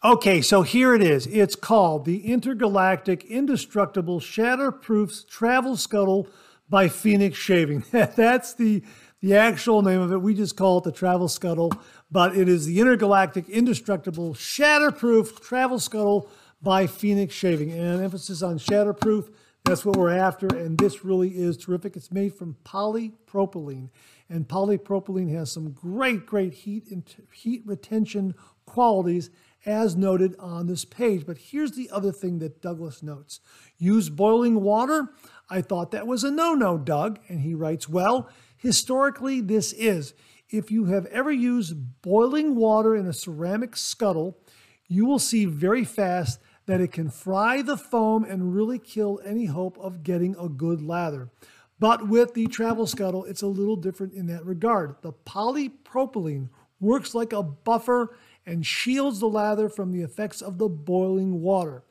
Okay, 0.06 0.42
so 0.42 0.64
here 0.64 0.94
it 0.94 1.02
is. 1.02 1.28
It's 1.28 1.56
called 1.56 2.04
the 2.04 2.30
Intergalactic 2.30 3.24
Indestructible 3.24 4.20
Shatterproof 4.20 5.30
Travel 5.30 5.78
Scuttle 5.78 6.28
by 6.70 6.90
Phoenix 6.90 7.38
Shaving. 7.38 7.86
That's 7.92 8.54
the, 8.54 8.84
the 9.22 9.38
actual 9.38 9.82
name 9.82 10.02
of 10.02 10.12
it. 10.12 10.18
We 10.18 10.34
just 10.34 10.58
call 10.58 10.80
it 10.80 10.84
the 10.84 10.92
Travel 10.92 11.30
Scuttle, 11.30 11.72
but 12.12 12.36
it 12.36 12.50
is 12.50 12.66
the 12.66 12.82
Intergalactic 12.82 13.48
Indestructible 13.48 14.34
Shatterproof 14.34 15.40
Travel 15.40 15.80
Scuttle 15.80 16.30
by 16.62 16.86
Phoenix 16.86 17.34
Shaving. 17.34 17.72
And 17.72 18.04
emphasis 18.04 18.44
on 18.44 18.60
shatterproof. 18.60 19.30
That's 19.64 19.86
what 19.86 19.96
we're 19.96 20.12
after, 20.12 20.48
and 20.48 20.78
this 20.78 21.06
really 21.06 21.30
is 21.30 21.56
terrific. 21.56 21.96
It's 21.96 22.12
made 22.12 22.34
from 22.34 22.58
polypropylene, 22.66 23.88
and 24.28 24.46
polypropylene 24.46 25.34
has 25.34 25.54
some 25.54 25.72
great, 25.72 26.26
great 26.26 26.54
heat 26.54 26.84
heat 27.32 27.62
retention 27.66 28.36
qualities 28.66 29.30
as 29.65 29.95
noted 29.95 30.35
on 30.40 30.68
this 30.68 30.85
page. 30.85 31.26
But 31.26 31.38
here's 31.38 31.72
the 31.72 31.90
other 31.90 32.11
thing 32.11 32.40
that 32.40 32.61
Douglas 32.61 33.02
notes 33.02 33.40
use 33.77 34.10
boiling 34.10 34.61
water. 34.61 35.10
I 35.49 35.61
thought 35.61 35.91
that 35.91 36.07
was 36.07 36.23
a 36.23 36.31
no 36.31 36.53
no, 36.53 36.77
Doug. 36.77 37.19
And 37.27 37.41
he 37.41 37.53
writes, 37.53 37.88
well, 37.88 38.30
historically, 38.57 39.41
this 39.41 39.73
is. 39.73 40.14
If 40.49 40.69
you 40.72 40.85
have 40.85 41.06
ever 41.07 41.31
used 41.31 42.02
boiling 42.02 42.56
water 42.56 42.95
in 42.95 43.07
a 43.07 43.14
ceramic 43.14 43.76
scuttle, 43.76 44.38
you 44.88 45.06
will 45.06 45.19
see 45.19 45.45
very 45.45 45.84
fast 45.84 46.40
that 46.65 46.81
it 46.81 46.91
can 46.91 47.10
fry 47.10 47.61
the 47.61 47.77
foam 47.77 48.23
and 48.23 48.56
really 48.56 48.80
kill 48.80 49.19
any 49.26 49.45
hope 49.45 49.77
of 49.80 50.03
getting 50.03 50.35
a 50.40 50.48
good 50.48 50.81
lather. 50.81 51.30
But 51.80 52.07
with 52.07 52.34
the 52.34 52.45
Travel 52.48 52.88
Scuttle, 52.88 53.26
it's 53.26 53.41
a 53.41 53.48
little 53.48 53.76
different 53.76 54.14
in 54.14 54.27
that 54.27 54.45
regard. 54.45 54.95
The 55.02 55.11
polypropylene 55.11 56.49
works 56.80 57.14
like 57.14 57.34
a 57.34 57.44
buffer 57.44 58.15
and 58.45 58.65
shields 58.65 59.20
the 59.20 59.28
lather 59.28 59.70
from 59.70 59.91
the 59.91 60.02
effects 60.02 60.41
of 60.41 60.57
the 60.57 60.70
boiling 60.70 61.41
water. 61.41 61.84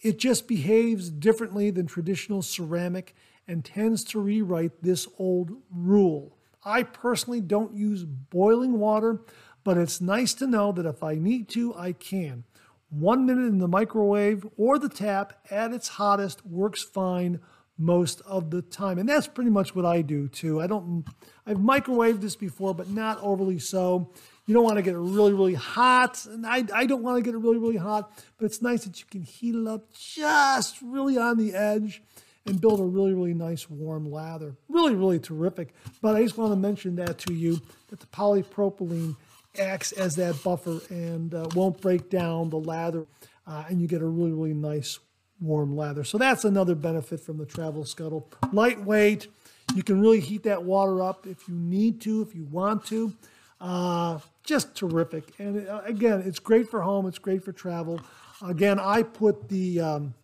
It 0.00 0.18
just 0.18 0.46
behaves 0.46 1.10
differently 1.10 1.70
than 1.70 1.86
traditional 1.86 2.42
ceramic 2.42 3.14
and 3.46 3.64
tends 3.64 4.04
to 4.04 4.20
rewrite 4.20 4.82
this 4.82 5.08
old 5.18 5.52
rule. 5.70 6.36
I 6.64 6.82
personally 6.82 7.40
don't 7.40 7.74
use 7.74 8.04
boiling 8.04 8.78
water, 8.78 9.22
but 9.64 9.78
it's 9.78 10.00
nice 10.00 10.34
to 10.34 10.46
know 10.46 10.72
that 10.72 10.86
if 10.86 11.02
I 11.02 11.14
need 11.14 11.48
to, 11.50 11.74
I 11.74 11.92
can. 11.92 12.44
One 12.90 13.26
minute 13.26 13.48
in 13.48 13.58
the 13.58 13.68
microwave 13.68 14.46
or 14.56 14.78
the 14.78 14.88
tap 14.88 15.34
at 15.50 15.72
its 15.72 15.88
hottest 15.88 16.46
works 16.46 16.82
fine 16.82 17.40
most 17.76 18.20
of 18.22 18.50
the 18.50 18.62
time. 18.62 18.98
And 18.98 19.08
that's 19.08 19.28
pretty 19.28 19.50
much 19.50 19.74
what 19.74 19.84
I 19.84 20.02
do 20.02 20.28
too. 20.28 20.60
I 20.60 20.66
don't 20.66 21.04
I've 21.46 21.58
microwaved 21.58 22.20
this 22.20 22.36
before, 22.36 22.74
but 22.74 22.88
not 22.90 23.18
overly 23.22 23.58
so. 23.58 24.10
You 24.48 24.54
don't 24.54 24.64
want 24.64 24.76
to 24.76 24.82
get 24.82 24.94
it 24.94 24.98
really, 24.98 25.34
really 25.34 25.54
hot. 25.54 26.24
And 26.24 26.46
I, 26.46 26.64
I 26.74 26.86
don't 26.86 27.02
want 27.02 27.18
to 27.18 27.22
get 27.22 27.34
it 27.34 27.38
really, 27.38 27.58
really 27.58 27.76
hot, 27.76 28.10
but 28.38 28.46
it's 28.46 28.62
nice 28.62 28.84
that 28.84 28.98
you 28.98 29.04
can 29.10 29.20
heat 29.20 29.54
it 29.54 29.66
up 29.68 29.92
just 29.92 30.80
really 30.80 31.18
on 31.18 31.36
the 31.36 31.54
edge 31.54 32.02
and 32.46 32.58
build 32.58 32.80
a 32.80 32.82
really, 32.82 33.12
really 33.12 33.34
nice 33.34 33.68
warm 33.68 34.10
lather. 34.10 34.56
Really, 34.70 34.94
really 34.94 35.18
terrific. 35.18 35.74
But 36.00 36.16
I 36.16 36.22
just 36.22 36.38
want 36.38 36.52
to 36.52 36.56
mention 36.56 36.96
that 36.96 37.18
to 37.18 37.34
you, 37.34 37.60
that 37.88 38.00
the 38.00 38.06
polypropylene 38.06 39.16
acts 39.58 39.92
as 39.92 40.16
that 40.16 40.42
buffer 40.42 40.80
and 40.88 41.34
uh, 41.34 41.48
won't 41.54 41.82
break 41.82 42.08
down 42.08 42.48
the 42.48 42.58
lather. 42.58 43.06
Uh, 43.46 43.64
and 43.68 43.82
you 43.82 43.86
get 43.86 44.00
a 44.00 44.06
really, 44.06 44.32
really 44.32 44.54
nice 44.54 44.98
warm 45.42 45.76
lather. 45.76 46.04
So 46.04 46.16
that's 46.16 46.46
another 46.46 46.74
benefit 46.74 47.20
from 47.20 47.36
the 47.36 47.44
Travel 47.44 47.84
Scuttle. 47.84 48.30
Lightweight. 48.50 49.26
You 49.74 49.82
can 49.82 50.00
really 50.00 50.20
heat 50.20 50.44
that 50.44 50.64
water 50.64 51.02
up 51.02 51.26
if 51.26 51.46
you 51.48 51.54
need 51.54 52.00
to, 52.00 52.22
if 52.22 52.34
you 52.34 52.44
want 52.44 52.86
to. 52.86 53.12
Uh, 53.60 54.18
just 54.44 54.74
terrific. 54.74 55.32
And 55.38 55.68
uh, 55.68 55.82
again, 55.84 56.22
it's 56.24 56.38
great 56.38 56.70
for 56.70 56.82
home. 56.82 57.06
It's 57.06 57.18
great 57.18 57.44
for 57.44 57.52
travel. 57.52 58.00
Again, 58.46 58.78
I 58.78 59.02
put 59.02 59.48
the 59.48 59.80
um, 59.80 60.14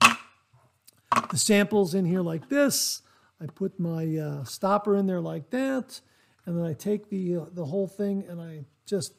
the 1.31 1.39
samples 1.39 1.95
in 1.95 2.05
here 2.05 2.23
like 2.23 2.49
this. 2.49 3.03
I 3.41 3.47
put 3.47 3.79
my 3.81 4.17
uh, 4.17 4.45
stopper 4.45 4.97
in 4.97 5.07
there 5.07 5.21
like 5.21 5.51
that, 5.51 6.01
and 6.47 6.57
then 6.57 6.65
I 6.65 6.75
take 6.75 7.11
the 7.11 7.37
uh, 7.37 7.45
the 7.53 7.65
whole 7.65 7.89
thing 7.89 8.25
and 8.29 8.41
I 8.41 8.67
just 8.87 9.15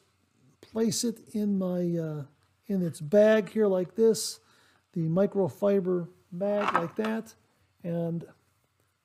place 0.60 1.04
it 1.04 1.20
in 1.34 1.58
my 1.58 1.96
uh, 1.96 2.22
in 2.66 2.82
its 2.82 3.00
bag 3.00 3.50
here 3.50 3.66
like 3.66 3.94
this, 3.94 4.40
the 4.94 5.02
microfiber 5.08 6.08
bag 6.32 6.72
like 6.74 6.96
that, 6.96 7.34
and 7.84 8.24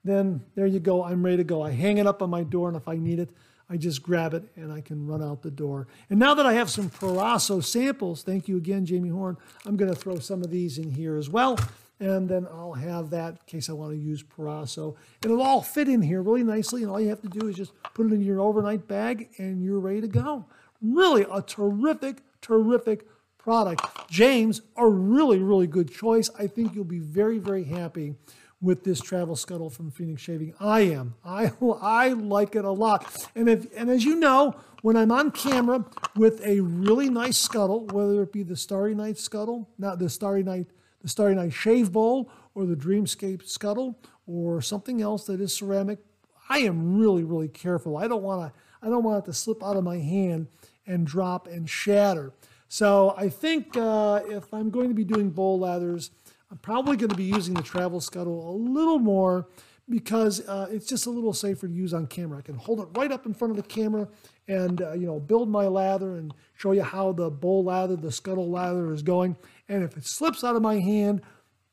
then 0.03 0.41
there 0.55 0.65
you 0.65 0.79
go. 0.79 1.03
I'm 1.03 1.23
ready 1.23 1.37
to 1.37 1.43
go. 1.43 1.61
I 1.61 1.71
hang 1.71 1.97
it 1.97 2.07
up 2.07 2.21
on 2.21 2.29
my 2.29 2.43
door, 2.43 2.69
and 2.69 2.77
if 2.77 2.87
I 2.87 2.95
need 2.95 3.19
it, 3.19 3.29
I 3.71 3.77
just 3.77 4.03
grab 4.03 4.33
it 4.33 4.43
and 4.57 4.71
I 4.71 4.81
can 4.81 5.07
run 5.07 5.23
out 5.23 5.41
the 5.41 5.51
door. 5.51 5.87
And 6.09 6.19
now 6.19 6.33
that 6.33 6.45
I 6.45 6.53
have 6.53 6.69
some 6.69 6.89
Proraso 6.89 7.63
samples, 7.63 8.21
thank 8.21 8.49
you 8.49 8.57
again, 8.57 8.85
Jamie 8.85 9.09
Horn, 9.09 9.37
I'm 9.65 9.77
going 9.77 9.91
to 9.91 9.97
throw 9.97 10.19
some 10.19 10.43
of 10.43 10.51
these 10.51 10.77
in 10.77 10.91
here 10.91 11.15
as 11.15 11.29
well 11.29 11.57
and 12.01 12.27
then 12.27 12.47
I'll 12.51 12.73
have 12.73 13.11
that 13.11 13.29
in 13.33 13.39
case 13.45 13.69
I 13.69 13.73
want 13.73 13.91
to 13.91 13.97
use 13.97 14.23
Proraso. 14.23 14.95
It'll 15.23 15.41
all 15.41 15.61
fit 15.61 15.87
in 15.87 16.01
here 16.01 16.23
really 16.23 16.43
nicely, 16.43 16.81
and 16.81 16.91
all 16.91 16.99
you 16.99 17.09
have 17.09 17.21
to 17.21 17.29
do 17.29 17.47
is 17.47 17.55
just 17.55 17.73
put 17.93 18.07
it 18.07 18.11
in 18.11 18.21
your 18.21 18.41
overnight 18.41 18.87
bag, 18.87 19.29
and 19.37 19.63
you're 19.63 19.79
ready 19.79 20.01
to 20.01 20.07
go. 20.07 20.45
Really 20.81 21.27
a 21.31 21.43
terrific, 21.43 22.23
terrific 22.41 23.07
product. 23.37 23.85
James, 24.09 24.61
a 24.77 24.87
really, 24.87 25.39
really 25.39 25.67
good 25.67 25.93
choice. 25.93 26.29
I 26.39 26.47
think 26.47 26.73
you'll 26.73 26.83
be 26.85 26.99
very, 26.99 27.37
very 27.37 27.65
happy 27.65 28.15
with 28.61 28.83
this 28.83 29.01
travel 29.01 29.35
scuttle 29.35 29.69
from 29.69 29.89
Phoenix 29.89 30.21
Shaving. 30.21 30.53
I 30.59 30.81
am. 30.81 31.15
I 31.25 31.51
I 31.81 32.09
like 32.09 32.55
it 32.55 32.65
a 32.65 32.71
lot. 32.71 33.05
And 33.35 33.49
if 33.49 33.65
and 33.75 33.89
as 33.89 34.05
you 34.05 34.15
know, 34.15 34.55
when 34.81 34.95
I'm 34.95 35.11
on 35.11 35.31
camera 35.31 35.85
with 36.15 36.45
a 36.45 36.59
really 36.61 37.09
nice 37.09 37.37
scuttle, 37.37 37.87
whether 37.87 38.21
it 38.21 38.31
be 38.31 38.43
the 38.43 38.55
Starry 38.55 38.95
Night 38.95 39.17
scuttle, 39.17 39.69
not 39.77 39.99
the 39.99 40.09
Starry 40.09 40.43
Night 40.43 40.67
the 41.01 41.09
Starry 41.09 41.33
Night 41.35 41.53
Shave 41.53 41.91
Bowl 41.91 42.31
or 42.53 42.65
the 42.65 42.75
Dreamscape 42.75 43.47
Scuttle 43.47 43.97
or 44.27 44.61
something 44.61 45.01
else 45.01 45.25
that 45.25 45.41
is 45.41 45.53
ceramic, 45.53 45.99
I 46.47 46.59
am 46.59 46.99
really, 46.99 47.23
really 47.23 47.47
careful. 47.47 47.97
I 47.97 48.07
don't 48.07 48.23
want 48.23 48.53
to 48.53 48.59
I 48.83 48.89
don't 48.89 49.03
want 49.03 49.23
it 49.23 49.25
to 49.27 49.33
slip 49.33 49.63
out 49.63 49.77
of 49.77 49.83
my 49.83 49.97
hand 49.97 50.47
and 50.85 51.05
drop 51.05 51.47
and 51.47 51.69
shatter. 51.69 52.33
So 52.67 53.13
I 53.17 53.27
think 53.29 53.75
uh, 53.75 54.21
if 54.27 54.53
I'm 54.53 54.69
going 54.69 54.87
to 54.87 54.95
be 54.95 55.03
doing 55.03 55.29
bowl 55.29 55.59
lathers, 55.59 56.09
I'm 56.51 56.57
probably 56.57 56.97
going 56.97 57.09
to 57.09 57.15
be 57.15 57.23
using 57.23 57.53
the 57.53 57.61
Travel 57.61 58.01
Scuttle 58.01 58.51
a 58.51 58.55
little 58.55 58.99
more 58.99 59.47
because 59.89 60.45
uh, 60.47 60.67
it's 60.69 60.85
just 60.85 61.05
a 61.05 61.09
little 61.09 61.33
safer 61.33 61.67
to 61.67 61.73
use 61.73 61.93
on 61.93 62.07
camera. 62.07 62.39
I 62.39 62.41
can 62.41 62.55
hold 62.55 62.81
it 62.81 62.87
right 62.93 63.11
up 63.11 63.25
in 63.25 63.33
front 63.33 63.51
of 63.51 63.57
the 63.57 63.63
camera 63.63 64.09
and 64.49 64.81
uh, 64.81 64.91
you 64.91 65.05
know 65.05 65.19
build 65.19 65.49
my 65.49 65.67
lather 65.67 66.17
and 66.17 66.33
show 66.55 66.73
you 66.73 66.83
how 66.83 67.13
the 67.13 67.29
bowl 67.29 67.63
lather, 67.63 67.95
the 67.95 68.11
scuttle 68.11 68.49
lather 68.49 68.91
is 68.91 69.01
going. 69.01 69.37
And 69.69 69.81
if 69.83 69.95
it 69.95 70.05
slips 70.05 70.43
out 70.43 70.57
of 70.57 70.61
my 70.61 70.79
hand, 70.79 71.21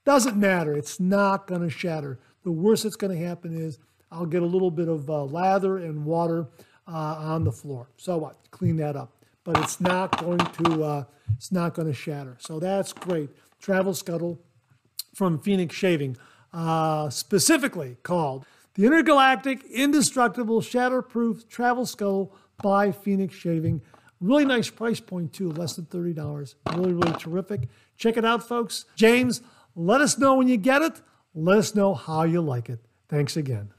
doesn't 0.05 0.37
matter. 0.37 0.75
It's 0.75 1.01
not 1.01 1.49
going 1.49 1.63
to 1.63 1.71
shatter. 1.71 2.21
The 2.45 2.53
worst 2.53 2.85
that's 2.85 2.97
going 2.97 3.19
to 3.19 3.27
happen 3.27 3.55
is 3.55 3.79
I'll 4.13 4.27
get 4.27 4.43
a 4.43 4.47
little 4.47 4.71
bit 4.71 4.89
of 4.89 5.11
uh, 5.11 5.25
lather 5.25 5.79
and 5.79 6.05
water 6.05 6.47
uh, 6.87 7.17
on 7.19 7.43
the 7.43 7.53
floor. 7.53 7.91
So 7.97 8.17
what? 8.17 8.37
Clean 8.53 8.77
that 8.77 8.95
up. 8.95 9.13
But 9.43 9.59
it's 9.59 9.81
not 9.81 10.17
going 10.19 10.39
to 10.39 10.85
uh, 10.85 11.05
it's 11.37 11.51
not 11.51 11.75
going 11.75 11.89
to 11.89 11.95
shatter. 11.95 12.37
So 12.39 12.61
that's 12.61 12.93
great. 12.93 13.31
Travel 13.61 13.93
scuttle 13.93 14.41
from 15.19 15.41
Phoenix 15.41 15.75
Shaving, 15.75 16.17
uh, 16.53 17.11
specifically 17.11 17.97
called 18.05 18.47
the 18.75 18.87
Intergalactic 18.87 19.65
Indestructible 19.65 20.61
Shatterproof 20.61 21.49
Travel 21.49 21.87
Scuttle 21.87 22.33
by 22.63 22.93
Phoenix 22.93 23.35
Shaving. 23.35 23.83
Really 24.21 24.45
nice 24.45 24.71
price 24.71 25.01
point, 25.01 25.33
too, 25.33 25.51
less 25.51 25.75
than 25.75 25.87
$30. 25.87 26.55
Really, 26.73 26.93
really 26.93 27.19
terrific. 27.19 27.69
Check 27.97 28.17
it 28.17 28.25
out, 28.25 28.47
folks. 28.47 28.85
James, 28.95 29.43
let 29.75 30.01
us 30.01 30.19
know 30.19 30.37
when 30.37 30.47
you 30.47 30.57
get 30.57 30.83
it. 30.83 31.03
Let 31.35 31.59
us 31.59 31.75
know 31.75 31.95
how 31.95 32.23
you 32.23 32.41
like 32.41 32.69
it. 32.69 32.79
Thanks 33.09 33.37
again. 33.37 33.71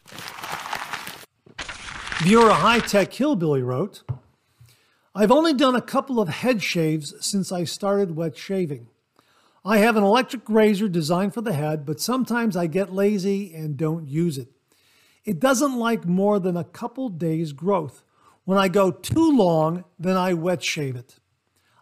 Viewer 2.21 2.51
High 2.51 2.79
Tech 2.79 3.13
Hillbilly 3.13 3.63
wrote, 3.63 4.03
I've 5.15 5.31
only 5.31 5.53
done 5.53 5.75
a 5.75 5.81
couple 5.81 6.19
of 6.19 6.27
head 6.27 6.61
shaves 6.61 7.13
since 7.25 7.49
I 7.49 7.63
started 7.63 8.17
wet 8.17 8.35
shaving. 8.35 8.87
I 9.63 9.79
have 9.79 9.97
an 9.97 10.03
electric 10.03 10.49
razor 10.49 10.87
designed 10.87 11.33
for 11.33 11.41
the 11.41 11.53
head, 11.53 11.85
but 11.85 11.99
sometimes 11.99 12.55
I 12.55 12.67
get 12.67 12.93
lazy 12.93 13.53
and 13.53 13.75
don't 13.75 14.07
use 14.07 14.37
it. 14.37 14.49
It 15.25 15.39
doesn't 15.39 15.77
like 15.77 16.05
more 16.05 16.39
than 16.39 16.55
a 16.55 16.63
couple 16.63 17.09
days 17.09 17.51
growth. 17.51 18.03
When 18.45 18.57
I 18.57 18.67
go 18.67 18.89
too 18.89 19.35
long, 19.35 19.83
then 19.99 20.15
I 20.15 20.33
wet 20.33 20.63
shave 20.63 20.95
it. 20.95 21.15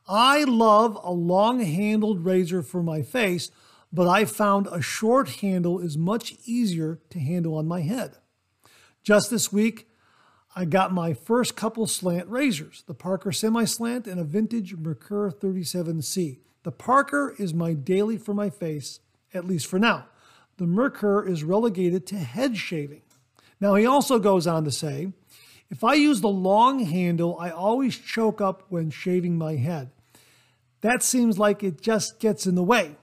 I 0.07 0.43
love 0.43 0.99
a 1.03 1.11
long 1.11 1.59
handled 1.59 2.25
razor 2.25 2.63
for 2.63 2.81
my 2.81 3.01
face, 3.01 3.51
but 3.91 4.07
I 4.07 4.25
found 4.25 4.67
a 4.67 4.81
short 4.81 5.29
handle 5.41 5.79
is 5.79 5.97
much 5.97 6.35
easier 6.45 6.99
to 7.09 7.19
handle 7.19 7.55
on 7.55 7.67
my 7.67 7.81
head. 7.81 8.17
Just 9.03 9.29
this 9.29 9.53
week, 9.53 9.87
I 10.55 10.65
got 10.65 10.91
my 10.91 11.13
first 11.13 11.55
couple 11.55 11.85
slant 11.87 12.27
razors, 12.27 12.83
the 12.87 12.93
Parker 12.93 13.31
Semi 13.31 13.65
Slant 13.65 14.07
and 14.07 14.19
a 14.19 14.23
vintage 14.23 14.75
Merkur 14.75 15.33
37C. 15.33 16.39
The 16.67 16.73
Parker 16.73 17.33
is 17.39 17.53
my 17.53 17.71
daily 17.71 18.17
for 18.17 18.33
my 18.33 18.49
face, 18.49 18.99
at 19.33 19.45
least 19.45 19.67
for 19.67 19.79
now. 19.79 20.07
The 20.57 20.65
Merkur 20.65 21.25
is 21.25 21.41
relegated 21.41 22.05
to 22.07 22.17
head 22.17 22.57
shaving. 22.57 23.03
Now, 23.61 23.75
he 23.75 23.85
also 23.85 24.19
goes 24.19 24.45
on 24.45 24.65
to 24.65 24.71
say, 24.71 25.13
if 25.69 25.81
I 25.81 25.93
use 25.93 26.19
the 26.19 26.27
long 26.27 26.79
handle, 26.79 27.37
I 27.39 27.51
always 27.51 27.97
choke 27.97 28.41
up 28.41 28.65
when 28.67 28.89
shaving 28.89 29.37
my 29.37 29.55
head. 29.55 29.91
That 30.81 31.03
seems 31.03 31.39
like 31.39 31.63
it 31.63 31.79
just 31.79 32.19
gets 32.19 32.45
in 32.45 32.55
the 32.55 32.63
way. 32.63 32.97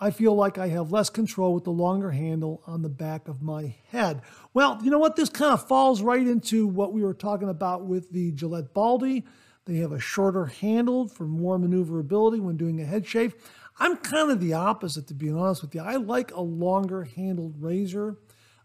I 0.00 0.10
feel 0.10 0.34
like 0.34 0.56
I 0.56 0.68
have 0.68 0.90
less 0.90 1.10
control 1.10 1.52
with 1.52 1.64
the 1.64 1.70
longer 1.70 2.12
handle 2.12 2.62
on 2.66 2.80
the 2.80 2.88
back 2.88 3.28
of 3.28 3.42
my 3.42 3.74
head. 3.90 4.22
Well, 4.54 4.80
you 4.82 4.90
know 4.90 4.98
what? 4.98 5.16
This 5.16 5.28
kind 5.28 5.52
of 5.52 5.68
falls 5.68 6.00
right 6.00 6.26
into 6.26 6.66
what 6.66 6.94
we 6.94 7.02
were 7.02 7.12
talking 7.12 7.50
about 7.50 7.84
with 7.84 8.10
the 8.10 8.32
Gillette 8.32 8.72
Baldy. 8.72 9.24
They 9.64 9.76
have 9.76 9.92
a 9.92 10.00
shorter 10.00 10.46
handle 10.46 11.06
for 11.08 11.24
more 11.24 11.58
maneuverability 11.58 12.40
when 12.40 12.56
doing 12.56 12.80
a 12.80 12.84
head 12.84 13.06
shave. 13.06 13.34
I'm 13.78 13.96
kind 13.96 14.30
of 14.30 14.40
the 14.40 14.54
opposite, 14.54 15.06
to 15.08 15.14
be 15.14 15.30
honest 15.30 15.62
with 15.62 15.74
you. 15.74 15.80
I 15.80 15.96
like 15.96 16.32
a 16.32 16.40
longer 16.40 17.04
handled 17.04 17.54
razor 17.60 18.18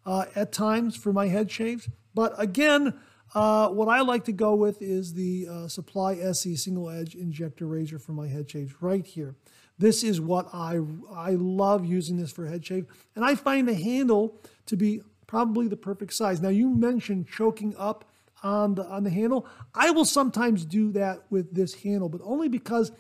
uh, 0.06 0.26
at 0.36 0.52
times 0.52 0.96
for 0.96 1.14
my 1.14 1.28
head 1.28 1.52
shaves. 1.52 1.88
But 2.14 2.34
again, 2.42 3.00
uh, 3.36 3.70
what 3.70 3.90
I 3.90 4.02
like 4.02 4.24
to 4.26 4.32
go 4.32 4.56
with 4.56 4.82
is 4.82 5.14
the 5.14 5.48
uh, 5.50 5.68
Supply 5.68 6.16
SE 6.16 6.56
single 6.56 6.90
edge 6.90 7.14
injector 7.14 7.68
razor 7.68 8.00
for 8.00 8.14
my 8.14 8.28
head 8.28 8.50
shaves 8.50 8.82
right 8.82 9.06
here. 9.06 9.36
This 9.78 10.04
is 10.04 10.20
what 10.20 10.48
I, 10.54 10.80
I 11.14 11.32
love 11.32 11.86
using 11.86 12.18
this 12.18 12.32
for 12.32 12.48
head 12.48 12.66
shave. 12.66 12.88
And 13.16 13.24
I 13.24 13.36
find 13.36 13.68
the 13.68 13.76
handle 13.76 14.42
to 14.66 14.76
be 14.76 15.02
probably 15.28 15.68
the 15.68 15.78
perfect 15.78 16.14
size. 16.14 16.42
Now 16.42 16.50
you 16.50 16.70
mentioned 16.70 17.28
choking 17.28 17.76
up 17.78 18.06
on 18.44 18.76
the, 18.76 18.86
on 18.86 19.04
the 19.04 19.10
handle. 19.10 19.48
I 19.74 19.92
will 19.92 20.06
sometimes 20.06 20.66
do 20.66 20.92
that 20.94 21.24
with 21.30 21.54
this 21.54 21.74
handle, 21.74 22.10
but 22.10 22.22
only 22.24 22.50
because 22.50 22.92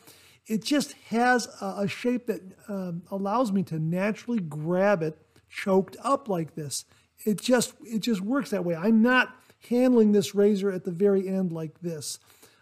it 0.48 0.64
just 0.64 0.94
has 1.10 1.48
a, 1.62 1.76
a 1.80 1.88
shape 1.88 2.28
that 2.28 2.42
um, 2.68 3.04
allows 3.12 3.52
me 3.52 3.64
to 3.64 3.80
naturally 3.80 4.40
grab 4.40 5.04
it 5.04 5.18
choked 5.50 5.96
up 6.04 6.28
like 6.28 6.56
this. 6.56 6.86
it 7.26 7.42
just 7.42 7.74
it 7.84 8.00
just 8.00 8.22
works 8.22 8.50
that 8.50 8.66
way. 8.66 8.76
I'm 8.76 9.02
not 9.02 9.36
handling 9.70 10.12
this 10.12 10.36
razor 10.36 10.72
at 10.72 10.84
the 10.84 10.92
very 10.92 11.28
end 11.28 11.52
like 11.52 11.80
this. 11.82 12.20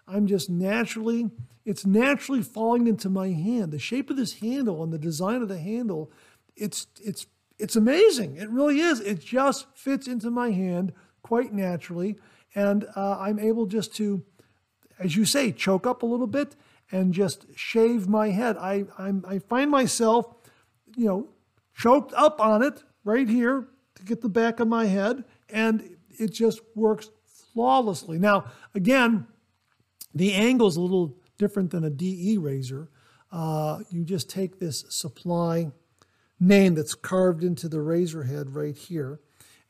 I'm 0.07 0.27
just 0.27 0.49
naturally 0.49 1.31
it's 1.65 1.85
naturally 1.85 2.43
falling 2.43 2.85
into 2.85 3.10
my 3.10 3.30
hand. 3.30 3.72
The 3.72 3.80
shape 3.80 4.11
of 4.11 4.18
this 4.18 4.39
handle 4.39 4.84
and 4.84 4.93
the 4.93 4.99
design 4.99 5.41
of 5.41 5.49
the 5.49 5.57
handle, 5.57 6.11
it's 6.56 6.88
it's 7.02 7.26
it's 7.57 7.76
amazing. 7.76 8.35
It 8.35 8.49
really 8.49 8.80
is. 8.80 8.99
It 8.99 9.19
just 9.19 9.65
fits 9.73 10.07
into 10.07 10.30
my 10.30 10.52
hand 10.52 10.93
quite 11.23 11.53
naturally, 11.53 12.18
and 12.56 12.88
uh, 12.95 13.18
I'm 13.19 13.38
able 13.38 13.65
just 13.65 13.94
to, 13.98 14.23
as 14.98 15.15
you 15.15 15.26
say, 15.26 15.52
choke 15.52 15.86
up 15.86 16.02
a 16.02 16.06
little 16.06 16.27
bit 16.27 16.56
and 16.91 17.14
just 17.14 17.45
shave 17.56 18.07
my 18.07 18.30
head. 18.30 18.57
I 18.57 18.86
I'm, 18.98 19.23
I 19.27 19.40
find 19.40 19.69
myself, 19.69 20.34
you 20.95 21.06
know, 21.06 21.27
choked 21.76 22.14
up 22.14 22.40
on 22.40 22.64
it 22.64 22.84
right 23.03 23.27
here 23.27 23.68
to 23.95 24.03
get 24.03 24.22
the 24.22 24.30
back 24.30 24.60
of 24.60 24.68
my 24.68 24.86
head, 24.86 25.26
and 25.49 25.98
it 26.10 26.34
just 26.34 26.61
works 26.73 27.10
flawlessly. 27.53 28.18
Now, 28.18 28.45
again, 28.73 29.27
the 30.14 30.34
angle 30.34 30.68
is 30.68 30.77
a 30.77 30.82
little 30.82 31.18
different 31.38 31.72
than 31.72 31.84
a 31.84 31.90
DE 31.90 32.38
razor. 32.38 32.90
Uh, 33.32 33.80
you 33.90 34.03
just 34.06 34.30
take 34.30 34.60
this 34.60 34.86
supply 34.90 35.72
name 36.40 36.76
that's 36.76 36.95
carved 36.95 37.44
into 37.44 37.68
the 37.68 37.82
razor 37.82 38.23
head 38.23 38.56
right 38.56 38.77
here 38.77 39.19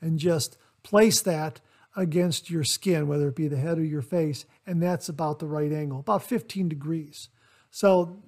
and 0.01 0.19
just 0.19 0.57
place 0.83 1.21
that 1.21 1.61
against 1.95 2.49
your 2.49 2.63
skin, 2.63 3.07
whether 3.07 3.27
it 3.27 3.35
be 3.35 3.47
the 3.47 3.57
head 3.57 3.77
or 3.77 3.83
your 3.83 4.01
face, 4.01 4.45
and 4.65 4.81
that's 4.81 5.09
about 5.09 5.39
the 5.39 5.47
right 5.47 5.71
angle, 5.71 5.99
about 5.99 6.23
15 6.23 6.67
degrees. 6.67 7.29
So 7.71 8.21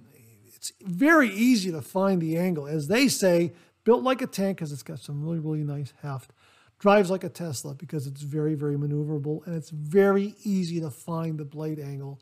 it's 0.56 0.72
very 0.82 1.30
easy 1.30 1.72
to 1.72 1.82
find 1.82 2.22
the 2.22 2.38
angle. 2.38 2.68
As 2.68 2.88
they 2.88 3.08
say, 3.08 3.54
built 3.84 4.04
like 4.04 4.22
a 4.22 4.28
tank 4.28 4.58
because 4.58 4.72
it's 4.72 4.84
got 4.84 5.00
some 5.00 5.24
really, 5.24 5.40
really 5.40 5.64
nice 5.64 5.94
heft. 6.02 6.32
Drives 6.80 7.10
like 7.10 7.24
a 7.24 7.30
Tesla 7.30 7.74
because 7.74 8.06
it's 8.06 8.22
very, 8.22 8.54
very 8.54 8.76
maneuverable 8.76 9.46
and 9.48 9.56
it's 9.56 9.70
very 9.70 10.36
easy 10.44 10.80
to 10.82 10.90
find 10.90 11.38
the 11.38 11.46
blade 11.46 11.80
angle 11.80 12.20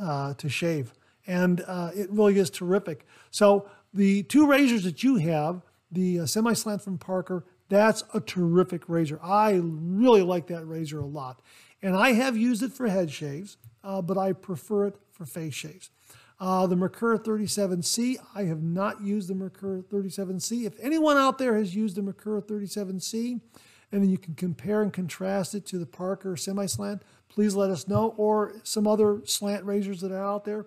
uh, 0.00 0.34
to 0.34 0.48
shave. 0.48 0.92
And 1.26 1.62
uh, 1.66 1.90
it 1.94 2.10
really 2.10 2.38
is 2.38 2.50
terrific. 2.50 3.06
So 3.30 3.68
the 3.94 4.22
two 4.24 4.46
razors 4.46 4.84
that 4.84 5.02
you 5.02 5.16
have, 5.16 5.62
the 5.90 6.20
uh, 6.20 6.26
semi-slant 6.26 6.82
from 6.82 6.98
Parker, 6.98 7.44
that's 7.72 8.04
a 8.12 8.20
terrific 8.20 8.86
razor. 8.86 9.18
I 9.22 9.58
really 9.62 10.20
like 10.20 10.46
that 10.48 10.66
razor 10.66 11.00
a 11.00 11.06
lot. 11.06 11.40
And 11.80 11.96
I 11.96 12.12
have 12.12 12.36
used 12.36 12.62
it 12.62 12.72
for 12.72 12.86
head 12.86 13.10
shaves, 13.10 13.56
uh, 13.82 14.02
but 14.02 14.18
I 14.18 14.34
prefer 14.34 14.88
it 14.88 14.96
for 15.10 15.24
face 15.24 15.54
shaves. 15.54 15.88
Uh, 16.38 16.66
the 16.66 16.76
Merkur 16.76 17.18
37C, 17.18 18.16
I 18.34 18.42
have 18.42 18.62
not 18.62 19.00
used 19.00 19.28
the 19.28 19.34
Merkur 19.34 19.84
37C. 19.84 20.66
If 20.66 20.78
anyone 20.80 21.16
out 21.16 21.38
there 21.38 21.56
has 21.56 21.74
used 21.74 21.96
the 21.96 22.02
Merkur 22.02 22.44
37C, 22.44 23.40
and 23.90 24.02
then 24.02 24.10
you 24.10 24.18
can 24.18 24.34
compare 24.34 24.82
and 24.82 24.92
contrast 24.92 25.54
it 25.54 25.64
to 25.66 25.78
the 25.78 25.86
Parker 25.86 26.36
semi-slant, 26.36 27.02
please 27.30 27.54
let 27.54 27.70
us 27.70 27.88
know, 27.88 28.14
or 28.18 28.54
some 28.64 28.86
other 28.86 29.22
slant 29.24 29.64
razors 29.64 30.00
that 30.02 30.12
are 30.12 30.24
out 30.24 30.44
there. 30.44 30.66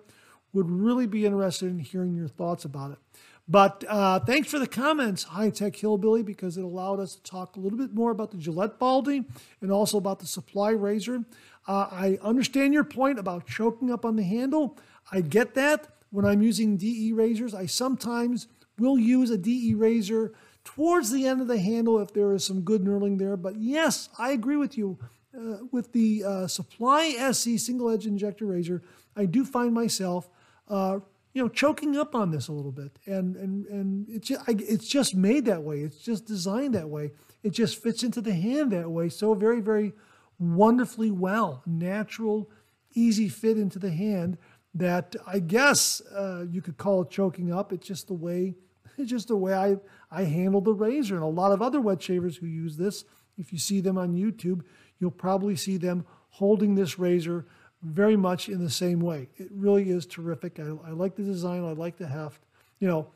Would 0.52 0.70
really 0.70 1.06
be 1.06 1.24
interested 1.24 1.66
in 1.66 1.78
hearing 1.78 2.16
your 2.16 2.28
thoughts 2.28 2.64
about 2.64 2.92
it. 2.92 2.98
But 3.48 3.84
uh, 3.88 4.20
thanks 4.20 4.48
for 4.48 4.58
the 4.58 4.66
comments, 4.66 5.22
High 5.22 5.50
Tech 5.50 5.76
Hillbilly, 5.76 6.22
because 6.24 6.56
it 6.56 6.64
allowed 6.64 6.98
us 6.98 7.14
to 7.14 7.22
talk 7.22 7.56
a 7.56 7.60
little 7.60 7.78
bit 7.78 7.94
more 7.94 8.10
about 8.10 8.32
the 8.32 8.36
Gillette 8.36 8.78
Baldy 8.78 9.24
and 9.60 9.70
also 9.70 9.98
about 9.98 10.18
the 10.18 10.26
supply 10.26 10.70
razor. 10.70 11.24
Uh, 11.68 11.88
I 11.90 12.18
understand 12.22 12.74
your 12.74 12.84
point 12.84 13.18
about 13.18 13.46
choking 13.46 13.92
up 13.92 14.04
on 14.04 14.16
the 14.16 14.24
handle. 14.24 14.76
I 15.12 15.20
get 15.20 15.54
that. 15.54 15.88
When 16.10 16.24
I'm 16.24 16.42
using 16.42 16.76
DE 16.76 17.12
razors, 17.12 17.54
I 17.54 17.66
sometimes 17.66 18.48
will 18.78 18.98
use 18.98 19.30
a 19.30 19.38
DE 19.38 19.74
razor 19.74 20.32
towards 20.64 21.10
the 21.10 21.26
end 21.26 21.40
of 21.40 21.46
the 21.46 21.60
handle 21.60 22.00
if 22.00 22.12
there 22.12 22.32
is 22.32 22.44
some 22.44 22.62
good 22.62 22.82
knurling 22.82 23.18
there. 23.18 23.36
But 23.36 23.56
yes, 23.56 24.08
I 24.18 24.30
agree 24.30 24.56
with 24.56 24.76
you. 24.76 24.98
Uh, 25.36 25.58
with 25.70 25.92
the 25.92 26.24
uh, 26.24 26.46
Supply 26.46 27.14
SE 27.18 27.58
single 27.58 27.90
edge 27.90 28.06
injector 28.06 28.46
razor, 28.46 28.82
I 29.14 29.26
do 29.26 29.44
find 29.44 29.74
myself, 29.74 30.30
uh, 30.68 31.00
you 31.36 31.42
know, 31.42 31.50
choking 31.50 31.98
up 31.98 32.14
on 32.14 32.30
this 32.30 32.48
a 32.48 32.52
little 32.52 32.72
bit, 32.72 32.98
and 33.04 33.36
and 33.36 33.66
and 33.66 34.06
it's 34.08 34.28
just, 34.28 34.48
it's 34.48 34.88
just 34.88 35.14
made 35.14 35.44
that 35.44 35.62
way. 35.62 35.80
It's 35.80 35.98
just 35.98 36.24
designed 36.24 36.74
that 36.74 36.88
way. 36.88 37.10
It 37.42 37.50
just 37.50 37.82
fits 37.82 38.02
into 38.02 38.22
the 38.22 38.32
hand 38.32 38.72
that 38.72 38.90
way 38.90 39.10
so 39.10 39.34
very 39.34 39.60
very 39.60 39.92
wonderfully 40.38 41.10
well, 41.10 41.62
natural, 41.66 42.50
easy 42.94 43.28
fit 43.28 43.58
into 43.58 43.78
the 43.78 43.90
hand 43.90 44.38
that 44.72 45.14
I 45.26 45.40
guess 45.40 46.00
uh, 46.10 46.46
you 46.50 46.62
could 46.62 46.78
call 46.78 47.02
it 47.02 47.10
choking 47.10 47.52
up. 47.52 47.70
It's 47.70 47.86
just 47.86 48.06
the 48.06 48.14
way, 48.14 48.54
it's 48.96 49.10
just 49.10 49.28
the 49.28 49.36
way 49.36 49.52
I 49.52 49.76
I 50.10 50.22
handle 50.22 50.62
the 50.62 50.72
razor. 50.72 51.16
And 51.16 51.24
a 51.24 51.26
lot 51.26 51.52
of 51.52 51.60
other 51.60 51.82
wet 51.82 52.02
shavers 52.02 52.38
who 52.38 52.46
use 52.46 52.78
this, 52.78 53.04
if 53.36 53.52
you 53.52 53.58
see 53.58 53.82
them 53.82 53.98
on 53.98 54.14
YouTube, 54.14 54.62
you'll 54.98 55.10
probably 55.10 55.54
see 55.54 55.76
them 55.76 56.06
holding 56.30 56.76
this 56.76 56.98
razor 56.98 57.44
very 57.86 58.16
much 58.16 58.48
in 58.48 58.62
the 58.62 58.70
same 58.70 59.00
way. 59.00 59.28
It 59.36 59.48
really 59.52 59.90
is 59.90 60.06
terrific. 60.06 60.58
I, 60.58 60.64
I 60.86 60.90
like 60.90 61.16
the 61.16 61.22
design. 61.22 61.64
I 61.64 61.72
like 61.72 61.96
the 61.96 62.06
heft. 62.06 62.42
You 62.80 62.88
know, 62.88 63.06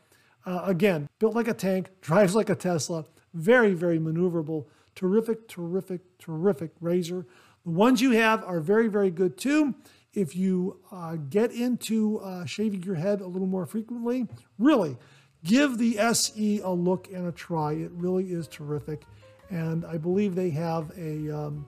uh, 0.46 0.62
again, 0.64 1.08
built 1.18 1.34
like 1.34 1.48
a 1.48 1.54
tank, 1.54 1.90
drives 2.00 2.34
like 2.34 2.50
a 2.50 2.54
Tesla. 2.54 3.04
Very 3.34 3.74
very 3.74 3.98
maneuverable. 3.98 4.66
Terrific, 4.94 5.48
terrific, 5.48 6.00
terrific 6.18 6.72
razor. 6.80 7.26
The 7.64 7.70
ones 7.70 8.00
you 8.00 8.12
have 8.12 8.42
are 8.44 8.60
very 8.60 8.88
very 8.88 9.10
good 9.10 9.36
too 9.36 9.74
if 10.12 10.34
you 10.34 10.78
uh, 10.90 11.16
get 11.28 11.52
into 11.52 12.18
uh, 12.18 12.44
shaving 12.44 12.82
your 12.82 12.96
head 12.96 13.20
a 13.20 13.26
little 13.26 13.46
more 13.46 13.66
frequently, 13.66 14.26
really 14.58 14.96
give 15.44 15.78
the 15.78 15.98
SE 15.98 16.60
a 16.60 16.70
look 16.70 17.08
and 17.12 17.28
a 17.28 17.32
try. 17.32 17.72
It 17.72 17.90
really 17.92 18.32
is 18.32 18.48
terrific. 18.48 19.04
And 19.50 19.84
I 19.84 19.96
believe 19.96 20.34
they 20.34 20.50
have 20.50 20.90
a, 20.96 21.30
um, 21.30 21.66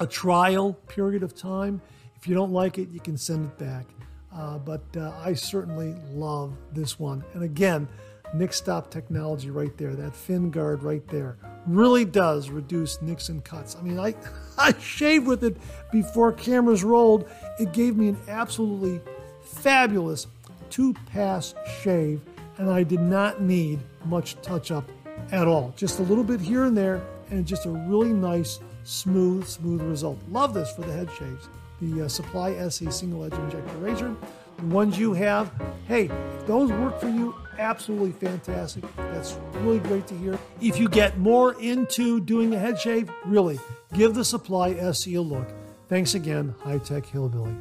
a 0.00 0.06
trial 0.06 0.74
period 0.88 1.22
of 1.22 1.34
time. 1.34 1.80
If 2.16 2.28
you 2.28 2.34
don't 2.34 2.52
like 2.52 2.78
it, 2.78 2.88
you 2.90 3.00
can 3.00 3.16
send 3.16 3.46
it 3.46 3.58
back. 3.58 3.86
Uh, 4.32 4.58
but 4.58 4.82
uh, 4.96 5.12
I 5.24 5.32
certainly 5.32 5.94
love 6.10 6.52
this 6.72 6.98
one. 6.98 7.24
And 7.32 7.42
again, 7.42 7.88
Nick 8.34 8.52
Stop 8.52 8.90
technology 8.90 9.50
right 9.50 9.76
there, 9.78 9.94
that 9.94 10.14
fin 10.14 10.50
guard 10.50 10.82
right 10.82 11.06
there, 11.08 11.38
really 11.66 12.04
does 12.04 12.50
reduce 12.50 13.00
nicks 13.00 13.28
and 13.28 13.44
cuts. 13.44 13.76
I 13.76 13.82
mean, 13.82 13.98
I, 13.98 14.14
I 14.58 14.74
shaved 14.78 15.26
with 15.26 15.44
it 15.44 15.56
before 15.90 16.32
cameras 16.32 16.84
rolled. 16.84 17.28
It 17.58 17.72
gave 17.72 17.96
me 17.96 18.08
an 18.08 18.18
absolutely 18.28 19.00
fabulous 19.42 20.26
two 20.70 20.94
pass 21.12 21.54
shave, 21.80 22.20
and 22.58 22.70
I 22.70 22.82
did 22.82 23.00
not 23.00 23.40
need 23.40 23.80
much 24.04 24.40
touch 24.42 24.70
up 24.70 24.90
at 25.32 25.46
all. 25.46 25.72
Just 25.76 25.98
a 25.98 26.02
little 26.02 26.24
bit 26.24 26.40
here 26.40 26.64
and 26.64 26.76
there, 26.76 27.02
and 27.30 27.46
just 27.46 27.66
a 27.66 27.70
really 27.70 28.12
nice, 28.12 28.60
smooth, 28.84 29.46
smooth 29.46 29.82
result. 29.82 30.18
Love 30.30 30.54
this 30.54 30.72
for 30.72 30.82
the 30.82 30.92
head 30.92 31.08
shaves. 31.18 31.48
The 31.80 32.04
uh, 32.04 32.08
Supply 32.08 32.52
SE 32.52 32.90
single 32.90 33.24
edge 33.24 33.34
injector 33.34 33.76
razor. 33.78 34.16
The 34.58 34.66
ones 34.66 34.98
you 34.98 35.12
have, 35.12 35.52
hey, 35.86 36.10
those 36.46 36.70
work 36.72 36.98
for 37.00 37.08
you, 37.08 37.34
absolutely 37.58 38.12
fantastic. 38.12 38.84
That's 38.96 39.36
really 39.56 39.80
great 39.80 40.06
to 40.06 40.16
hear. 40.16 40.38
If 40.60 40.78
you 40.78 40.88
get 40.88 41.18
more 41.18 41.60
into 41.60 42.20
doing 42.20 42.54
a 42.54 42.58
head 42.58 42.78
shave, 42.78 43.10
really 43.26 43.58
give 43.94 44.14
the 44.14 44.24
Supply 44.24 44.70
SE 44.70 45.14
a 45.14 45.20
look. 45.20 45.48
Thanks 45.88 46.14
again, 46.14 46.54
High 46.62 46.78
Tech 46.78 47.06
Hillbilly. 47.06 47.54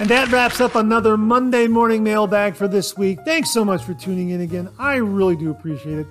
And 0.00 0.08
that 0.10 0.30
wraps 0.30 0.60
up 0.60 0.76
another 0.76 1.16
Monday 1.16 1.66
morning 1.66 2.04
mailbag 2.04 2.54
for 2.54 2.68
this 2.68 2.96
week. 2.96 3.18
Thanks 3.24 3.50
so 3.50 3.64
much 3.64 3.82
for 3.82 3.94
tuning 3.94 4.30
in 4.30 4.42
again. 4.42 4.68
I 4.78 4.96
really 4.96 5.34
do 5.34 5.50
appreciate 5.50 5.98
it. 5.98 6.06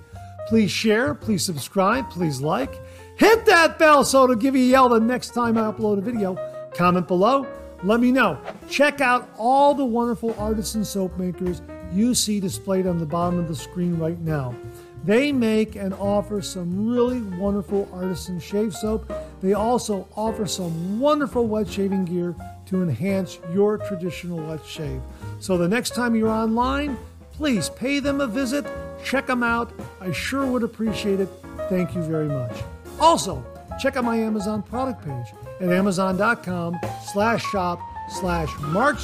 Please 0.47 0.71
share, 0.71 1.13
please 1.13 1.45
subscribe, 1.45 2.09
please 2.09 2.41
like. 2.41 2.73
Hit 3.17 3.45
that 3.45 3.79
bell 3.79 4.05
so 4.05 4.23
it'll 4.23 4.35
give 4.35 4.55
you 4.55 4.63
a 4.63 4.69
yell 4.69 4.89
the 4.89 4.99
next 4.99 5.33
time 5.33 5.57
I 5.57 5.61
upload 5.61 5.97
a 5.97 6.01
video. 6.01 6.37
Comment 6.73 7.07
below 7.07 7.47
let 7.83 7.99
me 7.99 8.11
know. 8.11 8.39
Check 8.69 9.01
out 9.01 9.29
all 9.37 9.73
the 9.73 9.85
wonderful 9.85 10.35
artisan 10.39 10.83
soap 10.83 11.17
makers 11.17 11.61
you 11.91 12.15
see 12.15 12.39
displayed 12.39 12.87
on 12.87 12.97
the 12.97 13.05
bottom 13.05 13.39
of 13.39 13.47
the 13.47 13.55
screen 13.55 13.97
right 13.97 14.19
now. 14.19 14.55
They 15.03 15.31
make 15.31 15.75
and 15.75 15.93
offer 15.93 16.41
some 16.41 16.87
really 16.87 17.21
wonderful 17.21 17.87
artisan 17.93 18.39
shave 18.39 18.73
soap. 18.73 19.11
They 19.41 19.53
also 19.53 20.07
offer 20.15 20.47
some 20.47 20.99
wonderful 20.99 21.47
wet 21.47 21.69
shaving 21.69 22.05
gear 22.05 22.35
to 22.65 22.81
enhance 22.81 23.39
your 23.53 23.77
traditional 23.77 24.39
wet 24.39 24.65
shave. 24.65 25.01
So 25.39 25.55
the 25.57 25.67
next 25.67 25.93
time 25.93 26.15
you're 26.15 26.29
online, 26.29 26.97
please 27.31 27.69
pay 27.69 27.99
them 27.99 28.19
a 28.19 28.27
visit, 28.27 28.65
check 29.03 29.27
them 29.27 29.43
out. 29.43 29.71
I 30.01 30.11
sure 30.11 30.45
would 30.45 30.63
appreciate 30.63 31.19
it. 31.19 31.29
Thank 31.69 31.95
you 31.95 32.01
very 32.01 32.27
much. 32.27 32.57
Also, 32.99 33.45
check 33.79 33.95
out 33.95 34.03
my 34.03 34.17
Amazon 34.17 34.63
product 34.63 35.05
page 35.05 35.33
at 35.59 35.69
amazon.com 35.69 36.77
slash 37.11 37.43
shop 37.43 37.79
slash 38.09 38.49
Mark 38.59 38.97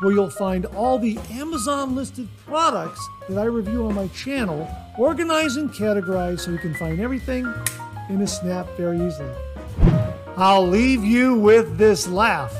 where 0.00 0.12
you'll 0.12 0.30
find 0.30 0.66
all 0.66 0.98
the 0.98 1.18
Amazon 1.30 1.94
listed 1.94 2.28
products 2.46 3.04
that 3.28 3.38
I 3.38 3.44
review 3.44 3.86
on 3.86 3.94
my 3.94 4.08
channel, 4.08 4.68
organized 4.96 5.58
and 5.58 5.70
categorized 5.70 6.40
so 6.40 6.52
you 6.52 6.58
can 6.58 6.74
find 6.74 7.00
everything 7.00 7.52
in 8.08 8.22
a 8.22 8.26
snap 8.26 8.68
very 8.76 9.00
easily. 9.04 9.32
I'll 10.36 10.66
leave 10.66 11.04
you 11.04 11.34
with 11.34 11.78
this 11.78 12.06
laugh. 12.06 12.54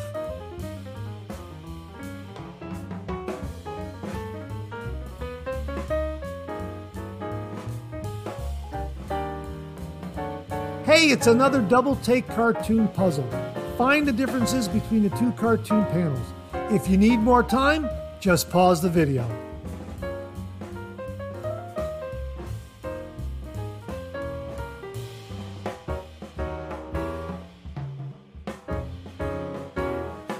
Hey, 10.99 11.13
it's 11.13 11.29
another 11.29 11.63
double 11.63 11.95
take 11.95 12.27
cartoon 12.27 12.89
puzzle. 12.89 13.31
Find 13.77 14.05
the 14.05 14.11
differences 14.11 14.67
between 14.67 15.05
the 15.05 15.17
two 15.17 15.31
cartoon 15.31 15.85
panels. 15.87 16.27
If 16.73 16.89
you 16.89 16.97
need 16.97 17.19
more 17.19 17.45
time, 17.45 17.89
just 18.19 18.51
pause 18.51 18.83
the 18.83 18.89
video. 18.91 19.25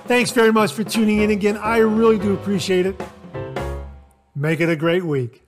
Thanks 0.09 0.33
very 0.33 0.53
much 0.53 0.73
for 0.73 0.83
tuning 0.83 1.19
in 1.19 1.31
again. 1.31 1.57
I 1.57 1.77
really 1.77 2.19
do 2.19 2.35
appreciate 2.35 2.85
it. 2.85 3.01
Make 4.35 4.59
it 4.59 4.69
a 4.69 4.75
great 4.75 5.05
week. 5.05 5.45